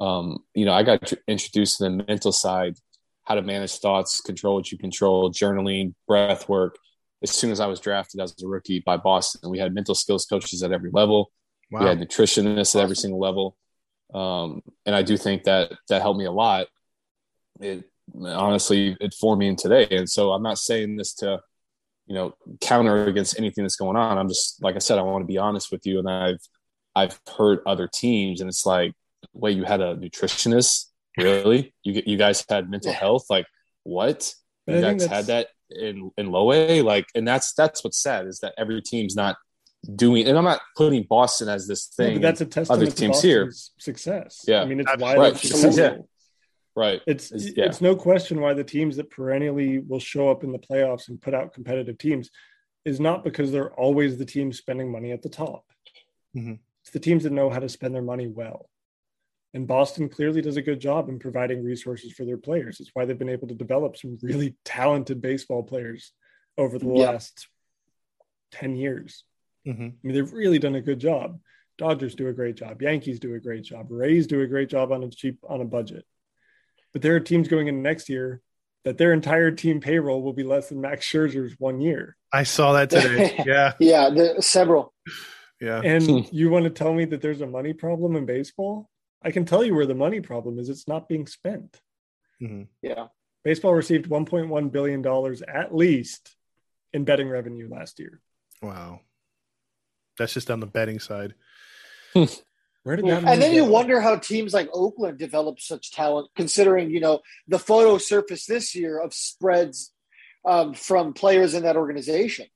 um, 0.00 0.38
you 0.54 0.64
know 0.64 0.72
i 0.72 0.82
got 0.82 1.12
introduced 1.28 1.78
to 1.78 1.84
the 1.84 1.90
mental 1.90 2.32
side 2.32 2.76
how 3.24 3.34
to 3.34 3.42
manage 3.42 3.76
thoughts 3.78 4.20
control 4.20 4.56
what 4.56 4.72
you 4.72 4.78
control 4.78 5.30
journaling 5.30 5.94
breath 6.06 6.48
work 6.48 6.76
as 7.22 7.30
soon 7.30 7.50
as 7.50 7.60
i 7.60 7.66
was 7.66 7.80
drafted 7.80 8.20
as 8.20 8.34
a 8.42 8.46
rookie 8.46 8.80
by 8.80 8.96
boston 8.96 9.50
we 9.50 9.58
had 9.58 9.74
mental 9.74 9.94
skills 9.94 10.26
coaches 10.26 10.62
at 10.62 10.72
every 10.72 10.90
level. 10.92 11.30
Wow. 11.70 11.80
we 11.80 11.86
had 11.86 12.00
nutritionists 12.00 12.76
at 12.76 12.82
every 12.82 12.96
single 12.96 13.18
level. 13.18 13.56
Um, 14.12 14.62
and 14.84 14.94
i 14.94 15.02
do 15.02 15.16
think 15.16 15.44
that 15.44 15.72
that 15.88 16.02
helped 16.02 16.18
me 16.18 16.26
a 16.26 16.32
lot. 16.32 16.66
It 17.60 17.84
honestly 18.14 18.96
it 19.00 19.14
formed 19.14 19.40
me 19.40 19.48
in 19.48 19.56
today. 19.56 19.86
And 19.90 20.08
so 20.08 20.32
i'm 20.32 20.42
not 20.42 20.58
saying 20.58 20.96
this 20.96 21.14
to 21.14 21.40
you 22.06 22.14
know 22.14 22.34
counter 22.60 23.06
against 23.06 23.38
anything 23.38 23.64
that's 23.64 23.76
going 23.76 23.96
on. 23.96 24.18
I'm 24.18 24.28
just 24.28 24.62
like 24.62 24.76
i 24.76 24.80
said 24.80 24.98
i 24.98 25.02
want 25.02 25.22
to 25.22 25.26
be 25.26 25.38
honest 25.38 25.72
with 25.72 25.86
you 25.86 25.98
and 25.98 26.10
i've 26.10 26.40
i've 26.94 27.18
heard 27.38 27.60
other 27.64 27.88
teams 27.88 28.40
and 28.40 28.48
it's 28.48 28.66
like 28.66 28.92
wait 29.32 29.56
you 29.56 29.64
had 29.64 29.80
a 29.80 29.96
nutritionist? 29.96 30.86
Really? 31.16 31.74
You 31.82 32.02
you 32.06 32.16
guys 32.16 32.44
had 32.48 32.70
mental 32.70 32.92
health? 32.92 33.26
Like 33.28 33.46
what? 33.82 34.34
You 34.66 34.80
guys 34.80 35.04
had 35.04 35.26
that 35.26 35.48
in 35.76 36.10
in 36.16 36.30
low 36.30 36.52
a 36.52 36.82
like 36.82 37.06
and 37.14 37.26
that's 37.26 37.52
that's 37.54 37.84
what's 37.84 37.98
sad 37.98 38.26
is 38.26 38.40
that 38.40 38.54
every 38.58 38.80
team's 38.80 39.16
not 39.16 39.36
doing 39.96 40.26
and 40.26 40.38
i'm 40.38 40.44
not 40.44 40.60
putting 40.76 41.02
boston 41.02 41.48
as 41.48 41.66
this 41.66 41.86
thing 41.86 42.14
no, 42.14 42.20
that's 42.20 42.40
a 42.40 42.46
testament 42.46 42.82
other 42.82 42.90
teams 42.90 43.20
here 43.20 43.52
success 43.78 44.44
yeah 44.46 44.62
i 44.62 44.64
mean 44.64 44.80
it's 44.80 44.96
why 44.98 45.16
right. 45.16 45.44
yeah. 45.76 45.96
Right. 46.74 47.02
It's 47.06 47.30
it's, 47.30 47.56
yeah. 47.56 47.66
it's 47.66 47.80
no 47.80 47.94
question 47.94 48.40
why 48.40 48.54
the 48.54 48.64
teams 48.64 48.96
that 48.96 49.10
perennially 49.10 49.80
will 49.80 50.00
show 50.00 50.30
up 50.30 50.42
in 50.42 50.52
the 50.52 50.58
playoffs 50.58 51.08
and 51.08 51.20
put 51.20 51.34
out 51.34 51.52
competitive 51.52 51.98
teams 51.98 52.30
is 52.84 52.98
not 52.98 53.24
because 53.24 53.52
they're 53.52 53.72
always 53.74 54.16
the 54.16 54.24
teams 54.24 54.58
spending 54.58 54.90
money 54.90 55.12
at 55.12 55.22
the 55.22 55.28
top. 55.28 55.64
Mm-hmm. 56.36 56.54
It's 56.82 56.90
the 56.90 56.98
teams 56.98 57.24
that 57.24 57.32
know 57.32 57.50
how 57.50 57.60
to 57.60 57.68
spend 57.68 57.94
their 57.94 58.02
money 58.02 58.26
well. 58.26 58.68
And 59.54 59.66
Boston 59.66 60.08
clearly 60.08 60.40
does 60.40 60.56
a 60.56 60.62
good 60.62 60.80
job 60.80 61.08
in 61.08 61.18
providing 61.18 61.62
resources 61.62 62.12
for 62.12 62.24
their 62.24 62.38
players. 62.38 62.80
It's 62.80 62.90
why 62.94 63.04
they've 63.04 63.18
been 63.18 63.28
able 63.28 63.48
to 63.48 63.54
develop 63.54 63.96
some 63.96 64.18
really 64.22 64.56
talented 64.64 65.20
baseball 65.20 65.62
players 65.62 66.12
over 66.56 66.78
the 66.78 66.86
yeah. 66.86 67.10
last 67.10 67.48
10 68.52 68.76
years. 68.76 69.24
Mm-hmm. 69.66 69.82
I 69.82 69.92
mean, 70.02 70.14
they've 70.14 70.32
really 70.32 70.58
done 70.58 70.74
a 70.74 70.80
good 70.80 70.98
job. 70.98 71.38
Dodgers 71.78 72.14
do 72.14 72.28
a 72.28 72.32
great 72.32 72.56
job. 72.56 72.80
Yankees 72.80 73.20
do 73.20 73.34
a 73.34 73.40
great 73.40 73.64
job. 73.64 73.86
Rays 73.90 74.26
do 74.26 74.40
a 74.40 74.46
great 74.46 74.68
job 74.68 74.92
on 74.92 75.02
a 75.02 75.10
cheap 75.10 75.38
on 75.48 75.60
a 75.60 75.64
budget. 75.64 76.04
But 76.92 77.02
there 77.02 77.14
are 77.16 77.20
teams 77.20 77.48
going 77.48 77.68
into 77.68 77.80
next 77.80 78.08
year 78.08 78.40
that 78.84 78.98
their 78.98 79.12
entire 79.12 79.50
team 79.50 79.80
payroll 79.80 80.22
will 80.22 80.32
be 80.32 80.42
less 80.42 80.68
than 80.68 80.80
Max 80.80 81.06
Scherzer's 81.06 81.54
one 81.58 81.80
year. 81.80 82.16
I 82.32 82.42
saw 82.42 82.72
that 82.72 82.90
today. 82.90 83.42
Yeah. 83.46 83.72
yeah, 83.78 84.10
the, 84.10 84.42
several. 84.42 84.92
Yeah. 85.60 85.80
And 85.82 86.28
you 86.32 86.50
want 86.50 86.64
to 86.64 86.70
tell 86.70 86.92
me 86.92 87.04
that 87.06 87.22
there's 87.22 87.40
a 87.40 87.46
money 87.46 87.72
problem 87.72 88.16
in 88.16 88.26
baseball? 88.26 88.88
I 89.24 89.30
can 89.30 89.44
tell 89.44 89.64
you 89.64 89.74
where 89.74 89.86
the 89.86 89.94
money 89.94 90.20
problem 90.20 90.58
is. 90.58 90.68
It's 90.68 90.88
not 90.88 91.08
being 91.08 91.26
spent. 91.26 91.80
Mm-hmm. 92.42 92.62
Yeah. 92.82 93.06
Baseball 93.44 93.74
received 93.74 94.08
1.1 94.08 94.72
billion 94.72 95.02
dollars 95.02 95.42
at 95.42 95.74
least 95.74 96.36
in 96.92 97.04
betting 97.04 97.28
revenue 97.28 97.68
last 97.70 97.98
year. 97.98 98.20
Wow. 98.60 99.00
That's 100.18 100.34
just 100.34 100.50
on 100.50 100.60
the 100.60 100.66
betting 100.66 101.00
side. 101.00 101.34
Where 102.12 102.96
did 102.96 103.06
that? 103.06 103.24
And 103.24 103.40
then 103.40 103.52
go? 103.52 103.56
you 103.56 103.64
wonder 103.64 104.00
how 104.00 104.16
teams 104.16 104.52
like 104.52 104.68
Oakland 104.72 105.18
develop 105.18 105.60
such 105.60 105.92
talent, 105.92 106.30
considering 106.34 106.90
you 106.90 107.00
know 107.00 107.20
the 107.46 107.58
photo 107.58 107.98
surface 107.98 108.44
this 108.44 108.74
year 108.74 108.98
of 108.98 109.14
spreads 109.14 109.92
um, 110.44 110.74
from 110.74 111.12
players 111.12 111.54
in 111.54 111.62
that 111.62 111.76
organization. 111.76 112.46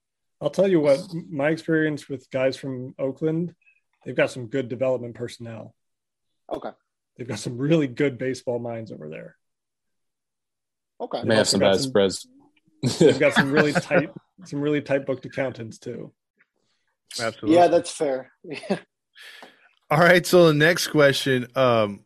I'll 0.41 0.51
tell 0.51 0.69
you 0.69 0.81
what, 0.81 1.01
my 1.31 1.51
experience 1.51 2.09
with 2.09 2.31
guys 2.31 2.57
from 2.57 2.95
Oakland, 2.99 3.55
they've 4.05 4.17
got 4.17 4.31
some 4.31 4.49
good 4.49 4.69
development 4.69 5.14
personnel. 5.14 5.75
Okay. 6.53 6.70
They've 7.16 7.28
got 7.28 7.38
some 7.38 7.59
really 7.59 7.86
good 7.86 8.18
baseball 8.18 8.59
minds 8.59 8.92
over 8.92 9.09
there. 9.09 9.36
Okay. 11.01 11.22
May 11.22 11.36
have 11.36 11.49
some 11.49 11.61
bad 11.61 11.76
some, 11.76 11.90
spreads. 11.90 12.26
they've 12.99 13.18
got 13.18 13.34
some 13.34 13.51
really 13.51 13.72
tight, 13.72 14.11
some 14.44 14.61
really 14.61 14.82
tight 14.82 15.07
booked 15.07 15.24
accountants 15.26 15.78
too. 15.78 16.12
Absolutely. 17.20 17.57
Yeah, 17.57 17.68
that's 17.68 17.90
fair. 17.90 18.32
All 19.90 19.99
right. 19.99 20.26
So 20.26 20.49
the 20.49 20.55
next 20.55 20.88
question 20.88 21.47
um, 21.55 22.05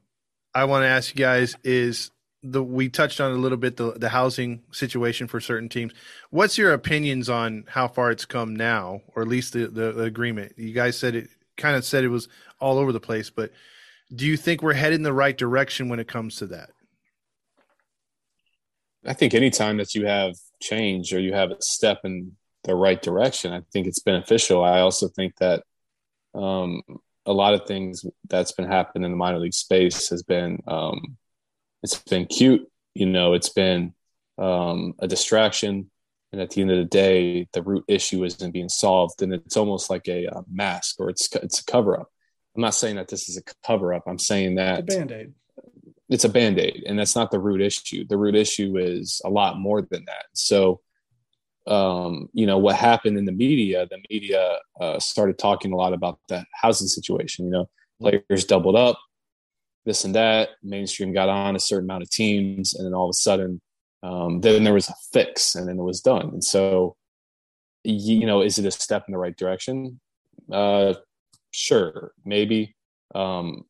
I 0.55 0.64
want 0.64 0.82
to 0.82 0.88
ask 0.88 1.14
you 1.14 1.18
guys 1.18 1.55
is 1.64 2.11
the 2.43 2.62
we 2.62 2.88
touched 2.88 3.20
on 3.20 3.32
a 3.32 3.36
little 3.36 3.59
bit 3.59 3.76
the 3.76 3.93
the 3.93 4.09
housing 4.09 4.62
situation 4.72 5.26
for 5.26 5.41
certain 5.41 5.68
teams. 5.68 5.93
What's 6.30 6.57
your 6.59 6.72
opinions 6.72 7.28
on 7.28 7.64
how 7.68 7.88
far 7.88 8.11
it's 8.11 8.24
come 8.24 8.57
now, 8.57 9.03
or 9.14 9.22
at 9.22 9.28
least 9.28 9.53
the, 9.53 9.66
the, 9.66 9.93
the 9.93 10.05
agreement? 10.05 10.55
You 10.57 10.72
guys 10.72 10.99
said 10.99 11.14
it 11.14 11.30
kind 11.57 11.76
of 11.76 11.84
said 11.84 12.05
it 12.05 12.09
was 12.09 12.28
all 12.59 12.78
over 12.78 12.93
the 12.93 13.01
place, 13.01 13.30
but 13.30 13.53
do 14.15 14.27
you 14.27 14.37
think 14.37 14.63
we're 14.63 14.75
headed 14.75 14.97
in 14.97 15.03
the 15.03 15.13
right 15.13 15.37
direction 15.37 15.89
when 15.89 16.01
it 16.01 16.09
comes 16.09 16.37
to 16.37 16.47
that? 16.49 16.71
I 19.07 19.15
think 19.15 19.35
anytime 19.35 19.79
that 19.79 19.95
you 19.95 20.07
have 20.07 20.35
change 20.61 21.15
or 21.15 21.21
you 21.21 21.33
have 21.33 21.51
a 21.51 21.63
step 21.63 22.01
in 22.05 22.33
the 22.65 22.75
right 22.75 23.01
direction, 23.01 23.53
I 23.53 23.63
think 23.73 23.87
it's 23.87 24.01
beneficial. 24.01 24.63
I 24.63 24.81
also 24.81 25.09
think 25.09 25.37
that 25.37 25.63
um, 26.35 26.83
a 27.27 27.33
lot 27.33 27.55
of 27.55 27.67
things 27.67 28.05
that's 28.29 28.53
been 28.53 28.67
happening 28.67 29.05
in 29.05 29.13
the 29.13 29.17
minor 29.17 29.39
league 29.39 29.55
space 29.55 30.09
has 30.11 30.23
been 30.23 30.63
um, 30.67 31.17
it's 31.83 31.99
been 31.99 32.27
cute 32.27 32.67
you 32.95 33.07
know 33.07 33.35
it's 33.35 33.49
been 33.49 33.95
um, 34.39 34.95
a 34.99 35.09
distraction 35.09 35.91
and 36.33 36.41
at 36.41 36.51
the 36.51 36.61
end 36.61 36.71
of 36.71 36.79
the 36.79 36.85
day 36.85 37.47
the 37.53 37.63
root 37.63 37.85
issue 37.89 38.25
isn't 38.25 38.53
being 38.53 38.69
solved 38.69 39.23
and 39.23 39.33
it's 39.33 39.57
almost 39.57 39.91
like 39.91 40.09
a, 40.09 40.27
a 40.27 40.43
mask 40.51 40.97
or 40.99 41.11
it's 41.11 41.29
it's 41.37 41.61
a 41.61 41.65
cover 41.65 41.99
up 41.99 42.11
i'm 42.61 42.63
not 42.63 42.75
saying 42.75 42.97
that 42.97 43.09
this 43.09 43.29
is 43.29 43.37
a 43.37 43.43
cover 43.67 43.95
up 43.95 44.05
i'm 44.07 44.19
saying 44.19 44.55
that 44.57 44.81
it's 44.81 44.95
a 44.95 44.99
band-aid. 44.99 45.35
It's 46.09 46.25
a 46.25 46.29
band-aid 46.29 46.85
and 46.87 46.99
that's 46.99 47.15
not 47.15 47.31
the 47.31 47.39
root 47.39 47.61
issue. 47.61 48.05
The 48.05 48.17
root 48.17 48.35
issue 48.35 48.77
is 48.77 49.23
a 49.25 49.31
lot 49.31 49.61
more 49.61 49.81
than 49.81 50.05
that. 50.07 50.25
So 50.33 50.81
um, 51.69 52.29
you 52.33 52.47
know 52.47 52.59
what 52.59 52.75
happened 52.75 53.17
in 53.17 53.27
the 53.27 53.33
media 53.33 53.87
the 53.89 54.01
media 54.11 54.59
uh, 54.81 54.99
started 54.99 55.39
talking 55.39 55.73
a 55.73 55.77
lot 55.77 55.93
about 55.93 56.19
the 56.29 56.45
housing 56.53 56.89
situation 56.89 57.45
you 57.45 57.53
know 57.53 57.69
players 58.01 58.45
doubled 58.45 58.77
up 58.77 58.99
this 59.85 60.05
and 60.05 60.15
that 60.15 60.51
mainstream 60.63 61.13
got 61.13 61.29
on 61.29 61.55
a 61.55 61.61
certain 61.61 61.85
amount 61.85 62.03
of 62.03 62.11
teams 62.11 62.75
and 62.75 62.87
then 62.87 62.95
all 62.95 63.05
of 63.05 63.11
a 63.11 63.15
sudden 63.15 63.61
um, 64.03 64.41
then 64.41 64.65
there 64.65 64.75
was 64.75 64.89
a 64.89 64.95
fix 65.13 65.55
and 65.55 65.69
then 65.69 65.79
it 65.79 65.83
was 65.83 66.01
done. 66.01 66.29
And 66.29 66.45
so 66.45 66.97
you 67.85 68.27
know 68.27 68.43
is 68.43 68.59
it 68.59 68.67
a 68.67 68.71
step 68.71 69.05
in 69.09 69.13
the 69.13 69.19
right 69.19 69.37
direction? 69.37 70.01
Uh, 70.51 70.95
sure 71.51 72.13
maybe 72.25 72.75
um, 73.15 73.65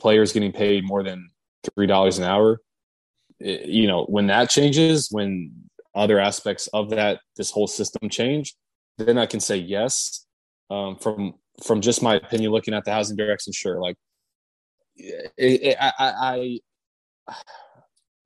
players 0.00 0.32
getting 0.32 0.52
paid 0.52 0.84
more 0.84 1.02
than 1.02 1.30
three 1.74 1.86
dollars 1.86 2.18
an 2.18 2.24
hour 2.24 2.60
it, 3.38 3.66
you 3.66 3.86
know 3.86 4.04
when 4.04 4.26
that 4.28 4.50
changes 4.50 5.08
when 5.10 5.52
other 5.94 6.18
aspects 6.18 6.68
of 6.68 6.90
that 6.90 7.20
this 7.36 7.50
whole 7.50 7.66
system 7.66 8.08
change, 8.08 8.54
then 8.98 9.18
I 9.18 9.26
can 9.26 9.40
say 9.40 9.56
yes. 9.56 10.26
Um, 10.70 10.96
from 10.96 11.34
from 11.64 11.80
just 11.80 12.02
my 12.02 12.14
opinion, 12.14 12.50
looking 12.50 12.74
at 12.74 12.84
the 12.84 12.92
housing 12.92 13.16
direction, 13.16 13.52
sure. 13.52 13.80
Like, 13.80 13.96
it, 14.96 15.32
it, 15.36 15.76
I, 15.78 15.92
I, 15.98 16.58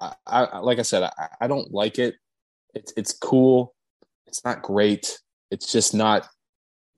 I, 0.00 0.14
I, 0.26 0.58
like 0.58 0.78
I 0.78 0.82
said, 0.82 1.02
I, 1.02 1.28
I 1.40 1.46
don't 1.48 1.72
like 1.72 1.98
it. 1.98 2.14
It's 2.74 2.92
it's 2.96 3.12
cool. 3.12 3.74
It's 4.26 4.44
not 4.44 4.62
great. 4.62 5.18
It's 5.50 5.72
just 5.72 5.94
not 5.94 6.28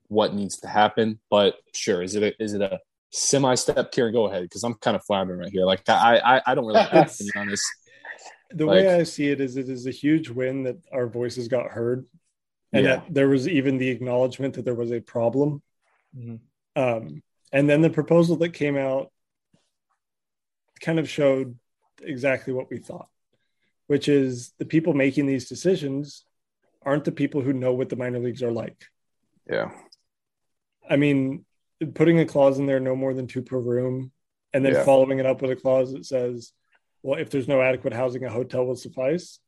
what 0.09 0.33
needs 0.33 0.57
to 0.57 0.67
happen. 0.67 1.19
But 1.29 1.55
sure, 1.73 2.03
is 2.03 2.15
it 2.15 2.23
a, 2.23 2.43
is 2.43 2.53
it 2.53 2.61
a 2.61 2.79
semi 3.11 3.55
step? 3.55 3.91
Kieran, 3.91 4.13
go 4.13 4.25
ahead 4.27 4.43
because 4.43 4.63
I'm 4.63 4.73
kind 4.75 4.95
of 4.95 5.03
floundering 5.05 5.39
right 5.39 5.51
here. 5.51 5.65
Like 5.65 5.87
I 5.87 6.17
I, 6.19 6.41
I 6.47 6.55
don't 6.55 6.65
really 6.65 6.81
have 6.81 6.91
an 6.93 6.99
opinion 7.07 7.33
on 7.37 7.47
this. 7.47 7.63
the 8.51 8.65
Like- 8.65 8.75
way 8.85 8.95
I 8.95 9.03
see 9.03 9.29
it 9.29 9.39
is 9.39 9.55
it 9.57 9.69
is 9.69 9.87
a 9.87 9.91
huge 9.91 10.29
win 10.29 10.63
that 10.63 10.77
our 10.91 11.07
voices 11.07 11.47
got 11.47 11.67
heard 11.71 12.05
and 12.73 12.85
Yeah. 12.85 12.95
that 12.97 13.13
there 13.13 13.29
was 13.29 13.47
even 13.47 13.77
the 13.77 13.89
acknowledgement 13.89 14.55
that 14.55 14.65
there 14.65 14.75
was 14.75 14.91
a 14.91 14.99
problem. 14.99 15.61
Mhm. 16.17 16.39
Um, 16.75 17.23
and 17.51 17.69
then 17.69 17.81
the 17.81 17.89
proposal 17.89 18.35
that 18.37 18.49
came 18.53 18.77
out 18.77 19.11
kind 20.81 20.99
of 20.99 21.09
showed 21.09 21.57
exactly 22.01 22.53
what 22.53 22.69
we 22.69 22.77
thought, 22.77 23.09
which 23.87 24.07
is 24.07 24.53
the 24.59 24.65
people 24.65 24.93
making 24.93 25.25
these 25.25 25.49
decisions 25.49 26.25
aren't 26.81 27.03
the 27.05 27.11
people 27.11 27.41
who 27.41 27.53
know 27.53 27.73
what 27.73 27.89
the 27.89 27.95
minor 27.95 28.19
leagues 28.19 28.41
are 28.43 28.51
like. 28.51 28.85
Yeah. 29.49 29.71
I 30.89 30.95
mean, 30.97 31.45
putting 31.93 32.19
a 32.19 32.25
clause 32.25 32.59
in 32.59 32.65
there, 32.65 32.79
no 32.79 32.95
more 32.95 33.13
than 33.13 33.27
two 33.27 33.41
per 33.43 33.57
room, 33.57 34.11
and 34.51 34.65
then 34.65 34.73
Yeah. 34.73 34.83
following 34.83 35.19
it 35.19 35.25
up 35.25 35.41
with 35.41 35.51
a 35.51 35.55
clause 35.55 35.93
that 35.93 36.05
says, 36.05 36.51
well, 37.03 37.19
if 37.19 37.29
there's 37.29 37.47
no 37.47 37.61
adequate 37.61 37.93
housing, 37.93 38.25
a 38.25 38.29
hotel 38.29 38.65
will 38.65 38.75
suffice. 38.75 39.39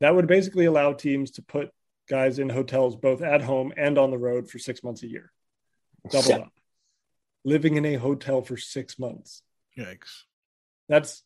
That 0.00 0.14
would 0.14 0.26
basically 0.26 0.64
allow 0.64 0.94
teams 0.94 1.32
to 1.32 1.42
put 1.42 1.70
guys 2.08 2.38
in 2.38 2.48
hotels 2.48 2.96
both 2.96 3.22
at 3.22 3.42
home 3.42 3.72
and 3.76 3.98
on 3.98 4.10
the 4.10 4.18
road 4.18 4.50
for 4.50 4.58
six 4.58 4.82
months 4.82 5.02
a 5.02 5.06
year. 5.06 5.32
Double 6.08 6.28
Yeah. 6.30 6.36
up. 6.38 6.52
Living 7.44 7.76
in 7.76 7.84
a 7.84 7.94
hotel 7.94 8.42
for 8.42 8.56
six 8.56 8.98
months. 8.98 9.42
Yikes. 9.76 10.24
That's 10.88 11.22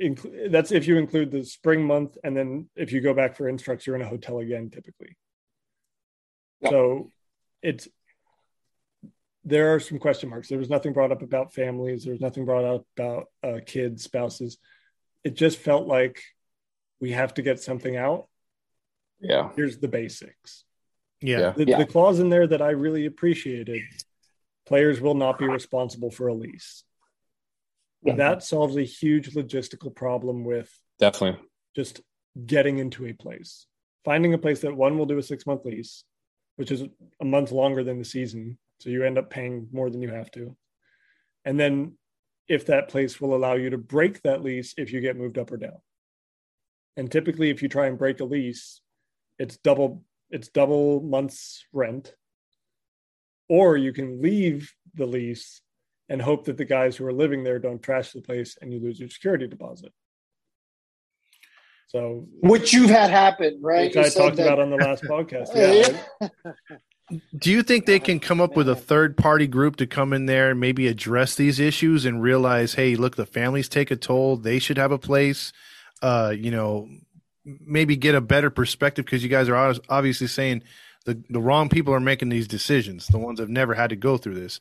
incl- 0.00 0.50
that's 0.50 0.72
if 0.72 0.86
you 0.88 0.96
include 0.96 1.30
the 1.30 1.44
spring 1.44 1.84
month, 1.84 2.16
and 2.24 2.36
then 2.36 2.70
if 2.76 2.92
you 2.92 3.00
go 3.00 3.12
back 3.12 3.36
for 3.36 3.48
instructs, 3.48 3.86
you're 3.86 3.96
in 3.96 4.02
a 4.02 4.08
hotel 4.08 4.38
again 4.38 4.70
typically. 4.70 5.16
Yep. 6.60 6.70
So 6.70 7.12
it's 7.62 7.88
there 9.44 9.74
are 9.74 9.80
some 9.80 9.98
question 9.98 10.30
marks. 10.30 10.48
There 10.48 10.58
was 10.58 10.70
nothing 10.70 10.92
brought 10.92 11.12
up 11.12 11.22
about 11.22 11.52
families. 11.52 12.04
There 12.04 12.12
was 12.12 12.20
nothing 12.20 12.44
brought 12.44 12.64
up 12.64 12.86
about 12.96 13.26
uh, 13.42 13.60
kids, 13.64 14.04
spouses. 14.04 14.58
It 15.22 15.34
just 15.34 15.58
felt 15.58 15.86
like 15.86 16.22
we 17.00 17.12
have 17.12 17.34
to 17.34 17.42
get 17.42 17.60
something 17.60 17.96
out. 17.96 18.28
Yeah. 19.20 19.50
Here's 19.56 19.78
the 19.78 19.88
basics. 19.88 20.64
Yeah. 21.20 21.38
Yeah. 21.38 21.50
The, 21.56 21.66
Yeah. 21.66 21.78
the 21.78 21.86
clause 21.86 22.20
in 22.20 22.28
there 22.30 22.46
that 22.46 22.62
I 22.62 22.70
really 22.70 23.06
appreciated: 23.06 23.82
players 24.66 25.00
will 25.00 25.14
not 25.14 25.38
be 25.38 25.46
responsible 25.46 26.10
for 26.10 26.28
a 26.28 26.34
lease. 26.34 26.84
Yeah. 28.02 28.16
That 28.16 28.42
solves 28.42 28.76
a 28.76 28.82
huge 28.82 29.30
logistical 29.34 29.94
problem 29.94 30.44
with 30.44 30.70
Definitely. 30.98 31.40
just 31.74 32.00
getting 32.46 32.78
into 32.78 33.06
a 33.06 33.12
place, 33.14 33.66
finding 34.04 34.34
a 34.34 34.38
place 34.38 34.60
that 34.60 34.74
one 34.76 34.98
will 34.98 35.06
do 35.06 35.16
a 35.18 35.22
six 35.22 35.46
month 35.46 35.64
lease, 35.64 36.04
which 36.56 36.70
is 36.70 36.84
a 37.20 37.24
month 37.24 37.50
longer 37.50 37.82
than 37.84 37.98
the 37.98 38.04
season. 38.04 38.58
So 38.84 38.90
you 38.90 39.02
end 39.02 39.16
up 39.16 39.30
paying 39.30 39.66
more 39.72 39.88
than 39.88 40.02
you 40.02 40.10
have 40.10 40.30
to. 40.32 40.54
And 41.46 41.58
then 41.58 41.96
if 42.48 42.66
that 42.66 42.88
place 42.90 43.18
will 43.18 43.34
allow 43.34 43.54
you 43.54 43.70
to 43.70 43.78
break 43.78 44.20
that 44.22 44.42
lease 44.42 44.74
if 44.76 44.92
you 44.92 45.00
get 45.00 45.16
moved 45.16 45.38
up 45.38 45.50
or 45.50 45.56
down. 45.56 45.78
And 46.98 47.10
typically 47.10 47.48
if 47.48 47.62
you 47.62 47.70
try 47.70 47.86
and 47.86 47.96
break 47.96 48.20
a 48.20 48.24
lease, 48.26 48.82
it's 49.38 49.56
double 49.56 50.04
it's 50.28 50.48
double 50.48 51.00
months 51.00 51.64
rent. 51.72 52.14
Or 53.48 53.78
you 53.78 53.94
can 53.94 54.20
leave 54.20 54.70
the 54.94 55.06
lease 55.06 55.62
and 56.10 56.20
hope 56.20 56.44
that 56.44 56.58
the 56.58 56.66
guys 56.66 56.94
who 56.94 57.06
are 57.06 57.12
living 57.12 57.42
there 57.42 57.58
don't 57.58 57.82
trash 57.82 58.12
the 58.12 58.20
place 58.20 58.58
and 58.60 58.70
you 58.70 58.80
lose 58.80 59.00
your 59.00 59.08
security 59.08 59.46
deposit. 59.46 59.92
So 61.86 62.26
Which 62.42 62.74
you've 62.74 62.90
had 62.90 63.08
happen, 63.08 63.60
right? 63.62 63.86
which 63.86 63.94
You 63.96 64.02
I 64.02 64.08
talked 64.10 64.36
that- 64.36 64.46
about 64.46 64.60
on 64.60 64.68
the 64.68 64.76
last 64.76 65.04
podcast. 65.04 65.54
Yeah, 65.54 66.28
Yeah. 66.42 66.76
Do 67.36 67.50
you 67.50 67.62
think 67.62 67.84
they 67.84 68.00
can 68.00 68.18
come 68.18 68.40
up 68.40 68.56
with 68.56 68.68
a 68.68 68.74
third 68.74 69.16
party 69.16 69.46
group 69.46 69.76
to 69.76 69.86
come 69.86 70.12
in 70.12 70.26
there 70.26 70.50
and 70.50 70.60
maybe 70.60 70.86
address 70.86 71.34
these 71.34 71.60
issues 71.60 72.06
and 72.06 72.22
realize, 72.22 72.74
hey, 72.74 72.96
look, 72.96 73.16
the 73.16 73.26
families 73.26 73.68
take 73.68 73.90
a 73.90 73.96
toll. 73.96 74.36
They 74.36 74.58
should 74.58 74.78
have 74.78 74.92
a 74.92 74.98
place. 74.98 75.52
Uh, 76.00 76.32
you 76.36 76.50
know, 76.50 76.88
maybe 77.44 77.96
get 77.96 78.14
a 78.14 78.20
better 78.20 78.48
perspective 78.50 79.04
because 79.04 79.22
you 79.22 79.28
guys 79.28 79.48
are 79.48 79.74
obviously 79.88 80.26
saying 80.26 80.62
the, 81.04 81.22
the 81.28 81.40
wrong 81.40 81.68
people 81.68 81.92
are 81.92 82.00
making 82.00 82.30
these 82.30 82.48
decisions, 82.48 83.06
the 83.08 83.18
ones 83.18 83.38
that 83.38 83.44
have 83.44 83.50
never 83.50 83.74
had 83.74 83.90
to 83.90 83.96
go 83.96 84.16
through 84.16 84.34
this. 84.34 84.58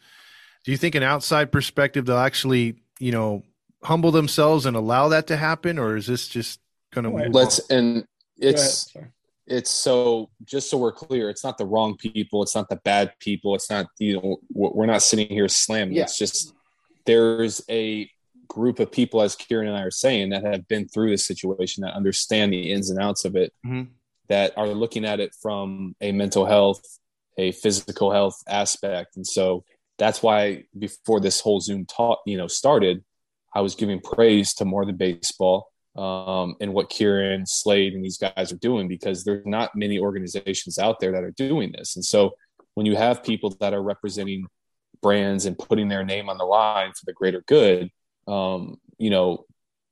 Do 0.65 0.71
you 0.71 0.77
think 0.77 0.95
an 0.95 1.03
outside 1.03 1.51
perspective 1.51 2.05
they'll 2.05 2.17
actually, 2.17 2.75
you 2.99 3.11
know, 3.11 3.43
humble 3.83 4.11
themselves 4.11 4.65
and 4.65 4.75
allow 4.75 5.09
that 5.09 5.27
to 5.27 5.37
happen, 5.37 5.77
or 5.77 5.95
is 5.95 6.07
this 6.07 6.27
just 6.27 6.59
going 6.93 7.05
to 7.05 7.29
Let's 7.31 7.59
and 7.69 8.05
Go 8.39 8.47
ahead. 8.47 8.55
it's 8.55 8.91
Sorry. 8.91 9.07
It's 9.47 9.69
so 9.69 10.29
just 10.45 10.69
so 10.69 10.77
we're 10.77 10.91
clear, 10.93 11.29
it's 11.29 11.43
not 11.43 11.57
the 11.57 11.65
wrong 11.65 11.97
people, 11.97 12.41
it's 12.43 12.55
not 12.55 12.69
the 12.69 12.77
bad 12.77 13.13
people, 13.19 13.55
it's 13.55 13.69
not 13.69 13.87
you 13.99 14.15
know 14.15 14.37
we're 14.53 14.85
not 14.85 15.01
sitting 15.03 15.27
here 15.27 15.47
slamming. 15.47 15.95
Yeah. 15.95 16.03
It's 16.03 16.17
just 16.17 16.53
there's 17.05 17.61
a 17.69 18.09
group 18.47 18.79
of 18.79 18.91
people, 18.91 19.21
as 19.21 19.35
Kieran 19.35 19.67
and 19.67 19.77
I 19.77 19.81
are 19.81 19.91
saying, 19.91 20.29
that 20.29 20.43
have 20.45 20.67
been 20.67 20.87
through 20.87 21.09
this 21.09 21.25
situation 21.25 21.81
that 21.81 21.93
understand 21.93 22.53
the 22.53 22.71
ins 22.71 22.89
and 22.89 22.99
outs 23.01 23.25
of 23.25 23.35
it, 23.35 23.51
Mhm. 23.65 23.89
that 24.29 24.57
are 24.57 24.67
looking 24.67 25.05
at 25.05 25.19
it 25.19 25.33
from 25.41 25.95
a 26.01 26.11
mental 26.11 26.45
health, 26.45 26.81
a 27.37 27.51
physical 27.51 28.11
health 28.11 28.41
aspect, 28.47 29.15
and 29.15 29.25
so 29.27 29.63
that's 29.97 30.23
why 30.23 30.65
before 30.77 31.19
this 31.19 31.39
whole 31.39 31.59
Zoom 31.59 31.85
talk, 31.85 32.19
you 32.25 32.37
know, 32.37 32.47
started, 32.47 33.03
I 33.53 33.61
was 33.61 33.75
giving 33.75 33.99
praise 33.99 34.53
to 34.55 34.65
more 34.65 34.85
than 34.85 34.97
baseball 34.97 35.71
um, 35.95 36.55
and 36.59 36.73
what 36.73 36.89
Kieran, 36.89 37.45
Slade, 37.45 37.93
and 37.93 38.03
these 38.03 38.17
guys 38.17 38.51
are 38.51 38.57
doing 38.57 38.87
because 38.87 39.23
there's 39.23 39.45
not 39.45 39.75
many 39.75 39.99
organizations 39.99 40.77
out 40.77 40.99
there 40.99 41.11
that 41.11 41.23
are 41.23 41.31
doing 41.31 41.71
this. 41.71 41.95
And 41.95 42.03
so 42.03 42.35
when 42.73 42.85
you 42.85 42.95
have 42.95 43.23
people 43.23 43.51
that 43.59 43.73
are 43.73 43.83
representing 43.83 44.47
brands 45.01 45.45
and 45.45 45.57
putting 45.57 45.89
their 45.89 46.03
name 46.03 46.29
on 46.29 46.37
the 46.37 46.45
line 46.45 46.91
for 46.93 47.05
the 47.05 47.13
greater 47.13 47.43
good, 47.47 47.91
um, 48.27 48.77
you 48.97 49.09
know, 49.09 49.45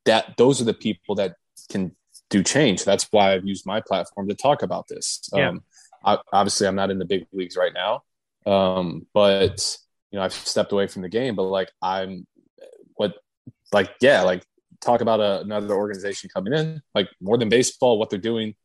that 0.05 0.35
those 0.37 0.61
are 0.61 0.65
the 0.65 0.73
people 0.73 1.15
that 1.15 1.35
can 1.69 1.95
do 2.29 2.41
change. 2.41 2.83
That's 2.83 3.07
why 3.11 3.33
I've 3.33 3.45
used 3.45 3.65
my 3.65 3.81
platform 3.81 4.29
to 4.29 4.35
talk 4.35 4.63
about 4.63 4.87
this. 4.87 5.29
Yeah. 5.33 5.49
Um, 5.49 5.63
I, 6.03 6.17
obviously, 6.33 6.65
I'm 6.65 6.75
not 6.75 6.89
in 6.89 6.97
the 6.97 7.05
big 7.05 7.27
leagues 7.31 7.55
right 7.55 7.73
now, 7.73 8.03
um, 8.51 9.05
but 9.13 9.77
you 10.09 10.17
know, 10.17 10.25
I've 10.25 10.33
stepped 10.33 10.71
away 10.71 10.87
from 10.87 11.03
the 11.03 11.09
game. 11.09 11.35
But 11.35 11.43
like, 11.43 11.71
I'm 11.81 12.25
what, 12.95 13.13
like, 13.71 13.91
yeah, 14.01 14.23
like 14.23 14.43
talk 14.81 15.01
about 15.01 15.19
a, 15.19 15.41
another 15.41 15.75
organization 15.75 16.29
coming 16.33 16.53
in, 16.53 16.81
like 16.93 17.09
more 17.21 17.37
than 17.37 17.49
baseball, 17.49 17.99
what 17.99 18.09
they're 18.09 18.19
doing. 18.19 18.55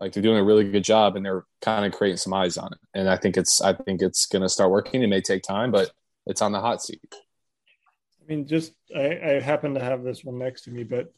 Like 0.00 0.12
they're 0.12 0.22
doing 0.22 0.38
a 0.38 0.44
really 0.44 0.70
good 0.70 0.84
job, 0.84 1.16
and 1.16 1.24
they're 1.24 1.44
kind 1.62 1.86
of 1.86 1.92
creating 1.92 2.18
some 2.18 2.34
eyes 2.34 2.58
on 2.58 2.72
it. 2.72 2.78
And 2.94 3.08
I 3.08 3.16
think 3.16 3.36
it's, 3.36 3.60
I 3.62 3.72
think 3.72 4.02
it's 4.02 4.26
going 4.26 4.42
to 4.42 4.48
start 4.48 4.70
working. 4.70 5.02
It 5.02 5.06
may 5.06 5.20
take 5.20 5.42
time, 5.42 5.70
but 5.70 5.92
it's 6.26 6.42
on 6.42 6.52
the 6.52 6.60
hot 6.60 6.82
seat. 6.82 7.00
I 7.12 8.26
mean, 8.26 8.46
just 8.46 8.72
I, 8.94 9.18
I 9.22 9.40
happen 9.40 9.74
to 9.74 9.80
have 9.80 10.02
this 10.02 10.24
one 10.24 10.38
next 10.38 10.62
to 10.62 10.70
me, 10.70 10.82
but 10.82 11.12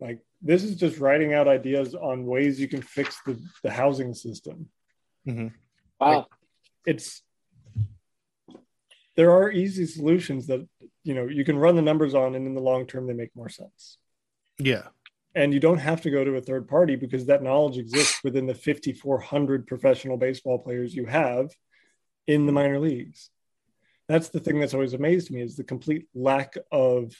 like 0.00 0.20
this 0.42 0.64
is 0.64 0.76
just 0.76 0.98
writing 0.98 1.34
out 1.34 1.48
ideas 1.48 1.94
on 1.94 2.26
ways 2.26 2.58
you 2.58 2.68
can 2.68 2.82
fix 2.82 3.20
the, 3.26 3.38
the 3.62 3.70
housing 3.70 4.14
system. 4.14 4.68
Mm-hmm. 5.26 5.48
Wow. 6.00 6.26
It's 6.86 7.22
there 9.16 9.32
are 9.32 9.50
easy 9.50 9.84
solutions 9.84 10.46
that 10.46 10.66
you 11.02 11.14
know 11.14 11.26
you 11.26 11.44
can 11.44 11.58
run 11.58 11.76
the 11.76 11.82
numbers 11.82 12.14
on, 12.14 12.34
and 12.34 12.46
in 12.46 12.54
the 12.54 12.60
long 12.60 12.86
term 12.86 13.06
they 13.06 13.14
make 13.14 13.34
more 13.34 13.48
sense. 13.48 13.98
Yeah. 14.58 14.88
And 15.34 15.54
you 15.54 15.60
don't 15.60 15.78
have 15.78 16.00
to 16.02 16.10
go 16.10 16.24
to 16.24 16.36
a 16.36 16.40
third 16.40 16.66
party 16.66 16.96
because 16.96 17.26
that 17.26 17.42
knowledge 17.42 17.78
exists 17.78 18.22
within 18.24 18.46
the 18.46 18.54
5,400 18.54 19.66
professional 19.66 20.16
baseball 20.16 20.58
players 20.58 20.92
you 20.92 21.06
have 21.06 21.50
in 22.26 22.46
the 22.46 22.52
minor 22.52 22.80
leagues. 22.80 23.30
That's 24.08 24.30
the 24.30 24.40
thing 24.40 24.58
that's 24.58 24.74
always 24.74 24.92
amazed 24.92 25.30
me 25.30 25.40
is 25.40 25.54
the 25.54 25.62
complete 25.62 26.08
lack 26.14 26.56
of 26.72 27.14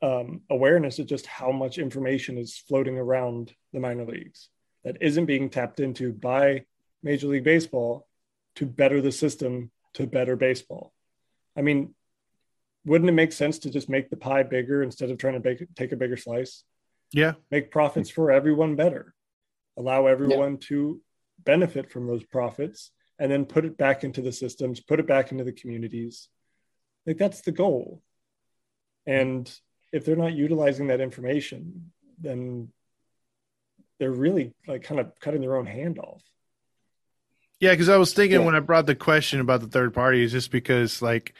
um, 0.00 0.40
awareness 0.50 0.98
of 0.98 1.06
just 1.06 1.26
how 1.26 1.52
much 1.52 1.78
information 1.78 2.38
is 2.38 2.56
floating 2.56 2.96
around 2.98 3.54
the 3.74 3.80
minor 3.80 4.06
leagues 4.06 4.48
that 4.84 4.96
isn't 5.00 5.26
being 5.26 5.48
tapped 5.48 5.80
into 5.80 6.12
by 6.12 6.64
Major 7.02 7.28
League 7.28 7.44
Baseball 7.44 8.06
to 8.56 8.66
better 8.66 9.00
the 9.00 9.12
system 9.12 9.70
to 9.94 10.06
better 10.06 10.34
baseball. 10.34 10.92
I 11.56 11.62
mean, 11.62 11.94
wouldn't 12.84 13.08
it 13.08 13.14
make 13.14 13.32
sense 13.32 13.58
to 13.60 13.70
just 13.70 13.88
make 13.88 14.10
the 14.10 14.16
pie 14.16 14.42
bigger 14.42 14.82
instead 14.82 15.10
of 15.10 15.18
trying 15.18 15.34
to 15.34 15.40
bake, 15.40 15.64
take 15.76 15.92
a 15.92 15.96
bigger 15.96 16.16
slice? 16.16 16.64
Yeah. 17.14 17.34
make 17.50 17.70
profits 17.70 18.08
for 18.08 18.32
everyone 18.32 18.74
better, 18.74 19.14
allow 19.76 20.06
everyone 20.06 20.56
to 20.68 21.02
benefit 21.44 21.90
from 21.90 22.06
those 22.06 22.24
profits, 22.24 22.90
and 23.18 23.30
then 23.30 23.44
put 23.44 23.66
it 23.66 23.76
back 23.76 24.02
into 24.02 24.22
the 24.22 24.32
systems, 24.32 24.80
put 24.80 24.98
it 24.98 25.06
back 25.06 25.30
into 25.30 25.44
the 25.44 25.52
communities. 25.52 26.28
Like 27.06 27.18
that's 27.18 27.42
the 27.42 27.52
goal. 27.52 28.00
And 29.06 29.52
if 29.92 30.04
they're 30.06 30.16
not 30.16 30.32
utilizing 30.32 30.86
that 30.86 31.02
information, 31.02 31.92
then 32.18 32.68
they're 33.98 34.10
really 34.10 34.54
like 34.66 34.82
kind 34.82 34.98
of 35.00 35.12
cutting 35.20 35.42
their 35.42 35.56
own 35.56 35.66
hand 35.66 35.98
off. 35.98 36.22
Yeah, 37.60 37.72
because 37.72 37.90
I 37.90 37.98
was 37.98 38.14
thinking 38.14 38.40
Yeah. 38.40 38.46
when 38.46 38.54
I 38.56 38.60
brought 38.60 38.86
the 38.86 38.94
question 38.94 39.38
about 39.40 39.60
the 39.60 39.66
third 39.68 39.92
party 39.92 40.22
is 40.24 40.32
just 40.32 40.50
because 40.50 41.02
like 41.02 41.34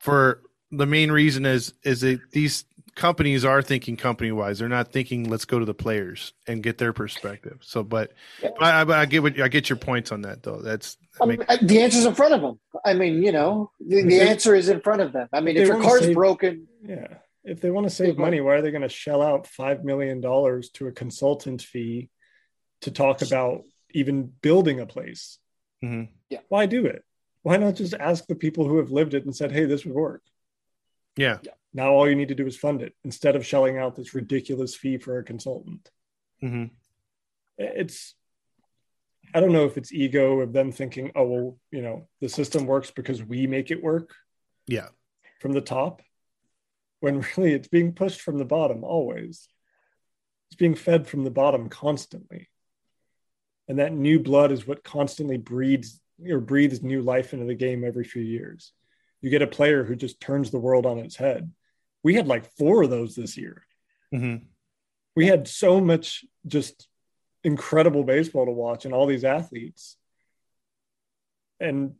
for 0.00 0.42
the 0.72 0.86
main 0.86 1.12
reason 1.12 1.46
is 1.46 1.72
is 1.84 2.00
that 2.00 2.20
these 2.32 2.64
companies 2.94 3.44
are 3.44 3.62
thinking 3.62 3.96
company 3.96 4.32
wise. 4.32 4.58
They're 4.58 4.68
not 4.68 4.92
thinking 4.92 5.30
let's 5.30 5.44
go 5.46 5.58
to 5.58 5.64
the 5.64 5.72
players 5.74 6.32
and 6.46 6.62
get 6.62 6.76
their 6.78 6.92
perspective. 6.92 7.58
So, 7.62 7.82
but, 7.82 8.12
Yeah. 8.42 8.50
but 8.58 8.90
I, 8.90 9.00
I 9.02 9.06
get 9.06 9.22
what 9.22 9.40
I 9.40 9.48
get 9.48 9.70
your 9.70 9.78
points 9.78 10.12
on 10.12 10.22
that 10.22 10.42
though. 10.42 10.60
That's 10.60 10.96
that 11.18 11.22
I 11.22 11.26
mean, 11.26 11.44
uh, 11.48 11.56
the 11.62 11.80
answer's 11.80 12.04
in 12.04 12.14
front 12.14 12.34
of 12.34 12.42
them. 12.42 12.58
I 12.84 12.92
mean, 12.94 13.22
you 13.22 13.32
know, 13.32 13.70
the, 13.80 14.02
the 14.02 14.08
They- 14.18 14.28
answer 14.28 14.54
is 14.54 14.68
in 14.68 14.80
front 14.80 15.00
of 15.00 15.12
them. 15.12 15.28
I 15.32 15.40
mean, 15.40 15.56
if 15.56 15.68
your 15.68 15.80
car's 15.80 16.02
save- 16.02 16.14
broken, 16.14 16.68
Yeah. 16.86 17.08
if 17.44 17.60
they 17.62 17.70
want 17.70 17.86
to 17.88 17.94
save 17.94 18.18
money, 18.18 18.40
why 18.42 18.56
are 18.56 18.62
they 18.62 18.70
going 18.70 18.82
to 18.82 18.88
shell 18.90 19.22
out 19.22 19.46
$5 19.58 19.84
million 19.84 20.20
to 20.20 20.86
a 20.88 20.92
consultant 20.92 21.62
fee 21.62 22.10
to 22.82 22.90
talk 22.90 23.22
about 23.22 23.62
even 23.92 24.32
building 24.42 24.80
a 24.80 24.86
place? 24.86 25.38
Mm-hmm. 25.82 26.12
Yeah. 26.28 26.40
Why 26.48 26.66
do 26.66 26.84
it? 26.86 27.04
Why 27.42 27.56
not 27.56 27.74
just 27.76 27.94
ask 27.94 28.26
the 28.26 28.34
people 28.34 28.68
who 28.68 28.76
have 28.78 28.90
lived 28.90 29.14
it 29.14 29.24
and 29.24 29.34
said, 29.34 29.50
hey, 29.50 29.64
this 29.64 29.84
would 29.86 29.94
work? 29.94 30.22
Yeah. 31.16 31.38
Now 31.74 31.90
all 31.92 32.08
you 32.08 32.14
need 32.16 32.28
to 32.28 32.34
do 32.34 32.46
is 32.46 32.56
fund 32.56 32.82
it 32.82 32.94
instead 33.04 33.36
of 33.36 33.46
shelling 33.46 33.78
out 33.78 33.96
this 33.96 34.14
ridiculous 34.14 34.74
fee 34.74 34.98
for 34.98 35.18
a 35.18 35.24
consultant. 35.24 35.90
Mm-hmm. 36.42 36.64
It's, 37.58 38.14
I 39.34 39.40
don't 39.40 39.52
know 39.52 39.64
if 39.64 39.76
it's 39.76 39.92
ego 39.92 40.40
of 40.40 40.52
them 40.52 40.72
thinking, 40.72 41.12
oh, 41.14 41.24
well, 41.24 41.58
you 41.70 41.82
know, 41.82 42.08
the 42.20 42.28
system 42.28 42.66
works 42.66 42.90
because 42.90 43.22
we 43.22 43.46
make 43.46 43.70
it 43.70 43.82
work 43.82 44.10
Yeah. 44.66 44.88
from 45.40 45.52
the 45.52 45.60
top, 45.60 46.02
when 47.00 47.24
really 47.36 47.52
it's 47.52 47.68
being 47.68 47.92
pushed 47.94 48.20
from 48.20 48.38
the 48.38 48.44
bottom 48.44 48.84
always. 48.84 49.48
It's 50.50 50.56
being 50.58 50.74
fed 50.74 51.06
from 51.06 51.24
the 51.24 51.30
bottom 51.30 51.68
constantly. 51.70 52.48
And 53.68 53.78
that 53.78 53.94
new 53.94 54.18
blood 54.18 54.52
is 54.52 54.66
what 54.66 54.84
constantly 54.84 55.38
breeds 55.38 56.00
or 56.28 56.40
breathes 56.40 56.82
new 56.82 57.00
life 57.00 57.32
into 57.32 57.46
the 57.46 57.54
game 57.54 57.84
every 57.84 58.04
few 58.04 58.22
years. 58.22 58.72
You 59.22 59.30
get 59.30 59.42
a 59.42 59.46
player 59.46 59.84
who 59.84 59.96
just 59.96 60.20
turns 60.20 60.50
the 60.50 60.58
world 60.58 60.84
on 60.84 60.98
its 60.98 61.16
head. 61.16 61.50
We 62.02 62.14
had 62.14 62.26
like 62.26 62.56
four 62.56 62.82
of 62.82 62.90
those 62.90 63.14
this 63.14 63.36
year. 63.36 63.64
Mm-hmm. 64.12 64.44
We 65.14 65.26
had 65.26 65.48
so 65.48 65.80
much 65.80 66.24
just 66.46 66.88
incredible 67.44 68.04
baseball 68.04 68.46
to 68.46 68.52
watch 68.52 68.84
and 68.84 68.92
all 68.92 69.06
these 69.06 69.24
athletes. 69.24 69.96
And 71.60 71.94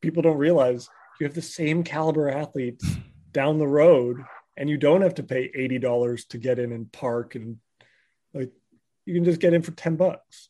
people 0.00 0.22
don't 0.22 0.38
realize 0.38 0.88
you 1.20 1.26
have 1.26 1.34
the 1.34 1.42
same 1.42 1.84
caliber 1.84 2.28
athletes 2.28 2.84
down 3.32 3.58
the 3.58 3.66
road 3.66 4.24
and 4.56 4.68
you 4.68 4.76
don't 4.76 5.02
have 5.02 5.14
to 5.14 5.22
pay 5.22 5.50
$80 5.50 6.28
to 6.28 6.38
get 6.38 6.58
in 6.58 6.72
and 6.72 6.90
park 6.90 7.34
and 7.34 7.58
like 8.34 8.50
you 9.06 9.14
can 9.14 9.24
just 9.24 9.40
get 9.40 9.54
in 9.54 9.62
for 9.62 9.72
10 9.72 9.96
bucks 9.96 10.48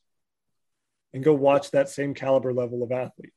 and 1.12 1.22
go 1.22 1.32
watch 1.34 1.70
that 1.70 1.88
same 1.88 2.14
caliber 2.14 2.52
level 2.52 2.82
of 2.82 2.92
athlete 2.92 3.32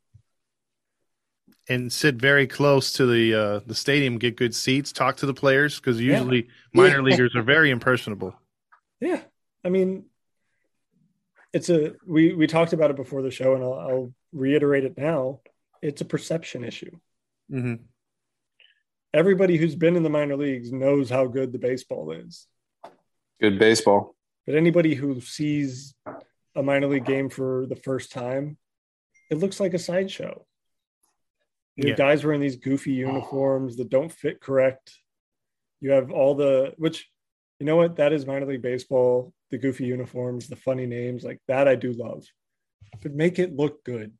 And 1.67 1.91
sit 1.91 2.15
very 2.15 2.45
close 2.45 2.93
to 2.93 3.05
the 3.07 3.33
uh, 3.33 3.59
the 3.65 3.73
stadium, 3.73 4.19
get 4.19 4.35
good 4.35 4.53
seats, 4.53 4.91
talk 4.91 5.17
to 5.17 5.25
the 5.25 5.33
players 5.33 5.79
because 5.79 5.99
Yeah. 5.99 6.11
usually 6.13 6.47
minor 6.73 6.97
Yeah. 6.97 7.01
leaguers 7.01 7.35
are 7.35 7.41
very 7.41 7.69
impersonable. 7.71 8.33
yeah 9.01 9.21
i 9.65 9.69
mean 9.69 10.05
it's 11.53 11.69
a 11.69 11.93
we 12.05 12.33
we 12.33 12.45
talked 12.47 12.71
about 12.73 12.91
it 12.91 12.95
before 12.95 13.21
the 13.23 13.31
show 13.31 13.53
and 13.55 13.63
i'll, 13.63 13.73
I'll 13.73 14.13
reiterate 14.31 14.85
it 14.85 14.95
now 14.97 15.41
it's 15.81 16.01
a 16.01 16.05
perception 16.05 16.63
issue 16.63 16.91
Mm-hmm. 17.51 17.75
everybody 19.13 19.57
who's 19.57 19.75
been 19.75 19.95
in 19.95 20.03
the 20.03 20.09
minor 20.09 20.35
leagues 20.37 20.71
knows 20.71 21.09
how 21.09 21.25
good 21.27 21.51
the 21.51 21.59
baseball 21.59 22.11
is 22.11 22.47
Good 23.41 23.59
baseball. 23.59 24.15
but 24.45 24.55
anybody 24.55 24.93
who 24.95 25.19
sees 25.19 25.93
a 26.55 26.63
minor 26.63 26.87
league 26.87 27.05
game 27.05 27.29
for 27.29 27.65
the 27.67 27.75
first 27.75 28.11
time 28.11 28.57
it 29.31 29.37
looks 29.39 29.59
like 29.59 29.73
a 29.73 29.79
sideshow 29.79 30.45
you 31.75 31.89
Yeah. 31.89 31.95
guys 31.95 32.23
wearing 32.23 32.41
these 32.41 32.55
goofy 32.55 32.93
uniforms 32.93 33.77
that 33.77 33.89
don't 33.89 34.11
fit 34.11 34.39
correct. 34.39 34.97
You 35.81 35.91
have 35.91 36.11
all 36.11 36.35
the 36.35 36.73
which 36.77 37.09
you 37.59 37.65
know 37.65 37.75
what? 37.75 37.97
That 37.97 38.13
is 38.13 38.25
minor 38.25 38.45
league 38.45 38.61
baseball 38.61 39.33
the 39.51 39.57
goofy 39.57 39.85
uniforms 39.85 40.47
the 40.47 40.55
funny 40.55 40.87
names 40.87 41.23
like 41.23 41.39
that 41.47 41.67
i 41.67 41.75
do 41.75 41.93
love. 41.93 42.25
But 43.01 43.13
make 43.13 43.37
it 43.39 43.55
look 43.55 43.83
good. 43.83 44.13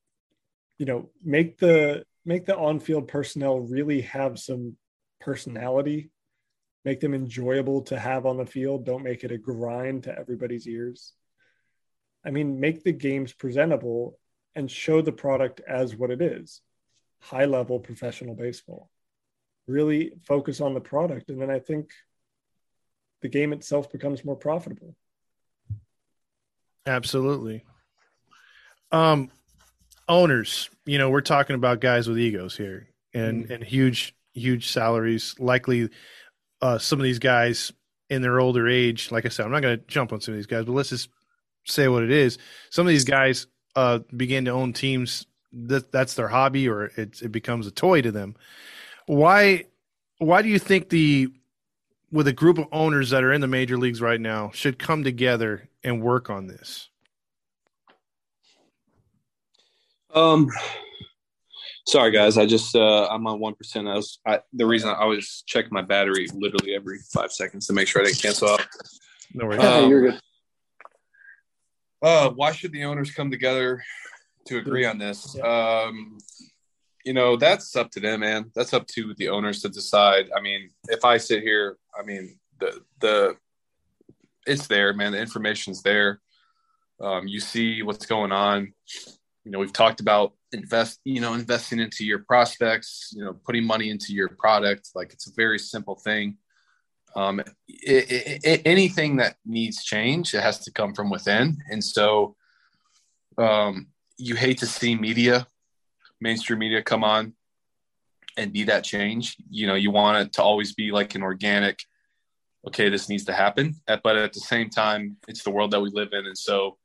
You 0.78 0.86
know 0.86 1.10
make 1.24 1.58
the 1.58 2.06
make 2.26 2.46
the 2.46 2.58
on-field 2.58 3.08
personnel 3.08 3.60
really 3.60 4.02
have 4.02 4.40
some 4.40 4.78
personality. 5.22 6.12
Make 6.84 7.00
them 7.00 7.14
enjoyable 7.14 7.82
to 7.84 7.98
have 7.98 8.26
on 8.26 8.38
the 8.38 8.46
field. 8.46 8.86
Don't 8.86 9.04
make 9.04 9.24
it 9.24 9.32
a 9.32 9.38
grind 9.38 10.04
to 10.04 10.18
everybody's 10.18 10.68
ears. 10.68 11.14
I 12.26 12.32
mean 12.32 12.60
make 12.60 12.84
the 12.84 12.92
games 12.92 13.34
presentable 13.34 14.20
and 14.56 14.70
show 14.70 15.02
the 15.02 15.12
product 15.12 15.62
as 15.68 15.96
what 15.96 16.12
it 16.12 16.22
is 16.22 16.62
high 17.26 17.46
level 17.46 17.80
professional 17.80 18.36
baseball 18.36 18.90
really 19.68 20.14
focus 20.28 20.62
on 20.62 20.74
the 20.74 20.82
product 20.82 21.30
and 21.30 21.42
then 21.42 21.50
i 21.50 21.60
think 21.60 21.90
the 23.22 23.28
game 23.28 23.54
itself 23.54 23.92
becomes 23.92 24.24
more 24.24 24.36
profitable 24.36 24.96
Absolutely. 26.86 27.64
Um, 28.92 29.32
owners, 30.08 30.70
you 30.86 30.98
know, 30.98 31.10
we're 31.10 31.22
talking 31.22 31.56
about 31.56 31.82
guys 31.82 32.08
with 32.08 32.20
egos 32.20 32.56
here 32.56 32.90
and 33.14 33.50
and 33.50 33.64
huge 33.64 34.16
huge 34.34 34.68
salaries. 34.70 35.36
Likely, 35.40 35.90
uh, 36.62 36.78
some 36.78 37.00
of 37.00 37.04
these 37.04 37.20
guys 37.20 37.72
in 38.10 38.22
their 38.22 38.40
older 38.40 38.68
age. 38.68 39.12
Like 39.12 39.26
I 39.26 39.30
said, 39.30 39.46
I'm 39.46 39.52
not 39.52 39.62
going 39.62 39.80
to 39.80 39.86
jump 39.88 40.14
on 40.14 40.22
some 40.22 40.34
of 40.34 40.38
these 40.38 40.46
guys, 40.46 40.66
but 40.66 40.74
let's 40.74 40.90
just 40.90 41.10
say 41.66 41.88
what 41.88 42.04
it 42.04 42.12
is. 42.12 42.38
Some 42.70 42.86
of 42.86 42.92
these 42.92 43.06
guys 43.06 43.48
uh, 43.76 44.00
begin 44.16 44.46
to 44.46 44.52
own 44.52 44.74
teams 44.74 45.26
that 45.56 45.92
that's 45.92 46.14
their 46.16 46.28
hobby 46.28 46.68
or 46.68 46.86
it 46.98 47.22
it 47.22 47.32
becomes 47.32 47.66
a 47.66 47.72
toy 47.72 48.02
to 48.02 48.12
them. 48.12 48.36
Why 49.06 49.66
why 50.18 50.42
do 50.42 50.50
you 50.50 50.60
think 50.60 50.90
the 50.90 51.30
with 52.12 52.28
a 52.28 52.34
group 52.34 52.58
of 52.58 52.68
owners 52.72 53.10
that 53.10 53.24
are 53.24 53.34
in 53.34 53.42
the 53.42 53.48
major 53.48 53.78
leagues 53.78 54.02
right 54.02 54.22
now 54.22 54.52
should 54.54 54.78
come 54.78 55.04
together 55.04 55.70
and 55.84 56.02
work 56.02 56.30
on 56.30 56.48
this? 56.48 56.90
Um, 60.14 60.50
sorry 61.88 62.12
guys, 62.12 62.38
I 62.38 62.46
just 62.46 62.76
uh, 62.76 63.08
I'm 63.08 63.26
on 63.28 63.40
one 63.40 63.56
percent. 63.56 63.88
I 63.88 63.96
was 63.96 64.20
I, 64.26 64.40
the 64.54 64.66
reason 64.66 64.90
I 64.90 65.06
was 65.06 65.44
checking 65.46 65.74
my 65.74 65.82
battery 65.82 66.28
literally 66.34 66.76
every 66.76 67.00
five 67.12 67.32
seconds 67.32 67.68
to 67.68 67.74
make 67.74 67.88
sure 67.88 68.02
I 68.02 68.06
didn't 68.06 68.22
cancel 68.22 68.50
out. 68.50 68.66
No 69.34 69.46
worries. 69.46 69.62
Yeah, 69.62 69.88
you're 69.88 70.12
good. 70.12 70.20
Uh, 72.02 72.30
why 72.30 72.52
should 72.52 72.72
the 72.72 72.84
owners 72.84 73.12
come 73.12 73.32
together 73.32 73.84
to 74.46 74.58
agree 74.58 74.86
on 74.86 74.98
this? 74.98 75.38
Um, 75.40 76.18
you 77.04 77.14
know, 77.14 77.38
that's 77.38 77.76
up 77.76 77.92
to 77.92 78.00
them, 78.00 78.22
man. 78.22 78.52
That's 78.56 78.74
up 78.74 78.88
to 78.88 79.14
the 79.18 79.30
owners 79.30 79.62
to 79.62 79.70
decide. 79.70 80.30
I 80.36 80.42
mean, 80.42 80.70
if 80.90 81.06
I 81.06 81.18
sit 81.18 81.44
here, 81.44 81.78
I 81.98 82.04
mean, 82.04 82.40
the 82.60 82.82
the 83.00 83.38
it's 84.48 84.68
there, 84.68 84.94
man. 84.94 85.12
The 85.12 85.20
information's 85.20 85.82
there. 85.82 86.22
Um, 87.00 87.28
you 87.28 87.40
see 87.40 87.84
what's 87.84 88.06
going 88.06 88.32
on. 88.32 88.74
You 89.44 89.52
know, 89.52 89.60
we've 89.60 89.74
talked 89.74 90.00
about 90.00 90.34
invest, 90.52 91.00
you 91.04 91.22
know, 91.22 91.34
investing 91.34 91.80
into 91.80 92.04
your 92.06 92.20
prospects. 92.20 93.14
You 93.16 93.26
know, 93.26 93.34
putting 93.46 93.66
money 93.66 93.92
into 93.92 94.14
your 94.14 94.30
product. 94.30 94.90
Like 94.96 95.14
it's 95.14 95.28
a 95.28 95.34
very 95.36 95.60
simple 95.60 95.96
thing. 95.96 96.38
Um, 97.16 97.40
it, 97.40 97.52
it, 97.68 98.40
it, 98.44 98.62
anything 98.66 99.18
that 99.18 99.38
needs 99.46 99.84
change, 99.84 100.34
it 100.34 100.42
has 100.42 100.60
to 100.66 100.72
come 100.72 100.94
from 100.94 101.10
within. 101.10 101.58
And 101.70 101.82
so, 101.84 102.36
um, 103.38 103.88
you 104.18 104.36
hate 104.36 104.60
to 104.60 104.66
see 104.66 104.96
media, 104.96 105.48
mainstream 106.22 106.60
media, 106.60 106.82
come 106.82 107.04
on 107.04 107.34
and 108.38 108.52
be 108.52 108.64
that 108.64 108.84
change. 108.84 109.36
You 109.50 109.68
know, 109.68 109.76
you 109.76 109.92
want 109.92 110.28
it 110.28 110.34
to 110.34 110.44
always 110.44 110.74
be 110.74 110.92
like 110.92 111.16
an 111.16 111.24
organic. 111.24 111.80
Okay, 112.68 112.90
this 112.90 113.10
needs 113.10 113.26
to 113.26 113.34
happen, 113.34 113.76
but 113.86 114.16
at 114.16 114.34
the 114.34 114.40
same 114.40 114.70
time, 114.70 115.18
it's 115.28 115.44
the 115.44 115.52
world 115.52 115.72
that 115.72 115.82
we 115.82 115.90
live 115.92 116.10
in, 116.14 116.26
and 116.26 116.38
so 116.38 116.78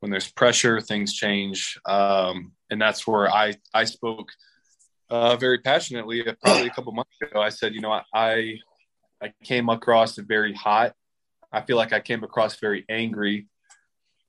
when 0.00 0.10
there's 0.10 0.30
pressure, 0.30 0.82
things 0.82 1.14
change, 1.14 1.80
um, 1.86 2.52
and 2.68 2.78
that's 2.78 3.06
where 3.06 3.30
I 3.32 3.54
I 3.72 3.84
spoke 3.84 4.28
uh, 5.08 5.36
very 5.36 5.60
passionately. 5.60 6.22
Probably 6.42 6.66
a 6.66 6.70
couple 6.70 6.92
months 6.92 7.16
ago, 7.22 7.40
I 7.40 7.48
said, 7.48 7.74
you 7.74 7.80
know, 7.80 8.02
I 8.12 8.58
I 9.22 9.32
came 9.42 9.70
across 9.70 10.16
very 10.18 10.52
hot. 10.52 10.92
I 11.50 11.62
feel 11.62 11.78
like 11.78 11.94
I 11.94 12.00
came 12.00 12.22
across 12.22 12.60
very 12.60 12.84
angry. 12.90 13.46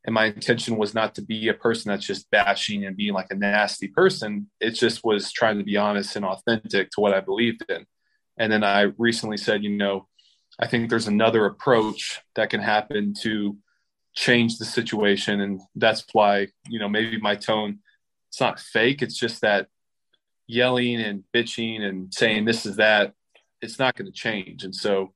And 0.06 0.14
my 0.14 0.26
intention 0.26 0.78
was 0.78 0.94
not 0.94 1.16
to 1.16 1.24
be 1.24 1.48
a 1.48 1.54
person 1.54 1.90
that's 1.90 2.06
just 2.06 2.30
bashing 2.30 2.86
and 2.86 2.96
being 2.96 3.14
like 3.14 3.32
a 3.32 3.36
nasty 3.36 3.88
person. 3.88 4.50
It 4.60 4.72
just 4.72 5.04
was 5.04 5.32
trying 5.32 5.58
to 5.58 5.64
be 5.64 5.78
honest 5.78 6.16
and 6.16 6.24
authentic 6.24 6.92
to 6.92 7.02
what 7.02 7.14
I 7.14 7.22
believed 7.22 7.66
in. 7.70 7.86
And 8.38 8.52
then 8.52 8.64
I 8.64 8.92
recently 8.98 9.38
said, 9.38 9.64
you 9.64 9.72
know, 9.72 10.08
I 10.60 10.68
think 10.68 10.90
there's 10.90 11.08
another 11.08 11.46
approach 11.46 12.22
that 12.36 12.52
can 12.52 12.62
happen 12.62 13.16
to 13.22 13.58
change 14.14 14.58
the 14.58 14.66
situation. 14.66 15.42
And 15.42 15.60
that's 15.76 16.06
why, 16.14 16.48
you 16.68 16.80
know, 16.80 16.88
maybe 16.88 17.20
my 17.20 17.36
tone, 17.36 17.80
it's 18.30 18.40
not 18.40 18.60
fake. 18.60 19.02
It's 19.02 19.18
just 19.18 19.42
that 19.42 19.68
yelling 20.46 21.02
and 21.02 21.24
bitching 21.34 21.82
and 21.82 22.14
saying 22.14 22.46
this 22.46 22.66
is 22.68 22.76
that 22.76 23.14
it's 23.60 23.80
not 23.80 23.96
going 23.96 24.06
to 24.06 24.12
change. 24.12 24.64
And 24.64 24.76
so, 24.76 25.14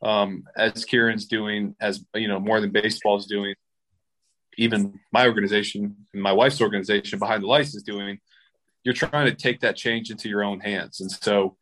um, 0.00 0.44
as 0.56 0.84
Kieran's 0.84 1.26
doing, 1.26 1.74
as 1.80 2.04
you 2.14 2.28
know, 2.28 2.40
more 2.40 2.60
than 2.60 2.70
baseball 2.70 3.16
is 3.16 3.26
doing, 3.26 3.54
even 4.58 5.00
my 5.12 5.26
organization 5.26 5.96
and 6.12 6.22
my 6.22 6.32
wife's 6.32 6.60
organization 6.60 7.18
behind 7.18 7.42
the 7.42 7.46
lights 7.46 7.74
is 7.74 7.82
doing, 7.82 8.18
you're 8.84 8.94
trying 8.94 9.26
to 9.26 9.34
take 9.34 9.60
that 9.60 9.76
change 9.76 10.10
into 10.10 10.28
your 10.28 10.44
own 10.44 10.60
hands. 10.60 11.00
And 11.00 11.10
so, 11.10 11.56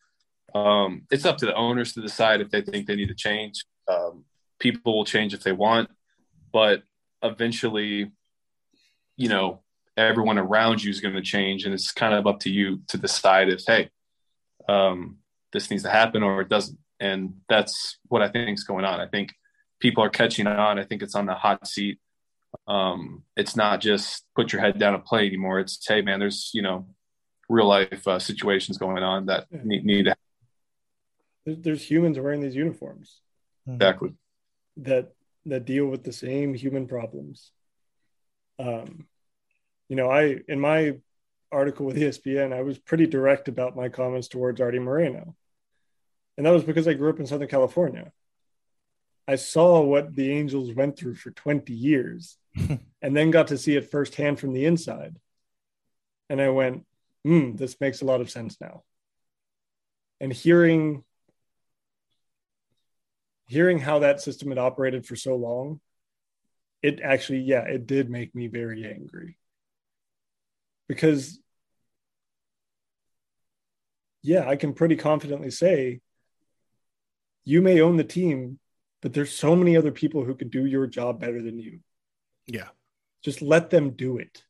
um, 0.55 1.03
it's 1.11 1.25
up 1.25 1.39
to 1.39 1.47
the 1.47 1.55
owners 1.55 1.93
to 1.93 2.01
decide 2.01 2.41
if 2.41 2.51
they 2.51 2.63
think 2.63 2.87
they 2.87 2.97
need 2.97 3.09
to 3.09 3.15
change. 3.15 3.65
Um, 3.89 4.25
people 4.59 4.97
will 4.97 5.05
change 5.05 5.35
if 5.35 5.43
they 5.43 5.53
want, 5.53 5.91
but 6.53 6.83
eventually, 7.23 8.11
you 9.17 9.29
know, 9.29 9.61
everyone 9.97 10.39
around 10.39 10.83
you 10.83 10.91
is 10.91 11.01
going 11.01 11.15
to 11.15 11.23
change, 11.23 11.65
and 11.65 11.75
it's 11.75 11.93
kind 11.93 12.15
of 12.15 12.27
up 12.27 12.41
to 12.41 12.51
you 12.51 12.81
to 12.89 12.99
decide 12.99 13.49
if, 13.49 13.63
hey, 13.67 13.91
um, 14.69 15.19
this 15.53 15.71
needs 15.71 15.83
to 15.83 15.91
happen 15.91 16.23
or 16.23 16.41
it 16.41 16.49
doesn't. 16.49 16.79
and 17.01 17.35
that's 17.49 17.99
what 18.09 18.23
I 18.23 18.29
think 18.29 18.59
is 18.59 18.65
going 18.65 18.85
on. 18.85 19.01
I 19.01 19.07
think 19.07 19.33
people 19.81 20.05
are 20.05 20.11
catching 20.11 20.47
on. 20.47 20.79
I 20.79 20.85
think 20.85 21.03
it's 21.03 21.15
on 21.15 21.27
the 21.27 21.35
hot 21.35 21.67
seat. 21.67 21.99
Um, 22.67 23.25
it's 23.37 23.57
not 23.57 23.81
just 23.81 24.25
put 24.35 24.53
your 24.53 24.61
head 24.61 24.79
down 24.79 24.95
and 24.95 25.05
play 25.05 25.27
anymore. 25.27 25.61
It's 25.61 25.85
hey 25.87 26.03
man, 26.03 26.21
there's 26.21 26.51
you 26.55 26.63
know 26.63 26.87
real 27.49 27.67
life 27.67 28.07
uh, 28.07 28.19
situations 28.19 28.79
going 28.79 29.03
on 29.03 29.27
that 29.27 29.47
yeah. 29.51 29.61
need, 29.65 29.85
need 29.85 30.05
to. 30.05 30.17
There's 31.47 31.89
humans 31.89 32.19
wearing 32.19 32.41
these 32.41 32.55
uniforms. 32.55 33.21
Exactly. 33.67 34.15
That 34.79 35.13
that 35.47 35.65
deal 35.65 35.87
with 35.87 36.05
the 36.05 36.13
same 36.13 36.55
human 36.55 36.87
problems. 36.87 37.51
Um, 38.59 39.07
you 39.89 39.97
know, 39.97 40.09
I 40.11 40.37
in 40.49 40.61
my 40.61 40.99
article 41.53 41.87
with 41.87 41.97
ESPN, 41.97 42.53
I 42.53 42.63
was 42.63 42.79
pretty 42.79 43.07
direct 43.07 43.49
about 43.49 43.77
my 43.77 43.89
comments 43.89 44.29
towards 44.29 44.61
Arte 44.61 44.79
Moreno. 44.79 45.35
And 46.37 46.47
that 46.47 46.53
was 46.53 46.65
because 46.65 46.87
I 46.87 46.95
grew 46.95 47.11
up 47.11 47.21
in 47.21 47.27
Southern 47.27 47.49
California. 47.49 48.13
I 49.27 49.37
saw 49.37 49.81
what 49.83 50.15
the 50.15 50.31
Angels 50.33 50.73
went 50.73 50.97
through 50.97 51.17
for 51.17 51.31
20 51.31 51.73
years 51.73 52.37
and 53.03 53.17
then 53.17 53.31
got 53.31 53.49
to 53.49 53.59
see 53.59 53.77
it 53.77 53.91
firsthand 53.91 54.39
from 54.39 54.53
the 54.53 54.65
inside. 54.65 55.17
And 56.29 56.41
I 56.41 56.49
went, 56.51 56.85
hmm, 57.25 57.57
this 57.57 57.81
makes 57.81 58.03
a 58.03 58.05
lot 58.05 58.21
of 58.21 58.31
sense 58.31 58.61
now. 58.61 58.83
And 60.21 60.33
hearing 60.33 61.05
hearing 63.49 63.81
how 63.81 63.99
that 63.99 64.21
system 64.21 64.51
had 64.51 64.59
operated 64.59 65.05
for 65.05 65.17
so 65.17 65.35
long, 65.35 65.81
it 66.83 67.01
actually, 67.03 67.41
yeah, 67.41 67.63
it 67.63 67.85
did 67.85 68.09
make 68.09 68.33
me 68.33 68.47
very 68.47 68.87
angry. 68.87 69.37
Because 70.87 71.41
yeah, 74.23 74.49
I 74.49 74.57
can 74.57 74.75
pretty 74.75 74.97
confidently 74.97 75.51
say 75.51 76.01
you 77.45 77.63
may 77.63 77.81
own 77.81 77.97
the 77.97 78.05
team, 78.05 78.59
but 79.03 79.13
there's 79.13 79.33
so 79.33 79.57
many 79.57 79.77
other 79.77 79.93
people 79.93 80.25
who 80.25 80.35
could 80.35 80.51
do 80.51 80.67
your 80.67 80.87
job 80.87 81.19
better 81.21 81.43
than 81.43 81.59
you. 81.59 81.81
Yeah. 82.53 82.69
Just 83.23 83.43
let 83.43 83.71
them 83.71 83.91
do 83.91 84.19
it. 84.19 84.43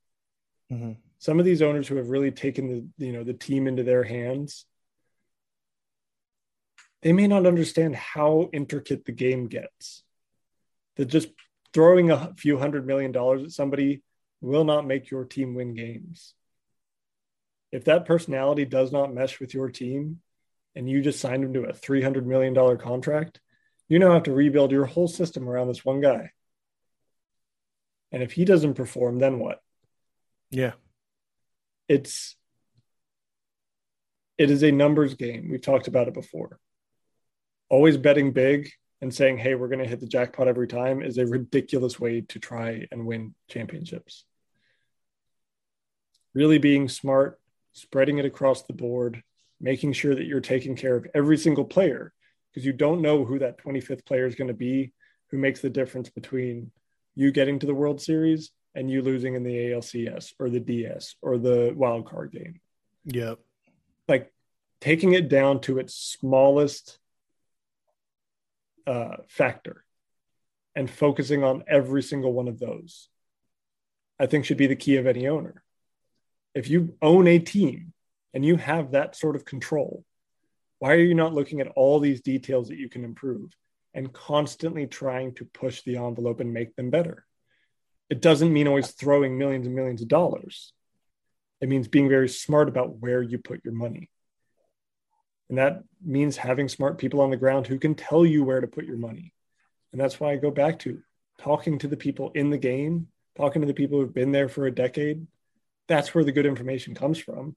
Mm-hmm. 0.72 0.92
Some 1.18 1.38
of 1.38 1.44
these 1.44 1.62
owners 1.62 1.88
who 1.88 1.96
have 1.96 2.08
really 2.08 2.30
taken 2.30 2.66
the 2.96 3.06
you 3.06 3.12
know 3.12 3.24
the 3.24 3.34
team 3.34 3.66
into 3.66 3.82
their 3.82 4.04
hands, 4.04 4.64
they 7.02 7.12
may 7.12 7.26
not 7.26 7.46
understand 7.46 7.96
how 7.96 8.48
intricate 8.52 9.04
the 9.04 9.12
game 9.12 9.48
gets. 9.48 10.02
That 10.96 11.06
just 11.06 11.28
throwing 11.74 12.10
a 12.10 12.32
few 12.36 12.58
hundred 12.58 12.86
million 12.86 13.12
dollars 13.12 13.42
at 13.42 13.50
somebody 13.50 14.02
will 14.40 14.64
not 14.64 14.86
make 14.86 15.10
your 15.10 15.24
team 15.24 15.54
win 15.54 15.74
games 15.74 16.34
if 17.72 17.84
that 17.84 18.04
personality 18.04 18.64
does 18.64 18.92
not 18.92 19.14
mesh 19.14 19.40
with 19.40 19.54
your 19.54 19.70
team 19.70 20.20
and 20.74 20.88
you 20.88 21.02
just 21.02 21.20
signed 21.20 21.44
him 21.44 21.52
to 21.54 21.64
a 21.64 21.72
$300 21.72 22.24
million 22.24 22.54
contract, 22.78 23.40
you 23.88 23.98
now 23.98 24.12
have 24.12 24.24
to 24.24 24.32
rebuild 24.32 24.70
your 24.70 24.86
whole 24.86 25.08
system 25.08 25.48
around 25.48 25.68
this 25.68 25.84
one 25.84 26.00
guy. 26.00 26.30
And 28.12 28.22
if 28.22 28.32
he 28.32 28.44
doesn't 28.44 28.74
perform, 28.74 29.18
then 29.18 29.38
what? 29.38 29.60
Yeah. 30.50 30.72
It's 31.88 32.36
it 34.38 34.50
is 34.50 34.62
a 34.62 34.72
numbers 34.72 35.14
game. 35.14 35.48
We've 35.50 35.60
talked 35.60 35.86
about 35.86 36.08
it 36.08 36.14
before. 36.14 36.58
Always 37.68 37.96
betting 37.96 38.32
big 38.32 38.70
and 39.00 39.14
saying, 39.14 39.38
"Hey, 39.38 39.54
we're 39.54 39.68
going 39.68 39.82
to 39.82 39.88
hit 39.88 40.00
the 40.00 40.06
jackpot 40.06 40.48
every 40.48 40.66
time" 40.66 41.02
is 41.02 41.18
a 41.18 41.26
ridiculous 41.26 42.00
way 42.00 42.22
to 42.22 42.38
try 42.38 42.86
and 42.90 43.06
win 43.06 43.34
championships. 43.48 44.24
Really 46.34 46.58
being 46.58 46.88
smart 46.88 47.40
spreading 47.72 48.18
it 48.18 48.24
across 48.24 48.62
the 48.62 48.72
board, 48.72 49.22
making 49.60 49.92
sure 49.92 50.14
that 50.14 50.24
you're 50.24 50.40
taking 50.40 50.76
care 50.76 50.96
of 50.96 51.06
every 51.14 51.36
single 51.36 51.64
player 51.64 52.12
because 52.52 52.64
you 52.64 52.72
don't 52.72 53.02
know 53.02 53.24
who 53.24 53.38
that 53.38 53.62
25th 53.62 54.04
player 54.04 54.26
is 54.26 54.34
going 54.34 54.48
to 54.48 54.54
be 54.54 54.92
who 55.30 55.38
makes 55.38 55.60
the 55.60 55.70
difference 55.70 56.08
between 56.10 56.70
you 57.14 57.32
getting 57.32 57.58
to 57.58 57.66
the 57.66 57.74
World 57.74 58.00
Series 58.00 58.50
and 58.74 58.90
you 58.90 59.02
losing 59.02 59.34
in 59.34 59.42
the 59.42 59.56
ALCS 59.56 60.32
or 60.38 60.48
the 60.48 60.60
DS 60.60 61.16
or 61.22 61.38
the 61.38 61.72
wild 61.74 62.06
card 62.06 62.32
game. 62.32 62.60
Yep. 63.06 63.38
Like 64.08 64.32
taking 64.80 65.12
it 65.12 65.28
down 65.28 65.60
to 65.62 65.78
its 65.78 65.94
smallest 65.94 66.98
uh, 68.86 69.16
factor 69.28 69.84
and 70.76 70.90
focusing 70.90 71.42
on 71.42 71.64
every 71.68 72.02
single 72.02 72.32
one 72.32 72.48
of 72.48 72.58
those, 72.58 73.08
I 74.18 74.26
think 74.26 74.44
should 74.44 74.56
be 74.56 74.66
the 74.66 74.76
key 74.76 74.96
of 74.96 75.06
any 75.06 75.26
owner 75.26 75.62
if 76.54 76.68
you 76.68 76.96
own 77.00 77.26
a 77.26 77.38
team 77.38 77.92
and 78.34 78.44
you 78.44 78.56
have 78.56 78.92
that 78.92 79.16
sort 79.16 79.36
of 79.36 79.44
control, 79.44 80.04
why 80.78 80.92
are 80.92 80.98
you 80.98 81.14
not 81.14 81.34
looking 81.34 81.60
at 81.60 81.68
all 81.68 82.00
these 82.00 82.20
details 82.20 82.68
that 82.68 82.78
you 82.78 82.88
can 82.88 83.04
improve 83.04 83.52
and 83.94 84.12
constantly 84.12 84.86
trying 84.86 85.34
to 85.34 85.44
push 85.44 85.82
the 85.82 85.96
envelope 85.96 86.40
and 86.40 86.52
make 86.52 86.76
them 86.76 86.90
better? 86.90 87.24
It 88.08 88.20
doesn't 88.20 88.52
mean 88.52 88.68
always 88.68 88.90
throwing 88.90 89.38
millions 89.38 89.66
and 89.66 89.74
millions 89.74 90.02
of 90.02 90.08
dollars. 90.08 90.72
It 91.60 91.68
means 91.68 91.88
being 91.88 92.08
very 92.08 92.28
smart 92.28 92.68
about 92.68 92.96
where 92.96 93.22
you 93.22 93.38
put 93.38 93.64
your 93.64 93.74
money. 93.74 94.10
And 95.48 95.58
that 95.58 95.82
means 96.04 96.36
having 96.36 96.68
smart 96.68 96.98
people 96.98 97.20
on 97.20 97.30
the 97.30 97.36
ground 97.36 97.66
who 97.66 97.78
can 97.78 97.94
tell 97.94 98.24
you 98.24 98.44
where 98.44 98.60
to 98.60 98.66
put 98.66 98.84
your 98.84 98.96
money. 98.96 99.32
And 99.92 100.00
that's 100.00 100.18
why 100.18 100.32
I 100.32 100.36
go 100.36 100.50
back 100.50 100.78
to 100.80 101.02
talking 101.38 101.78
to 101.78 101.88
the 101.88 101.96
people 101.96 102.30
in 102.34 102.50
the 102.50 102.58
game, 102.58 103.08
talking 103.36 103.62
to 103.62 103.66
the 103.66 103.74
people 103.74 103.98
who've 103.98 104.14
been 104.14 104.32
there 104.32 104.48
for 104.48 104.66
a 104.66 104.74
decade, 104.74 105.26
that's 105.88 106.14
where 106.14 106.24
the 106.24 106.32
good 106.32 106.46
information 106.46 106.94
comes 106.94 107.18
from. 107.18 107.56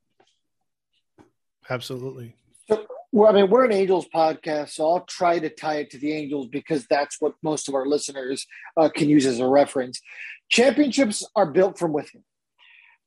Absolutely. 1.69 2.35
Well, 3.15 3.29
I 3.29 3.33
mean, 3.39 3.51
we're 3.51 3.65
an 3.65 3.71
Angels 3.71 4.07
podcast, 4.11 4.69
so 4.69 4.89
I'll 4.89 5.05
try 5.05 5.37
to 5.37 5.47
tie 5.47 5.75
it 5.75 5.91
to 5.91 5.99
the 5.99 6.13
Angels 6.13 6.47
because 6.47 6.87
that's 6.87 7.21
what 7.21 7.35
most 7.43 7.69
of 7.69 7.75
our 7.75 7.85
listeners 7.85 8.47
uh, 8.75 8.89
can 8.89 9.07
use 9.07 9.27
as 9.27 9.39
a 9.39 9.47
reference. 9.47 10.01
Championships 10.49 11.23
are 11.35 11.45
built 11.45 11.77
from 11.77 11.93
within. 11.93 12.23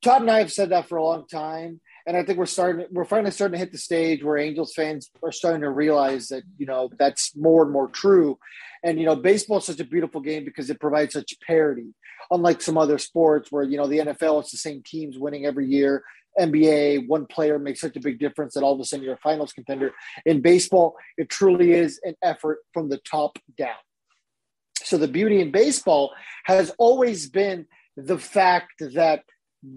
Todd 0.01 0.21
and 0.21 0.31
I 0.31 0.39
have 0.39 0.53
said 0.53 0.69
that 0.69 0.87
for 0.87 0.95
a 0.97 1.03
long 1.03 1.27
time, 1.27 1.81
and 2.05 2.15
I 2.15 2.23
think 2.23 2.37
we're 2.37 2.45
starting. 2.45 2.85
We're 2.89 3.03
finally 3.03 3.31
starting 3.31 3.55
to 3.55 3.59
hit 3.59 3.73
the 3.73 3.77
stage 3.77 4.23
where 4.23 4.37
Angels 4.37 4.71
fans 4.73 5.11
are 5.21 5.33
starting 5.33 5.59
to 5.63 5.69
realize 5.69 6.29
that 6.29 6.43
you 6.57 6.67
know 6.67 6.89
that's 6.97 7.35
more 7.35 7.63
and 7.63 7.73
more 7.73 7.89
true. 7.89 8.39
And 8.83 8.97
you 9.01 9.05
know, 9.05 9.15
baseball 9.17 9.57
is 9.57 9.65
such 9.65 9.81
a 9.81 9.83
beautiful 9.83 10.21
game 10.21 10.45
because 10.45 10.69
it 10.69 10.79
provides 10.79 11.15
such 11.15 11.37
parity 11.45 11.93
unlike 12.31 12.61
some 12.61 12.77
other 12.77 12.97
sports 12.97 13.51
where 13.51 13.63
you 13.63 13.77
know 13.77 13.87
the 13.87 13.99
NFL 13.99 14.41
it's 14.41 14.51
the 14.51 14.57
same 14.57 14.81
teams 14.83 15.17
winning 15.17 15.45
every 15.45 15.67
year. 15.67 16.03
NBA, 16.39 17.07
one 17.07 17.25
player 17.25 17.59
makes 17.59 17.81
such 17.81 17.95
a 17.95 17.99
big 17.99 18.19
difference 18.19 18.53
that 18.53 18.63
all 18.63 18.73
of 18.73 18.79
a 18.79 18.85
sudden 18.85 19.03
you're 19.03 19.15
a 19.15 19.17
finals 19.17 19.53
contender. 19.53 19.91
In 20.25 20.41
baseball, 20.41 20.95
it 21.17 21.29
truly 21.29 21.71
is 21.71 21.99
an 22.03 22.15
effort 22.23 22.59
from 22.73 22.89
the 22.89 22.97
top 22.99 23.37
down. 23.57 23.75
So 24.83 24.97
the 24.97 25.07
beauty 25.07 25.41
in 25.41 25.51
baseball 25.51 26.13
has 26.45 26.71
always 26.77 27.29
been 27.29 27.65
the 27.95 28.17
fact 28.17 28.73
that 28.79 29.23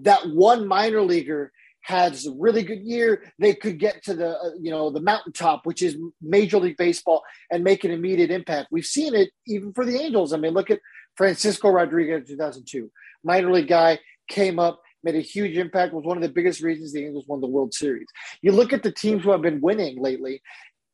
that 0.03 0.29
one 0.29 0.67
minor 0.67 1.01
leaguer 1.01 1.51
has 1.81 2.27
a 2.27 2.31
really 2.31 2.63
good 2.63 2.81
year, 2.81 3.23
they 3.39 3.55
could 3.55 3.79
get 3.79 4.03
to 4.03 4.13
the 4.13 4.29
uh, 4.29 4.51
you 4.59 4.71
know 4.71 4.91
the 4.91 5.01
mountaintop, 5.01 5.65
which 5.65 5.81
is 5.81 5.97
Major 6.21 6.59
League 6.59 6.77
Baseball, 6.77 7.23
and 7.49 7.63
make 7.63 7.83
an 7.83 7.91
immediate 7.91 8.31
impact. 8.31 8.67
We've 8.71 8.85
seen 8.85 9.15
it 9.15 9.31
even 9.47 9.73
for 9.73 9.85
the 9.85 9.99
Angels. 9.99 10.33
I 10.33 10.37
mean, 10.37 10.53
look 10.53 10.69
at 10.69 10.79
Francisco 11.15 11.69
Rodriguez, 11.69 12.29
in 12.29 12.37
2002, 12.37 12.91
minor 13.23 13.51
league 13.51 13.67
guy, 13.67 13.99
came 14.29 14.59
up, 14.59 14.81
made 15.03 15.15
a 15.15 15.21
huge 15.21 15.57
impact, 15.57 15.93
was 15.93 16.05
one 16.05 16.17
of 16.17 16.23
the 16.23 16.29
biggest 16.29 16.61
reasons 16.61 16.93
the 16.93 17.05
Angels 17.05 17.25
won 17.27 17.41
the 17.41 17.47
World 17.47 17.73
Series. 17.73 18.07
You 18.41 18.51
look 18.51 18.73
at 18.73 18.83
the 18.83 18.91
teams 18.91 19.23
who 19.23 19.31
have 19.31 19.41
been 19.41 19.61
winning 19.61 20.01
lately, 20.01 20.41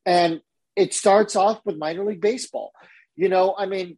and 0.05 0.41
it 0.75 0.93
starts 0.93 1.35
off 1.35 1.59
with 1.65 1.77
minor 1.77 2.05
league 2.05 2.21
baseball. 2.21 2.71
You 3.15 3.29
know, 3.29 3.55
I 3.57 3.65
mean, 3.65 3.97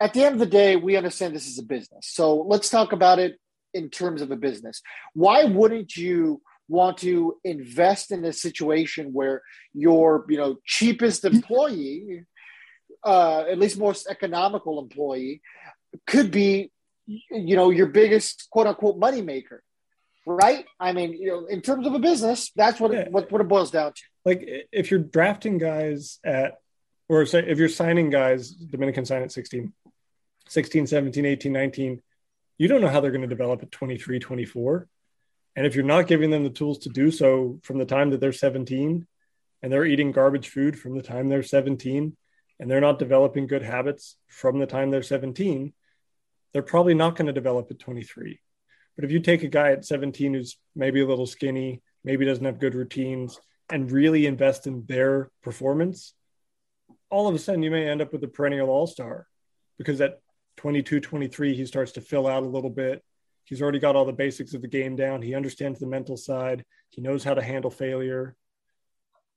at 0.00 0.12
the 0.12 0.24
end 0.24 0.34
of 0.34 0.40
the 0.40 0.46
day, 0.46 0.76
we 0.76 0.96
understand 0.96 1.34
this 1.34 1.48
is 1.48 1.58
a 1.58 1.62
business. 1.62 2.08
So 2.08 2.42
let's 2.42 2.68
talk 2.68 2.92
about 2.92 3.18
it 3.18 3.38
in 3.72 3.90
terms 3.90 4.22
of 4.22 4.30
a 4.30 4.36
business. 4.36 4.82
Why 5.14 5.44
wouldn't 5.44 5.96
you 5.96 6.42
want 6.68 6.98
to 6.98 7.36
invest 7.44 8.10
in 8.10 8.24
a 8.24 8.32
situation 8.32 9.12
where 9.12 9.42
your, 9.72 10.26
you 10.28 10.36
know, 10.36 10.56
cheapest 10.64 11.24
employee 11.24 12.24
uh, 13.04 13.44
at 13.48 13.58
least 13.58 13.78
most 13.78 14.08
economical 14.08 14.80
employee 14.80 15.40
could 16.06 16.30
be 16.30 16.72
you 17.06 17.56
know 17.56 17.70
your 17.70 17.86
biggest 17.86 18.48
quote 18.50 18.66
unquote 18.66 18.98
money 18.98 19.22
maker 19.22 19.62
right? 20.26 20.66
I 20.80 20.92
mean 20.92 21.12
you 21.12 21.28
know 21.28 21.46
in 21.46 21.62
terms 21.62 21.86
of 21.86 21.94
a 21.94 21.98
business 21.98 22.50
that's 22.56 22.80
what, 22.80 22.92
it, 22.92 23.12
what, 23.12 23.30
what 23.30 23.40
it 23.40 23.48
boils 23.48 23.70
down 23.70 23.92
to. 23.92 24.02
Like 24.24 24.42
if 24.72 24.90
you're 24.90 25.00
drafting 25.00 25.58
guys 25.58 26.18
at 26.24 26.54
or 27.08 27.24
say 27.26 27.44
if 27.46 27.58
you're 27.58 27.68
signing 27.68 28.10
guys 28.10 28.50
dominican 28.50 29.04
sign 29.04 29.22
at 29.22 29.30
16 29.30 29.72
16 30.48 30.86
17 30.88 31.24
18 31.24 31.52
19 31.52 32.02
you 32.58 32.68
don't 32.68 32.80
know 32.80 32.88
how 32.88 33.00
they're 33.00 33.12
going 33.12 33.20
to 33.22 33.28
develop 33.28 33.62
at 33.62 33.70
23 33.70 34.18
24 34.18 34.88
and 35.54 35.64
if 35.64 35.74
you're 35.74 35.84
not 35.84 36.08
giving 36.08 36.30
them 36.30 36.42
the 36.42 36.50
tools 36.50 36.78
to 36.78 36.88
do 36.88 37.10
so 37.10 37.60
from 37.62 37.78
the 37.78 37.84
time 37.84 38.10
that 38.10 38.20
they're 38.20 38.32
17 38.32 39.06
and 39.62 39.72
they're 39.72 39.86
eating 39.86 40.12
garbage 40.12 40.48
food 40.48 40.78
from 40.78 40.96
the 40.96 41.02
time 41.02 41.28
they're 41.28 41.42
17 41.42 42.16
and 42.58 42.70
they're 42.70 42.80
not 42.80 42.98
developing 42.98 43.46
good 43.46 43.62
habits 43.62 44.16
from 44.28 44.58
the 44.58 44.66
time 44.66 44.90
they're 44.90 45.02
17, 45.02 45.72
they're 46.52 46.62
probably 46.62 46.94
not 46.94 47.16
going 47.16 47.26
to 47.26 47.32
develop 47.32 47.70
at 47.70 47.78
23. 47.78 48.40
But 48.96 49.04
if 49.04 49.10
you 49.10 49.20
take 49.20 49.42
a 49.42 49.48
guy 49.48 49.72
at 49.72 49.84
17 49.84 50.34
who's 50.34 50.56
maybe 50.74 51.00
a 51.00 51.06
little 51.06 51.26
skinny, 51.26 51.82
maybe 52.02 52.24
doesn't 52.24 52.44
have 52.44 52.58
good 52.58 52.74
routines, 52.74 53.38
and 53.68 53.90
really 53.90 54.26
invest 54.26 54.66
in 54.66 54.84
their 54.86 55.30
performance, 55.42 56.14
all 57.10 57.28
of 57.28 57.34
a 57.34 57.38
sudden 57.38 57.62
you 57.62 57.70
may 57.70 57.88
end 57.88 58.00
up 58.00 58.12
with 58.12 58.24
a 58.24 58.28
perennial 58.28 58.70
all-star 58.70 59.26
because 59.78 60.00
at 60.00 60.20
22 60.56 61.00
23 61.00 61.54
he 61.54 61.66
starts 61.66 61.92
to 61.92 62.00
fill 62.00 62.26
out 62.26 62.42
a 62.42 62.48
little 62.48 62.70
bit. 62.70 63.02
He's 63.44 63.62
already 63.62 63.78
got 63.78 63.94
all 63.94 64.04
the 64.04 64.12
basics 64.12 64.54
of 64.54 64.62
the 64.62 64.68
game 64.68 64.96
down. 64.96 65.22
He 65.22 65.34
understands 65.34 65.78
the 65.78 65.86
mental 65.86 66.16
side. 66.16 66.64
He 66.90 67.00
knows 67.00 67.22
how 67.22 67.34
to 67.34 67.42
handle 67.42 67.70
failure. 67.70 68.34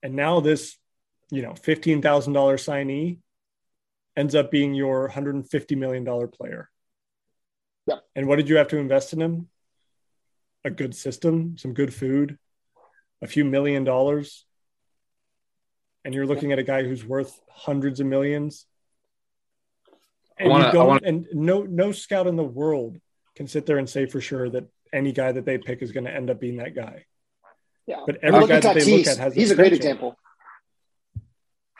And 0.02 0.14
now 0.14 0.40
this 0.40 0.76
you 1.30 1.42
know 1.42 1.52
$15000 1.52 2.02
signee 2.02 3.18
ends 4.16 4.34
up 4.34 4.50
being 4.50 4.74
your 4.74 5.08
$150 5.08 5.76
million 5.76 6.28
player 6.28 6.70
Yep. 7.90 8.04
and 8.16 8.26
what 8.28 8.36
did 8.36 8.48
you 8.48 8.56
have 8.56 8.68
to 8.68 8.76
invest 8.78 9.12
in 9.12 9.20
him 9.20 9.48
a 10.64 10.70
good 10.70 10.94
system 10.94 11.56
some 11.58 11.74
good 11.74 11.92
food 11.92 12.38
a 13.22 13.26
few 13.26 13.44
million 13.44 13.82
dollars 13.84 14.46
and 16.04 16.14
you're 16.14 16.26
looking 16.26 16.52
at 16.52 16.58
a 16.58 16.62
guy 16.62 16.82
who's 16.84 17.04
worth 17.04 17.38
hundreds 17.50 17.98
of 18.00 18.06
millions 18.06 18.66
and 20.38 20.48
wanna- 20.48 20.66
you 20.66 20.72
don't 20.72 20.86
wanna- 20.86 21.00
and 21.04 21.26
no 21.32 21.62
no 21.64 21.92
scout 21.92 22.26
in 22.26 22.36
the 22.36 22.44
world 22.44 22.98
can 23.36 23.46
sit 23.46 23.66
there 23.66 23.78
and 23.78 23.88
say 23.90 24.06
for 24.06 24.20
sure 24.20 24.48
that 24.50 24.64
any 24.92 25.12
guy 25.12 25.30
that 25.32 25.44
they 25.44 25.58
pick 25.58 25.82
is 25.82 25.92
going 25.92 26.04
to 26.04 26.12
end 26.12 26.30
up 26.30 26.40
being 26.40 26.56
that 26.58 26.74
guy 26.74 27.04
Yeah. 27.86 28.02
But 28.06 28.16
every 28.22 28.46
guy 28.46 28.56
at 28.56 28.62
that 28.62 28.74
they 28.76 28.98
look 28.98 29.06
at 29.06 29.16
has 29.18 29.34
He's 29.34 29.50
a 29.50 29.54
great 29.56 29.72
example. 29.72 30.16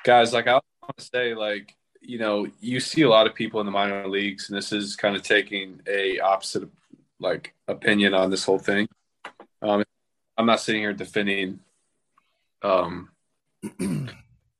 guys 0.04 0.32
like 0.32 0.46
i 0.46 0.52
want 0.54 0.96
to 0.96 1.04
say 1.04 1.34
like 1.34 1.74
you 2.00 2.18
know 2.18 2.46
you 2.60 2.80
see 2.80 3.02
a 3.02 3.08
lot 3.08 3.26
of 3.26 3.34
people 3.34 3.60
in 3.60 3.66
the 3.66 3.72
minor 3.72 4.08
leagues 4.08 4.48
and 4.48 4.56
this 4.56 4.72
is 4.72 4.96
kind 4.96 5.16
of 5.16 5.22
taking 5.22 5.80
a 5.86 6.18
opposite 6.20 6.68
like 7.18 7.54
opinion 7.68 8.14
on 8.14 8.30
this 8.30 8.44
whole 8.44 8.58
thing. 8.58 8.88
Um, 9.62 9.84
i'm 10.36 10.46
not 10.46 10.60
sitting 10.60 10.80
here 10.80 10.92
defending 10.92 11.60
um, 12.62 13.10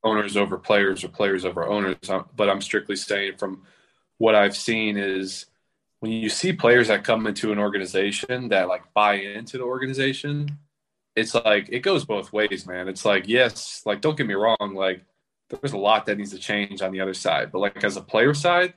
owners 0.04 0.36
over 0.36 0.58
players 0.58 1.04
or 1.04 1.08
players 1.08 1.44
over 1.44 1.66
owners 1.66 2.08
um, 2.08 2.26
but 2.36 2.48
i'm 2.48 2.60
strictly 2.60 2.96
saying 2.96 3.36
from 3.36 3.62
what 4.18 4.34
i've 4.34 4.56
seen 4.56 4.96
is 4.96 5.46
when 6.00 6.12
you 6.12 6.28
see 6.28 6.52
players 6.52 6.88
that 6.88 7.04
come 7.04 7.26
into 7.26 7.52
an 7.52 7.58
organization 7.58 8.48
that 8.48 8.68
like 8.68 8.82
buy 8.94 9.14
into 9.14 9.58
the 9.58 9.64
organization 9.64 10.58
it's 11.16 11.34
like 11.34 11.68
it 11.70 11.80
goes 11.80 12.04
both 12.04 12.32
ways 12.32 12.66
man. 12.66 12.88
It's 12.88 13.04
like 13.04 13.28
yes 13.28 13.82
like 13.84 14.00
don't 14.00 14.16
get 14.16 14.26
me 14.26 14.34
wrong 14.34 14.74
like 14.74 15.02
there's 15.50 15.72
a 15.72 15.78
lot 15.78 16.06
that 16.06 16.16
needs 16.16 16.30
to 16.30 16.38
change 16.38 16.80
on 16.82 16.92
the 16.92 17.00
other 17.00 17.14
side. 17.14 17.50
But 17.50 17.58
like 17.58 17.82
as 17.84 17.96
a 17.96 18.00
player 18.00 18.34
side, 18.34 18.74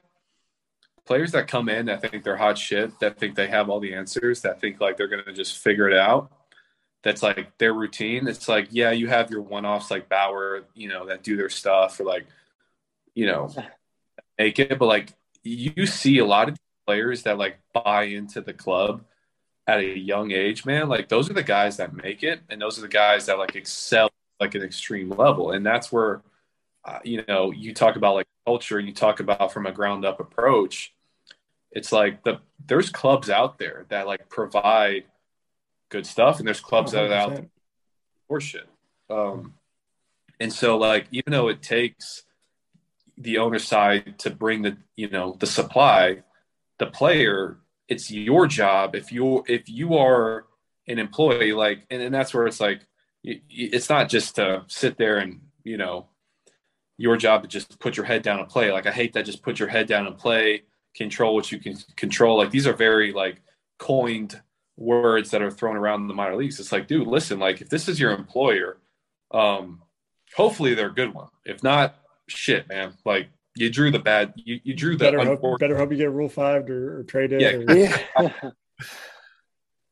players 1.06 1.32
that 1.34 1.48
come 1.48 1.70
in 1.70 1.86
that 1.88 2.02
think 2.02 2.24
they're 2.24 2.38
hot 2.38 2.58
shit, 2.58 3.00
that 3.00 3.20
think 3.20 3.36
they 3.36 3.48
have 3.48 3.70
all 3.70 3.80
the 3.80 3.94
answers, 3.94 4.42
that 4.42 4.60
think 4.60 4.82
like 4.82 4.98
they're 4.98 5.08
gonna 5.08 5.34
just 5.34 5.58
figure 5.58 5.88
it 5.88 5.98
out. 5.98 6.32
That's 7.04 7.22
like 7.22 7.58
their 7.58 7.74
routine. 7.74 8.28
It's 8.28 8.48
like, 8.48 8.70
yeah, 8.72 8.92
you 8.92 9.08
have 9.08 9.30
your 9.30 9.42
one 9.42 9.66
offs 9.66 9.92
like 9.92 10.08
Bauer, 10.08 10.64
you 10.74 10.88
know, 10.88 11.08
that 11.08 11.22
do 11.22 11.36
their 11.36 11.50
stuff 11.50 12.00
or 12.00 12.06
like, 12.06 12.26
you 13.14 13.26
know, 13.26 13.54
make 14.40 14.58
it. 14.60 14.80
But 14.80 14.86
like 14.86 15.14
you 15.44 15.86
see 15.86 16.20
a 16.20 16.26
lot 16.26 16.50
of 16.50 16.58
players 16.88 17.24
that 17.24 17.38
like 17.38 17.60
buy 17.74 18.04
into 18.04 18.42
the 18.42 18.54
club 18.54 19.04
at 19.68 19.80
a 19.80 19.98
young 19.98 20.32
age, 20.32 20.66
man. 20.66 20.90
Like 20.90 21.10
those 21.10 21.30
are 21.30 21.34
the 21.34 21.44
guys 21.44 21.78
that 21.78 21.94
make 21.94 22.24
it, 22.24 22.42
and 22.50 22.62
those 22.62 22.78
are 22.78 22.82
the 22.82 22.88
guys 22.88 23.26
that 23.28 23.38
like 23.38 23.56
excel 23.56 24.10
like 24.40 24.56
an 24.56 24.64
extreme 24.64 25.10
level, 25.10 25.52
and 25.52 25.66
that's 25.66 25.92
where 25.92 26.22
uh, 26.86 27.00
you 27.04 27.24
know, 27.28 27.52
you 27.52 27.74
talk 27.74 27.96
about 27.96 28.16
like 28.16 28.28
culture, 28.46 28.80
you 28.80 28.94
talk 28.94 29.20
about 29.20 29.54
from 29.54 29.66
a 29.66 29.72
ground 29.72 30.06
up 30.06 30.20
approach. 30.20 30.94
It's 31.72 31.92
like 31.92 32.24
the 32.24 32.40
there's 32.66 32.90
clubs 32.90 33.30
out 33.30 33.58
there 33.58 33.86
that 33.90 34.06
like 34.06 34.30
provide 34.30 35.06
good 35.90 36.06
stuff, 36.06 36.40
and 36.40 36.48
there's 36.48 36.60
clubs 36.60 36.92
that 36.92 37.10
are 37.10 37.14
out 37.14 37.30
there 37.36 37.44
100%. 37.44 37.50
for 38.28 38.42
shit. 38.42 38.68
Um, 39.10 39.54
and 40.40 40.52
so 40.52 40.78
like 40.78 41.08
even 41.12 41.32
though 41.32 41.48
it 41.48 41.62
takes 41.62 42.24
the 43.18 43.38
owner 43.38 43.60
side 43.60 44.20
to 44.20 44.30
bring 44.30 44.64
the 44.64 44.78
you 44.96 45.10
know 45.10 45.38
the 45.40 45.48
supply, 45.48 46.24
the 46.80 46.88
player, 46.88 47.58
it's 47.88 48.12
your 48.12 48.48
job 48.48 48.96
if 48.96 49.12
you 49.12 49.44
if 49.48 49.70
you 49.70 49.96
are 49.96 50.46
an 50.88 51.00
employee 51.00 51.54
like 51.54 51.86
and, 51.90 52.02
and 52.02 52.14
that's 52.14 52.34
where 52.34 52.46
it's 52.46 52.60
like 52.60 52.82
it's 53.24 53.90
not 53.90 54.10
just 54.10 54.36
to 54.36 54.64
sit 54.68 54.98
there 54.98 55.18
and 55.18 55.40
you 55.64 55.78
know 55.78 56.08
your 56.98 57.18
job 57.18 57.42
to 57.44 57.48
just 57.48 57.80
put 57.80 57.98
your 57.98 58.06
head 58.06 58.22
down 58.22 58.40
and 58.40 58.48
play. 58.48 58.72
Like 58.72 58.86
I 58.86 58.92
hate 58.92 59.14
that 59.14 59.26
just 59.26 59.42
put 59.42 59.60
your 59.60 59.68
head 59.68 59.88
down 59.88 60.08
and 60.08 60.18
play, 60.18 60.64
control 60.96 61.36
what 61.36 61.52
you 61.52 61.60
can 61.60 61.76
control. 61.96 62.38
Like 62.38 62.52
these 62.52 62.68
are 62.68 62.74
very 62.74 63.12
like 63.12 63.42
coined 63.80 64.40
words 64.78 65.32
that 65.32 65.42
are 65.42 65.52
thrown 65.52 65.76
around 65.76 66.02
in 66.02 66.08
the 66.08 66.14
minor 66.14 66.36
leagues. 66.36 66.60
It's 66.60 66.72
like, 66.72 66.88
dude, 66.88 67.08
listen, 67.08 67.40
like 67.40 67.62
if 67.62 67.70
this 67.70 67.88
is 67.88 68.00
your 68.00 68.12
employer, 68.12 68.78
um, 69.32 69.82
hopefully 70.36 70.74
they're 70.74 70.90
a 70.90 70.94
good 70.94 71.14
one. 71.14 71.30
If 71.46 71.64
not, 71.64 71.96
shit, 72.28 72.68
man. 72.70 72.94
Like 73.06 73.28
you 73.56 73.70
drew 73.70 73.92
the 73.92 74.00
bad 74.00 74.34
you, 74.36 74.60
you 74.64 74.74
drew 74.74 74.96
the 74.96 75.06
better 75.06 75.24
hope, 75.24 75.60
better 75.60 75.78
hope 75.78 75.92
you 75.92 75.98
get 75.98 76.12
rule 76.12 76.30
five 76.30 76.70
or, 76.70 77.00
or 77.00 77.04
traded 77.04 77.42
Yeah. 77.42 77.52
or, 77.52 77.76
Yeah. 77.76 78.52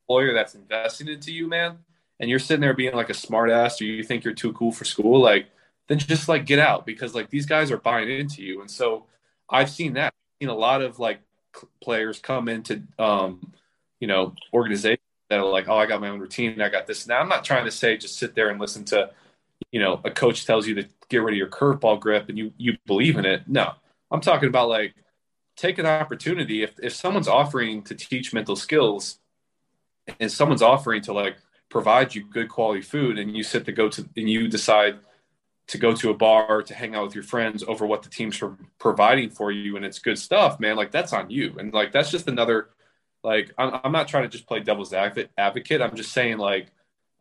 employer 0.09 0.33
that's 0.33 0.55
investing 0.55 1.07
into 1.07 1.31
you, 1.31 1.47
man, 1.47 1.77
and 2.19 2.29
you're 2.29 2.39
sitting 2.39 2.61
there 2.61 2.73
being 2.73 2.93
like 2.93 3.09
a 3.09 3.13
smart 3.13 3.49
ass 3.49 3.81
or 3.81 3.85
you 3.85 4.03
think 4.03 4.23
you're 4.23 4.33
too 4.33 4.51
cool 4.53 4.71
for 4.71 4.83
school, 4.85 5.21
like 5.21 5.47
then 5.91 5.99
just 5.99 6.29
like 6.29 6.45
get 6.45 6.57
out 6.57 6.85
because 6.85 7.13
like 7.13 7.29
these 7.29 7.45
guys 7.45 7.69
are 7.69 7.77
buying 7.77 8.09
into 8.09 8.41
you. 8.41 8.61
And 8.61 8.71
so 8.71 9.07
I've 9.49 9.69
seen 9.69 9.93
that. 9.93 10.13
I've 10.13 10.41
seen 10.41 10.49
a 10.49 10.55
lot 10.55 10.81
of 10.81 10.99
like 10.99 11.19
players 11.83 12.19
come 12.19 12.47
into 12.47 12.83
um, 12.97 13.51
you 13.99 14.07
know, 14.07 14.33
organizations 14.53 15.01
that 15.29 15.39
are 15.39 15.45
like, 15.45 15.67
oh, 15.67 15.75
I 15.75 15.85
got 15.85 15.99
my 15.99 16.07
own 16.07 16.21
routine, 16.21 16.61
I 16.61 16.69
got 16.69 16.87
this. 16.87 17.07
Now 17.07 17.19
I'm 17.19 17.27
not 17.27 17.43
trying 17.43 17.65
to 17.65 17.71
say 17.71 17.97
just 17.97 18.17
sit 18.17 18.35
there 18.35 18.49
and 18.49 18.59
listen 18.59 18.85
to, 18.85 19.11
you 19.71 19.81
know, 19.81 19.99
a 20.05 20.11
coach 20.11 20.45
tells 20.45 20.65
you 20.65 20.75
to 20.75 20.87
get 21.09 21.17
rid 21.17 21.33
of 21.33 21.37
your 21.37 21.49
curveball 21.49 21.99
grip 21.99 22.29
and 22.29 22.37
you 22.37 22.53
you 22.57 22.77
believe 22.85 23.17
in 23.17 23.25
it. 23.25 23.43
No. 23.47 23.73
I'm 24.09 24.21
talking 24.21 24.47
about 24.47 24.69
like 24.69 24.95
take 25.57 25.77
an 25.77 25.85
opportunity. 25.85 26.63
If 26.63 26.79
if 26.81 26.93
someone's 26.93 27.27
offering 27.27 27.83
to 27.83 27.95
teach 27.95 28.33
mental 28.33 28.55
skills 28.55 29.19
and 30.21 30.31
someone's 30.31 30.61
offering 30.61 31.01
to 31.03 31.13
like 31.13 31.35
provide 31.67 32.15
you 32.15 32.23
good 32.23 32.47
quality 32.47 32.81
food 32.81 33.19
and 33.19 33.35
you 33.35 33.43
sit 33.43 33.65
to 33.65 33.73
go 33.73 33.89
to 33.89 34.07
and 34.15 34.29
you 34.29 34.47
decide 34.47 34.99
to 35.71 35.77
go 35.77 35.95
to 35.95 36.09
a 36.09 36.13
bar 36.13 36.61
to 36.61 36.73
hang 36.73 36.95
out 36.95 37.05
with 37.05 37.15
your 37.15 37.23
friends 37.23 37.63
over 37.65 37.85
what 37.85 38.03
the 38.03 38.09
team's 38.09 38.37
pro- 38.37 38.57
providing 38.77 39.29
for 39.29 39.53
you 39.53 39.77
and 39.77 39.85
it's 39.85 39.99
good 39.99 40.19
stuff 40.19 40.59
man 40.59 40.75
like 40.75 40.91
that's 40.91 41.13
on 41.13 41.29
you. 41.29 41.55
And 41.57 41.73
like 41.73 41.93
that's 41.93 42.11
just 42.11 42.27
another 42.27 42.69
like 43.23 43.53
i'm, 43.57 43.79
I'm 43.83 43.91
not 43.93 44.09
trying 44.09 44.23
to 44.23 44.29
just 44.29 44.47
play 44.47 44.59
devil's 44.59 44.93
advocate 44.93 45.81
i'm 45.81 45.95
just 45.95 46.11
saying 46.11 46.39
like 46.39 46.67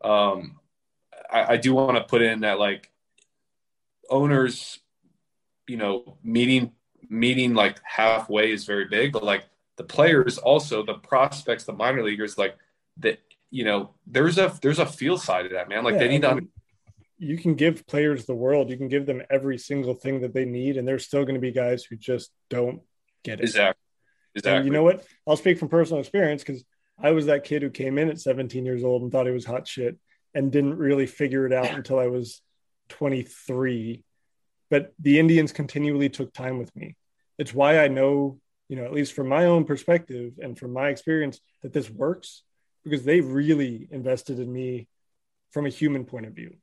um 0.03 0.59
i, 1.31 1.53
I 1.53 1.57
do 1.57 1.73
want 1.73 1.97
to 1.97 2.03
put 2.03 2.21
in 2.21 2.41
that 2.41 2.59
like 2.59 2.91
owners 4.09 4.79
you 5.67 5.77
know 5.77 6.17
meeting 6.21 6.73
meeting 7.09 7.53
like 7.53 7.79
halfway 7.83 8.51
is 8.51 8.65
very 8.65 8.85
big 8.85 9.13
but 9.13 9.23
like 9.23 9.45
the 9.77 9.83
players 9.85 10.37
also 10.37 10.83
the 10.83 10.95
prospects 10.95 11.63
the 11.63 11.73
minor 11.73 12.03
leaguers 12.03 12.37
like 12.37 12.57
that 12.97 13.19
you 13.51 13.65
know 13.65 13.91
there's 14.07 14.37
a 14.37 14.57
there's 14.61 14.79
a 14.79 14.85
field 14.85 15.21
side 15.21 15.45
of 15.45 15.51
that 15.51 15.69
man. 15.69 15.83
Like 15.83 15.93
Yeah, 15.93 15.99
they 15.99 16.07
need 16.07 16.21
to 16.23 16.41
you 17.23 17.37
can 17.37 17.53
give 17.53 17.85
players 17.85 18.25
the 18.25 18.35
world 18.35 18.69
you 18.69 18.77
can 18.77 18.87
give 18.87 19.05
them 19.05 19.21
every 19.29 19.57
single 19.57 19.93
thing 19.93 20.21
that 20.21 20.33
they 20.33 20.45
need 20.45 20.77
and 20.77 20.87
there's 20.87 21.05
still 21.05 21.23
going 21.23 21.35
to 21.35 21.41
be 21.41 21.51
guys 21.51 21.83
who 21.83 21.95
just 21.95 22.31
don't 22.49 22.81
get 23.23 23.39
it 23.39 23.43
exactly 23.43 23.81
exactly 24.35 24.57
And 24.57 24.65
you 24.65 24.71
know 24.71 24.83
what? 24.83 25.03
I'll 25.27 25.37
speak 25.37 25.59
from 25.59 25.69
personal 25.69 25.99
experience 25.99 26.43
because 26.43 26.63
I 26.99 27.11
was 27.11 27.25
that 27.25 27.43
kid 27.43 27.61
who 27.61 27.69
came 27.69 27.97
in 27.97 28.09
at 28.09 28.19
17 28.19 28.65
years 28.65 28.83
old 28.83 29.01
and 29.01 29.11
thought 29.11 29.25
he 29.25 29.31
was 29.31 29.45
hot 29.45 29.67
shit 29.67 29.97
and 30.33 30.51
didn't 30.51 30.77
really 30.77 31.07
figure 31.07 31.45
it 31.45 31.53
out 31.53 31.71
until 31.71 31.99
I 31.99 32.07
was 32.07 32.41
23. 32.89 34.03
But 34.69 34.93
the 34.99 35.19
Indians 35.19 35.51
continually 35.51 36.09
took 36.09 36.33
time 36.33 36.57
with 36.57 36.73
me. 36.75 36.95
It's 37.37 37.53
why 37.53 37.79
I 37.79 37.87
know, 37.87 38.39
you 38.69 38.75
know, 38.75 38.85
at 38.85 38.93
least 38.93 39.13
from 39.13 39.27
my 39.27 39.45
own 39.45 39.65
perspective 39.65 40.33
and 40.41 40.57
from 40.57 40.71
my 40.71 40.89
experience, 40.89 41.39
that 41.63 41.73
this 41.73 41.89
works 41.89 42.43
because 42.83 43.03
they 43.03 43.19
really 43.21 43.87
invested 43.91 44.39
in 44.39 44.51
me 44.51 44.87
from 45.51 45.65
a 45.65 45.69
human 45.69 46.05
point 46.05 46.25
of 46.25 46.33
view. 46.33 46.55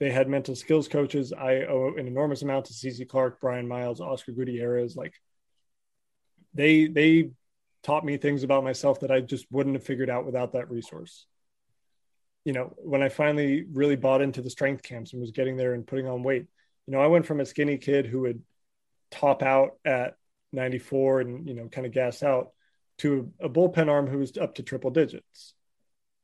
They 0.00 0.10
had 0.10 0.28
mental 0.28 0.54
skills 0.54 0.86
coaches. 0.86 1.32
I 1.32 1.62
owe 1.62 1.94
an 1.96 2.06
enormous 2.06 2.42
amount 2.42 2.66
to 2.66 2.72
CC 2.72 3.08
Clark, 3.08 3.40
Brian 3.40 3.66
Miles, 3.66 4.00
Oscar 4.00 4.32
Gutierrez. 4.32 4.96
Like 4.96 5.14
they 6.54 6.86
they 6.86 7.30
taught 7.82 8.04
me 8.04 8.16
things 8.16 8.42
about 8.42 8.64
myself 8.64 9.00
that 9.00 9.10
I 9.10 9.20
just 9.20 9.46
wouldn't 9.50 9.76
have 9.76 9.84
figured 9.84 10.10
out 10.10 10.26
without 10.26 10.52
that 10.52 10.70
resource. 10.70 11.26
You 12.44 12.52
know, 12.52 12.74
when 12.78 13.02
I 13.02 13.08
finally 13.08 13.64
really 13.72 13.96
bought 13.96 14.22
into 14.22 14.42
the 14.42 14.50
strength 14.50 14.82
camps 14.82 15.12
and 15.12 15.20
was 15.20 15.32
getting 15.32 15.56
there 15.56 15.74
and 15.74 15.86
putting 15.86 16.06
on 16.06 16.22
weight, 16.22 16.46
you 16.86 16.92
know, 16.92 17.00
I 17.00 17.08
went 17.08 17.26
from 17.26 17.40
a 17.40 17.46
skinny 17.46 17.76
kid 17.76 18.06
who 18.06 18.20
would 18.20 18.42
top 19.10 19.42
out 19.42 19.78
at 19.84 20.16
94 20.52 21.20
and, 21.20 21.48
you 21.48 21.54
know, 21.54 21.68
kind 21.68 21.86
of 21.86 21.92
gas 21.92 22.22
out 22.22 22.52
to 22.98 23.32
a 23.40 23.48
bullpen 23.48 23.88
arm 23.88 24.06
who 24.06 24.18
was 24.18 24.36
up 24.36 24.54
to 24.56 24.62
triple 24.62 24.90
digits. 24.90 25.54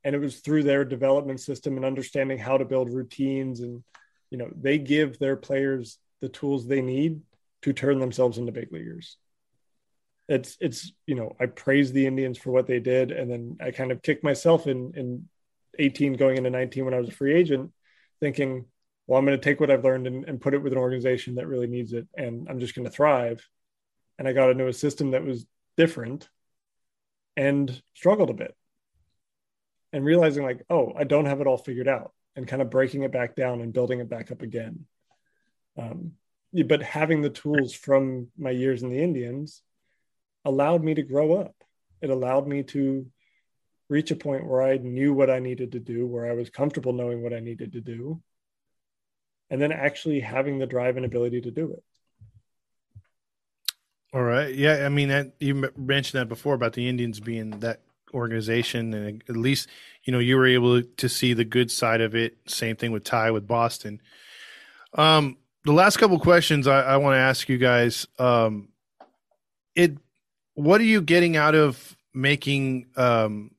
And 0.04 0.14
it 0.14 0.18
was 0.18 0.40
through 0.40 0.64
their 0.64 0.84
development 0.84 1.40
system 1.40 1.76
and 1.76 1.84
understanding 1.84 2.38
how 2.38 2.58
to 2.58 2.64
build 2.64 2.92
routines. 2.92 3.60
And, 3.60 3.82
you 4.30 4.38
know, 4.38 4.50
they 4.54 4.78
give 4.78 5.18
their 5.18 5.36
players 5.36 5.98
the 6.20 6.28
tools 6.28 6.66
they 6.66 6.82
need 6.82 7.22
to 7.62 7.72
turn 7.72 7.98
themselves 7.98 8.38
into 8.38 8.52
big 8.52 8.70
leaguers 8.72 9.16
it's 10.28 10.56
it's 10.60 10.92
you 11.06 11.14
know 11.14 11.36
I 11.38 11.46
praise 11.46 11.92
the 11.92 12.06
Indians 12.06 12.38
for 12.38 12.50
what 12.50 12.66
they 12.66 12.80
did, 12.80 13.10
and 13.10 13.30
then 13.30 13.56
I 13.60 13.70
kind 13.70 13.92
of 13.92 14.02
kicked 14.02 14.24
myself 14.24 14.66
in 14.66 14.92
in 14.96 15.28
18 15.78 16.14
going 16.14 16.38
into 16.38 16.50
19 16.50 16.84
when 16.84 16.94
I 16.94 16.98
was 16.98 17.08
a 17.08 17.12
free 17.12 17.34
agent, 17.34 17.72
thinking 18.20 18.66
well, 19.06 19.18
I'm 19.18 19.26
going 19.26 19.38
to 19.38 19.44
take 19.44 19.60
what 19.60 19.70
I've 19.70 19.84
learned 19.84 20.06
and, 20.06 20.24
and 20.24 20.40
put 20.40 20.54
it 20.54 20.62
with 20.62 20.72
an 20.72 20.78
organization 20.78 21.34
that 21.34 21.46
really 21.46 21.66
needs 21.66 21.92
it, 21.92 22.08
and 22.16 22.48
I'm 22.48 22.58
just 22.58 22.74
going 22.74 22.86
to 22.86 22.90
thrive. 22.90 23.46
And 24.18 24.26
I 24.26 24.32
got 24.32 24.50
into 24.50 24.68
a 24.68 24.72
system 24.72 25.10
that 25.10 25.24
was 25.24 25.44
different 25.76 26.28
and 27.36 27.82
struggled 27.94 28.30
a 28.30 28.34
bit. 28.34 28.54
And 29.94 30.04
realizing, 30.04 30.42
like, 30.42 30.64
oh, 30.68 30.92
I 30.96 31.04
don't 31.04 31.26
have 31.26 31.40
it 31.40 31.46
all 31.46 31.56
figured 31.56 31.86
out, 31.86 32.12
and 32.34 32.48
kind 32.48 32.60
of 32.60 32.68
breaking 32.68 33.04
it 33.04 33.12
back 33.12 33.36
down 33.36 33.60
and 33.60 33.72
building 33.72 34.00
it 34.00 34.08
back 34.08 34.32
up 34.32 34.42
again. 34.42 34.86
Um, 35.78 36.14
but 36.66 36.82
having 36.82 37.22
the 37.22 37.30
tools 37.30 37.72
from 37.72 38.26
my 38.36 38.50
years 38.50 38.82
in 38.82 38.90
the 38.90 39.00
Indians 39.00 39.62
allowed 40.44 40.82
me 40.82 40.94
to 40.94 41.02
grow 41.02 41.40
up. 41.40 41.54
It 42.02 42.10
allowed 42.10 42.48
me 42.48 42.64
to 42.64 43.06
reach 43.88 44.10
a 44.10 44.16
point 44.16 44.44
where 44.44 44.62
I 44.62 44.78
knew 44.78 45.14
what 45.14 45.30
I 45.30 45.38
needed 45.38 45.70
to 45.72 45.78
do, 45.78 46.08
where 46.08 46.28
I 46.28 46.34
was 46.34 46.50
comfortable 46.50 46.92
knowing 46.92 47.22
what 47.22 47.32
I 47.32 47.38
needed 47.38 47.74
to 47.74 47.80
do, 47.80 48.20
and 49.48 49.62
then 49.62 49.70
actually 49.70 50.18
having 50.18 50.58
the 50.58 50.66
drive 50.66 50.96
and 50.96 51.06
ability 51.06 51.42
to 51.42 51.52
do 51.52 51.72
it. 51.72 51.84
All 54.12 54.24
right. 54.24 54.52
Yeah. 54.52 54.84
I 54.84 54.88
mean, 54.88 55.32
you 55.38 55.70
mentioned 55.76 56.20
that 56.20 56.28
before 56.28 56.54
about 56.54 56.72
the 56.72 56.88
Indians 56.88 57.20
being 57.20 57.50
that 57.60 57.80
organization, 58.14 58.94
and 58.94 59.22
at 59.28 59.36
least 59.36 59.68
you 60.04 60.12
know 60.12 60.18
you 60.18 60.36
were 60.36 60.46
able 60.46 60.82
to 60.82 61.08
see 61.08 61.32
the 61.32 61.44
good 61.44 61.70
side 61.70 62.00
of 62.00 62.14
it. 62.14 62.38
Same 62.46 62.76
thing 62.76 62.92
with 62.92 63.04
Ty 63.04 63.32
with 63.32 63.46
Boston. 63.46 64.00
Um, 64.94 65.36
the 65.64 65.72
last 65.72 65.96
couple 65.96 66.18
questions 66.18 66.66
I, 66.66 66.82
I 66.82 66.96
want 66.98 67.14
to 67.14 67.20
ask 67.20 67.48
you 67.48 67.58
guys. 67.58 68.06
Um, 68.18 68.68
it, 69.74 69.96
what 70.54 70.80
are 70.80 70.84
you 70.84 71.02
getting 71.02 71.36
out 71.36 71.54
of 71.54 71.96
making 72.12 72.86
um, 72.96 73.50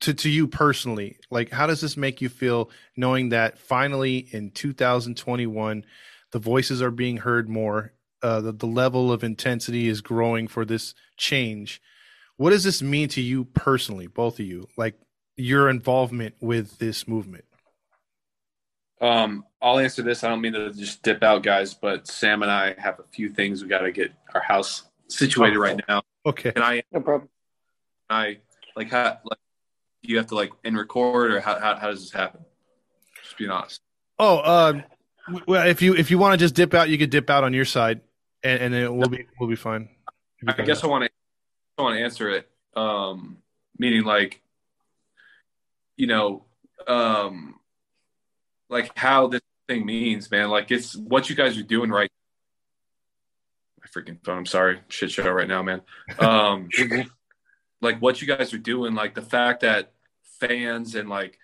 to 0.00 0.14
to 0.14 0.30
you 0.30 0.46
personally? 0.46 1.18
Like, 1.30 1.50
how 1.50 1.66
does 1.66 1.80
this 1.80 1.96
make 1.96 2.20
you 2.20 2.28
feel 2.28 2.70
knowing 2.96 3.30
that 3.30 3.58
finally 3.58 4.28
in 4.30 4.50
2021, 4.50 5.84
the 6.30 6.38
voices 6.38 6.82
are 6.82 6.90
being 6.90 7.18
heard 7.18 7.48
more, 7.48 7.92
uh, 8.22 8.40
the, 8.40 8.52
the 8.52 8.66
level 8.66 9.12
of 9.12 9.22
intensity 9.22 9.88
is 9.88 10.00
growing 10.00 10.48
for 10.48 10.64
this 10.64 10.94
change. 11.16 11.80
What 12.38 12.50
does 12.50 12.62
this 12.64 12.80
mean 12.80 13.08
to 13.10 13.20
you 13.20 13.44
personally, 13.44 14.06
both 14.06 14.38
of 14.38 14.46
you? 14.46 14.68
Like 14.76 14.94
your 15.36 15.68
involvement 15.68 16.36
with 16.40 16.78
this 16.78 17.06
movement. 17.06 17.44
Um, 19.00 19.44
I'll 19.60 19.80
answer 19.80 20.02
this. 20.02 20.22
I 20.22 20.28
don't 20.28 20.40
mean 20.40 20.52
to 20.52 20.72
just 20.72 21.02
dip 21.02 21.22
out, 21.22 21.42
guys, 21.42 21.74
but 21.74 22.06
Sam 22.06 22.42
and 22.42 22.50
I 22.50 22.74
have 22.78 23.00
a 23.00 23.04
few 23.10 23.28
things 23.28 23.62
we 23.62 23.68
got 23.68 23.80
to 23.80 23.90
get 23.90 24.12
our 24.34 24.40
house 24.40 24.84
situated 25.08 25.56
oh, 25.56 25.60
right 25.60 25.80
now. 25.88 26.02
Okay. 26.26 26.52
And 26.54 26.64
I, 26.64 26.82
no 26.92 27.00
problem. 27.00 27.28
I 28.08 28.38
like 28.76 28.90
how 28.90 29.18
like 29.24 29.38
you 30.02 30.16
have 30.16 30.28
to 30.28 30.36
like 30.36 30.52
in 30.64 30.76
record 30.76 31.32
or 31.32 31.40
how, 31.40 31.58
how 31.58 31.74
how 31.74 31.88
does 31.88 32.02
this 32.02 32.12
happen? 32.12 32.44
Just 33.22 33.36
being 33.36 33.50
honest. 33.50 33.80
Oh, 34.18 34.68
um, 34.68 34.84
well, 35.46 35.66
if 35.66 35.82
you 35.82 35.94
if 35.94 36.10
you 36.10 36.18
want 36.18 36.34
to 36.34 36.38
just 36.38 36.54
dip 36.54 36.72
out, 36.72 36.88
you 36.88 36.98
could 36.98 37.10
dip 37.10 37.30
out 37.30 37.42
on 37.42 37.52
your 37.52 37.64
side, 37.64 38.00
and, 38.44 38.62
and 38.62 38.74
then 38.74 38.96
we'll 38.96 39.08
be 39.08 39.26
we'll 39.38 39.48
be 39.48 39.56
fine. 39.56 39.88
I 40.46 40.62
guess 40.62 40.84
I 40.84 40.86
want 40.86 41.04
to 41.04 41.10
I 41.10 41.17
want 41.82 41.96
to 41.96 42.02
answer 42.02 42.30
it. 42.30 42.48
Um, 42.76 43.38
meaning 43.78 44.04
like, 44.04 44.40
you 45.96 46.06
know, 46.06 46.44
um, 46.86 47.58
like 48.68 48.96
how 48.96 49.28
this 49.28 49.40
thing 49.68 49.86
means, 49.86 50.30
man. 50.30 50.48
Like 50.48 50.70
it's 50.70 50.96
what 50.96 51.28
you 51.28 51.36
guys 51.36 51.56
are 51.58 51.62
doing 51.62 51.90
right. 51.90 52.10
My 53.80 53.86
freaking 53.88 54.22
phone. 54.24 54.38
I'm 54.38 54.46
sorry, 54.46 54.80
shit 54.88 55.10
show 55.10 55.30
right 55.30 55.48
now, 55.48 55.62
man. 55.62 55.82
Um, 56.18 56.68
like 57.80 58.00
what 58.00 58.20
you 58.20 58.26
guys 58.26 58.52
are 58.52 58.58
doing, 58.58 58.94
like 58.94 59.14
the 59.14 59.22
fact 59.22 59.60
that 59.60 59.92
fans 60.40 60.94
and 60.94 61.08
like 61.08 61.38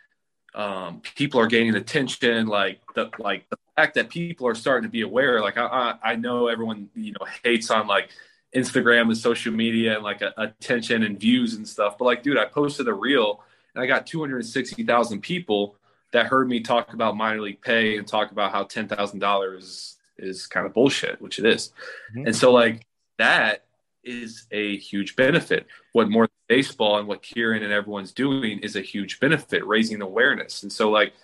um, 0.55 1.01
people 1.17 1.41
are 1.41 1.47
gaining 1.47 1.75
attention, 1.75 2.47
like 2.47 2.81
the 2.95 3.11
like 3.19 3.49
the 3.51 3.57
fact 3.77 3.95
that 3.95 4.09
people 4.09 4.47
are 4.47 4.55
starting 4.55 4.89
to 4.89 4.93
be 4.93 5.03
aware. 5.03 5.41
Like 5.41 5.59
I, 5.59 5.67
I, 5.67 6.13
I 6.13 6.17
know 6.17 6.49
everyone 6.49 6.89
you 6.95 7.13
know 7.13 7.27
hates 7.43 7.71
on 7.71 7.87
like 7.87 8.11
Instagram 8.55 9.03
and 9.03 9.17
social 9.17 9.53
media 9.53 9.95
and 9.95 10.05
like 10.05 10.23
a, 10.23 10.33
attention 10.37 11.03
and 11.03 11.19
views 11.19 11.55
and 11.55 11.67
stuff, 11.67 11.99
but 11.99 12.05
like, 12.05 12.23
dude, 12.23 12.39
I 12.39 12.45
posted 12.45 12.89
a 12.89 12.95
reel 12.95 13.43
and 13.75 13.83
I 13.83 13.87
got 13.87 14.07
260,000 14.07 15.21
people 15.21 15.77
that 16.15 16.27
heard 16.27 16.49
me 16.49 16.61
talk 16.61 16.95
about 16.95 17.17
minor 17.17 17.41
league 17.41 17.61
pay 17.61 17.99
and 17.99 18.07
talk 18.07 18.31
about 18.31 18.53
how 18.53 18.63
ten 18.63 18.87
thousand 18.87 19.19
dollars 19.19 19.99
is 20.17 20.47
kind 20.47 20.65
of 20.65 20.73
bullshit, 20.73 21.21
which 21.21 21.41
it 21.41 21.45
is. 21.45 21.73
Mm-hmm. 22.13 22.29
And 22.29 22.37
so 22.37 22.53
like 22.53 22.87
that 23.19 23.65
is 24.05 24.47
a 24.53 24.77
huge 24.77 25.17
benefit. 25.17 25.67
What 25.93 26.09
more 26.09 26.29
baseball 26.49 26.99
and 26.99 27.09
what 27.09 27.21
Kieran 27.23 27.65
and 27.65 27.73
everyone's 27.73 28.13
doing 28.13 28.61
is 28.61 28.77
a 28.77 28.81
huge 28.81 29.19
benefit, 29.19 29.67
raising 29.67 30.03
awareness. 30.03 30.63
And 30.63 30.73
so 30.73 30.89
like 30.89 31.15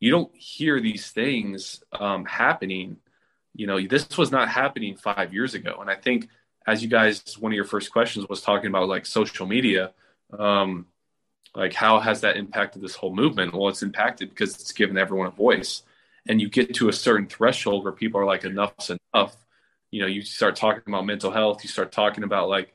you 0.00 0.10
don't 0.10 0.34
hear 0.34 0.80
these 0.80 1.10
things 1.10 1.82
um, 1.92 2.24
happening. 2.24 2.96
You 3.54 3.66
know, 3.66 3.86
this 3.86 4.16
was 4.16 4.30
not 4.30 4.48
happening 4.48 4.96
five 4.96 5.34
years 5.34 5.54
ago. 5.54 5.76
And 5.80 5.90
I 5.90 5.96
think 5.96 6.30
as 6.68 6.82
you 6.82 6.88
guys, 6.88 7.22
one 7.38 7.50
of 7.50 7.56
your 7.56 7.64
first 7.64 7.90
questions 7.90 8.28
was 8.28 8.42
talking 8.42 8.66
about 8.66 8.88
like 8.88 9.06
social 9.06 9.46
media. 9.46 9.92
Um, 10.38 10.86
like 11.54 11.72
how 11.72 11.98
has 11.98 12.20
that 12.20 12.36
impacted 12.36 12.82
this 12.82 12.94
whole 12.94 13.14
movement? 13.14 13.54
Well 13.54 13.68
it's 13.68 13.82
impacted 13.82 14.28
because 14.28 14.54
it's 14.54 14.72
given 14.72 14.98
everyone 14.98 15.28
a 15.28 15.30
voice. 15.30 15.82
And 16.28 16.42
you 16.42 16.50
get 16.50 16.74
to 16.74 16.90
a 16.90 16.92
certain 16.92 17.26
threshold 17.26 17.84
where 17.84 17.92
people 17.94 18.20
are 18.20 18.26
like 18.26 18.44
enough's 18.44 18.90
enough. 18.90 19.34
You 19.90 20.02
know 20.02 20.06
you 20.06 20.20
start 20.20 20.56
talking 20.56 20.82
about 20.86 21.06
mental 21.06 21.30
health 21.30 21.64
you 21.64 21.70
start 21.70 21.90
talking 21.90 22.22
about 22.22 22.50
like 22.50 22.74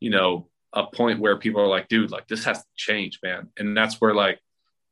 you 0.00 0.08
know 0.08 0.46
a 0.72 0.86
point 0.86 1.20
where 1.20 1.36
people 1.36 1.60
are 1.60 1.68
like 1.68 1.88
dude 1.88 2.10
like 2.10 2.28
this 2.28 2.44
has 2.44 2.60
to 2.60 2.68
change 2.76 3.20
man. 3.22 3.50
And 3.58 3.76
that's 3.76 4.00
where 4.00 4.14
like 4.14 4.40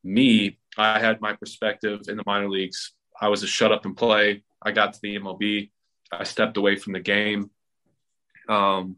me 0.03 0.59
i 0.77 0.99
had 0.99 1.21
my 1.21 1.33
perspective 1.33 2.01
in 2.07 2.17
the 2.17 2.23
minor 2.27 2.49
leagues. 2.49 2.91
I 3.19 3.29
was 3.29 3.41
a 3.41 3.47
shut 3.47 3.71
up 3.71 3.85
and 3.85 3.97
play. 3.97 4.43
I 4.61 4.71
got 4.71 4.93
to 4.93 5.01
the 5.01 5.17
mlb 5.17 5.71
i 6.11 6.23
stepped 6.23 6.55
away 6.55 6.75
from 6.77 6.93
the 6.93 6.99
game 6.99 7.49
um 8.49 8.95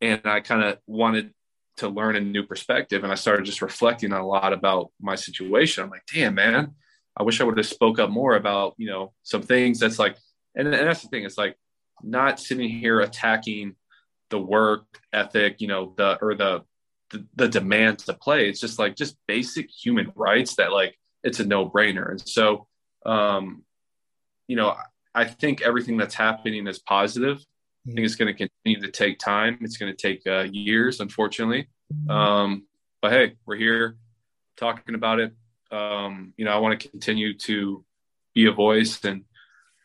and 0.00 0.20
i 0.24 0.40
kind 0.40 0.62
of 0.62 0.78
wanted 0.86 1.32
to 1.76 1.88
learn 1.88 2.16
a 2.16 2.20
new 2.20 2.44
perspective. 2.44 3.02
And 3.02 3.12
I 3.12 3.16
started 3.16 3.46
just 3.46 3.62
reflecting 3.62 4.12
a 4.12 4.26
lot 4.26 4.52
about 4.52 4.90
my 5.00 5.14
situation. 5.14 5.82
I'm 5.82 5.90
like, 5.90 6.04
damn, 6.12 6.34
man, 6.34 6.74
I 7.16 7.22
wish 7.22 7.40
I 7.40 7.44
would 7.44 7.56
have 7.56 7.66
spoke 7.66 7.98
up 7.98 8.10
more 8.10 8.36
about, 8.36 8.74
you 8.76 8.88
know, 8.88 9.12
some 9.22 9.42
things 9.42 9.78
that's 9.78 9.98
like, 9.98 10.16
and, 10.54 10.68
and 10.68 10.88
that's 10.88 11.02
the 11.02 11.08
thing. 11.08 11.24
It's 11.24 11.38
like 11.38 11.56
not 12.02 12.40
sitting 12.40 12.68
here 12.68 13.00
attacking 13.00 13.74
the 14.30 14.38
work 14.38 14.84
ethic, 15.12 15.60
you 15.60 15.68
know, 15.68 15.94
the, 15.96 16.18
or 16.20 16.34
the, 16.34 16.62
the, 17.10 17.26
the 17.36 17.48
demand 17.48 18.00
to 18.00 18.14
play. 18.14 18.48
It's 18.48 18.60
just 18.60 18.78
like, 18.78 18.96
just 18.96 19.16
basic 19.26 19.70
human 19.70 20.12
rights 20.14 20.56
that 20.56 20.72
like, 20.72 20.96
it's 21.24 21.40
a 21.40 21.46
no 21.46 21.68
brainer. 21.68 22.10
And 22.10 22.20
so, 22.20 22.66
um, 23.06 23.62
you 24.46 24.56
know, 24.56 24.76
I 25.14 25.24
think 25.24 25.62
everything 25.62 25.96
that's 25.96 26.14
happening 26.14 26.66
is 26.66 26.78
positive. 26.78 27.44
I 27.86 27.94
think 27.94 28.04
it's 28.04 28.14
going 28.14 28.34
to 28.34 28.48
continue 28.64 28.86
to 28.86 28.92
take 28.92 29.18
time. 29.18 29.58
It's 29.62 29.76
going 29.76 29.94
to 29.94 30.00
take 30.00 30.26
uh, 30.26 30.46
years, 30.52 31.00
unfortunately. 31.00 31.68
Um, 32.08 32.66
but 33.00 33.12
hey, 33.12 33.34
we're 33.44 33.56
here 33.56 33.96
talking 34.56 34.94
about 34.94 35.20
it. 35.20 35.32
Um, 35.70 36.32
you 36.36 36.44
know, 36.44 36.52
I 36.52 36.58
want 36.58 36.78
to 36.78 36.88
continue 36.88 37.36
to 37.38 37.84
be 38.34 38.46
a 38.46 38.52
voice 38.52 39.04
and 39.04 39.24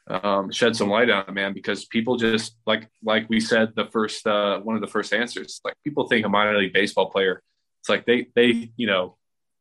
um, 0.10 0.52
shed 0.52 0.76
some 0.76 0.90
light 0.90 1.10
on 1.10 1.26
it, 1.28 1.34
man, 1.34 1.54
because 1.54 1.86
people 1.86 2.18
just 2.18 2.56
like 2.66 2.90
like 3.04 3.30
we 3.30 3.40
said 3.40 3.74
the 3.76 3.86
first 3.86 4.26
uh, 4.28 4.60
one 4.60 4.76
of 4.76 4.82
the 4.82 4.88
first 4.88 5.14
answers. 5.14 5.60
Like 5.66 5.74
people 5.84 6.08
think 6.08 6.26
a 6.26 6.30
minor 6.30 6.58
league 6.58 6.74
baseball 6.74 7.10
player, 7.10 7.42
it's 7.88 7.90
like 7.90 8.06
they 8.06 8.28
they 8.36 8.72
you 8.76 8.88
know 8.88 9.18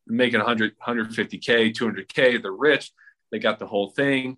making 0.06 0.40
100 0.40 0.78
150k 0.78 1.74
200k 1.74 2.40
they're 2.42 2.52
rich 2.52 2.92
they 3.32 3.38
got 3.38 3.58
the 3.58 3.66
whole 3.66 3.90
thing 3.90 4.36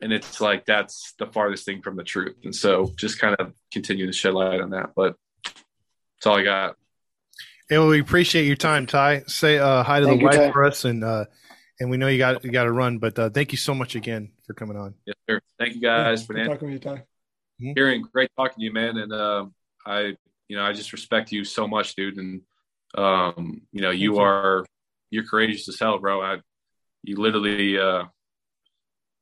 and 0.00 0.12
it's 0.12 0.40
like 0.40 0.64
that's 0.64 1.14
the 1.18 1.26
farthest 1.26 1.64
thing 1.64 1.82
from 1.82 1.96
the 1.96 2.04
truth. 2.04 2.36
And 2.44 2.54
so 2.54 2.92
just 2.96 3.18
kind 3.18 3.36
of 3.38 3.52
continue 3.72 4.06
to 4.06 4.12
shed 4.12 4.34
light 4.34 4.60
on 4.60 4.70
that. 4.70 4.90
But 4.94 5.16
that's 5.44 6.26
all 6.26 6.38
i 6.38 6.44
got. 6.44 6.76
And 7.70 7.80
well, 7.80 7.90
we 7.90 8.00
appreciate 8.00 8.46
your 8.46 8.56
time 8.56 8.86
ty. 8.86 9.22
Say 9.26 9.58
uh, 9.58 9.82
hi 9.82 10.00
to 10.00 10.06
thank 10.06 10.20
the 10.20 10.24
wife 10.24 10.36
Ty. 10.36 10.52
for 10.52 10.64
us. 10.64 10.84
And 10.84 11.04
uh, 11.04 11.26
and 11.80 11.90
we 11.90 11.96
know 11.96 12.08
you 12.08 12.18
got 12.18 12.44
you 12.44 12.50
got 12.50 12.64
to 12.64 12.72
run 12.72 12.98
but 12.98 13.18
uh, 13.18 13.30
thank 13.30 13.52
you 13.52 13.58
so 13.58 13.74
much 13.74 13.94
again 13.94 14.32
for 14.46 14.54
coming 14.54 14.76
on. 14.76 14.94
Yes 15.04 15.16
sir. 15.28 15.40
Thank 15.58 15.74
you 15.74 15.80
guys 15.80 16.20
yeah, 16.20 16.26
for 16.26 16.44
talking 16.46 16.68
to 16.68 16.74
you 16.74 16.78
ty. 16.80 17.04
Mm-hmm. 17.60 17.72
hearing 17.74 18.04
great 18.12 18.30
talking 18.36 18.60
to 18.60 18.64
you 18.64 18.72
man. 18.72 18.96
And 18.96 19.12
um, 19.12 19.54
i 19.84 20.16
you 20.48 20.56
know 20.56 20.64
i 20.64 20.72
just 20.72 20.92
respect 20.92 21.32
you 21.32 21.44
so 21.44 21.66
much 21.66 21.94
dude. 21.94 22.16
And 22.16 22.42
um, 22.96 23.62
you 23.72 23.82
know 23.82 23.90
you, 23.90 24.14
you. 24.14 24.18
are 24.18 24.64
you're 25.10 25.24
courageous 25.24 25.68
as 25.68 25.78
hell 25.78 25.98
bro. 25.98 26.22
I 26.22 26.38
you 27.02 27.16
literally 27.16 27.78
uh 27.78 28.04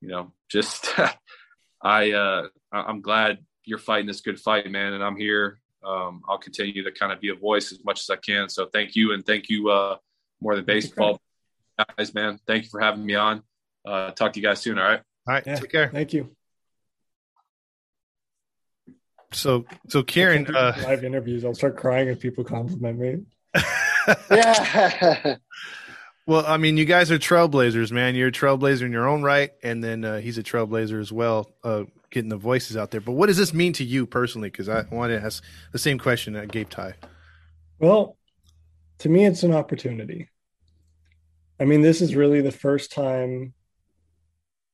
you 0.00 0.08
know, 0.08 0.32
just 0.48 0.88
I 1.82 2.12
uh, 2.12 2.48
I'm 2.72 3.00
glad 3.00 3.38
you're 3.64 3.78
fighting 3.78 4.06
this 4.06 4.20
good 4.20 4.40
fight, 4.40 4.70
man, 4.70 4.92
and 4.92 5.02
I'm 5.02 5.16
here. 5.16 5.60
Um, 5.84 6.22
I'll 6.28 6.38
continue 6.38 6.82
to 6.84 6.92
kind 6.92 7.12
of 7.12 7.20
be 7.20 7.28
a 7.28 7.34
voice 7.34 7.72
as 7.72 7.84
much 7.84 8.00
as 8.00 8.10
I 8.10 8.16
can. 8.16 8.48
So 8.48 8.66
thank 8.66 8.96
you, 8.96 9.12
and 9.12 9.24
thank 9.24 9.48
you, 9.48 9.70
uh, 9.70 9.96
more 10.40 10.56
than 10.56 10.64
baseball 10.64 11.20
guys, 11.96 12.14
man. 12.14 12.38
Thank 12.46 12.64
you 12.64 12.70
for 12.70 12.80
having 12.80 13.04
me 13.04 13.14
on. 13.14 13.42
Uh, 13.84 14.10
talk 14.12 14.32
to 14.32 14.40
you 14.40 14.46
guys 14.46 14.60
soon. 14.60 14.78
All 14.78 14.84
right. 14.84 15.00
All 15.28 15.34
right. 15.34 15.46
Yeah, 15.46 15.56
take 15.56 15.70
care. 15.70 15.88
Thank 15.88 16.12
you. 16.12 16.30
So, 19.32 19.66
so 19.88 20.02
Kieran, 20.02 20.54
uh, 20.54 20.72
live 20.84 21.04
interviews, 21.04 21.44
I'll 21.44 21.54
start 21.54 21.76
crying 21.76 22.08
if 22.08 22.20
people 22.20 22.44
compliment 22.44 22.98
me. 22.98 23.16
yeah. 24.30 25.36
Well, 26.26 26.44
I 26.44 26.56
mean, 26.56 26.76
you 26.76 26.84
guys 26.84 27.12
are 27.12 27.18
trailblazers, 27.18 27.92
man. 27.92 28.16
You're 28.16 28.28
a 28.28 28.32
trailblazer 28.32 28.82
in 28.82 28.90
your 28.90 29.08
own 29.08 29.22
right, 29.22 29.52
and 29.62 29.82
then 29.82 30.04
uh, 30.04 30.18
he's 30.18 30.38
a 30.38 30.42
trailblazer 30.42 31.00
as 31.00 31.12
well, 31.12 31.52
uh, 31.62 31.84
getting 32.10 32.28
the 32.28 32.36
voices 32.36 32.76
out 32.76 32.90
there. 32.90 33.00
But 33.00 33.12
what 33.12 33.26
does 33.26 33.36
this 33.36 33.54
mean 33.54 33.72
to 33.74 33.84
you 33.84 34.06
personally? 34.06 34.50
Because 34.50 34.68
I 34.68 34.84
want 34.90 35.12
to 35.12 35.22
ask 35.22 35.42
the 35.70 35.78
same 35.78 35.98
question 35.98 36.34
at 36.34 36.50
Gabe 36.50 36.68
Ty. 36.68 36.94
Well, 37.78 38.16
to 38.98 39.08
me, 39.08 39.24
it's 39.24 39.44
an 39.44 39.54
opportunity. 39.54 40.28
I 41.60 41.64
mean, 41.64 41.80
this 41.80 42.00
is 42.00 42.16
really 42.16 42.40
the 42.40 42.50
first 42.52 42.90
time 42.90 43.54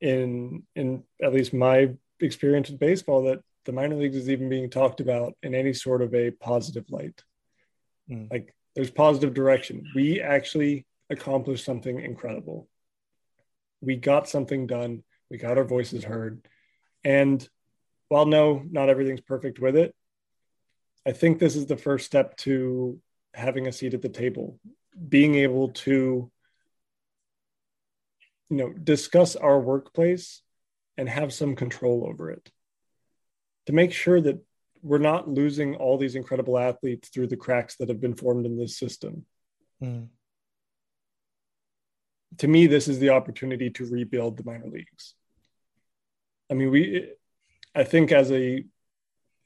in 0.01 0.63
in 0.75 1.03
at 1.21 1.33
least 1.33 1.53
my 1.53 1.91
experience 2.19 2.69
with 2.69 2.79
baseball 2.79 3.23
that 3.23 3.39
the 3.65 3.71
minor 3.71 3.95
leagues 3.95 4.17
is 4.17 4.29
even 4.29 4.49
being 4.49 4.69
talked 4.69 4.99
about 4.99 5.33
in 5.43 5.55
any 5.55 5.73
sort 5.73 6.01
of 6.01 6.13
a 6.13 6.31
positive 6.31 6.85
light. 6.89 7.21
Mm. 8.09 8.29
Like 8.31 8.53
there's 8.75 8.89
positive 8.89 9.33
direction. 9.33 9.85
We 9.95 10.19
actually 10.19 10.85
accomplished 11.13 11.65
something 11.65 11.99
incredible. 11.99 12.67
We 13.81 13.95
got 13.95 14.29
something 14.29 14.67
done. 14.67 15.03
We 15.29 15.37
got 15.37 15.57
our 15.57 15.63
voices 15.63 16.03
heard. 16.03 16.45
And 17.03 17.47
while 18.09 18.25
no, 18.25 18.63
not 18.69 18.89
everything's 18.89 19.21
perfect 19.21 19.59
with 19.59 19.75
it, 19.75 19.95
I 21.05 21.11
think 21.11 21.39
this 21.39 21.55
is 21.55 21.65
the 21.65 21.77
first 21.77 22.05
step 22.05 22.37
to 22.37 22.99
having 23.33 23.67
a 23.67 23.71
seat 23.71 23.93
at 23.93 24.01
the 24.01 24.09
table, 24.09 24.59
being 25.09 25.35
able 25.35 25.69
to, 25.69 26.31
you 28.49 28.57
know, 28.57 28.69
discuss 28.71 29.35
our 29.35 29.59
workplace 29.59 30.41
and 30.97 31.09
have 31.09 31.33
some 31.33 31.55
control 31.55 32.05
over 32.07 32.29
it 32.29 32.51
to 33.65 33.73
make 33.73 33.91
sure 33.91 34.21
that 34.21 34.39
we're 34.81 34.97
not 34.97 35.29
losing 35.29 35.75
all 35.75 35.97
these 35.97 36.15
incredible 36.15 36.59
athletes 36.59 37.09
through 37.09 37.27
the 37.27 37.37
cracks 37.37 37.77
that 37.77 37.89
have 37.89 38.01
been 38.01 38.15
formed 38.15 38.45
in 38.45 38.57
this 38.57 38.77
system. 38.77 39.25
Mm. 39.81 40.09
To 42.39 42.47
me, 42.47 42.67
this 42.67 42.87
is 42.87 42.99
the 42.99 43.09
opportunity 43.09 43.69
to 43.71 43.85
rebuild 43.85 44.37
the 44.37 44.43
minor 44.43 44.67
leagues. 44.67 45.15
I 46.49 46.55
mean, 46.55 46.71
we, 46.71 47.11
I 47.75 47.83
think 47.83 48.11
as 48.11 48.31
a, 48.31 48.63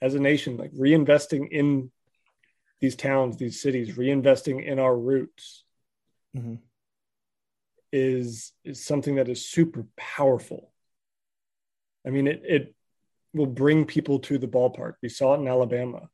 as 0.01 0.15
a 0.15 0.19
nation, 0.19 0.57
like 0.57 0.71
reinvesting 0.73 1.49
in 1.49 1.91
these 2.79 2.95
towns, 2.95 3.37
these 3.37 3.61
cities, 3.61 3.95
reinvesting 3.95 4.63
in 4.63 4.79
our 4.79 4.95
roots 4.95 5.63
mm-hmm. 6.35 6.55
is 7.91 8.53
is 8.63 8.83
something 8.83 9.15
that 9.15 9.29
is 9.29 9.49
super 9.49 9.85
powerful. 9.95 10.71
I 12.05 12.11
mean, 12.11 12.27
it 12.27 12.41
it 12.43 12.75
will 13.33 13.47
bring 13.47 13.85
people 13.85 14.19
to 14.19 14.37
the 14.37 14.47
ballpark. 14.47 14.93
We 15.01 15.09
saw 15.09 15.33
it 15.33 15.39
in 15.39 15.47
Alabama. 15.47 16.09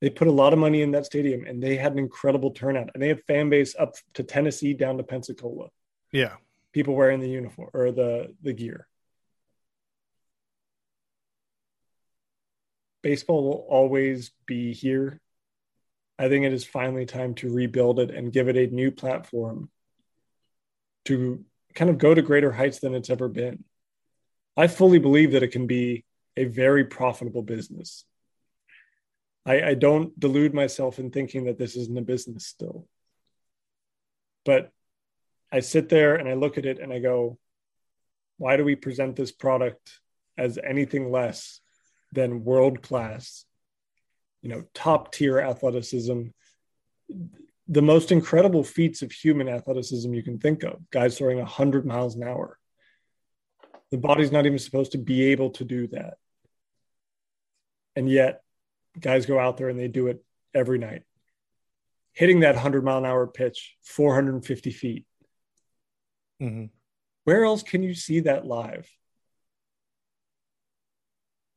They 0.00 0.10
put 0.10 0.28
a 0.28 0.32
lot 0.32 0.52
of 0.52 0.58
money 0.58 0.82
in 0.82 0.92
that 0.92 1.06
stadium 1.06 1.44
and 1.44 1.62
they 1.62 1.76
had 1.76 1.92
an 1.92 1.98
incredible 1.98 2.52
turnout. 2.52 2.90
And 2.94 3.02
they 3.02 3.08
have 3.08 3.22
fan 3.24 3.50
base 3.50 3.74
up 3.76 3.94
to 4.14 4.22
Tennessee 4.22 4.74
down 4.74 4.96
to 4.98 5.02
Pensacola. 5.02 5.68
Yeah. 6.12 6.34
People 6.72 6.94
wearing 6.94 7.20
the 7.20 7.28
uniform 7.28 7.70
or 7.74 7.90
the 7.90 8.34
the 8.42 8.52
gear. 8.52 8.86
Baseball 13.02 13.44
will 13.44 13.66
always 13.68 14.30
be 14.46 14.72
here. 14.72 15.20
I 16.18 16.28
think 16.28 16.44
it 16.44 16.52
is 16.52 16.64
finally 16.64 17.06
time 17.06 17.34
to 17.36 17.52
rebuild 17.52 18.00
it 18.00 18.10
and 18.10 18.32
give 18.32 18.48
it 18.48 18.56
a 18.56 18.74
new 18.74 18.90
platform 18.90 19.70
to 21.04 21.44
kind 21.74 21.90
of 21.90 21.98
go 21.98 22.12
to 22.12 22.22
greater 22.22 22.52
heights 22.52 22.80
than 22.80 22.94
it's 22.94 23.08
ever 23.08 23.28
been. 23.28 23.64
I 24.56 24.66
fully 24.66 24.98
believe 24.98 25.32
that 25.32 25.44
it 25.44 25.52
can 25.52 25.66
be 25.68 26.04
a 26.36 26.44
very 26.44 26.84
profitable 26.84 27.42
business. 27.42 28.04
I, 29.48 29.70
I 29.70 29.74
don't 29.74 30.18
delude 30.18 30.54
myself 30.54 30.98
in 30.98 31.10
thinking 31.10 31.44
that 31.44 31.58
this 31.58 31.76
isn't 31.76 31.98
a 31.98 32.02
business 32.02 32.46
still. 32.46 32.86
But 34.44 34.70
I 35.50 35.60
sit 35.60 35.88
there 35.88 36.16
and 36.16 36.28
I 36.28 36.34
look 36.34 36.58
at 36.58 36.66
it 36.66 36.78
and 36.78 36.92
I 36.92 36.98
go, 36.98 37.38
why 38.36 38.56
do 38.56 38.64
we 38.64 38.76
present 38.76 39.16
this 39.16 39.32
product 39.32 40.00
as 40.36 40.58
anything 40.58 41.10
less 41.10 41.60
than 42.12 42.44
world 42.44 42.82
class, 42.82 43.44
you 44.42 44.50
know, 44.50 44.64
top 44.74 45.12
tier 45.12 45.40
athleticism, 45.40 46.22
the 47.66 47.82
most 47.82 48.12
incredible 48.12 48.64
feats 48.64 49.02
of 49.02 49.12
human 49.12 49.48
athleticism 49.48 50.12
you 50.14 50.22
can 50.22 50.38
think 50.38 50.62
of, 50.62 50.78
guys 50.90 51.18
throwing 51.18 51.38
100 51.38 51.84
miles 51.84 52.14
an 52.14 52.22
hour 52.22 52.58
the 53.90 53.98
body's 53.98 54.32
not 54.32 54.46
even 54.46 54.58
supposed 54.58 54.92
to 54.92 54.98
be 54.98 55.24
able 55.26 55.50
to 55.50 55.64
do 55.64 55.86
that. 55.88 56.14
And 57.96 58.08
yet, 58.08 58.42
guys 58.98 59.26
go 59.26 59.38
out 59.38 59.56
there 59.56 59.68
and 59.68 59.78
they 59.78 59.88
do 59.88 60.08
it 60.08 60.24
every 60.54 60.78
night. 60.78 61.02
Hitting 62.12 62.40
that 62.40 62.54
100 62.54 62.84
mile 62.84 62.98
an 62.98 63.06
hour 63.06 63.26
pitch, 63.26 63.76
450 63.82 64.70
feet. 64.70 65.04
Mm-hmm. 66.42 66.66
Where 67.24 67.44
else 67.44 67.62
can 67.62 67.82
you 67.82 67.94
see 67.94 68.20
that 68.20 68.46
live? 68.46 68.88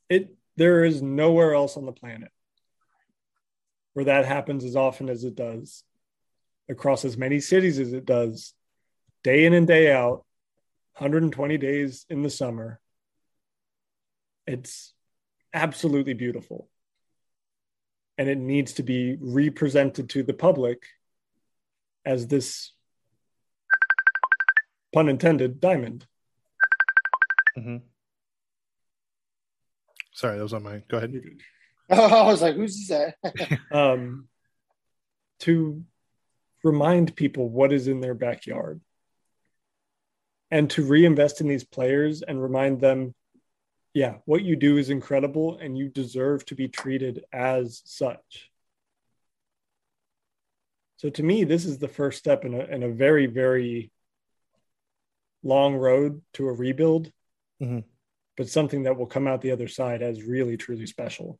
It 0.09 0.35
there 0.57 0.83
is 0.83 1.01
nowhere 1.01 1.53
else 1.53 1.77
on 1.77 1.85
the 1.85 1.93
planet 1.93 2.29
where 3.93 4.05
that 4.05 4.25
happens 4.25 4.63
as 4.63 4.75
often 4.75 5.09
as 5.09 5.23
it 5.23 5.35
does 5.35 5.83
across 6.69 7.05
as 7.05 7.17
many 7.17 7.39
cities 7.39 7.79
as 7.79 7.93
it 7.93 8.05
does 8.05 8.53
day 9.23 9.45
in 9.45 9.53
and 9.53 9.67
day 9.67 9.91
out 9.91 10.25
120 10.97 11.57
days 11.57 12.05
in 12.09 12.21
the 12.21 12.29
summer. 12.29 12.79
It's 14.47 14.93
absolutely 15.53 16.13
beautiful. 16.13 16.69
And 18.21 18.29
it 18.29 18.37
needs 18.37 18.73
to 18.73 18.83
be 18.83 19.17
represented 19.19 20.11
to 20.11 20.21
the 20.21 20.33
public 20.35 20.83
as 22.05 22.27
this 22.27 22.71
pun 24.93 25.09
intended 25.09 25.59
diamond. 25.59 26.05
Mm-hmm. 27.57 27.77
Sorry, 30.13 30.37
that 30.37 30.43
was 30.43 30.53
on 30.53 30.61
my. 30.61 30.83
Go 30.87 30.97
ahead. 30.97 31.19
Oh, 31.89 32.15
I 32.27 32.27
was 32.27 32.43
like, 32.43 32.55
"Who's 32.57 32.89
that?" 32.89 33.15
um, 33.71 34.27
to 35.39 35.83
remind 36.63 37.15
people 37.15 37.49
what 37.49 37.73
is 37.73 37.87
in 37.87 38.01
their 38.01 38.13
backyard 38.13 38.81
and 40.51 40.69
to 40.69 40.85
reinvest 40.85 41.41
in 41.41 41.47
these 41.47 41.63
players 41.63 42.21
and 42.21 42.39
remind 42.39 42.81
them 42.81 43.15
yeah 43.93 44.15
what 44.25 44.43
you 44.43 44.55
do 44.55 44.77
is 44.77 44.89
incredible 44.89 45.57
and 45.57 45.77
you 45.77 45.89
deserve 45.89 46.45
to 46.45 46.55
be 46.55 46.67
treated 46.67 47.23
as 47.33 47.81
such. 47.85 48.49
So 50.97 51.09
to 51.09 51.23
me 51.23 51.43
this 51.43 51.65
is 51.65 51.77
the 51.77 51.87
first 51.87 52.19
step 52.19 52.45
in 52.45 52.53
a, 52.53 52.63
in 52.65 52.83
a 52.83 52.89
very 52.89 53.25
very 53.25 53.91
long 55.43 55.75
road 55.75 56.21
to 56.33 56.47
a 56.47 56.53
rebuild 56.53 57.11
mm-hmm. 57.61 57.79
but 58.37 58.49
something 58.49 58.83
that 58.83 58.97
will 58.97 59.07
come 59.07 59.27
out 59.27 59.41
the 59.41 59.51
other 59.51 59.67
side 59.67 60.01
as 60.01 60.23
really 60.23 60.57
truly 60.57 60.85
special. 60.85 61.39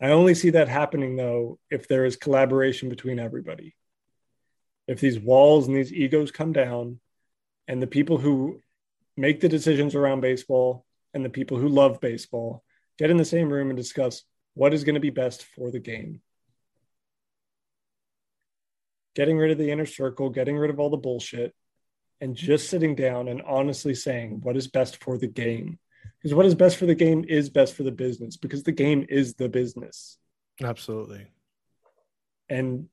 I 0.00 0.10
only 0.10 0.34
see 0.34 0.50
that 0.50 0.68
happening 0.68 1.16
though 1.16 1.58
if 1.70 1.86
there 1.86 2.04
is 2.04 2.16
collaboration 2.16 2.88
between 2.88 3.18
everybody. 3.18 3.76
If 4.88 4.98
these 4.98 5.20
walls 5.20 5.68
and 5.68 5.76
these 5.76 5.92
egos 5.92 6.32
come 6.32 6.52
down 6.52 6.98
and 7.68 7.80
the 7.80 7.86
people 7.86 8.18
who 8.18 8.60
make 9.16 9.40
the 9.40 9.48
decisions 9.48 9.94
around 9.94 10.20
baseball 10.20 10.84
and 11.14 11.24
the 11.24 11.30
people 11.30 11.58
who 11.58 11.68
love 11.68 12.00
baseball 12.00 12.62
get 12.98 13.10
in 13.10 13.16
the 13.16 13.24
same 13.24 13.52
room 13.52 13.70
and 13.70 13.76
discuss 13.76 14.22
what 14.54 14.74
is 14.74 14.84
going 14.84 14.94
to 14.94 15.00
be 15.00 15.10
best 15.10 15.44
for 15.44 15.70
the 15.70 15.80
game. 15.80 16.20
Getting 19.14 19.38
rid 19.38 19.50
of 19.50 19.58
the 19.58 19.70
inner 19.70 19.86
circle, 19.86 20.30
getting 20.30 20.56
rid 20.56 20.70
of 20.70 20.78
all 20.78 20.90
the 20.90 20.96
bullshit, 20.96 21.54
and 22.20 22.36
just 22.36 22.68
sitting 22.68 22.94
down 22.94 23.28
and 23.28 23.42
honestly 23.42 23.94
saying 23.94 24.40
what 24.42 24.56
is 24.56 24.68
best 24.68 25.02
for 25.02 25.18
the 25.18 25.26
game. 25.26 25.78
Because 26.18 26.34
what 26.34 26.46
is 26.46 26.54
best 26.54 26.76
for 26.76 26.86
the 26.86 26.94
game 26.94 27.24
is 27.26 27.48
best 27.48 27.74
for 27.74 27.82
the 27.82 27.90
business, 27.90 28.36
because 28.36 28.62
the 28.62 28.72
game 28.72 29.06
is 29.08 29.34
the 29.34 29.48
business. 29.48 30.18
Absolutely. 30.62 31.26
And 32.48 32.88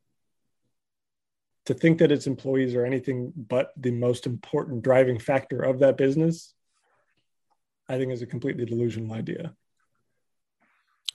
to 1.65 1.73
think 1.73 1.97
that 1.97 2.11
its 2.11 2.27
employees 2.27 2.75
are 2.75 2.85
anything 2.85 3.33
but 3.35 3.73
the 3.75 3.91
most 3.91 4.25
important 4.25 4.83
driving 4.83 5.19
factor 5.19 5.61
of 5.61 5.79
that 5.79 5.97
business, 5.97 6.53
I 7.89 7.97
think 7.97 8.11
is 8.11 8.21
a 8.21 8.27
completely 8.27 8.65
delusional 8.65 9.13
idea. 9.13 9.53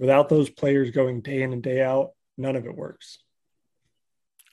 Without 0.01 0.29
those 0.29 0.51
players 0.51 0.91
going 0.91 1.21
day 1.21 1.43
in 1.43 1.53
and 1.53 1.63
day 1.63 1.83
out, 1.83 2.13
none 2.37 2.57
of 2.57 2.65
it 2.65 2.75
works. 2.75 3.19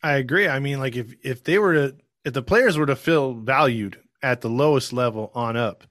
I 0.04 0.14
agree. 0.14 0.48
I 0.48 0.60
mean, 0.60 0.80
like 0.80 0.96
if 0.96 1.14
if 1.24 1.44
they 1.44 1.60
were 1.60 1.74
to 1.74 1.96
if 2.26 2.34
the 2.34 2.42
players 2.42 2.78
were 2.78 2.86
to 2.86 2.96
feel 2.96 3.34
valued 3.34 4.00
at 4.22 4.42
the 4.42 4.50
lowest 4.50 4.94
level 4.94 5.32
on 5.34 5.58
up, 5.58 5.86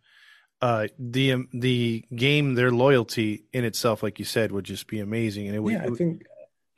uh, 0.61 0.89
the 0.99 1.33
um, 1.33 1.49
the 1.53 2.05
game, 2.15 2.55
their 2.55 2.71
loyalty 2.71 3.45
in 3.53 3.65
itself, 3.65 4.03
like 4.03 4.19
you 4.19 4.25
said, 4.25 4.53
would 4.53 4.65
just 4.65 4.87
be 4.87 5.01
amazing, 5.01 5.47
and 5.47 5.57
it 5.57 5.61
would. 5.61 5.75
Yeah, 5.75 5.85
I 5.85 5.91
think 5.91 6.27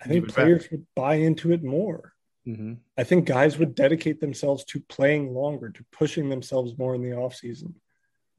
I 0.03 0.09
think 0.09 0.29
players 0.29 0.63
back. 0.63 0.73
would 0.73 0.87
buy 0.95 1.15
into 1.17 1.53
it 1.53 1.63
more. 1.63 2.13
Mm-hmm. 2.47 2.75
I 2.97 3.05
think 3.05 3.27
guys 3.27 3.59
would 3.59 3.75
dedicate 3.75 4.21
themselves 4.21 4.65
to 4.65 4.81
playing 4.81 5.35
longer, 5.35 5.71
to 5.71 5.85
pushing 5.93 6.29
themselves 6.29 6.77
more 6.79 6.95
in 6.95 7.03
the 7.03 7.13
off 7.13 7.35
season, 7.35 7.75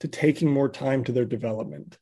to 0.01 0.07
taking 0.07 0.49
more 0.51 0.69
time 0.69 1.03
to 1.05 1.11
their 1.11 1.25
development. 1.25 1.97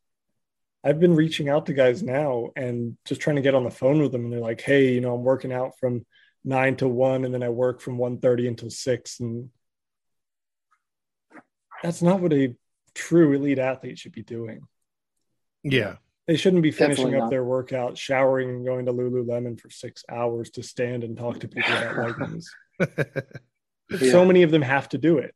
I've 0.84 1.00
been 1.00 1.16
reaching 1.16 1.50
out 1.50 1.66
to 1.68 1.74
guys 1.74 2.02
now 2.02 2.50
and 2.56 2.98
just 3.06 3.22
trying 3.22 3.36
to 3.36 3.42
get 3.42 3.56
on 3.56 3.64
the 3.66 3.70
phone 3.72 4.02
with 4.02 4.12
them, 4.12 4.24
and 4.24 4.34
they're 4.34 4.40
like, 4.40 4.62
"Hey, 4.62 4.94
you 4.94 5.02
know, 5.02 5.14
I'm 5.14 5.24
working 5.24 5.52
out 5.54 5.78
from 5.80 6.06
nine 6.44 6.76
to 6.78 6.88
one, 6.88 7.26
and 7.26 7.34
then 7.34 7.44
I 7.44 7.50
work 7.50 7.82
from 7.82 7.98
1.30 7.98 8.48
until 8.48 8.70
six. 8.70 9.20
And 9.20 9.50
that's 11.84 12.02
not 12.02 12.22
what 12.22 12.34
a 12.34 12.56
true 12.94 13.34
elite 13.34 13.60
athlete 13.60 13.98
should 14.00 14.12
be 14.14 14.24
doing. 14.24 14.62
Yeah. 15.64 15.96
They 16.28 16.38
shouldn't 16.38 16.62
be 16.64 16.72
finishing 16.72 17.06
Definitely 17.06 17.18
up 17.18 17.24
not. 17.26 17.30
their 17.32 17.44
workout, 17.44 17.98
showering, 17.98 18.50
and 18.50 18.66
going 18.66 18.86
to 18.86 18.94
Lululemon 18.94 19.60
for 19.60 19.70
six 19.70 20.04
hours 20.10 20.52
to 20.52 20.64
stand 20.64 21.04
and 21.04 21.18
talk 21.18 21.40
to 21.40 21.48
people 21.48 21.74
about 21.76 21.98
leggings. 22.20 22.50
Yeah. 23.92 24.12
So 24.12 24.24
many 24.24 24.44
of 24.44 24.52
them 24.52 24.62
have 24.62 24.88
to 24.90 25.00
do 25.00 25.18
it. 25.18 25.34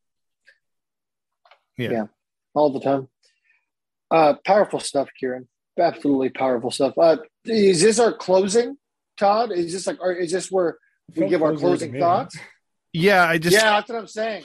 yeah. 1.75 1.89
Yeah. 1.89 2.05
All 2.53 2.71
the 2.71 2.79
time. 2.79 3.07
Uh, 4.11 4.35
powerful 4.45 4.79
stuff, 4.79 5.09
Kieran. 5.19 5.47
Absolutely 5.79 6.29
powerful 6.29 6.71
stuff. 6.71 6.93
Uh, 6.97 7.17
is 7.45 7.81
this 7.81 7.99
our 7.99 8.13
closing, 8.13 8.77
Todd? 9.17 9.51
Is 9.51 9.73
this 9.73 9.87
like, 9.87 9.99
or 9.99 10.11
is 10.11 10.31
this 10.31 10.51
where 10.51 10.77
we 11.15 11.27
give 11.27 11.41
our 11.41 11.55
closing 11.55 11.91
me. 11.91 11.99
thoughts? 11.99 12.37
Yeah. 12.91 13.23
I 13.23 13.37
just, 13.39 13.55
yeah, 13.55 13.71
that's 13.71 13.89
what 13.89 13.97
I'm 13.97 14.07
saying. 14.07 14.43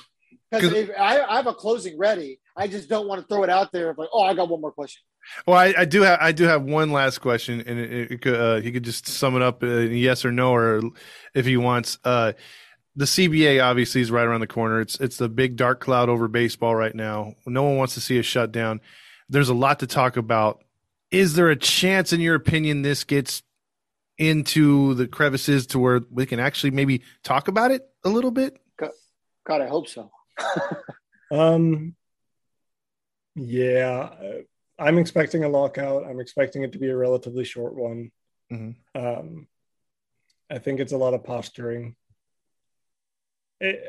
Because 0.51 0.91
I, 0.99 1.21
I 1.21 1.37
have 1.37 1.47
a 1.47 1.53
closing 1.53 1.99
ready. 1.99 2.41
I 2.57 2.67
just 2.69 2.89
don't 2.89 3.07
want 3.07 3.21
to 3.21 3.27
throw 3.27 3.45
it 3.45 3.51
out 3.51 3.71
there. 3.71 3.95
Like, 3.97 4.09
oh, 4.13 4.23
I 4.23 4.33
got 4.35 4.49
one 4.49 4.63
more 4.63 4.73
question. 4.73 5.03
Well, 5.47 5.59
I, 5.59 5.75
I 5.77 5.85
do 5.85 6.01
have 6.03 6.19
I 6.23 6.33
do 6.33 6.45
have 6.45 6.63
one 6.63 6.91
last 6.91 7.19
question, 7.19 7.63
and 7.67 7.79
it, 7.79 8.13
it 8.13 8.23
could, 8.23 8.35
uh, 8.35 8.61
he 8.63 8.73
could 8.73 8.85
just 8.85 9.07
sum 9.07 9.37
it 9.37 9.43
up, 9.43 9.63
uh, 9.63 9.67
yes 9.67 10.25
or 10.25 10.33
no, 10.33 10.55
or 10.55 10.81
if 11.35 11.45
he 11.45 11.59
wants. 11.59 11.99
Uh, 12.03 12.33
the 12.99 13.05
CBA 13.05 13.62
obviously 13.65 14.01
is 14.01 14.11
right 14.11 14.27
around 14.27 14.41
the 14.41 14.49
corner. 14.49 14.81
It's 14.81 14.99
it's 14.99 15.19
the 15.19 15.29
big 15.29 15.55
dark 15.55 15.79
cloud 15.79 16.09
over 16.09 16.27
baseball 16.27 16.75
right 16.75 16.95
now. 16.95 17.35
No 17.47 17.62
one 17.62 17.77
wants 17.77 17.95
to 17.95 18.01
see 18.01 18.19
a 18.19 18.25
shutdown. 18.25 18.81
There's 19.29 19.49
a 19.49 19.55
lot 19.55 19.79
to 19.81 19.87
talk 19.87 20.16
about. 20.16 20.65
Is 21.12 21.35
there 21.35 21.49
a 21.49 21.57
chance, 21.57 22.12
in 22.12 22.20
your 22.20 22.35
opinion, 22.35 22.83
this 22.83 23.05
gets 23.05 23.43
into 24.19 24.95
the 24.95 25.07
crevices 25.07 25.69
to 25.69 25.79
where 25.79 26.01
we 26.11 26.27
can 26.27 26.41
actually 26.41 26.73
maybe 26.73 27.03
talk 27.23 27.47
about 27.47 27.70
it 27.70 27.89
a 28.05 28.09
little 28.09 28.33
bit? 28.33 28.59
God, 29.47 29.62
I 29.62 29.69
hope 29.69 29.89
so. 29.89 30.11
Um, 31.31 31.95
yeah, 33.35 34.09
uh, 34.19 34.39
I'm 34.79 34.97
expecting 34.97 35.45
a 35.45 35.49
lockout. 35.51 36.07
I'm 36.07 36.20
expecting 36.20 36.62
it 36.62 36.73
to 36.73 36.79
be 36.79 36.89
a 36.89 36.97
relatively 36.97 37.45
short 37.45 37.75
one. 37.75 38.11
Mhm. 38.51 38.77
Um, 38.95 39.47
I 40.51 40.59
think 40.59 40.81
it's 40.81 40.93
a 40.93 40.97
lot 40.97 41.12
of 41.12 41.25
posturing. 41.25 41.97
It, 43.61 43.85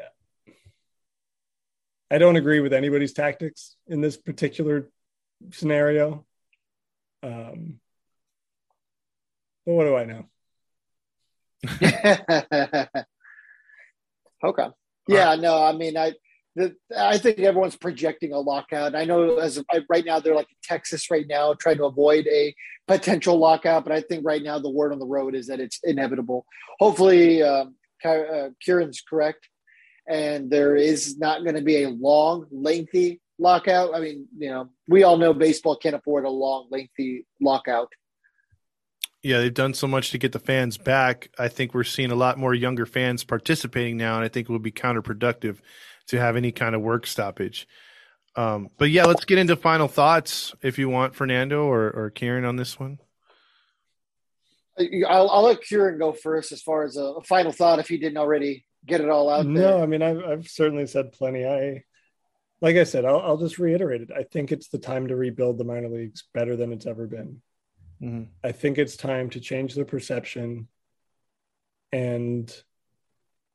I 2.11 2.17
don't 2.17 2.37
agree 2.37 2.59
with 2.59 2.73
anybody's 2.73 3.13
tactics 3.13 3.75
in 3.87 4.01
this 4.01 4.17
particular 4.17 4.89
scenario. 5.51 6.25
Um, 7.21 7.79
but 9.65 9.73
what 9.73 9.83
do 9.83 9.95
I 9.95 10.05
know? 10.05 10.25
okay. 14.43 14.67
Yeah, 15.07 15.35
no, 15.35 15.63
I 15.63 15.73
mean, 15.73 15.97
I, 15.97 16.13
the, 16.55 16.75
I 16.97 17.17
think 17.17 17.39
everyone's 17.39 17.75
projecting 17.75 18.33
a 18.33 18.39
lockout. 18.39 18.95
I 18.95 19.05
know 19.05 19.37
as 19.37 19.57
of, 19.57 19.65
right 19.89 20.05
now 20.05 20.19
they're 20.19 20.35
like 20.35 20.47
Texas 20.63 21.11
right 21.11 21.25
now, 21.27 21.53
trying 21.53 21.77
to 21.77 21.85
avoid 21.85 22.27
a 22.27 22.55
potential 22.87 23.37
lockout. 23.37 23.83
But 23.83 23.93
I 23.93 24.01
think 24.01 24.25
right 24.25 24.41
now 24.41 24.59
the 24.59 24.69
word 24.69 24.91
on 24.91 24.99
the 24.99 25.05
road 25.05 25.35
is 25.35 25.47
that 25.47 25.59
it's 25.59 25.79
inevitable. 25.83 26.45
Hopefully, 26.79 27.43
um, 27.43 27.75
uh, 28.03 28.49
Kieran's 28.61 29.01
correct, 29.01 29.49
and 30.09 30.49
there 30.49 30.75
is 30.75 31.17
not 31.19 31.43
going 31.43 31.55
to 31.55 31.61
be 31.61 31.83
a 31.83 31.89
long, 31.89 32.47
lengthy 32.51 33.21
lockout. 33.37 33.95
I 33.95 33.99
mean, 33.99 34.27
you 34.37 34.49
know, 34.49 34.69
we 34.87 35.03
all 35.03 35.17
know 35.17 35.33
baseball 35.33 35.77
can't 35.77 35.95
afford 35.95 36.25
a 36.25 36.29
long, 36.29 36.67
lengthy 36.71 37.25
lockout. 37.39 37.93
Yeah, 39.21 39.39
they've 39.39 39.53
done 39.53 39.73
so 39.73 39.87
much 39.87 40.11
to 40.11 40.17
get 40.17 40.31
the 40.31 40.39
fans 40.39 40.77
back. 40.77 41.29
I 41.37 41.47
think 41.47 41.73
we're 41.73 41.83
seeing 41.83 42.11
a 42.11 42.15
lot 42.15 42.39
more 42.39 42.53
younger 42.53 42.85
fans 42.85 43.23
participating 43.23 43.97
now, 43.97 44.15
and 44.15 44.25
I 44.25 44.29
think 44.29 44.49
it 44.49 44.51
would 44.51 44.63
be 44.63 44.71
counterproductive 44.71 45.59
to 46.07 46.19
have 46.19 46.35
any 46.35 46.51
kind 46.51 46.73
of 46.73 46.81
work 46.81 47.05
stoppage. 47.05 47.67
Um, 48.35 48.69
but 48.77 48.89
yeah, 48.89 49.05
let's 49.05 49.25
get 49.25 49.37
into 49.37 49.55
final 49.55 49.87
thoughts 49.87 50.55
if 50.63 50.79
you 50.79 50.89
want, 50.89 51.15
Fernando 51.15 51.65
or, 51.65 51.91
or 51.91 52.09
Kieran 52.09 52.45
on 52.45 52.55
this 52.55 52.79
one. 52.79 52.99
I'll, 54.79 55.29
I'll 55.29 55.43
let 55.43 55.61
Kieran 55.61 55.99
go 55.99 56.13
first 56.13 56.53
as 56.53 56.61
far 56.61 56.83
as 56.83 56.95
a, 56.95 57.03
a 57.03 57.23
final 57.23 57.51
thought 57.51 57.79
if 57.79 57.89
he 57.89 57.97
didn't 57.97 58.17
already 58.17 58.65
get 58.89 59.01
it 59.01 59.09
all 59.09 59.29
out 59.29 59.43
there. 59.43 59.53
No, 59.53 59.81
I 59.81 59.85
mean 59.85 60.01
I've 60.01 60.23
I've 60.23 60.47
certainly 60.47 60.87
said 60.87 61.11
plenty. 61.13 61.45
I 61.45 61.83
like 62.61 62.75
I 62.75 62.83
said, 62.83 63.05
I'll, 63.05 63.19
I'll 63.21 63.37
just 63.37 63.57
reiterate 63.57 64.01
it. 64.01 64.09
I 64.13 64.23
think 64.23 64.51
it's 64.51 64.67
the 64.67 64.79
time 64.79 65.07
to 65.07 65.15
rebuild 65.15 65.57
the 65.57 65.63
minor 65.63 65.87
leagues 65.87 66.23
better 66.33 66.57
than 66.57 66.73
it's 66.73 66.85
ever 66.85 67.07
been. 67.07 67.41
Mhm. 68.01 68.27
I 68.43 68.51
think 68.51 68.77
it's 68.77 68.97
time 68.97 69.29
to 69.31 69.39
change 69.39 69.75
the 69.75 69.85
perception 69.85 70.67
and 71.91 72.53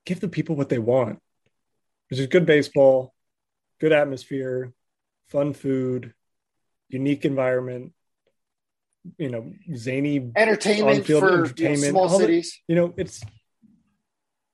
give 0.06 0.20
the 0.20 0.28
people 0.28 0.56
what 0.56 0.69
they 0.69 0.78
want, 0.78 1.20
which 2.11 2.19
is 2.20 2.27
good 2.27 2.47
baseball, 2.47 3.15
good 3.81 3.93
atmosphere, 3.93 4.73
fun 5.28 5.52
food, 5.52 6.15
unique 6.89 7.24
environment, 7.24 7.93
you 9.19 9.28
know, 9.31 9.52
zany 9.74 10.31
Entertainment 10.36 10.98
On-field 11.01 11.20
for 11.23 11.32
entertainment, 11.35 11.81
You 11.81 11.86
know, 11.86 11.90
small 11.90 12.02
all 12.09 12.19
the- 12.19 12.24
cities. 12.24 12.61
you 12.69 12.74
know, 12.77 12.94
it's 12.97 13.23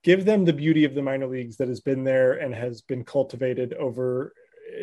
give 0.02 0.24
them 0.24 0.44
the 0.44 0.52
beauty 0.52 0.84
of 0.84 0.94
the 0.94 1.02
minor 1.02 1.26
leagues 1.26 1.56
that 1.58 1.68
has 1.68 1.80
been 1.80 2.04
there 2.04 2.32
and 2.32 2.54
has 2.54 2.80
been 2.80 3.04
cultivated 3.04 3.74
over 3.74 4.32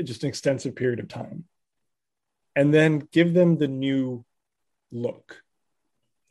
just 0.03 0.23
an 0.23 0.29
extensive 0.29 0.75
period 0.75 0.99
of 0.99 1.07
time. 1.07 1.45
And 2.55 2.73
then 2.73 3.07
give 3.11 3.33
them 3.33 3.57
the 3.57 3.67
new 3.67 4.25
look. 4.91 5.43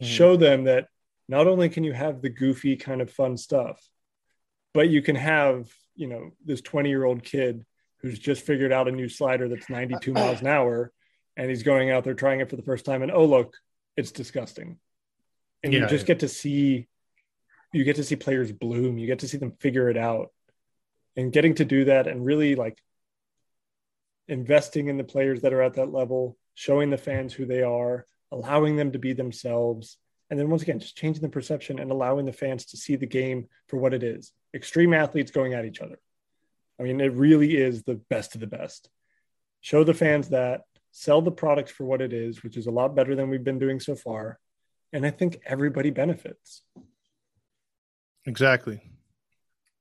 Mhm. 0.02 0.06
Show 0.06 0.36
them 0.36 0.64
that 0.64 0.88
not 1.28 1.46
only 1.46 1.68
can 1.68 1.84
you 1.84 1.92
have 1.92 2.22
the 2.22 2.28
goofy 2.28 2.76
kind 2.76 3.00
of 3.00 3.10
fun 3.10 3.36
stuff, 3.36 3.82
but 4.72 4.88
you 4.88 5.02
can 5.02 5.16
have, 5.16 5.68
you 5.94 6.06
know, 6.06 6.30
this 6.44 6.60
20 6.60 6.88
year 6.88 7.04
old 7.04 7.22
kid 7.22 7.64
who's 8.02 8.18
just 8.18 8.42
figured 8.44 8.72
out 8.72 8.88
a 8.88 8.92
new 8.92 9.08
slider 9.08 9.48
that's 9.48 9.70
92 9.70 10.12
miles 10.12 10.40
an 10.40 10.46
hour 10.46 10.92
and 11.36 11.48
he's 11.50 11.62
going 11.62 11.90
out 11.90 12.04
there 12.04 12.14
trying 12.14 12.40
it 12.40 12.48
for 12.50 12.56
the 12.56 12.62
first 12.62 12.84
time 12.84 13.02
and 13.02 13.10
oh 13.10 13.24
look 13.24 13.56
it's 13.96 14.12
disgusting 14.12 14.78
and 15.62 15.72
Yeah. 15.72 15.80
you 15.80 15.86
just 15.88 16.06
get 16.06 16.20
to 16.20 16.28
see 16.28 16.88
you 17.76 17.84
get 17.84 17.96
to 17.96 18.04
see 18.04 18.16
players 18.16 18.52
bloom. 18.52 18.98
You 18.98 19.06
get 19.06 19.20
to 19.20 19.28
see 19.28 19.38
them 19.38 19.52
figure 19.60 19.88
it 19.88 19.96
out. 19.96 20.32
And 21.16 21.32
getting 21.32 21.54
to 21.56 21.64
do 21.64 21.84
that 21.86 22.06
and 22.06 22.24
really 22.24 22.54
like 22.54 22.78
investing 24.28 24.88
in 24.88 24.96
the 24.96 25.04
players 25.04 25.42
that 25.42 25.52
are 25.52 25.62
at 25.62 25.74
that 25.74 25.92
level 25.92 26.36
showing 26.54 26.90
the 26.90 26.98
fans 26.98 27.32
who 27.32 27.46
they 27.46 27.62
are 27.62 28.06
allowing 28.32 28.76
them 28.76 28.92
to 28.92 28.98
be 28.98 29.12
themselves 29.12 29.98
and 30.28 30.38
then 30.38 30.50
once 30.50 30.62
again 30.62 30.80
just 30.80 30.96
changing 30.96 31.22
the 31.22 31.28
perception 31.28 31.78
and 31.78 31.92
allowing 31.92 32.26
the 32.26 32.32
fans 32.32 32.66
to 32.66 32.76
see 32.76 32.96
the 32.96 33.06
game 33.06 33.46
for 33.68 33.76
what 33.76 33.94
it 33.94 34.02
is. 34.02 34.32
Extreme 34.52 34.92
athletes 34.92 35.30
going 35.30 35.54
at 35.54 35.64
each 35.64 35.80
other. 35.80 35.98
I 36.80 36.82
mean 36.82 37.00
it 37.00 37.12
really 37.12 37.56
is 37.56 37.82
the 37.82 37.94
best 37.94 38.34
of 38.34 38.40
the 38.40 38.46
best. 38.46 38.90
Show 39.60 39.84
the 39.84 39.94
fans 39.94 40.30
that 40.30 40.62
sell 40.90 41.20
the 41.20 41.30
product 41.30 41.70
for 41.70 41.84
what 41.84 42.00
it 42.00 42.14
is 42.14 42.42
which 42.42 42.56
is 42.56 42.66
a 42.66 42.70
lot 42.70 42.96
better 42.96 43.14
than 43.14 43.28
we've 43.28 43.44
been 43.44 43.58
doing 43.58 43.78
so 43.78 43.94
far 43.94 44.38
and 44.94 45.04
i 45.04 45.10
think 45.10 45.38
everybody 45.44 45.90
benefits 45.90 46.62
Exactly. 48.26 48.80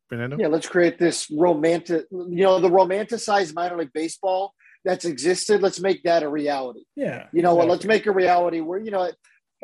Fernando? 0.07 0.37
Yeah, 0.39 0.47
let's 0.47 0.67
create 0.67 0.99
this 0.99 1.29
romantic, 1.31 2.05
you 2.11 2.43
know, 2.43 2.59
the 2.59 2.69
romanticized 2.69 3.53
minor 3.55 3.77
league 3.77 3.93
baseball 3.93 4.53
that's 4.83 5.05
existed. 5.05 5.61
Let's 5.61 5.79
make 5.79 6.03
that 6.03 6.21
a 6.21 6.29
reality. 6.29 6.83
yeah 6.95 7.27
You 7.33 7.41
know 7.41 7.55
what? 7.55 7.67
Let's 7.67 7.85
make 7.85 8.05
a 8.05 8.11
reality 8.11 8.61
where, 8.61 8.79
you 8.79 8.91
know, 8.91 9.09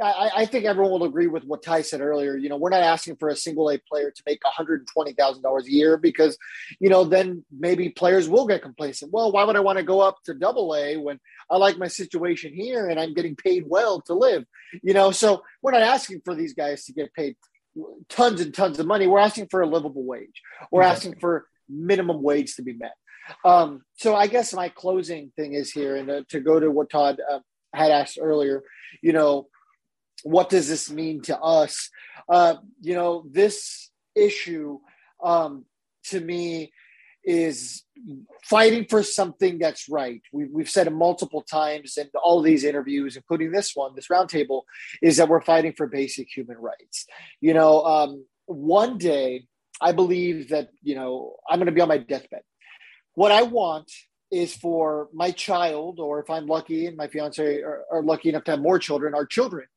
I, 0.02 0.32
I 0.38 0.46
think 0.46 0.66
everyone 0.66 0.92
will 0.92 1.04
agree 1.04 1.28
with 1.28 1.44
what 1.44 1.62
Ty 1.62 1.84
said 1.84 2.02
earlier. 2.02 2.36
You 2.36 2.50
know, 2.50 2.58
we're 2.58 2.70
not 2.70 2.82
asking 2.82 3.18
for 3.18 3.30
a 3.30 3.36
single 3.36 3.70
A 3.70 3.78
player 3.78 4.10
to 4.10 4.24
make 4.26 4.40
$120,000 4.42 5.64
a 5.64 5.72
year 5.72 5.98
because, 5.98 6.38
you 6.80 6.90
know, 6.90 7.04
then 7.04 7.46
maybe 7.52 7.90
players 7.90 8.28
will 8.28 8.48
get 8.48 8.64
complacent. 8.64 9.12
Well, 9.14 9.32
why 9.32 9.44
would 9.44 9.56
I 9.56 9.60
want 9.60 9.78
to 9.78 9.84
go 9.84 10.00
up 10.00 10.18
to 10.26 10.34
double 10.34 10.76
A 10.76 10.98
when 10.98 11.20
I 11.50 11.58
like 11.58 11.78
my 11.78 11.88
situation 11.88 12.54
here 12.54 12.88
and 12.88 13.00
I'm 13.00 13.14
getting 13.14 13.36
paid 13.36 13.66
well 13.68 14.02
to 14.04 14.14
live? 14.14 14.46
You 14.82 14.94
know, 14.94 15.12
so 15.12 15.44
we're 15.62 15.72
not 15.72 15.84
asking 15.84 16.22
for 16.26 16.34
these 16.34 16.54
guys 16.54 16.86
to 16.86 16.94
get 16.94 17.14
paid 17.14 17.36
tons 18.10 18.42
and 18.42 18.54
tons 18.54 18.80
of 18.80 18.86
money. 18.86 19.08
We're 19.08 19.20
asking 19.20 19.48
for 19.50 19.62
a 19.62 19.68
livable 19.68 20.04
wage. 20.04 20.42
We're 20.72 20.82
Exactly. 20.82 21.10
asking 21.10 21.20
for 21.20 21.48
minimum 21.70 22.22
wage 22.22 22.56
to 22.56 22.62
be 22.64 22.74
met. 22.74 22.94
Um, 23.46 23.82
so 23.96 24.16
I 24.16 24.28
guess 24.28 24.54
my 24.54 24.70
closing 24.70 25.32
thing 25.36 25.54
is 25.54 25.72
here, 25.72 25.96
and 25.96 26.10
uh, 26.10 26.22
to 26.30 26.40
go 26.40 26.60
to 26.60 26.70
what 26.70 26.90
Todd 26.90 27.20
uh, 27.32 27.40
had 27.74 27.92
asked 27.92 28.18
earlier, 28.22 28.64
you 29.02 29.14
know, 29.14 29.48
what 30.24 30.50
does 30.50 30.68
this 30.68 30.92
mean 30.92 31.22
to 31.24 31.40
us? 31.40 31.90
Uh, 32.28 32.56
you 32.82 32.94
know, 32.94 33.26
this 33.32 33.90
issue 34.16 34.80
um, 35.24 35.66
to 36.06 36.20
me 36.20 36.72
is 37.24 37.84
fighting 38.44 38.86
for 38.90 39.04
something 39.04 39.60
that's 39.60 39.88
right. 39.88 40.22
We've, 40.34 40.50
we've 40.52 40.70
said 40.70 40.88
it 40.88 40.92
multiple 40.92 41.44
times 41.44 41.98
in 41.98 42.10
all 42.24 42.42
these 42.42 42.64
interviews, 42.64 43.16
including 43.16 43.52
this 43.52 43.76
one, 43.76 43.94
this 43.96 44.08
roundtable, 44.08 44.64
is 45.02 45.18
that 45.18 45.30
we're 45.30 45.42
fighting 45.42 45.74
for 45.78 45.88
basic 45.88 46.28
human 46.36 46.58
rights. 46.58 47.06
You 47.40 47.54
know, 47.54 47.84
um, 47.84 48.26
one 48.46 48.98
day 48.98 49.46
I 49.80 49.92
believe 49.92 50.50
that, 50.50 50.70
you 50.82 50.96
know, 50.96 51.36
I'm 51.50 51.60
going 51.60 51.68
to 51.68 51.72
be 51.72 51.82
on 51.82 51.88
my 51.88 52.00
deathbed. 52.00 52.42
What 53.14 53.32
I 53.32 53.44
want 53.44 53.92
is 54.32 54.56
for 54.56 55.10
my 55.14 55.32
child, 55.32 56.00
or 56.00 56.20
if 56.22 56.30
I'm 56.30 56.48
lucky 56.48 56.88
and 56.88 56.96
my 56.96 57.08
fiance 57.08 57.62
are, 57.62 57.84
are 57.92 58.02
lucky 58.02 58.30
enough 58.30 58.46
to 58.46 58.52
have 58.52 58.62
more 58.62 58.80
children, 58.80 59.14
our 59.14 59.26
children, 59.26 59.68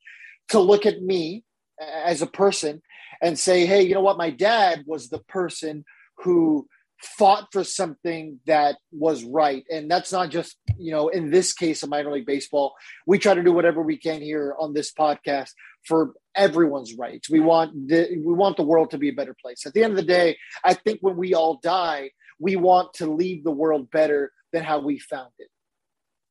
to 0.51 0.61
look 0.61 0.87
at 0.87 1.03
me 1.03 1.45
as 1.81 2.23
a 2.23 2.27
person 2.27 2.81
and 3.21 3.39
say, 3.39 3.67
hey, 3.67 3.83
you 3.83 3.95
know 3.95 4.01
what? 4.01 4.17
My 4.17 4.31
dad 4.31 4.85
was 4.87 5.09
the 5.09 5.19
person 5.19 5.85
who 6.19 6.69
fought 7.03 7.49
for 7.53 7.65
something 7.65 8.41
that 8.47 8.77
was 8.93 9.25
right. 9.25 9.65
And 9.71 9.91
that's 9.91 10.13
not 10.13 10.31
just, 10.31 10.57
you 10.79 10.93
know, 10.93 11.09
in 11.09 11.31
this 11.31 11.53
case 11.53 11.83
of 11.83 11.91
minor 11.91 12.13
league 12.13 12.27
baseball. 12.27 12.75
We 13.07 13.19
try 13.19 13.35
to 13.35 13.43
do 13.43 13.53
whatever 13.53 13.83
we 13.83 13.99
can 13.99 14.23
here 14.23 14.55
on 14.59 14.75
this 14.75 14.93
podcast 14.93 15.51
for 15.87 16.15
everyone's 16.35 16.95
rights. 16.95 17.29
We 17.29 17.41
want 17.41 17.89
the 17.89 18.09
we 18.25 18.33
want 18.33 18.57
the 18.57 18.65
world 18.65 18.91
to 18.91 18.99
be 18.99 19.11
a 19.11 19.15
better 19.15 19.37
place. 19.41 19.67
At 19.67 19.75
the 19.75 19.85
end 19.85 19.93
of 19.93 19.97
the 19.97 20.03
day, 20.03 20.39
I 20.65 20.75
think 20.75 21.01
when 21.01 21.17
we 21.17 21.35
all 21.35 21.59
die, 21.63 22.11
we 22.39 22.57
want 22.57 22.95
to 22.95 23.07
leave 23.07 23.45
the 23.45 23.51
world 23.51 23.91
better 23.91 24.33
than 24.53 24.65
how 24.65 24.81
we 24.81 24.99
found 24.99 25.33
it. 25.39 25.49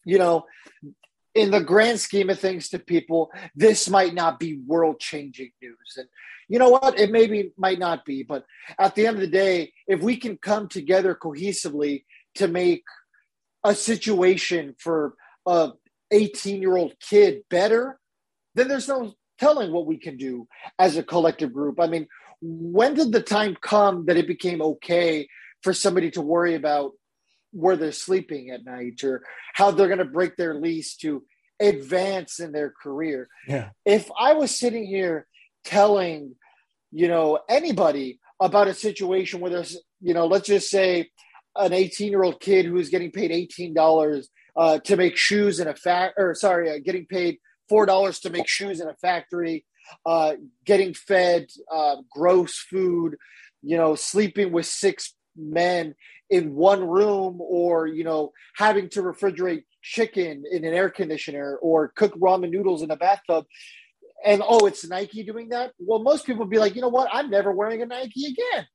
You 0.05 0.17
know, 0.17 0.45
in 1.35 1.51
the 1.51 1.61
grand 1.61 1.99
scheme 1.99 2.29
of 2.29 2.39
things 2.39 2.69
to 2.69 2.79
people, 2.79 3.31
this 3.55 3.89
might 3.89 4.13
not 4.13 4.39
be 4.39 4.59
world 4.65 4.99
changing 4.99 5.51
news. 5.61 5.97
And 5.97 6.07
you 6.47 6.59
know 6.59 6.69
what? 6.69 6.99
It 6.99 7.11
maybe 7.11 7.51
might 7.57 7.79
not 7.79 8.05
be, 8.05 8.23
but 8.23 8.45
at 8.77 8.95
the 8.95 9.07
end 9.07 9.15
of 9.15 9.21
the 9.21 9.27
day, 9.27 9.73
if 9.87 10.01
we 10.01 10.17
can 10.17 10.37
come 10.37 10.67
together 10.67 11.17
cohesively 11.19 12.03
to 12.35 12.47
make 12.47 12.83
a 13.63 13.73
situation 13.73 14.75
for 14.77 15.15
a 15.45 15.71
18 16.11 16.61
year 16.61 16.77
old 16.77 16.93
kid 16.99 17.41
better, 17.49 17.99
then 18.55 18.67
there's 18.67 18.87
no 18.87 19.13
telling 19.39 19.71
what 19.71 19.87
we 19.87 19.97
can 19.97 20.17
do 20.17 20.47
as 20.77 20.97
a 20.97 21.03
collective 21.03 21.51
group. 21.51 21.79
I 21.79 21.87
mean, 21.87 22.07
when 22.41 22.93
did 22.93 23.11
the 23.11 23.21
time 23.21 23.57
come 23.59 24.05
that 24.05 24.17
it 24.17 24.27
became 24.27 24.61
okay 24.61 25.27
for 25.63 25.73
somebody 25.73 26.11
to 26.11 26.21
worry 26.21 26.55
about 26.55 26.91
where 27.53 27.77
they're 27.77 27.91
sleeping 27.91 28.49
at 28.49 28.65
night 28.65 29.03
or 29.03 29.23
how 29.53 29.71
they're 29.71 29.87
going 29.87 29.99
to 29.99 30.05
break 30.05 30.35
their 30.35 30.55
lease 30.55 30.95
to 30.97 31.23
advance 31.59 32.39
in 32.39 32.51
their 32.51 32.71
career? 32.71 33.29
Yeah. 33.47 33.69
If 33.85 34.09
I 34.19 34.33
was 34.33 34.57
sitting 34.57 34.85
here 34.85 35.27
telling, 35.63 36.35
you 36.91 37.07
know, 37.07 37.39
anybody 37.47 38.19
about 38.39 38.67
a 38.67 38.73
situation 38.73 39.39
where 39.39 39.51
there's, 39.51 39.79
you 40.01 40.13
know, 40.13 40.27
let's 40.27 40.47
just 40.47 40.69
say 40.69 41.09
an 41.55 41.73
18 41.73 42.09
year 42.09 42.23
old 42.23 42.39
kid 42.41 42.65
who 42.65 42.77
is 42.77 42.89
getting 42.89 43.11
paid 43.11 43.31
$18 43.31 44.25
uh, 44.55 44.79
to 44.79 44.97
make 44.97 45.15
shoes 45.15 45.59
in 45.59 45.67
a 45.67 45.75
fact, 45.75 46.15
or 46.17 46.35
sorry, 46.35 46.69
uh, 46.69 46.79
getting 46.83 47.05
paid 47.05 47.37
$4 47.71 48.21
to 48.21 48.29
make 48.29 48.47
shoes 48.47 48.79
in 48.79 48.87
a 48.87 48.95
factory, 48.95 49.65
uh, 50.05 50.33
getting 50.65 50.93
fed 50.93 51.47
uh, 51.71 51.97
gross 52.11 52.57
food, 52.57 53.15
you 53.61 53.77
know, 53.77 53.95
sleeping 53.95 54.51
with 54.51 54.65
six 54.65 55.13
men 55.35 55.95
in 56.33 56.53
one 56.55 56.83
room 56.83 57.39
or, 57.39 57.87
you 57.87 58.03
know, 58.03 58.31
having 58.55 58.89
to 58.89 59.01
refrigerate 59.01 59.63
chicken 59.81 60.43
in 60.49 60.65
an 60.65 60.73
air 60.73 60.89
conditioner 60.89 61.57
or 61.61 61.89
cook 61.95 62.13
ramen 62.15 62.49
noodles 62.49 62.81
in 62.81 62.91
a 62.91 62.95
bathtub 62.95 63.45
and 64.23 64.41
oh, 64.45 64.65
it's 64.65 64.87
Nike 64.87 65.23
doing 65.23 65.49
that. 65.49 65.73
Well, 65.77 66.01
most 66.01 66.25
people 66.25 66.45
would 66.45 66.49
be 66.49 66.59
like, 66.59 66.75
you 66.75 66.81
know 66.81 66.89
what? 66.89 67.09
I'm 67.11 67.29
never 67.29 67.51
wearing 67.51 67.81
a 67.81 67.85
Nike 67.85 68.27
again. 68.27 68.65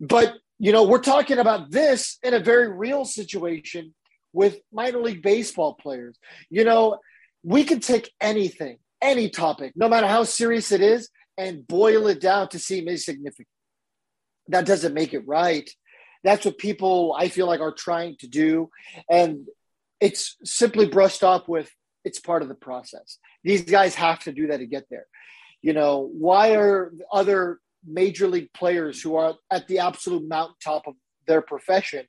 But, 0.00 0.34
you 0.58 0.72
know, 0.72 0.84
we're 0.84 1.00
talking 1.00 1.38
about 1.38 1.70
this 1.70 2.18
in 2.22 2.34
a 2.34 2.40
very 2.40 2.68
real 2.68 3.04
situation 3.04 3.94
with 4.32 4.58
minor 4.72 5.00
league 5.00 5.22
baseball 5.22 5.74
players. 5.74 6.18
You 6.48 6.64
know, 6.64 6.98
we 7.42 7.64
can 7.64 7.80
take 7.80 8.10
anything, 8.20 8.78
any 9.02 9.28
topic, 9.28 9.74
no 9.76 9.88
matter 9.88 10.06
how 10.06 10.24
serious 10.24 10.72
it 10.72 10.80
is, 10.80 11.10
and 11.36 11.66
boil 11.66 12.06
it 12.06 12.20
down 12.20 12.48
to 12.48 12.58
seem 12.58 12.88
insignificant. 12.88 13.48
That 14.48 14.66
doesn't 14.66 14.94
make 14.94 15.12
it 15.12 15.26
right. 15.26 15.68
That's 16.24 16.44
what 16.44 16.58
people, 16.58 17.14
I 17.18 17.28
feel 17.28 17.46
like, 17.46 17.60
are 17.60 17.72
trying 17.72 18.16
to 18.18 18.28
do. 18.28 18.70
And 19.10 19.46
it's 20.00 20.36
simply 20.44 20.86
brushed 20.86 21.22
off 21.22 21.48
with 21.48 21.70
it's 22.04 22.20
part 22.20 22.42
of 22.42 22.48
the 22.48 22.54
process. 22.54 23.18
These 23.44 23.62
guys 23.62 23.94
have 23.94 24.20
to 24.24 24.32
do 24.32 24.48
that 24.48 24.58
to 24.58 24.66
get 24.66 24.86
there. 24.90 25.06
You 25.62 25.72
know, 25.72 26.10
why 26.12 26.54
are 26.54 26.92
other 27.12 27.60
major 27.86 28.26
league 28.28 28.52
players 28.52 29.00
who 29.00 29.16
are 29.16 29.34
at 29.50 29.68
the 29.68 29.78
absolute 29.78 30.26
mountaintop 30.26 30.86
of 30.86 30.94
their 31.26 31.42
profession 31.42 32.06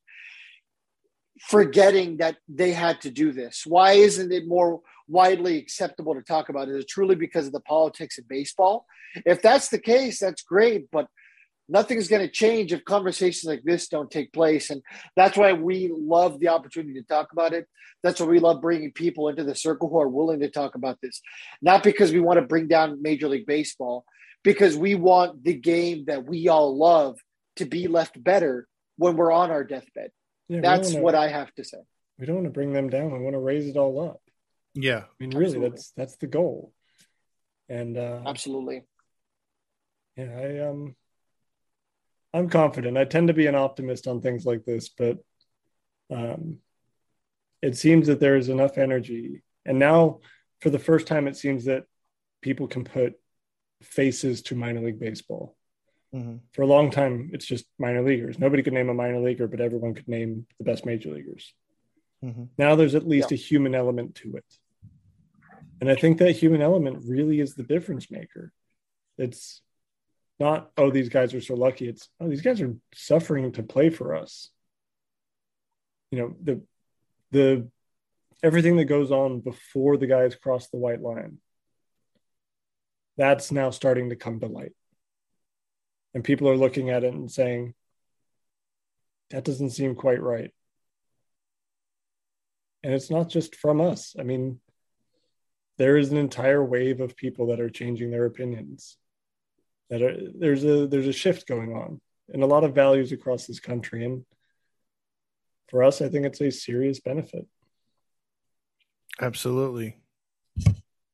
forgetting 1.40 2.18
that 2.18 2.38
they 2.48 2.72
had 2.72 3.02
to 3.02 3.12
do 3.12 3.32
this? 3.32 3.64
Why 3.66 3.94
isn't 3.94 4.32
it 4.32 4.48
more 4.48 4.82
widely 5.08 5.58
acceptable 5.58 6.16
to 6.16 6.22
talk 6.22 6.50
about? 6.50 6.70
Is 6.70 6.84
it 6.84 6.90
truly 6.90 7.16
because 7.16 7.48
of 7.48 7.54
the 7.54 7.60
politics 7.60 8.18
of 8.18 8.28
baseball? 8.28 8.86
If 9.26 9.42
that's 9.42 9.70
the 9.70 9.80
case, 9.80 10.20
that's 10.20 10.42
great. 10.42 10.90
But 10.92 11.08
nothing's 11.70 12.08
going 12.08 12.22
to 12.22 12.32
change 12.32 12.74
if 12.74 12.84
conversations 12.86 13.46
like 13.46 13.64
this 13.64 13.88
don't 13.88 14.12
take 14.12 14.34
place 14.34 14.70
and 14.70 14.82
that's 15.16 15.38
why 15.38 15.54
we 15.54 15.92
love 15.94 16.40
the 16.40 16.50
opportunity 16.50 16.96
to 16.96 17.08
talk 17.08 17.32
about 17.32 17.54
it. 17.54 17.68
That's 18.02 18.20
why 18.20 18.28
we 18.28 18.40
love 18.40 18.62
bringing 18.62 18.92
people 18.92 19.30
into 19.30 19.44
the 19.44 19.56
circle 19.56 19.90
who 19.90 20.00
are 20.00 20.08
willing 20.08 20.42
to 20.42 20.50
talk 20.50 20.76
about 20.76 21.00
this. 21.02 21.22
Not 21.62 21.84
because 21.84 22.12
we 22.12 22.20
want 22.20 22.40
to 22.40 22.46
bring 22.46 22.68
down 22.68 23.02
major 23.02 23.30
league 23.30 23.46
baseball 23.46 24.06
because 24.44 24.76
we 24.76 24.96
want 24.96 25.44
the 25.44 25.54
game 25.54 26.06
that 26.08 26.26
we 26.26 26.50
all 26.50 26.78
love 26.78 27.18
to 27.56 27.66
be 27.66 27.88
left 27.88 28.22
better 28.22 28.68
when 28.98 29.16
we're 29.16 29.32
on 29.32 29.52
our 29.52 29.64
deathbed. 29.64 30.12
Yeah, 30.50 30.62
that's 30.62 30.92
wanna, 30.92 31.04
what 31.04 31.16
i 31.16 31.30
have 31.30 31.54
to 31.56 31.64
say. 31.64 31.78
We 32.20 32.26
don't 32.26 32.36
want 32.36 32.48
to 32.48 32.52
bring 32.52 32.74
them 32.74 32.90
down. 32.90 33.12
We 33.12 33.20
want 33.20 33.34
to 33.34 33.40
raise 33.40 33.68
it 33.68 33.78
all 33.78 34.02
up. 34.02 34.22
Yeah 34.76 35.04
i 35.04 35.14
mean 35.20 35.30
really 35.32 35.46
absolutely. 35.46 35.70
that's 35.70 35.92
that's 35.96 36.16
the 36.18 36.28
goal. 36.28 36.74
And 37.70 37.98
uh 37.98 38.22
absolutely. 38.26 38.84
yeah 40.18 40.38
i 40.38 40.60
um 40.68 40.96
I'm 42.34 42.50
confident. 42.50 42.98
I 42.98 43.06
tend 43.06 43.28
to 43.28 43.34
be 43.34 43.48
an 43.48 43.56
optimist 43.56 44.08
on 44.08 44.22
things 44.22 44.46
like 44.46 44.66
this, 44.66 44.90
but 44.90 45.20
um, 46.10 46.58
it 47.62 47.78
seems 47.78 48.08
that 48.08 48.20
there 48.20 48.36
is 48.36 48.50
enough 48.50 48.78
energy. 48.78 49.44
And 49.66 49.80
now, 49.80 50.20
for 50.62 50.70
the 50.70 50.80
first 50.80 51.08
time, 51.08 51.28
it 51.28 51.38
seems 51.38 51.66
that 51.66 51.84
people 52.42 52.68
can 52.68 52.84
put 52.84 53.14
faces 53.82 54.42
to 54.44 54.56
minor 54.56 54.82
league 54.82 55.00
baseball. 55.00 55.56
Mm-hmm. 56.14 56.38
For 56.54 56.62
a 56.62 56.68
long 56.68 56.92
time, 56.92 57.32
it's 57.34 57.46
just 57.46 57.66
minor 57.80 58.04
leaguers. 58.04 58.38
Nobody 58.40 58.64
could 58.64 58.74
name 58.74 58.90
a 58.90 58.94
minor 58.94 59.20
leaguer, 59.20 59.48
but 59.48 59.62
everyone 59.62 59.94
could 59.94 60.08
name 60.08 60.46
the 60.58 60.64
best 60.64 60.86
major 60.86 61.10
leaguers. 61.10 61.54
Mm-hmm. 62.24 62.44
Now 62.58 62.76
there's 62.76 62.96
at 62.96 63.08
least 63.08 63.32
yeah. 63.32 63.36
a 63.36 63.38
human 63.38 63.76
element 63.76 64.16
to 64.16 64.36
it. 64.38 64.46
And 65.82 65.90
I 65.90 65.96
think 65.96 66.20
that 66.20 66.32
human 66.32 66.62
element 66.62 67.04
really 67.08 67.40
is 67.40 67.56
the 67.56 67.64
difference 67.64 68.10
maker. 68.10 68.54
It's 69.18 69.62
not 70.44 70.72
oh 70.78 70.92
these 70.92 71.10
guys 71.10 71.34
are 71.34 71.42
so 71.42 71.56
lucky. 71.56 71.88
It's 71.88 72.10
oh 72.20 72.30
these 72.30 72.42
guys 72.42 72.62
are 72.62 72.76
suffering 72.94 73.52
to 73.54 73.64
play 73.64 73.90
for 73.90 74.16
us. 74.16 74.50
You 76.12 76.20
know 76.20 76.36
the 76.42 76.62
the 77.32 77.70
everything 78.44 78.78
that 78.78 78.86
goes 78.86 79.12
on 79.12 79.40
before 79.40 79.98
the 79.98 80.08
guys 80.08 80.36
cross 80.36 80.68
the 80.68 80.78
white 80.78 81.02
line 81.02 81.40
that's 83.18 83.52
now 83.52 83.70
starting 83.70 84.10
to 84.10 84.16
come 84.16 84.40
to 84.40 84.48
light. 84.48 84.74
And 86.14 86.24
people 86.24 86.50
are 86.50 86.58
looking 86.58 86.90
at 86.90 87.04
it 87.04 87.14
and 87.14 87.32
saying 87.32 87.74
that 89.30 89.44
doesn't 89.44 89.72
seem 89.72 89.96
quite 89.96 90.22
right. 90.22 90.52
And 92.84 92.94
it's 92.94 93.10
not 93.10 93.30
just 93.30 93.56
from 93.56 93.82
us. 93.82 94.16
I 94.20 94.24
mean 94.24 94.60
there 95.78 95.98
is 95.98 96.12
an 96.12 96.18
entire 96.18 96.64
wave 96.64 97.02
of 97.02 97.16
people 97.16 97.48
that 97.48 97.60
are 97.60 97.70
changing 97.70 98.12
their 98.12 98.26
opinions 98.26 98.98
that 99.94 100.02
are, 100.02 100.18
there's 100.36 100.66
a 100.66 100.88
there's 100.88 101.08
a 101.08 101.14
shift 101.14 101.48
going 101.48 101.74
on 101.74 102.02
in 102.30 102.42
a 102.42 102.48
lot 102.48 102.64
of 102.64 102.74
values 102.74 103.12
across 103.12 103.46
this 103.46 103.60
country. 103.60 104.04
And 104.04 104.26
for 105.70 105.84
us 105.84 106.02
i 106.02 106.10
think 106.10 106.26
it's 106.26 106.42
a 106.42 106.52
serious 106.52 107.00
benefit. 107.00 107.48
Absolutely. 109.22 109.98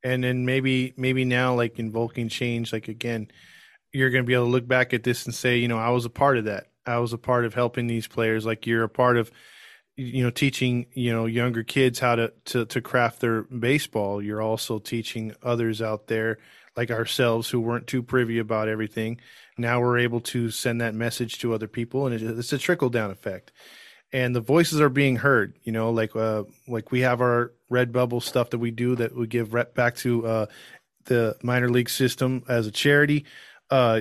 And 0.03 0.23
then 0.23 0.45
maybe 0.45 0.93
maybe 0.95 1.25
now 1.25 1.55
like 1.55 1.77
invoking 1.77 2.29
change 2.29 2.71
like 2.71 2.87
again 2.87 3.29
you're 3.91 4.09
going 4.11 4.23
to 4.23 4.27
be 4.27 4.33
able 4.33 4.45
to 4.45 4.51
look 4.51 4.67
back 4.67 4.93
at 4.93 5.03
this 5.03 5.25
and 5.25 5.35
say 5.35 5.57
you 5.57 5.67
know 5.67 5.77
i 5.77 5.89
was 5.89 6.05
a 6.05 6.09
part 6.09 6.37
of 6.37 6.45
that. 6.45 6.67
I 6.85 6.99
was 6.99 7.11
a 7.11 7.17
part 7.17 7.45
of 7.45 7.53
helping 7.53 7.87
these 7.87 8.07
players. 8.07 8.45
Like 8.45 8.65
you're 8.65 8.83
a 8.83 8.89
part 8.89 9.17
of 9.17 9.29
you 9.97 10.23
know 10.23 10.29
teaching 10.29 10.85
you 10.93 11.11
know 11.11 11.25
younger 11.25 11.63
kids 11.63 11.99
how 11.99 12.15
to 12.15 12.31
to, 12.45 12.65
to 12.67 12.81
craft 12.81 13.19
their 13.19 13.43
baseball. 13.43 14.21
You're 14.21 14.41
also 14.41 14.79
teaching 14.79 15.35
others 15.43 15.81
out 15.81 16.07
there 16.07 16.39
like 16.79 16.91
ourselves 16.91 17.49
who 17.49 17.59
weren't 17.59 17.87
too 17.87 18.01
privy 18.01 18.39
about 18.39 18.69
everything. 18.69 19.19
Now 19.57 19.81
we're 19.81 19.97
able 19.97 20.21
to 20.21 20.49
send 20.49 20.79
that 20.79 20.95
message 20.95 21.39
to 21.39 21.53
other 21.53 21.67
people, 21.67 22.07
and 22.07 22.15
it's 22.39 22.53
a 22.53 22.57
trickle 22.57 22.89
down 22.89 23.11
effect. 23.11 23.51
And 24.13 24.33
the 24.33 24.39
voices 24.39 24.79
are 24.79 24.87
being 24.87 25.17
heard. 25.17 25.57
You 25.63 25.73
know, 25.73 25.89
like 25.89 26.15
uh, 26.15 26.43
like 26.69 26.89
we 26.89 27.01
have 27.01 27.19
our 27.19 27.51
Redbubble 27.69 28.23
stuff 28.23 28.51
that 28.51 28.59
we 28.59 28.71
do 28.71 28.95
that 28.95 29.13
we 29.13 29.27
give 29.27 29.53
back 29.73 29.97
to 29.97 30.25
uh, 30.25 30.45
the 31.03 31.35
minor 31.43 31.69
league 31.69 31.89
system 31.89 32.45
as 32.47 32.65
a 32.65 32.71
charity. 32.71 33.25
Uh, 33.69 33.99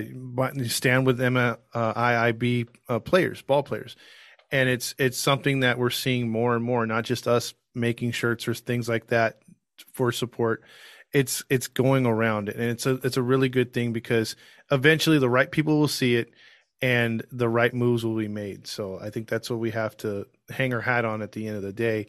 stand 0.67 1.05
with 1.05 1.17
them 1.17 1.35
uh, 1.35 1.57
IIB 1.73 2.69
uh, 2.87 2.99
players, 2.99 3.41
ball 3.41 3.61
players, 3.61 3.97
and 4.51 4.69
it's 4.69 4.95
it's 4.97 5.17
something 5.17 5.59
that 5.59 5.77
we're 5.77 5.89
seeing 5.89 6.29
more 6.29 6.55
and 6.55 6.63
more. 6.63 6.85
Not 6.85 7.03
just 7.03 7.27
us 7.27 7.53
making 7.75 8.11
shirts 8.11 8.47
or 8.47 8.53
things 8.53 8.87
like 8.87 9.07
that 9.07 9.41
for 9.91 10.13
support 10.13 10.63
it's 11.11 11.43
it's 11.49 11.67
going 11.67 12.05
around 12.05 12.49
and 12.49 12.61
it's 12.61 12.85
a 12.85 12.95
it's 13.03 13.17
a 13.17 13.21
really 13.21 13.49
good 13.49 13.73
thing 13.73 13.93
because 13.93 14.35
eventually 14.71 15.17
the 15.17 15.29
right 15.29 15.49
people 15.49 15.79
will 15.79 15.87
see 15.87 16.15
it 16.15 16.31
and 16.81 17.25
the 17.31 17.49
right 17.49 17.73
moves 17.73 18.05
will 18.05 18.15
be 18.15 18.27
made. 18.27 18.67
So 18.67 18.99
I 18.99 19.09
think 19.09 19.27
that's 19.27 19.49
what 19.49 19.59
we 19.59 19.71
have 19.71 19.97
to 19.97 20.27
hang 20.49 20.73
our 20.73 20.81
hat 20.81 21.05
on 21.05 21.21
at 21.21 21.31
the 21.31 21.47
end 21.47 21.57
of 21.57 21.63
the 21.63 21.73
day. 21.73 22.07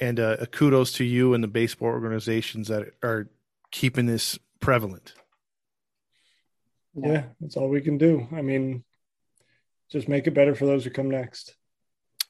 And 0.00 0.18
uh, 0.18 0.46
kudos 0.46 0.92
to 0.94 1.04
you 1.04 1.34
and 1.34 1.42
the 1.42 1.48
baseball 1.48 1.88
organizations 1.88 2.68
that 2.68 2.94
are 3.02 3.28
keeping 3.70 4.06
this 4.06 4.38
prevalent. 4.60 5.14
yeah, 6.94 7.24
that's 7.40 7.56
all 7.56 7.68
we 7.68 7.80
can 7.80 7.98
do. 7.98 8.26
I 8.32 8.42
mean, 8.42 8.84
just 9.90 10.08
make 10.08 10.26
it 10.26 10.34
better 10.34 10.54
for 10.54 10.66
those 10.66 10.84
who 10.84 10.90
come 10.90 11.10
next. 11.10 11.54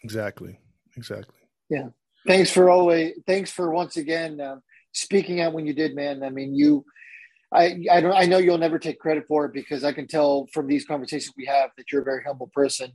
Exactly. 0.03 0.59
Exactly. 0.97 1.37
Yeah. 1.69 1.89
Thanks 2.27 2.51
for 2.51 2.69
always. 2.69 3.15
Thanks 3.27 3.51
for 3.51 3.71
once 3.71 3.97
again 3.97 4.41
uh, 4.41 4.57
speaking 4.93 5.41
out 5.41 5.53
when 5.53 5.67
you 5.67 5.73
did, 5.73 5.95
man. 5.95 6.23
I 6.23 6.31
mean, 6.31 6.55
you. 6.55 6.85
I 7.53 7.83
I 7.91 8.01
don't. 8.01 8.13
I 8.13 8.27
know 8.27 8.39
you'll 8.39 8.59
never 8.59 8.79
take 8.79 8.99
credit 8.99 9.25
for 9.27 9.47
it 9.47 9.55
because 9.55 9.83
I 9.83 9.93
can 9.93 10.07
tell 10.07 10.49
from 10.53 10.67
these 10.67 10.85
conversations 10.85 11.35
we 11.37 11.47
have 11.47 11.71
that 11.77 11.91
you're 11.91 12.03
a 12.03 12.05
very 12.05 12.23
humble 12.23 12.51
person. 12.53 12.93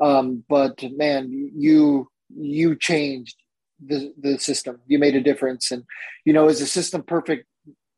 Um, 0.00 0.42
but 0.48 0.82
man, 0.96 1.30
you 1.30 2.08
you 2.34 2.76
changed 2.76 3.36
the 3.84 4.12
the 4.18 4.38
system. 4.38 4.80
You 4.86 4.98
made 4.98 5.16
a 5.16 5.20
difference, 5.20 5.70
and 5.70 5.84
you 6.24 6.32
know, 6.32 6.48
is 6.48 6.60
the 6.60 6.66
system 6.66 7.02
perfect 7.02 7.46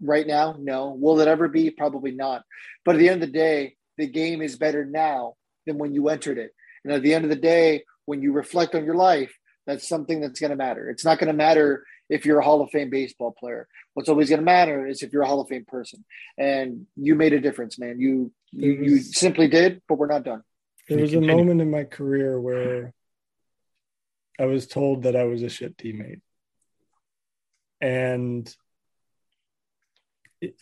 right 0.02 0.27
now? 0.27 0.56
No. 0.59 0.97
Will 0.98 1.20
it 1.20 1.28
ever 1.28 1.48
be? 1.48 1.70
Probably 1.70 2.10
not. 2.10 2.43
But 2.85 2.97
at 2.97 2.98
the 2.98 3.09
end 3.09 3.23
of 3.23 3.28
the 3.28 3.39
day, 3.39 3.77
the 3.97 4.06
game 4.06 4.43
is 4.43 4.56
better 4.56 4.85
now 4.85 5.35
than 5.66 5.78
when 5.78 5.94
you 5.94 6.09
entered 6.09 6.39
it. 6.39 6.52
And 6.85 6.93
at 6.93 7.02
the 7.02 7.14
end 7.14 7.24
of 7.24 7.31
the 7.31 7.36
day, 7.36 7.85
when 8.05 8.20
you 8.20 8.32
reflect 8.32 8.74
on 8.74 8.85
your 8.85 8.97
life, 8.97 9.32
that's 9.66 9.89
something 9.89 10.20
that's 10.20 10.40
going 10.40 10.51
to 10.51 10.56
matter. 10.56 10.90
It's 10.90 11.05
not 11.05 11.18
going 11.18 11.28
to 11.28 11.32
matter 11.32 11.84
if 12.09 12.26
you're 12.26 12.40
a 12.40 12.44
Hall 12.44 12.60
of 12.60 12.70
Fame 12.70 12.90
baseball 12.90 13.34
player. 13.39 13.68
What's 13.94 14.09
always 14.09 14.28
going 14.28 14.40
to 14.40 14.44
matter 14.44 14.86
is 14.86 15.02
if 15.02 15.12
you're 15.12 15.22
a 15.22 15.26
Hall 15.26 15.40
of 15.40 15.48
Fame 15.48 15.64
person. 15.64 16.05
And 16.36 16.86
you 16.97 17.14
made 17.14 17.32
a 17.32 17.40
difference, 17.40 17.78
man. 17.78 18.01
You 18.01 18.32
you, 18.51 18.72
you 18.72 18.98
simply 18.98 19.48
did, 19.48 19.80
but 19.89 19.97
we're 19.97 20.09
not 20.09 20.24
done. 20.24 20.43
There 20.89 20.98
was 20.98 21.14
a 21.14 21.20
moment 21.20 21.60
in 21.60 21.70
my 21.70 21.84
career 21.84 22.39
where 22.39 22.93
I 24.39 24.44
was 24.47 24.66
told 24.66 25.05
that 25.05 25.16
I 25.16 25.24
was 25.24 25.43
a 25.43 25.48
shit 25.48 25.76
teammate. 25.76 26.20
And 27.80 28.55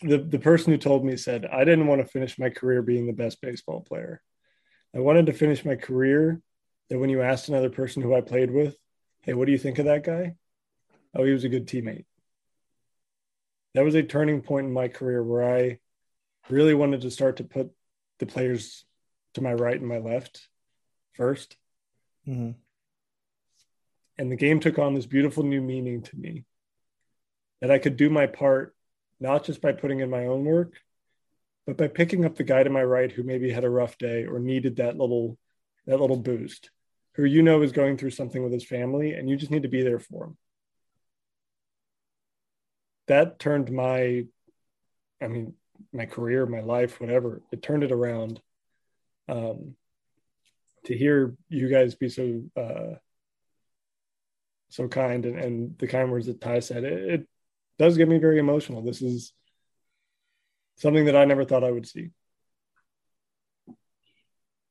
the 0.01 0.19
the 0.19 0.39
person 0.39 0.71
who 0.71 0.77
told 0.77 1.03
me 1.03 1.17
said 1.17 1.45
I 1.45 1.65
didn't 1.65 1.87
want 1.87 2.01
to 2.01 2.07
finish 2.07 2.37
my 2.37 2.49
career 2.49 2.81
being 2.81 3.07
the 3.07 3.13
best 3.13 3.41
baseball 3.41 3.81
player. 3.81 4.21
I 4.95 4.99
wanted 4.99 5.25
to 5.25 5.33
finish 5.33 5.65
my 5.65 5.75
career 5.75 6.41
that 6.89 6.99
when 6.99 7.09
you 7.09 7.21
asked 7.21 7.49
another 7.49 7.69
person 7.69 8.01
who 8.01 8.13
I 8.13 8.21
played 8.21 8.51
with, 8.51 8.75
"Hey, 9.21 9.33
what 9.33 9.45
do 9.45 9.51
you 9.51 9.57
think 9.57 9.79
of 9.79 9.85
that 9.85 10.03
guy?" 10.03 10.35
Oh, 11.13 11.23
he 11.23 11.31
was 11.31 11.43
a 11.43 11.49
good 11.49 11.67
teammate. 11.67 12.05
That 13.73 13.83
was 13.83 13.95
a 13.95 14.03
turning 14.03 14.41
point 14.41 14.67
in 14.67 14.73
my 14.73 14.87
career 14.87 15.23
where 15.23 15.43
I 15.43 15.79
really 16.49 16.73
wanted 16.73 17.01
to 17.01 17.11
start 17.11 17.37
to 17.37 17.43
put 17.43 17.71
the 18.19 18.25
players 18.25 18.85
to 19.33 19.41
my 19.41 19.53
right 19.53 19.77
and 19.77 19.87
my 19.87 19.97
left 19.97 20.47
1st 21.17 21.55
mm-hmm. 22.27 22.51
And 24.17 24.31
the 24.31 24.35
game 24.35 24.59
took 24.59 24.77
on 24.77 24.93
this 24.93 25.05
beautiful 25.05 25.43
new 25.43 25.61
meaning 25.61 26.03
to 26.03 26.15
me 26.15 26.45
that 27.59 27.71
I 27.71 27.79
could 27.79 27.97
do 27.97 28.09
my 28.09 28.27
part 28.27 28.75
not 29.19 29.45
just 29.45 29.61
by 29.61 29.71
putting 29.71 29.99
in 29.99 30.09
my 30.09 30.25
own 30.25 30.43
work, 30.45 30.73
but 31.65 31.77
by 31.77 31.87
picking 31.87 32.25
up 32.25 32.35
the 32.35 32.43
guy 32.43 32.63
to 32.63 32.69
my 32.69 32.83
right 32.83 33.11
who 33.11 33.23
maybe 33.23 33.51
had 33.51 33.63
a 33.63 33.69
rough 33.69 33.97
day 33.97 34.25
or 34.25 34.39
needed 34.39 34.77
that 34.77 34.97
little 34.97 35.37
that 35.85 35.99
little 35.99 36.17
boost, 36.17 36.69
who 37.15 37.25
you 37.25 37.41
know 37.41 37.61
is 37.61 37.71
going 37.71 37.97
through 37.97 38.11
something 38.11 38.43
with 38.43 38.53
his 38.53 38.65
family, 38.65 39.13
and 39.13 39.29
you 39.29 39.35
just 39.35 39.51
need 39.51 39.63
to 39.63 39.69
be 39.69 39.83
there 39.83 39.99
for 39.99 40.25
him. 40.25 40.37
That 43.07 43.39
turned 43.39 43.71
my, 43.71 44.25
I 45.21 45.27
mean, 45.27 45.53
my 45.91 46.05
career, 46.05 46.45
my 46.45 46.61
life, 46.61 47.01
whatever. 47.01 47.41
It 47.51 47.61
turned 47.61 47.83
it 47.83 47.91
around. 47.91 48.39
Um, 49.27 49.75
to 50.85 50.97
hear 50.97 51.35
you 51.49 51.69
guys 51.69 51.95
be 51.95 52.09
so 52.09 52.43
uh, 52.57 52.95
so 54.69 54.87
kind 54.87 55.25
and, 55.25 55.37
and 55.37 55.77
the 55.77 55.87
kind 55.87 56.11
words 56.11 56.27
that 56.27 56.41
Ty 56.41 56.59
said, 56.61 56.83
it, 56.83 57.09
it 57.13 57.27
does 57.77 57.97
get 57.97 58.07
me 58.07 58.17
very 58.17 58.39
emotional. 58.39 58.81
This 58.81 59.01
is 59.01 59.33
something 60.77 61.05
that 61.05 61.15
I 61.15 61.25
never 61.25 61.45
thought 61.45 61.63
I 61.63 61.71
would 61.71 61.87
see. 61.87 62.09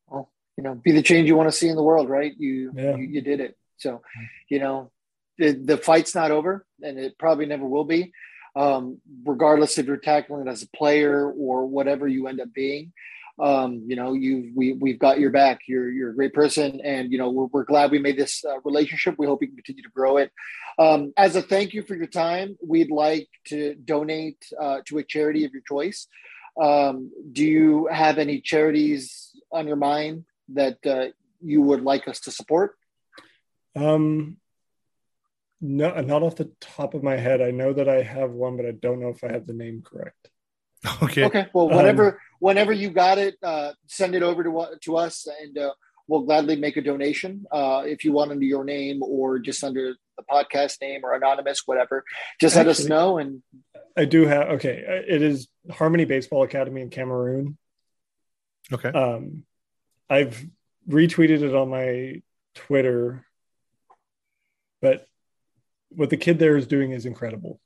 Well, 0.09 0.33
you 0.61 0.65
know, 0.65 0.75
be 0.75 0.93
the 0.93 1.01
change 1.01 1.27
you 1.27 1.37
want 1.37 1.49
to 1.51 1.57
see 1.57 1.69
in 1.69 1.77
the 1.77 1.83
world, 1.83 2.11
right? 2.11 2.35
You 2.37 2.71
yeah. 2.77 2.95
you, 2.95 3.05
you, 3.05 3.21
did 3.23 3.41
it. 3.41 3.57
So, 3.79 4.03
you 4.51 4.59
know, 4.59 4.91
the, 5.39 5.53
the 5.53 5.79
fight's 5.79 6.15
not 6.15 6.31
over, 6.31 6.67
and 6.83 6.99
it 6.99 7.17
probably 7.19 7.47
never 7.47 7.67
will 7.67 7.85
be. 7.85 8.13
Um, 8.55 9.01
regardless 9.25 9.79
if 9.79 9.87
you're 9.87 9.97
tackling 9.97 10.47
it 10.47 10.51
as 10.51 10.63
a 10.63 10.69
player 10.77 11.31
or 11.31 11.65
whatever 11.65 12.07
you 12.07 12.27
end 12.27 12.43
up 12.43 12.53
being, 12.53 12.93
um, 13.39 13.85
you 13.87 13.97
know, 13.97 14.13
you 14.13 14.53
we 14.55 14.75
we've 14.75 14.99
got 14.99 15.19
your 15.19 15.31
back. 15.31 15.61
You're 15.67 15.91
you're 15.91 16.11
a 16.11 16.15
great 16.15 16.35
person, 16.35 16.83
and 16.85 17.11
you 17.11 17.17
know 17.17 17.31
we're, 17.31 17.47
we're 17.47 17.65
glad 17.65 17.91
we 17.91 17.99
made 17.99 18.19
this 18.19 18.45
uh, 18.45 18.61
relationship. 18.63 19.15
We 19.17 19.27
hope 19.27 19.41
we 19.41 19.47
can 19.47 19.57
continue 19.57 19.83
to 19.85 19.89
grow 19.89 20.19
it. 20.19 20.31
Um, 20.79 21.15
as 21.17 21.37
a 21.37 21.43
thank 21.43 21.73
you 21.73 21.81
for 21.81 21.95
your 21.95 22.07
time, 22.07 22.59
we'd 22.63 22.91
like 22.91 23.29
to 23.47 23.77
donate 23.77 24.45
uh, 24.61 24.81
to 24.89 24.99
a 24.99 25.05
charity 25.05 25.47
of 25.47 25.53
your 25.53 25.63
choice. 25.67 26.07
Um, 26.61 27.13
do 27.33 27.47
you 27.47 27.89
have 27.91 28.19
any 28.19 28.43
charities 28.43 29.31
on 29.51 29.67
your 29.67 29.77
mind 29.77 30.27
that 30.55 30.79
uh, 30.87 31.07
you 31.41 31.63
would 31.63 31.83
like 31.83 32.09
us 32.09 32.21
to 32.21 32.31
support? 32.31 32.77
Um, 33.77 34.37
no, 35.61 36.01
not 36.01 36.23
off 36.23 36.37
the 36.37 36.51
top 36.61 36.95
of 36.95 37.03
my 37.03 37.17
head. 37.17 37.43
I 37.43 37.51
know 37.51 37.73
that 37.73 37.89
I 37.89 38.03
have 38.03 38.31
one, 38.31 38.57
but 38.57 38.67
I 38.67 38.73
don't 38.73 39.01
know 39.01 39.09
if 39.09 39.23
I 39.23 39.33
have 39.33 39.47
the 39.47 39.55
name 39.55 39.83
correct. 39.83 40.31
Okay. 41.03 41.25
Okay. 41.25 41.47
Well, 41.53 41.69
whenever 41.69 42.13
um, 42.13 42.19
whenever 42.39 42.73
you 42.73 42.89
got 42.89 43.19
it, 43.19 43.37
uh, 43.43 43.73
send 43.87 44.15
it 44.15 44.23
over 44.23 44.43
to 44.43 44.79
to 44.81 44.97
us, 44.97 45.27
and 45.43 45.59
uh, 45.59 45.75
we'll 46.09 46.23
gladly 46.23 46.57
make 46.57 46.79
a 46.79 46.81
donation. 46.81 47.45
Uh, 47.53 47.83
if 47.85 48.03
you 48.03 48.13
want 48.13 48.31
under 48.31 48.47
your 48.47 48.65
name 48.65 49.03
or 49.03 49.39
just 49.39 49.63
under 49.63 49.95
the 50.17 50.25
podcast 50.25 50.81
name 50.81 51.03
or 51.05 51.13
anonymous, 51.13 51.65
whatever, 51.67 52.03
just 52.41 52.57
Actually, 52.57 52.67
let 52.67 52.71
us 52.71 52.85
know. 52.87 53.19
And 53.19 53.43
I 53.95 54.07
do 54.07 54.27
have 54.27 54.49
okay. 54.53 54.83
Uh, 54.89 55.15
it 55.15 55.21
is 55.21 55.49
Harmony 55.71 56.07
Baseball 56.07 56.45
Academy 56.45 56.81
in 56.81 56.89
Cameroon. 56.89 57.59
Okay. 58.73 58.89
Um, 58.89 59.45
I've 60.11 60.45
retweeted 60.89 61.43
it 61.43 61.55
on 61.55 61.71
my 61.71 62.21
Twitter, 62.57 63.25
but 64.83 65.07
what 65.91 66.11
the 66.11 66.17
kid 66.17 66.41
there 66.41 66.57
is 66.57 66.67
doing 66.67 66.91
is 66.91 67.07
incredible. 67.07 67.61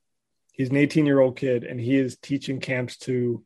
He's 0.53 0.69
an 0.69 0.77
18 0.77 1.07
year 1.07 1.21
old 1.21 1.37
kid, 1.37 1.65
and 1.65 1.81
he 1.81 1.97
is 1.97 2.19
teaching 2.19 2.61
camps 2.61 2.99
to 2.99 3.45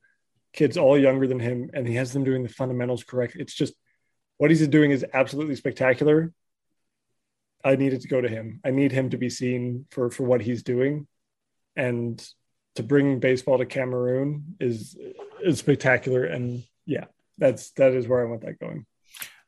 kids 0.52 0.76
all 0.76 0.98
younger 0.98 1.28
than 1.28 1.38
him, 1.38 1.70
and 1.72 1.86
he 1.86 1.94
has 1.94 2.12
them 2.12 2.24
doing 2.24 2.42
the 2.42 2.48
fundamentals 2.48 3.04
correct. 3.04 3.36
It's 3.36 3.54
just 3.54 3.74
what 4.36 4.50
he's 4.50 4.66
doing 4.66 4.90
is 4.90 5.06
absolutely 5.14 5.54
spectacular. 5.54 6.32
I 7.64 7.76
needed 7.76 8.02
to 8.02 8.08
go 8.08 8.20
to 8.20 8.28
him. 8.28 8.60
I 8.64 8.70
need 8.70 8.92
him 8.92 9.10
to 9.10 9.16
be 9.16 9.30
seen 9.30 9.86
for 9.90 10.10
for 10.10 10.24
what 10.24 10.40
he's 10.40 10.62
doing, 10.62 11.06
and 11.76 12.22
to 12.74 12.82
bring 12.82 13.20
baseball 13.20 13.58
to 13.58 13.66
Cameroon 13.66 14.56
is 14.60 14.96
is 15.42 15.58
spectacular. 15.58 16.24
And 16.24 16.64
yeah, 16.84 17.06
that's 17.38 17.70
that 17.72 17.92
is 17.92 18.06
where 18.06 18.20
I 18.20 18.28
want 18.28 18.42
that 18.42 18.58
going. 18.58 18.86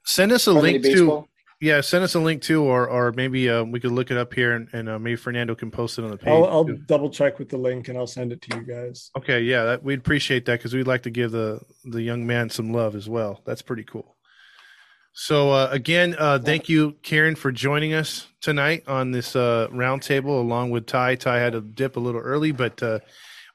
Send 0.05 0.33
us 0.33 0.47
a 0.47 0.53
link 0.53 0.83
to 0.85 1.29
yeah, 1.61 1.83
send 1.83 2.05
us 2.05 2.15
a 2.15 2.21
link 2.21 2.41
too, 2.41 2.63
or 2.63 2.89
or 2.89 3.13
maybe 3.13 3.51
uh, 3.51 3.65
we 3.65 3.81
could 3.81 3.93
look 3.93 4.11
it 4.11 4.17
up 4.17 4.33
here, 4.33 4.53
and, 4.53 4.69
and 4.73 4.89
uh, 4.89 4.99
maybe 4.99 5.17
Fernando 5.17 5.55
can 5.55 5.71
post 5.71 5.99
it 5.99 6.05
on 6.05 6.11
the 6.11 6.17
page. 6.17 6.29
I'll, 6.29 6.47
I'll 6.47 6.65
double 6.65 7.11
check 7.11 7.39
with 7.39 7.51
the 7.51 7.59
link, 7.59 7.89
and 7.89 7.99
I'll 7.99 8.07
send 8.07 8.33
it 8.33 8.41
to 8.43 8.57
you 8.57 8.63
guys. 8.63 9.11
Okay, 9.19 9.43
yeah, 9.43 9.65
that, 9.65 9.83
we'd 9.83 9.99
appreciate 9.99 10.47
that 10.47 10.59
because 10.59 10.73
we'd 10.73 10.87
like 10.87 11.03
to 11.03 11.11
give 11.11 11.33
the 11.33 11.61
the 11.85 12.01
young 12.01 12.27
man 12.27 12.49
some 12.49 12.73
love 12.73 12.97
as 12.97 13.11
well. 13.11 13.43
That's 13.45 13.61
pretty 13.61 13.85
cool. 13.85 14.17
So 15.13 15.51
uh, 15.51 15.69
again, 15.71 16.17
uh, 16.19 16.39
thank 16.39 16.71
you, 16.71 16.97
Kieran, 17.03 17.35
for 17.35 17.53
joining 17.53 17.93
us 17.93 18.29
tonight 18.41 18.85
on 18.87 19.11
this 19.11 19.37
uh, 19.37 19.69
roundtable, 19.71 20.41
along 20.41 20.71
with 20.71 20.87
Ty. 20.87 21.17
Ty 21.17 21.41
had 21.41 21.53
to 21.53 21.61
dip 21.61 21.97
a 21.97 22.01
little 22.01 22.23
early, 22.23 22.53
but 22.53 22.83
uh, 22.83 23.01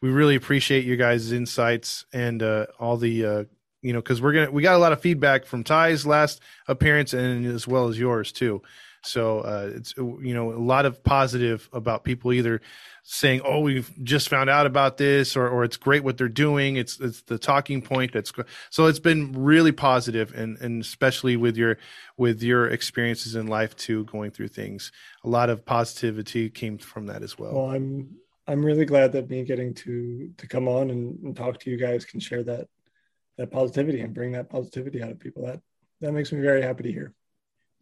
we 0.02 0.10
really 0.10 0.36
appreciate 0.36 0.86
you 0.86 0.96
guys' 0.96 1.32
insights 1.32 2.06
and 2.14 2.44
uh, 2.44 2.68
all 2.80 2.98
the 2.98 3.26
uh, 3.26 3.44
you 3.86 3.94
know, 3.94 4.00
because 4.00 4.20
we're 4.20 4.34
gonna 4.34 4.50
we 4.50 4.64
got 4.64 4.74
a 4.74 4.80
lot 4.80 4.94
of 4.94 5.00
feedback 5.00 5.46
from 5.46 5.64
Ty's 5.64 6.08
last 6.08 6.42
appearance 6.68 7.14
and 7.14 7.46
as 7.46 7.68
well 7.68 7.88
as 7.88 8.00
yours 8.00 8.32
too. 8.32 8.64
So 9.04 9.42
uh, 9.42 9.70
it's 9.76 9.96
you 9.96 10.34
know 10.34 10.52
a 10.52 10.58
lot 10.58 10.88
of 10.88 11.04
positive 11.04 11.70
about 11.72 12.04
people 12.04 12.34
either 12.34 12.62
saying, 13.04 13.42
"Oh, 13.46 13.60
we've 13.60 13.92
just 14.02 14.28
found 14.28 14.50
out 14.50 14.66
about 14.66 14.98
this," 14.98 15.38
or, 15.38 15.48
or 15.48 15.64
"It's 15.64 15.78
great 15.78 16.04
what 16.04 16.18
they're 16.18 16.28
doing." 16.28 16.78
It's 16.78 17.00
it's 17.00 17.22
the 17.22 17.38
talking 17.38 17.84
point. 17.84 18.14
That's 18.14 18.34
so 18.72 18.88
it's 18.88 18.98
been 18.98 19.34
really 19.34 19.72
positive, 19.72 20.34
and 20.34 20.58
and 20.58 20.82
especially 20.82 21.38
with 21.38 21.56
your 21.56 21.78
with 22.18 22.42
your 22.42 22.68
experiences 22.68 23.36
in 23.36 23.46
life 23.46 23.76
too, 23.76 24.06
going 24.06 24.32
through 24.32 24.48
things. 24.48 24.92
A 25.24 25.30
lot 25.30 25.52
of 25.52 25.64
positivity 25.64 26.50
came 26.50 26.80
from 26.80 27.06
that 27.06 27.22
as 27.22 27.38
well. 27.38 27.54
Well, 27.54 27.70
I'm 27.70 28.16
I'm 28.48 28.66
really 28.66 28.86
glad 28.86 29.12
that 29.12 29.30
me 29.30 29.44
getting 29.44 29.76
to 29.76 30.32
to 30.38 30.48
come 30.48 30.68
on 30.68 30.90
and, 30.90 31.20
and 31.24 31.38
talk 31.38 31.60
to 31.60 31.70
you 31.70 31.78
guys 31.78 32.04
can 32.04 32.20
share 32.20 32.44
that 32.46 32.68
that 33.38 33.52
positivity 33.52 34.02
and 34.02 34.14
bring 34.14 34.34
that 34.34 34.50
positivity 34.50 35.02
out 35.02 35.12
of 35.12 35.20
people. 35.20 35.46
That 35.46 35.62
that 36.02 36.14
makes 36.14 36.32
me 36.32 36.42
very 36.42 36.62
happy 36.62 36.84
to 36.84 36.92
hear. 36.92 37.14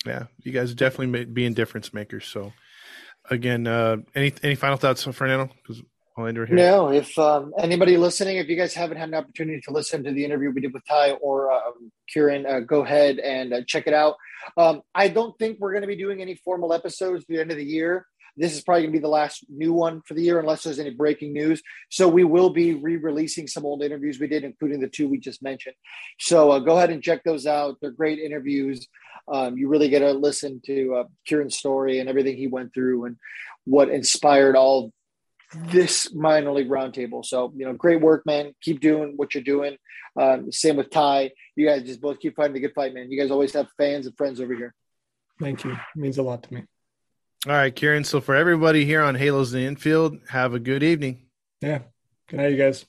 Yeah, 0.06 0.26
you 0.40 0.52
guys 0.52 0.72
are 0.72 0.76
definitely 0.76 1.26
being 1.26 1.54
difference 1.54 1.94
makers. 1.94 2.26
So, 2.26 2.54
again, 3.30 3.68
uh, 3.68 3.98
any 4.16 4.34
any 4.44 4.56
final 4.56 4.78
thoughts, 4.78 5.04
Fernando? 5.04 5.50
Because 5.56 5.82
I'll 6.18 6.28
end 6.28 6.38
right 6.38 6.48
here. 6.48 6.58
No, 6.58 6.90
if 6.90 7.18
um, 7.18 7.54
anybody 7.58 7.98
listening, 7.98 8.38
if 8.38 8.48
you 8.48 8.56
guys 8.56 8.74
haven't 8.74 8.98
had 8.98 9.10
an 9.10 9.16
opportunity 9.16 9.62
to 9.62 9.72
listen 9.72 10.04
to 10.04 10.12
the 10.12 10.24
interview 10.24 10.52
we 10.52 10.62
did 10.62 10.74
with 10.74 10.86
Ty 10.88 11.14
or 11.14 11.52
um, 11.52 11.92
Kieran, 12.08 12.46
uh, 12.46 12.60
go 12.60 12.84
ahead 12.84 13.18
and 13.20 13.54
uh, 13.54 13.62
check 13.66 13.88
it 13.88 13.94
out. 13.94 14.16
Um, 14.58 14.82
I 14.94 15.08
don't 15.08 15.38
think 15.40 15.60
we're 15.60 15.72
going 15.72 15.82
to 15.82 15.88
be 15.88 15.96
doing 15.96 16.22
any 16.22 16.36
formal 16.36 16.74
episodes 16.74 17.24
at 17.24 17.28
the 17.28 17.40
end 17.40 17.52
of 17.52 17.58
the 17.58 17.66
year. 17.66 18.06
This 18.36 18.56
is 18.56 18.62
probably 18.62 18.84
going 18.84 18.94
to 18.94 19.00
be 19.00 19.02
the 19.02 19.08
last 19.08 19.46
new 19.50 19.74
one 19.74 20.02
for 20.02 20.16
the 20.16 20.24
year, 20.24 20.40
unless 20.40 20.64
there's 20.64 20.80
any 20.80 20.90
breaking 20.90 21.34
news. 21.34 21.62
So 21.90 22.08
we 22.08 22.24
will 22.24 22.50
be 22.50 22.74
re-releasing 22.74 23.48
some 23.48 23.66
old 23.66 23.84
interviews 23.84 24.20
we 24.20 24.28
did, 24.28 24.44
including 24.44 24.80
the 24.80 24.90
two 24.90 25.08
we 25.08 25.20
just 25.20 25.44
mentioned. 25.44 25.76
So 26.20 26.52
uh, 26.52 26.60
go 26.60 26.78
ahead 26.78 26.90
and 26.90 27.04
check 27.04 27.24
those 27.24 27.46
out. 27.46 27.78
They're 27.80 27.92
great 27.92 28.20
interviews. 28.20 28.88
Um, 29.32 29.58
you 29.58 29.70
really 29.70 29.90
get 29.90 30.00
to 30.00 30.12
listen 30.12 30.62
to 30.66 30.96
uh, 30.96 31.04
Kieran's 31.26 31.58
story 31.58 32.00
and 32.00 32.10
everything 32.10 32.36
he 32.36 32.48
went 32.48 32.74
through 32.74 33.06
and 33.06 33.18
what 33.66 33.90
inspired 33.90 34.56
all 34.56 34.92
this 35.54 36.14
minor 36.14 36.52
league 36.52 36.70
roundtable. 36.70 37.24
So, 37.24 37.54
you 37.56 37.66
know, 37.66 37.74
great 37.74 38.02
work, 38.02 38.26
man. 38.26 38.54
Keep 38.62 38.82
doing 38.82 39.14
what 39.16 39.34
you're 39.34 39.44
doing. 39.44 39.78
Um, 40.20 40.52
same 40.52 40.78
with 40.78 40.90
Ty. 40.90 41.32
You 41.56 41.68
guys 41.68 41.84
just 41.84 42.02
both 42.02 42.20
keep 42.20 42.36
fighting 42.36 42.54
the 42.54 42.60
good 42.60 42.74
fight, 42.74 42.94
man. 42.94 43.12
You 43.12 43.20
guys 43.20 43.32
always 43.32 43.54
have 43.54 43.68
fans 43.78 44.08
and 44.08 44.18
friends 44.18 44.42
over 44.42 44.56
here. 44.56 44.74
Thank 45.40 45.64
you. 45.64 45.72
It 45.72 45.78
means 45.96 46.18
a 46.18 46.24
lot 46.24 46.44
to 46.44 46.54
me. 46.54 46.64
All 47.46 47.52
right, 47.52 47.76
Kieran. 47.76 48.06
So 48.06 48.22
for 48.22 48.36
everybody 48.36 48.86
here 48.86 49.02
on 49.02 49.16
Halos 49.16 49.52
in 49.52 49.60
the 49.60 49.66
Infield, 49.66 50.18
have 50.30 50.54
a 50.54 50.60
good 50.60 50.82
evening. 50.82 51.26
Yeah. 51.60 51.80
Good 52.30 52.38
night, 52.38 52.52
you 52.52 52.58
guys. 52.58 52.86